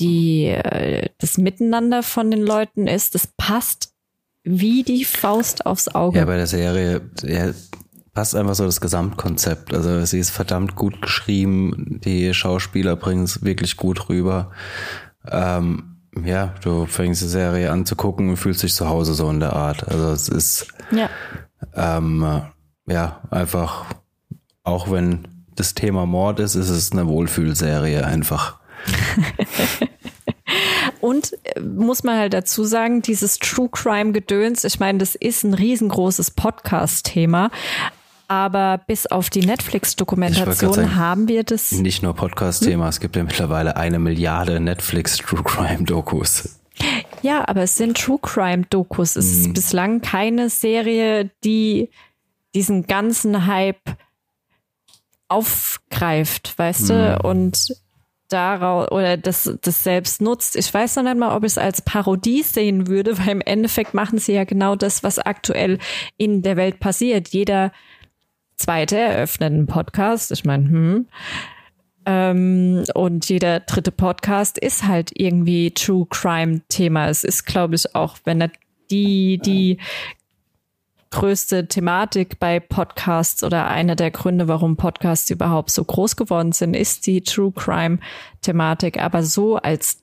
die, 0.00 0.46
äh, 0.46 1.08
das 1.18 1.38
Miteinander 1.38 2.02
von 2.02 2.30
den 2.30 2.42
Leuten 2.42 2.86
ist, 2.86 3.14
das 3.14 3.26
passt 3.26 3.92
wie 4.44 4.82
die 4.82 5.04
Faust 5.04 5.66
aufs 5.66 5.88
Auge. 5.88 6.18
Ja, 6.18 6.24
bei 6.24 6.36
der 6.36 6.46
Serie 6.46 7.02
ja, 7.22 7.50
passt 8.14 8.34
einfach 8.34 8.54
so 8.54 8.64
das 8.64 8.80
Gesamtkonzept. 8.80 9.74
Also 9.74 10.04
sie 10.04 10.18
ist 10.18 10.30
verdammt 10.30 10.76
gut 10.76 11.02
geschrieben, 11.02 12.00
die 12.04 12.32
Schauspieler 12.32 12.96
bringen 12.96 13.24
es 13.24 13.44
wirklich 13.44 13.76
gut 13.76 14.08
rüber. 14.08 14.52
Ähm, 15.28 15.96
ja, 16.24 16.54
du 16.62 16.86
fängst 16.86 17.22
die 17.22 17.28
Serie 17.28 17.70
an 17.70 17.84
zu 17.84 17.96
gucken 17.96 18.30
und 18.30 18.36
fühlst 18.36 18.62
dich 18.62 18.74
zu 18.74 18.88
Hause 18.88 19.14
so 19.14 19.28
in 19.30 19.40
der 19.40 19.52
Art. 19.52 19.86
Also 19.88 20.12
es 20.12 20.28
ist 20.28 20.68
ja, 20.90 21.10
ähm, 21.74 22.42
ja 22.86 23.20
einfach, 23.30 23.86
auch 24.62 24.90
wenn 24.90 25.28
das 25.56 25.74
Thema 25.74 26.06
Mord 26.06 26.40
ist, 26.40 26.54
ist 26.54 26.70
es 26.70 26.92
eine 26.92 27.06
Wohlfühlserie 27.06 28.06
einfach. 28.06 28.60
Und 31.00 31.32
äh, 31.44 31.60
muss 31.60 32.04
man 32.04 32.18
halt 32.18 32.32
dazu 32.32 32.64
sagen, 32.64 33.02
dieses 33.02 33.38
True 33.38 33.68
Crime 33.70 34.12
Gedöns, 34.12 34.64
ich 34.64 34.78
meine, 34.78 34.98
das 34.98 35.14
ist 35.14 35.44
ein 35.44 35.54
riesengroßes 35.54 36.32
Podcast-Thema. 36.32 37.50
Aber 38.28 38.80
bis 38.86 39.06
auf 39.06 39.30
die 39.30 39.46
Netflix-Dokumentation 39.46 40.96
haben 40.96 41.28
wir 41.28 41.44
das. 41.44 41.70
Nicht 41.70 42.02
nur 42.02 42.14
Podcast-Thema, 42.14 42.84
hm? 42.84 42.88
es 42.88 42.98
gibt 42.98 43.14
ja 43.14 43.22
mittlerweile 43.22 43.76
eine 43.76 44.00
Milliarde 44.00 44.58
Netflix-True 44.58 45.44
Crime-Dokus. 45.44 46.58
Ja, 47.22 47.46
aber 47.48 47.62
es 47.62 47.76
sind 47.76 47.96
True 47.96 48.18
Crime-Dokus. 48.20 49.14
Es 49.14 49.26
hm. 49.26 49.40
ist 49.40 49.54
bislang 49.54 50.00
keine 50.00 50.50
Serie, 50.50 51.30
die 51.44 51.90
diesen 52.54 52.86
ganzen 52.86 53.46
Hype 53.46 53.96
aufgreift, 55.28 56.58
weißt 56.58 56.80
hm. 56.80 56.88
du? 56.88 57.18
Und 57.22 57.76
daraus 58.28 58.90
oder 58.90 59.16
das, 59.16 59.56
das 59.62 59.82
selbst 59.82 60.20
nutzt. 60.20 60.56
Ich 60.56 60.72
weiß 60.72 60.96
noch 60.96 61.02
nicht 61.04 61.16
mal, 61.16 61.36
ob 61.36 61.44
ich 61.44 61.52
es 61.52 61.58
als 61.58 61.82
Parodie 61.82 62.42
sehen 62.42 62.86
würde, 62.86 63.18
weil 63.18 63.28
im 63.28 63.40
Endeffekt 63.40 63.94
machen 63.94 64.18
sie 64.18 64.32
ja 64.32 64.44
genau 64.44 64.76
das, 64.76 65.02
was 65.02 65.18
aktuell 65.18 65.78
in 66.16 66.42
der 66.42 66.56
Welt 66.56 66.80
passiert. 66.80 67.28
Jeder 67.28 67.72
zweite 68.56 68.98
eröffnet 68.98 69.52
einen 69.52 69.66
Podcast. 69.66 70.32
Ich 70.32 70.44
meine, 70.44 70.68
hm. 70.68 71.06
Ähm, 72.08 72.84
und 72.94 73.28
jeder 73.28 73.60
dritte 73.60 73.90
Podcast 73.90 74.58
ist 74.58 74.86
halt 74.86 75.10
irgendwie 75.14 75.72
True 75.72 76.06
Crime 76.08 76.62
Thema. 76.68 77.08
Es 77.08 77.24
ist, 77.24 77.44
glaube 77.44 77.74
ich, 77.74 77.96
auch, 77.96 78.16
wenn 78.24 78.38
nicht 78.38 78.54
die, 78.92 79.38
die 79.38 79.78
größte 81.16 81.66
Thematik 81.66 82.38
bei 82.38 82.60
Podcasts 82.60 83.42
oder 83.42 83.68
einer 83.68 83.96
der 83.96 84.10
Gründe, 84.10 84.48
warum 84.48 84.76
Podcasts 84.76 85.30
überhaupt 85.30 85.70
so 85.70 85.82
groß 85.82 86.16
geworden 86.16 86.52
sind, 86.52 86.74
ist 86.74 87.06
die 87.06 87.22
True 87.22 87.52
Crime 87.52 88.00
Thematik. 88.42 89.00
Aber 89.02 89.22
so 89.22 89.56
als 89.56 90.02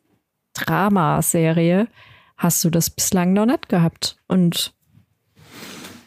Dramaserie 0.53 1.87
hast 2.35 2.63
du 2.65 2.71
das 2.71 2.89
bislang 2.89 3.33
noch 3.33 3.45
nicht 3.45 3.69
gehabt. 3.69 4.17
Und 4.27 4.73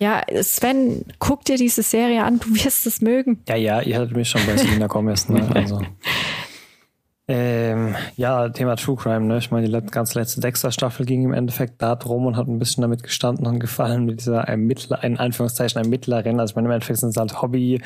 ja, 0.01 0.23
Sven, 0.43 1.05
guck 1.21 1.45
dir 1.45 1.57
diese 1.57 1.85
Serie 1.85 2.25
an, 2.25 2.41
du 2.41 2.53
wirst 2.57 2.85
es 2.89 3.01
mögen. 3.01 3.45
Ja, 3.49 3.55
ja, 3.55 3.81
ihr 3.83 3.99
hattet 3.99 4.17
mich 4.17 4.29
schon 4.29 4.45
bei 4.45 4.57
Selina 4.57 4.89
Gomez, 4.89 5.29
ne? 5.29 5.49
Also. 5.55 5.83
Ähm, 7.29 7.97
ja, 8.17 8.49
Thema 8.51 8.77
True 8.77 8.97
Crime, 8.97 9.27
ne? 9.27 9.39
Ich 9.39 9.51
meine, 9.51 9.69
die 9.69 9.87
ganz 9.91 10.15
letzte 10.15 10.41
Dexter-Staffel 10.41 11.05
ging 11.05 11.25
im 11.25 11.33
Endeffekt 11.33 11.83
da 11.83 11.97
drum 11.97 12.27
und 12.27 12.37
hat 12.37 12.47
ein 12.47 12.61
bisschen 12.61 12.83
damit 12.83 13.03
gestanden 13.03 13.47
und 13.47 13.59
gefallen 13.59 14.05
mit 14.05 14.21
dieser 14.21 14.43
Ermittler, 14.43 15.03
in 15.03 15.19
Anführungszeichen 15.19 15.83
Ermittlerin. 15.83 16.39
Also 16.39 16.53
ich 16.53 16.57
meine, 16.57 16.69
im 16.69 16.73
Endeffekt 16.73 17.01
sind 17.01 17.09
es 17.09 17.17
halt 17.17 17.43
Hobby, 17.43 17.83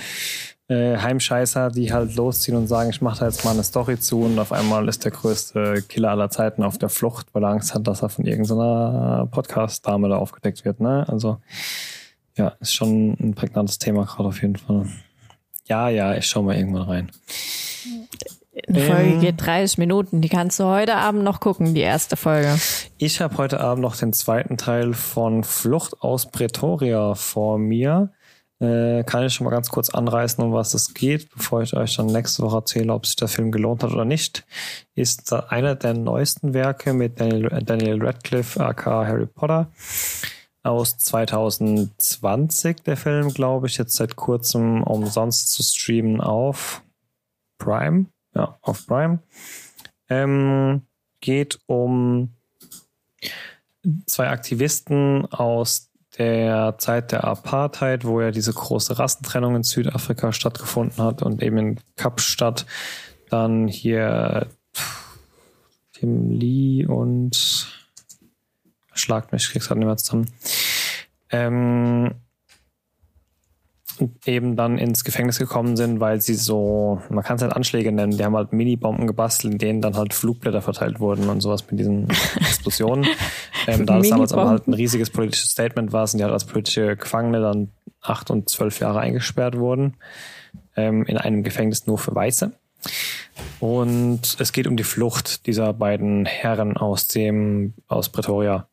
äh, 0.69 0.99
Heimscheißer, 0.99 1.71
die 1.71 1.91
halt 1.91 2.15
losziehen 2.17 2.57
und 2.57 2.67
sagen, 2.67 2.91
ich 2.91 3.01
mache 3.01 3.21
da 3.21 3.27
jetzt 3.27 3.45
mal 3.45 3.53
eine 3.53 3.65
Story 3.65 3.99
zu 3.99 4.21
und 4.25 4.39
auf 4.39 4.53
einmal 4.53 4.87
ist 4.89 5.05
der 5.05 5.13
größte 5.13 5.85
Killer 5.89 6.11
aller 6.11 6.29
Zeiten 6.29 6.63
auf 6.63 6.77
der 6.77 6.91
Flucht, 6.91 7.29
weil 7.33 7.43
er 7.43 7.51
Angst 7.51 7.75
hat, 7.75 7.87
dass 7.87 8.03
er 8.03 8.11
von 8.11 8.27
irgendeiner 8.27 9.27
Podcast-Dame 9.31 10.11
da 10.11 10.17
aufgedeckt 10.17 10.67
wird, 10.67 10.81
ne? 10.81 11.07
Also 11.09 11.39
ja, 12.37 12.49
ist 12.61 12.75
schon 12.75 13.17
ein 13.19 13.35
prägnantes 13.35 13.79
Thema 13.79 14.05
gerade 14.05 14.29
auf 14.29 14.43
jeden 14.43 14.57
Fall. 14.57 14.87
Ja, 15.67 15.89
ja, 15.89 16.15
ich 16.15 16.27
schau 16.27 16.43
mal 16.43 16.57
irgendwann 16.57 16.83
rein. 16.83 17.11
Eine 18.69 18.81
Folge 18.81 19.11
ähm, 19.11 19.21
geht 19.21 19.45
30 19.45 19.79
Minuten. 19.79 20.21
Die 20.21 20.29
kannst 20.29 20.59
du 20.61 20.65
heute 20.65 20.97
Abend 20.97 21.25
noch 21.25 21.41
gucken, 21.41 21.75
die 21.75 21.81
erste 21.81 22.17
Folge. 22.17 22.59
Ich 22.99 23.21
habe 23.21 23.37
heute 23.39 23.61
Abend 23.61 23.83
noch 23.83 23.97
den 23.97 24.13
zweiten 24.13 24.57
Teil 24.57 24.95
von 24.95 25.45
Flucht 25.45 26.01
aus 26.01 26.31
Pretoria 26.31 27.15
vor 27.15 27.59
mir. 27.59 28.13
Äh, 28.61 29.05
kann 29.05 29.25
ich 29.25 29.33
schon 29.33 29.47
mal 29.47 29.51
ganz 29.51 29.71
kurz 29.71 29.89
anreißen, 29.89 30.45
um 30.45 30.53
was 30.53 30.75
es 30.75 30.93
geht, 30.93 31.31
bevor 31.35 31.63
ich 31.63 31.75
euch 31.75 31.97
dann 31.97 32.07
nächste 32.07 32.43
Woche 32.43 32.59
erzähle, 32.59 32.93
ob 32.93 33.07
sich 33.07 33.17
der 33.17 33.29
Film 33.29 33.53
gelohnt 33.53 33.83
hat 33.83 33.93
oder 33.93 34.05
nicht. 34.05 34.45
Ist 34.95 35.33
einer 35.33 35.75
der 35.77 35.95
neuesten 35.95 36.53
Werke 36.53 36.93
mit 36.93 37.21
Daniel, 37.21 37.49
Daniel 37.65 38.05
Radcliffe, 38.05 38.61
aka 38.63 39.07
Harry 39.07 39.27
Potter 39.27 39.71
aus 40.63 40.99
2020, 40.99 42.83
der 42.83 42.97
Film, 42.97 43.33
glaube 43.33 43.67
ich, 43.67 43.79
jetzt 43.79 43.97
seit 43.97 44.17
kurzem 44.17 44.83
umsonst 44.83 45.53
zu 45.53 45.63
streamen 45.63 46.21
auf 46.21 46.83
Prime. 47.59 48.07
Ja, 48.35 48.59
auf 48.63 48.87
Prime. 48.87 49.21
Ähm, 50.09 50.83
geht 51.21 51.59
um 51.67 52.35
zwei 54.07 54.29
Aktivisten 54.29 55.27
aus 55.27 55.91
der 56.19 56.77
Zeit 56.79 57.13
der 57.13 57.25
Apartheid, 57.25 58.05
wo 58.05 58.21
ja 58.21 58.31
diese 58.31 58.53
große 58.53 58.99
Rassentrennung 58.99 59.57
in 59.57 59.63
Südafrika 59.63 60.33
stattgefunden 60.33 61.03
hat 61.03 61.23
und 61.23 61.43
eben 61.43 61.57
in 61.59 61.81
Kapstadt 61.97 62.67
dann 63.29 63.69
hier 63.69 64.49
Tim 65.93 66.31
Lee 66.31 66.87
und 66.87 67.69
schlagt 68.93 69.33
mich, 69.33 69.45
ich 69.45 69.51
krieg's 69.51 69.69
gerade 69.69 69.79
nicht 69.79 69.87
mehr 69.87 69.97
zusammen. 69.97 70.31
Ähm, 71.31 72.15
eben 74.25 74.57
dann 74.57 74.79
ins 74.79 75.05
Gefängnis 75.05 75.39
gekommen 75.39 75.77
sind, 75.77 76.01
weil 76.01 76.21
sie 76.21 76.35
so, 76.35 77.01
man 77.11 77.25
kann 77.25 77.37
es 77.37 77.43
halt 77.43 77.55
Anschläge 77.55 77.93
nennen, 77.93 78.17
die 78.17 78.25
haben 78.25 78.37
halt 78.37 78.53
Mini-Bomben 78.53 79.07
gebastelt, 79.07 79.53
in 79.55 79.59
denen 79.59 79.81
dann 79.81 79.97
halt 79.97 80.15
Flugblätter 80.15 80.63
verteilt 80.63 81.01
wurden 81.01 81.29
und 81.29 81.41
sowas 81.41 81.65
mit 81.71 81.81
diesen 81.81 82.09
Explosionen. 82.37 83.07
ähm, 83.67 83.87
da 83.87 83.99
das 83.99 84.09
damals 84.09 84.33
aber 84.33 84.49
halt 84.49 84.67
ein 84.67 84.75
riesiges 84.75 85.11
politisches 85.11 85.51
Statement 85.51 85.93
war, 85.93 86.07
sind 86.07 86.19
die 86.19 86.25
halt 86.25 86.33
als 86.33 86.45
politische 86.45 86.97
Gefangene 86.97 87.41
dann 87.41 87.71
acht 88.01 88.31
und 88.31 88.49
zwölf 88.49 88.81
Jahre 88.81 89.01
eingesperrt 89.01 89.59
wurden, 89.59 89.95
ähm, 90.77 91.05
in 91.05 91.17
einem 91.17 91.43
Gefängnis 91.43 91.87
nur 91.87 91.99
für 91.99 92.15
Weiße. 92.15 92.53
Und 93.61 94.37
es 94.39 94.53
geht 94.53 94.67
um 94.67 94.77
die 94.77 94.85
Flucht 94.85 95.47
dieser 95.47 95.73
beiden 95.73 96.27
Herren 96.27 96.77
aus 96.77 97.09
dem, 97.09 97.75
aus 97.89 98.09
Pretoria. 98.09 98.69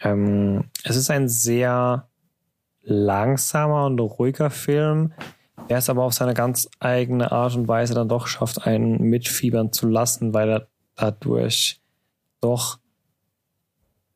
Ähm, 0.00 0.64
es 0.84 0.96
ist 0.96 1.10
ein 1.10 1.28
sehr 1.28 2.08
langsamer 2.84 3.86
und 3.86 3.98
ruhiger 3.98 4.50
Film, 4.50 5.12
der 5.68 5.78
es 5.78 5.88
aber 5.88 6.04
auf 6.04 6.12
seine 6.12 6.34
ganz 6.34 6.68
eigene 6.80 7.32
Art 7.32 7.56
und 7.56 7.68
Weise 7.68 7.94
dann 7.94 8.08
doch 8.08 8.26
schafft, 8.26 8.66
einen 8.66 9.00
mitfiebern 9.02 9.72
zu 9.72 9.88
lassen, 9.88 10.34
weil 10.34 10.48
er 10.50 10.68
dadurch 10.96 11.80
doch 12.40 12.78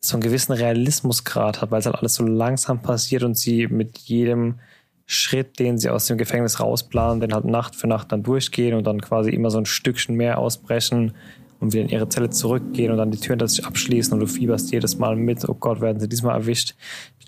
so 0.00 0.14
einen 0.14 0.22
gewissen 0.22 0.52
Realismusgrad 0.52 1.60
hat, 1.60 1.70
weil 1.70 1.80
es 1.80 1.86
halt 1.86 1.96
alles 1.96 2.14
so 2.14 2.24
langsam 2.24 2.82
passiert 2.82 3.22
und 3.24 3.36
sie 3.36 3.66
mit 3.66 3.98
jedem 3.98 4.60
Schritt, 5.06 5.58
den 5.58 5.78
sie 5.78 5.88
aus 5.88 6.06
dem 6.06 6.18
Gefängnis 6.18 6.60
rausplanen, 6.60 7.20
den 7.20 7.32
halt 7.32 7.46
Nacht 7.46 7.74
für 7.74 7.86
Nacht 7.86 8.12
dann 8.12 8.22
durchgehen 8.22 8.76
und 8.76 8.86
dann 8.86 9.00
quasi 9.00 9.30
immer 9.30 9.50
so 9.50 9.58
ein 9.58 9.64
Stückchen 9.64 10.14
mehr 10.16 10.38
ausbrechen 10.38 11.14
und 11.60 11.72
wieder 11.72 11.84
in 11.84 11.88
ihre 11.88 12.08
Zelle 12.08 12.30
zurückgehen 12.30 12.92
und 12.92 12.98
dann 12.98 13.10
die 13.10 13.18
Türen 13.18 13.46
sich 13.48 13.64
abschließen 13.64 14.12
und 14.12 14.20
du 14.20 14.26
fieberst 14.26 14.70
jedes 14.70 14.98
Mal 14.98 15.16
mit, 15.16 15.48
oh 15.48 15.54
Gott, 15.54 15.80
werden 15.80 15.98
sie 15.98 16.08
diesmal 16.08 16.36
erwischt. 16.36 16.74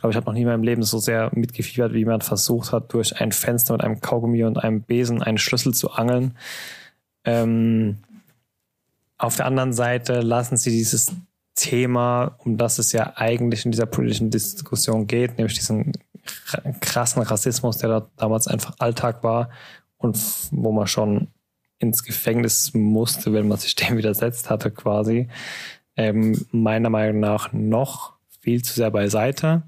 Glaube, 0.00 0.12
ich 0.12 0.16
habe 0.16 0.26
noch 0.26 0.32
nie 0.32 0.42
in 0.42 0.48
meinem 0.48 0.62
Leben 0.62 0.82
so 0.82 0.98
sehr 0.98 1.30
mitgefiebert, 1.34 1.92
wie 1.92 1.98
jemand 1.98 2.24
versucht 2.24 2.72
hat, 2.72 2.92
durch 2.92 3.20
ein 3.20 3.32
Fenster 3.32 3.74
mit 3.74 3.82
einem 3.82 4.00
Kaugummi 4.00 4.44
und 4.44 4.58
einem 4.58 4.82
Besen 4.82 5.22
einen 5.22 5.38
Schlüssel 5.38 5.74
zu 5.74 5.92
angeln. 5.92 6.36
Ähm, 7.24 7.98
auf 9.18 9.36
der 9.36 9.46
anderen 9.46 9.72
Seite 9.72 10.20
lassen 10.20 10.56
sie 10.56 10.70
dieses 10.70 11.12
Thema, 11.54 12.36
um 12.38 12.56
das 12.56 12.78
es 12.78 12.92
ja 12.92 13.12
eigentlich 13.16 13.66
in 13.66 13.72
dieser 13.72 13.86
politischen 13.86 14.30
Diskussion 14.30 15.06
geht, 15.06 15.36
nämlich 15.36 15.58
diesen 15.58 15.92
krassen 16.80 17.22
Rassismus, 17.22 17.78
der 17.78 17.88
da 17.90 18.06
damals 18.16 18.46
einfach 18.46 18.74
Alltag 18.78 19.22
war 19.22 19.50
und 19.98 20.18
wo 20.50 20.72
man 20.72 20.86
schon 20.86 21.28
ins 21.78 22.04
Gefängnis 22.04 22.72
musste, 22.74 23.32
wenn 23.32 23.48
man 23.48 23.58
sich 23.58 23.74
dem 23.74 23.96
widersetzt 23.96 24.48
hatte, 24.48 24.70
quasi, 24.70 25.28
ähm, 25.96 26.46
meiner 26.50 26.90
Meinung 26.90 27.20
nach 27.20 27.52
noch 27.52 28.14
viel 28.40 28.62
zu 28.62 28.74
sehr 28.74 28.90
beiseite. 28.90 29.62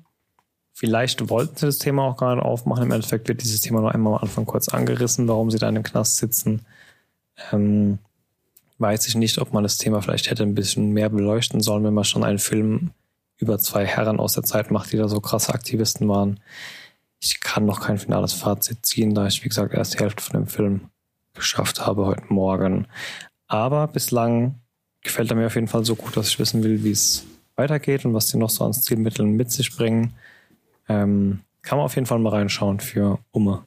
Vielleicht 0.72 1.28
wollten 1.28 1.56
sie 1.56 1.66
das 1.66 1.78
Thema 1.78 2.04
auch 2.04 2.16
gar 2.16 2.34
nicht 2.34 2.44
aufmachen. 2.44 2.84
Im 2.84 2.92
Endeffekt 2.92 3.28
wird 3.28 3.42
dieses 3.42 3.60
Thema 3.60 3.80
nur 3.80 3.92
einmal 3.92 4.14
am 4.14 4.22
Anfang 4.22 4.46
kurz 4.46 4.68
angerissen, 4.68 5.28
warum 5.28 5.50
sie 5.50 5.58
da 5.58 5.68
in 5.68 5.74
dem 5.74 5.84
Knast 5.84 6.16
sitzen. 6.16 6.64
Ähm, 7.52 7.98
weiß 8.78 9.06
ich 9.06 9.14
nicht, 9.14 9.38
ob 9.38 9.52
man 9.52 9.62
das 9.62 9.78
Thema 9.78 10.00
vielleicht 10.02 10.30
hätte 10.30 10.42
ein 10.42 10.54
bisschen 10.54 10.92
mehr 10.92 11.08
beleuchten 11.08 11.60
sollen, 11.60 11.84
wenn 11.84 11.94
man 11.94 12.04
schon 12.04 12.24
einen 12.24 12.38
Film 12.38 12.90
über 13.38 13.58
zwei 13.58 13.84
Herren 13.86 14.20
aus 14.20 14.34
der 14.34 14.44
Zeit 14.44 14.70
macht, 14.70 14.92
die 14.92 14.96
da 14.96 15.08
so 15.08 15.20
krasse 15.20 15.52
Aktivisten 15.52 16.08
waren. 16.08 16.40
Ich 17.20 17.40
kann 17.40 17.66
noch 17.66 17.80
kein 17.80 17.98
finales 17.98 18.32
Fazit 18.32 18.84
ziehen, 18.84 19.14
da 19.14 19.26
ich, 19.26 19.44
wie 19.44 19.48
gesagt, 19.48 19.74
erst 19.74 19.94
die 19.94 19.98
Hälfte 19.98 20.22
von 20.22 20.40
dem 20.40 20.46
Film 20.46 20.88
geschafft 21.34 21.86
habe 21.86 22.06
heute 22.06 22.24
Morgen. 22.28 22.86
Aber 23.46 23.86
bislang 23.88 24.56
gefällt 25.02 25.30
er 25.30 25.36
mir 25.36 25.46
auf 25.46 25.54
jeden 25.54 25.68
Fall 25.68 25.84
so 25.84 25.96
gut, 25.96 26.16
dass 26.16 26.28
ich 26.28 26.38
wissen 26.38 26.62
will, 26.62 26.84
wie 26.84 26.92
es 26.92 27.24
weitergeht 27.56 28.04
und 28.04 28.14
was 28.14 28.26
die 28.26 28.38
noch 28.38 28.50
so 28.50 28.64
an 28.64 28.72
Stilmitteln 28.72 29.32
mit 29.32 29.50
sich 29.50 29.76
bringen. 29.76 30.14
Ähm, 30.88 31.40
kann 31.62 31.78
man 31.78 31.84
auf 31.84 31.94
jeden 31.94 32.06
Fall 32.06 32.18
mal 32.18 32.30
reinschauen 32.30 32.80
für 32.80 33.18
Umme. 33.30 33.64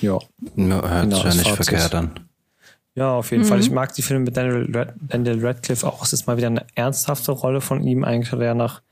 Ja. 0.00 0.18
ja 0.56 0.88
hört 0.88 1.12
sich 1.12 1.24
ja 1.24 1.30
nicht 1.30 1.48
Fazit. 1.48 1.66
verkehrt 1.66 1.94
an. 1.94 2.20
Ja, 2.94 3.12
auf 3.12 3.30
jeden 3.30 3.44
mhm. 3.44 3.48
Fall. 3.48 3.60
Ich 3.60 3.70
mag 3.70 3.94
die 3.94 4.02
Filme 4.02 4.24
mit 4.24 4.36
Daniel, 4.36 4.68
Rad 4.74 4.94
Daniel 5.00 5.44
Radcliffe 5.44 5.86
auch. 5.86 6.02
Es 6.02 6.12
ist 6.12 6.26
mal 6.26 6.36
wieder 6.36 6.48
eine 6.48 6.66
ernsthafte 6.74 7.32
Rolle 7.32 7.60
von 7.60 7.82
ihm. 7.82 8.04
Eigentlich 8.04 8.32
hat 8.32 8.40
er 8.40 8.54
nach 8.54 8.82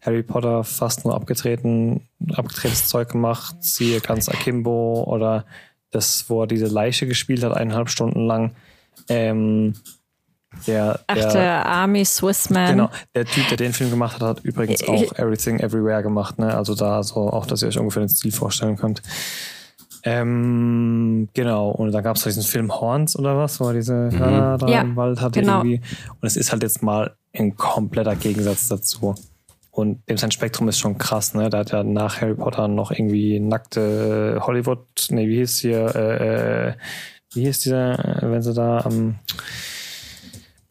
Harry 0.00 0.24
Potter 0.24 0.64
fast 0.64 1.04
nur 1.04 1.14
abgetreten, 1.14 2.08
abgetretenes 2.34 2.88
Zeug 2.88 3.08
gemacht. 3.10 3.56
Siehe 3.60 4.00
ganz 4.00 4.28
Akimbo 4.28 5.04
oder 5.04 5.44
das, 5.92 6.28
wo 6.28 6.42
er 6.42 6.46
diese 6.48 6.66
Leiche 6.66 7.06
gespielt 7.06 7.44
hat, 7.44 7.52
eineinhalb 7.52 7.88
Stunden 7.88 8.26
lang. 8.26 8.56
Ähm, 9.08 9.74
der, 10.66 11.00
Ach, 11.06 11.14
der, 11.14 11.32
der 11.32 11.66
Army 11.66 12.04
Swiss 12.04 12.50
Man. 12.50 12.70
Genau, 12.70 12.90
der 13.14 13.24
Typ, 13.24 13.48
der 13.48 13.56
den 13.56 13.72
Film 13.72 13.90
gemacht 13.90 14.14
hat, 14.14 14.22
hat 14.22 14.40
übrigens 14.44 14.82
auch 14.84 15.12
Everything 15.18 15.60
Everywhere 15.60 16.02
gemacht, 16.02 16.38
ne? 16.38 16.54
Also 16.54 16.74
da 16.74 17.02
so 17.02 17.30
auch, 17.30 17.46
dass 17.46 17.62
ihr 17.62 17.68
euch 17.68 17.78
ungefähr 17.78 18.02
den 18.02 18.08
Stil 18.08 18.32
vorstellen 18.32 18.76
könnt. 18.76 19.02
Ähm, 20.04 21.28
genau, 21.32 21.70
und 21.70 21.92
da 21.92 22.00
gab 22.00 22.16
es 22.16 22.24
diesen 22.24 22.42
Film 22.42 22.72
Horns 22.72 23.16
oder 23.16 23.36
was, 23.36 23.60
wo 23.60 23.68
er 23.68 23.74
diese 23.74 23.94
mhm. 23.94 24.18
Hörner 24.18 24.58
da 24.58 24.66
ja, 24.66 24.80
im 24.80 24.96
Wald 24.96 25.20
hatte 25.20 25.40
genau. 25.40 25.58
irgendwie. 25.58 25.80
Und 26.08 26.26
es 26.26 26.36
ist 26.36 26.50
halt 26.50 26.62
jetzt 26.62 26.82
mal 26.82 27.14
ein 27.32 27.56
kompletter 27.56 28.16
Gegensatz 28.16 28.68
dazu. 28.68 29.14
Und 29.70 30.06
dem 30.08 30.18
sein 30.18 30.30
Spektrum 30.30 30.68
ist 30.68 30.78
schon 30.78 30.98
krass, 30.98 31.34
ne? 31.34 31.48
Da 31.48 31.58
hat 31.58 31.70
ja 31.70 31.82
nach 31.82 32.20
Harry 32.20 32.34
Potter 32.34 32.68
noch 32.68 32.90
irgendwie 32.90 33.40
nackte 33.40 34.38
Hollywood, 34.42 34.86
nee, 35.10 35.28
wie 35.28 35.36
hieß 35.36 35.60
hier, 35.60 35.94
äh, 35.94 36.68
äh, 36.68 36.72
wie 37.32 37.44
hieß 37.46 37.60
dieser, 37.60 38.18
wenn 38.20 38.42
sie 38.42 38.52
da 38.52 38.80
am 38.80 38.92
ähm, 38.92 39.14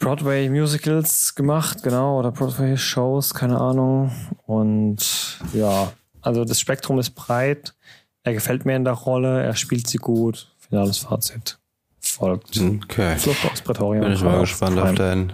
Broadway 0.01 0.49
Musicals 0.49 1.35
gemacht, 1.35 1.83
genau, 1.83 2.19
oder 2.19 2.31
Broadway 2.31 2.75
Shows, 2.75 3.33
keine 3.33 3.59
Ahnung. 3.59 4.11
Und 4.45 5.39
ja, 5.53 5.93
also 6.21 6.43
das 6.43 6.59
Spektrum 6.59 6.99
ist 6.99 7.11
breit. 7.11 7.75
Er 8.23 8.33
gefällt 8.33 8.65
mir 8.65 8.75
in 8.75 8.83
der 8.83 8.93
Rolle, 8.93 9.43
er 9.43 9.55
spielt 9.55 9.87
sie 9.87 9.99
gut. 9.99 10.53
Finales 10.57 10.97
Fazit 10.97 11.59
folgt. 11.99 12.59
Okay. 12.59 13.15
Flucht 13.17 13.51
aus 13.51 13.61
Prätorien. 13.61 14.03
Bin 14.03 14.13
ich 14.13 14.23
mal 14.23 14.39
gespannt 14.39 14.79
auf 14.79 14.95
dein 14.95 15.33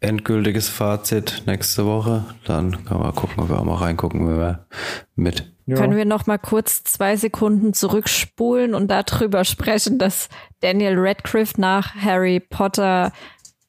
endgültiges 0.00 0.68
Fazit 0.68 1.42
nächste 1.46 1.86
Woche. 1.86 2.24
Dann 2.44 2.84
können 2.84 3.00
wir 3.00 3.12
gucken, 3.12 3.42
ob 3.42 3.50
wir 3.50 3.58
auch 3.58 3.64
mal 3.64 3.76
reingucken, 3.76 4.26
wenn 4.26 4.38
wir 4.38 4.66
mit. 5.16 5.52
Ja. 5.66 5.76
Können 5.76 5.96
wir 5.96 6.06
noch 6.06 6.26
mal 6.26 6.38
kurz 6.38 6.82
zwei 6.82 7.16
Sekunden 7.16 7.72
zurückspulen 7.72 8.74
und 8.74 8.90
darüber 8.90 9.44
sprechen, 9.44 9.98
dass 9.98 10.28
Daniel 10.60 10.94
Radcliffe 10.96 11.60
nach 11.60 11.94
Harry 11.94 12.40
Potter 12.40 13.12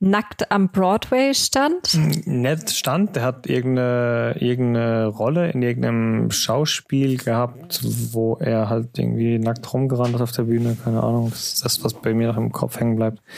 nackt 0.04 0.52
am 0.52 0.70
Broadway 0.70 1.34
stand? 1.34 1.98
Nett 2.26 2.70
stand, 2.70 3.16
der 3.16 3.24
hat 3.24 3.48
irgendeine, 3.48 4.36
irgendeine 4.40 5.08
Rolle 5.08 5.50
in 5.52 5.62
irgendeinem 5.62 6.30
Schauspiel 6.30 7.18
gehabt, 7.18 7.82
wo 8.12 8.36
er 8.36 8.70
halt 8.70 9.00
irgendwie 9.00 9.40
nackt 9.40 9.74
rumgerannt 9.74 10.16
ist 10.16 10.22
auf 10.22 10.34
der 10.34 10.44
Bühne, 10.44 10.78
keine 10.84 11.02
Ahnung. 11.02 11.30
Das 11.30 11.54
ist 11.54 11.66
das, 11.66 11.84
was 11.84 11.94
bei 11.94 12.14
mir 12.14 12.28
noch 12.28 12.38
im 12.38 12.52
Kopf 12.52 12.80
hängen 12.80 12.98
bleibt. 12.98 13.20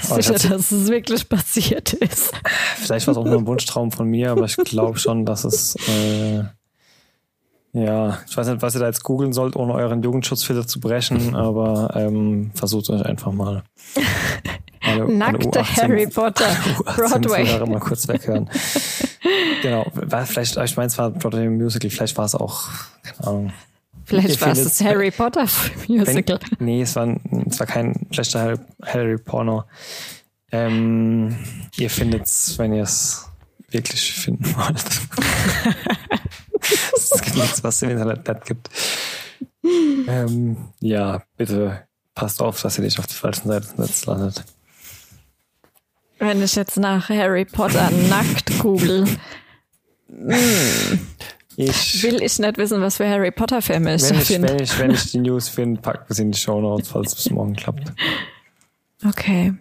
Sicher, 0.00 0.32
dass 0.32 0.72
es 0.72 0.88
wirklich 0.88 1.28
passiert 1.28 1.92
ist. 1.92 2.32
Vielleicht 2.76 3.06
war 3.06 3.12
es 3.12 3.18
auch 3.18 3.24
nur 3.26 3.36
ein 3.36 3.46
Wunschtraum 3.46 3.92
von 3.92 4.08
mir, 4.08 4.30
aber 4.30 4.46
ich 4.46 4.56
glaube 4.56 4.98
schon, 4.98 5.26
dass 5.26 5.44
es 5.44 5.76
äh, 5.86 6.44
ja, 7.72 8.18
ich 8.26 8.36
weiß 8.36 8.48
nicht, 8.48 8.62
was 8.62 8.74
ihr 8.74 8.80
da 8.80 8.86
jetzt 8.86 9.04
googeln 9.04 9.32
sollt, 9.32 9.56
ohne 9.56 9.74
euren 9.74 10.02
Jugendschutzfilter 10.02 10.66
zu 10.66 10.80
brechen, 10.80 11.34
aber 11.34 11.90
ähm, 11.94 12.50
versucht 12.54 12.90
euch 12.90 13.04
einfach 13.04 13.32
mal. 13.32 13.62
Eine, 14.80 15.04
Nackte 15.12 15.58
eine 15.58 15.68
Harry 15.76 16.06
Potter 16.06 16.46
Broadway. 16.96 17.66
mal 17.66 17.80
kurz 17.80 18.08
weghören. 18.08 18.48
genau, 19.62 19.86
vielleicht, 20.24 20.56
ich 20.56 20.76
meine, 20.76 20.86
es 20.86 20.96
war 20.96 21.10
Broadway 21.10 21.48
Musical, 21.48 21.90
vielleicht 21.90 22.16
war 22.16 22.24
es 22.24 22.34
auch, 22.34 22.68
keine 23.02 23.26
Ahnung. 23.26 23.52
Vielleicht 24.04 24.40
war 24.40 24.52
es 24.52 24.64
das 24.64 24.80
Harry 24.80 25.10
Potter 25.10 25.46
Musical. 25.86 26.38
Wenn, 26.58 26.66
nee, 26.66 26.80
es 26.80 26.96
war, 26.96 27.14
es 27.46 27.60
war 27.60 27.66
kein 27.66 28.06
schlechter 28.10 28.40
Harry, 28.40 28.56
Harry 28.86 29.18
Porno. 29.18 29.64
Ähm, 30.50 31.36
ihr 31.76 31.90
findet 31.90 32.24
es, 32.24 32.58
wenn 32.58 32.72
ihr 32.72 32.84
es 32.84 33.28
wirklich 33.70 34.14
finden 34.14 34.46
wollt. 34.56 34.82
das 37.26 37.34
nichts, 37.34 37.64
was 37.64 37.76
es 37.76 37.82
im 37.82 37.90
Internet 37.90 38.44
gibt. 38.44 38.70
Ähm, 39.64 40.56
ja, 40.80 41.22
bitte 41.36 41.86
passt 42.14 42.42
auf, 42.42 42.60
dass 42.62 42.78
ihr 42.78 42.84
nicht 42.84 42.98
auf 42.98 43.06
der 43.06 43.16
falschen 43.16 43.48
Seite 43.48 43.66
des 43.66 43.78
Netzes 43.78 44.06
landet. 44.06 44.44
Wenn 46.18 46.42
ich 46.42 46.56
jetzt 46.56 46.76
nach 46.76 47.08
Harry 47.08 47.44
Potter 47.44 47.90
nackt 48.08 48.58
google, 48.58 49.06
hm, 50.08 51.06
ich, 51.56 52.02
will 52.02 52.22
ich 52.22 52.38
nicht 52.38 52.58
wissen, 52.58 52.80
was 52.80 52.96
für 52.96 53.08
Harry 53.08 53.30
Potter 53.30 53.62
Filme 53.62 53.94
ich 53.94 54.02
wenn 54.02 54.18
ich, 54.18 54.42
wenn 54.42 54.60
ich, 54.60 54.78
wenn 54.78 54.90
ich 54.90 55.12
die 55.12 55.18
News 55.18 55.48
finde, 55.48 55.80
packen 55.80 56.08
wir 56.08 56.16
sie 56.16 56.22
in 56.22 56.32
die 56.32 56.38
Show 56.38 56.60
Notes, 56.60 56.88
falls 56.88 57.16
es 57.16 57.30
morgen 57.30 57.54
klappt. 57.54 57.92
Okay. 59.06 59.54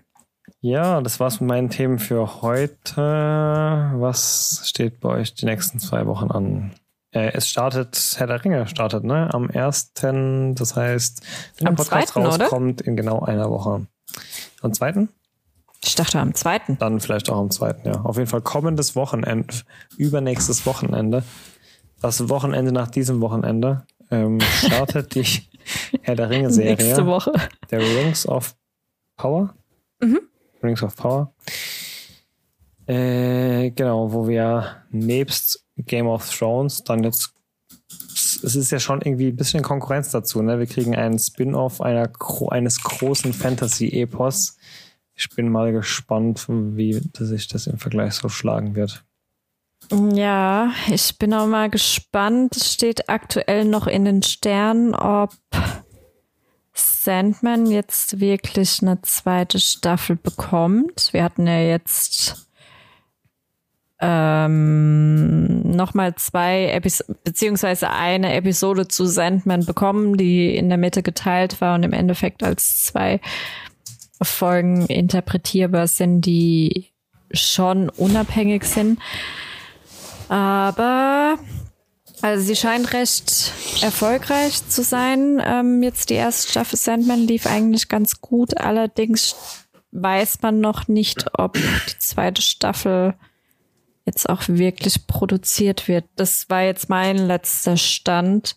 Ja, 0.61 1.01
das 1.01 1.19
war's 1.19 1.39
mit 1.39 1.49
meinen 1.49 1.69
Themen 1.69 1.99
für 1.99 2.41
heute. 2.41 3.01
Was 3.01 4.63
steht 4.65 4.99
bei 4.99 5.09
euch 5.09 5.35
die 5.35 5.45
nächsten 5.45 5.79
zwei 5.79 6.07
Wochen 6.07 6.31
an? 6.31 6.71
Äh, 7.11 7.31
es 7.33 7.49
startet, 7.49 8.15
Herr 8.17 8.27
der 8.27 8.43
Ringe 8.43 8.67
startet, 8.67 9.03
ne? 9.03 9.33
Am 9.33 9.49
1. 9.49 9.93
Das 9.93 10.75
heißt, 10.75 11.21
wenn 11.57 11.65
der 11.65 11.69
Am 11.69 11.75
Podcast 11.75 12.09
zweiten, 12.09 12.27
oder? 12.27 12.43
rauskommt, 12.43 12.81
in 12.81 12.95
genau 12.95 13.21
einer 13.21 13.49
Woche. 13.49 13.87
Am 14.61 14.73
zweiten? 14.73 15.09
Ich 15.83 15.95
dachte 15.95 16.19
am 16.19 16.33
zweiten. 16.33 16.77
Dann 16.79 16.99
vielleicht 16.99 17.29
auch 17.29 17.37
am 17.37 17.51
zweiten, 17.51 17.87
ja. 17.87 18.01
Auf 18.01 18.17
jeden 18.17 18.27
Fall 18.27 18.41
kommendes 18.41 18.95
Wochenende, 18.95 19.53
übernächstes 19.97 20.65
Wochenende. 20.65 21.23
Das 22.01 22.29
Wochenende 22.29 22.71
nach 22.71 22.89
diesem 22.89 23.21
Wochenende 23.21 23.85
ähm, 24.11 24.39
startet 24.41 25.15
die 25.15 25.25
Herr 26.01 26.15
der 26.15 26.29
Ringe-Serie. 26.29 26.75
Nächste 26.75 27.05
Woche. 27.05 27.31
Der 27.71 27.79
Rings 27.79 28.27
of 28.27 28.55
Power. 29.15 29.53
Mhm. 30.01 30.19
Rings 30.63 30.83
of 30.83 30.95
Power. 30.95 31.33
Äh, 32.87 33.71
genau, 33.71 34.13
wo 34.13 34.27
wir 34.27 34.83
nebst 34.91 35.65
Game 35.77 36.07
of 36.07 36.29
Thrones 36.35 36.83
dann 36.83 37.03
jetzt. 37.03 37.33
Es 38.43 38.55
ist 38.55 38.71
ja 38.71 38.79
schon 38.79 39.01
irgendwie 39.01 39.27
ein 39.27 39.35
bisschen 39.35 39.61
Konkurrenz 39.61 40.11
dazu. 40.11 40.41
Ne? 40.41 40.57
Wir 40.57 40.65
kriegen 40.65 40.95
einen 40.95 41.19
Spin-off 41.19 41.81
eines 41.81 42.81
großen 42.81 43.33
Fantasy-Epos. 43.33 44.57
Ich 45.13 45.29
bin 45.29 45.49
mal 45.49 45.71
gespannt, 45.71 46.45
wie 46.47 47.01
sich 47.17 47.47
das 47.47 47.67
im 47.67 47.77
Vergleich 47.77 48.13
so 48.13 48.29
schlagen 48.29 48.75
wird. 48.75 49.03
Ja, 49.91 50.71
ich 50.89 51.17
bin 51.17 51.33
auch 51.33 51.47
mal 51.47 51.69
gespannt. 51.69 52.55
Es 52.55 52.73
steht 52.73 53.09
aktuell 53.09 53.65
noch 53.65 53.87
in 53.87 54.05
den 54.05 54.23
Sternen, 54.23 54.95
ob 54.95 55.33
Sandman 56.73 57.65
jetzt 57.67 58.19
wirklich 58.19 58.81
eine 58.81 59.01
zweite 59.01 59.59
Staffel 59.59 60.15
bekommt. 60.15 61.13
Wir 61.13 61.23
hatten 61.23 61.47
ja 61.47 61.59
jetzt 61.59 62.46
ähm, 63.99 65.75
nochmal 65.75 66.15
zwei 66.15 66.69
Epis 66.69 67.03
beziehungsweise 67.23 67.89
eine 67.89 68.33
Episode 68.33 68.87
zu 68.87 69.05
Sandman 69.05 69.65
bekommen, 69.65 70.17
die 70.17 70.55
in 70.55 70.69
der 70.69 70.77
Mitte 70.77 71.01
geteilt 71.01 71.61
war 71.61 71.75
und 71.75 71.83
im 71.83 71.93
Endeffekt 71.93 72.43
als 72.43 72.85
zwei 72.85 73.19
Folgen 74.21 74.85
interpretierbar 74.85 75.87
sind, 75.87 76.21
die 76.21 76.91
schon 77.31 77.89
unabhängig 77.89 78.63
sind. 78.65 78.99
Aber 80.29 81.37
also 82.21 82.43
sie 82.43 82.55
scheint 82.55 82.93
recht 82.93 83.53
erfolgreich 83.81 84.67
zu 84.67 84.83
sein. 84.83 85.41
Ähm, 85.43 85.83
jetzt 85.83 86.09
die 86.09 86.15
erste 86.15 86.49
Staffel 86.51 86.77
Sandman 86.77 87.19
lief 87.19 87.45
eigentlich 87.45 87.89
ganz 87.89 88.21
gut. 88.21 88.57
Allerdings 88.57 89.35
weiß 89.91 90.41
man 90.41 90.59
noch 90.59 90.87
nicht, 90.87 91.25
ob 91.37 91.53
die 91.53 91.99
zweite 91.99 92.41
Staffel 92.41 93.13
jetzt 94.07 94.27
auch 94.27 94.41
wirklich 94.47 95.05
produziert 95.05 95.87
wird. 95.87 96.05
Das 96.15 96.49
war 96.49 96.63
jetzt 96.63 96.89
mein 96.89 97.17
letzter 97.17 97.77
Stand 97.77 98.55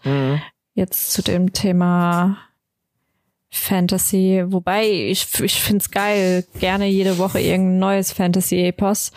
jetzt 0.75 1.13
zu 1.13 1.23
dem 1.23 1.53
Thema 1.53 2.39
Fantasy. 3.51 4.45
Wobei 4.47 4.89
ich, 4.89 5.39
ich 5.41 5.61
finde 5.61 5.83
es 5.83 5.91
geil, 5.91 6.47
gerne 6.59 6.87
jede 6.87 7.19
Woche 7.19 7.41
irgendein 7.41 7.79
neues 7.79 8.13
Fantasy-Epos. 8.13 9.13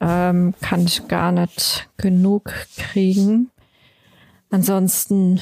Ähm, 0.00 0.54
kann 0.60 0.84
ich 0.84 1.08
gar 1.08 1.32
nicht 1.32 1.88
genug 1.96 2.52
kriegen. 2.76 3.50
Ansonsten, 4.50 5.40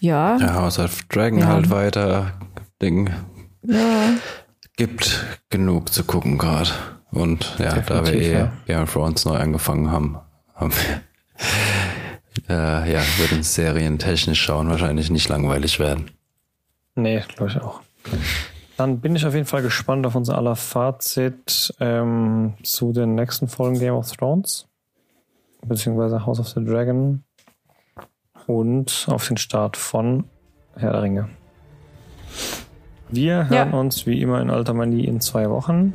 ja. 0.00 0.36
Ja, 0.36 0.54
House 0.54 0.78
of 0.78 1.02
Dragon 1.08 1.40
Ja. 1.40 1.46
halt 1.48 1.70
weiter. 1.70 2.38
Ding. 2.80 3.10
ja. 3.62 4.14
Gibt 4.76 5.24
genug 5.50 5.92
zu 5.92 6.04
gucken 6.04 6.38
gerade. 6.38 6.70
Und 7.14 7.56
ja, 7.58 7.74
da 7.80 8.04
wir 8.04 8.12
Definitiv, 8.12 8.22
eh 8.28 8.32
ja. 8.32 8.52
Game 8.66 8.82
of 8.82 8.92
Thrones 8.92 9.24
neu 9.24 9.36
angefangen 9.36 9.90
haben, 9.90 10.18
haben 10.54 10.72
wir, 12.48 12.48
äh, 12.48 12.92
ja, 12.92 13.00
wird 13.18 13.32
uns 13.32 13.54
Serien 13.54 13.98
technisch 13.98 14.42
schauen 14.42 14.68
wahrscheinlich 14.68 15.10
nicht 15.10 15.28
langweilig 15.28 15.78
werden. 15.78 16.10
Nee, 16.96 17.22
glaube 17.34 17.52
ich 17.52 17.60
auch. 17.60 17.80
Dann 18.76 19.00
bin 19.00 19.14
ich 19.14 19.24
auf 19.26 19.34
jeden 19.34 19.46
Fall 19.46 19.62
gespannt 19.62 20.06
auf 20.06 20.14
unser 20.16 20.36
aller 20.36 20.56
Fazit 20.56 21.72
ähm, 21.80 22.54
zu 22.64 22.92
den 22.92 23.14
nächsten 23.14 23.46
Folgen 23.48 23.78
Game 23.78 23.94
of 23.94 24.10
Thrones, 24.10 24.66
beziehungsweise 25.64 26.26
House 26.26 26.40
of 26.40 26.48
the 26.48 26.64
Dragon 26.64 27.22
und 28.46 29.06
auf 29.08 29.26
den 29.28 29.36
Start 29.36 29.76
von 29.76 30.24
Herr 30.76 30.92
der 30.92 31.02
Ringe. 31.02 31.28
Wir 33.08 33.48
hören 33.48 33.70
Ja. 33.72 33.78
uns 33.78 34.06
wie 34.06 34.20
immer 34.20 34.40
in 34.40 34.50
alter 34.50 34.74
Manie 34.74 35.04
in 35.04 35.20
zwei 35.20 35.48
Wochen. 35.50 35.94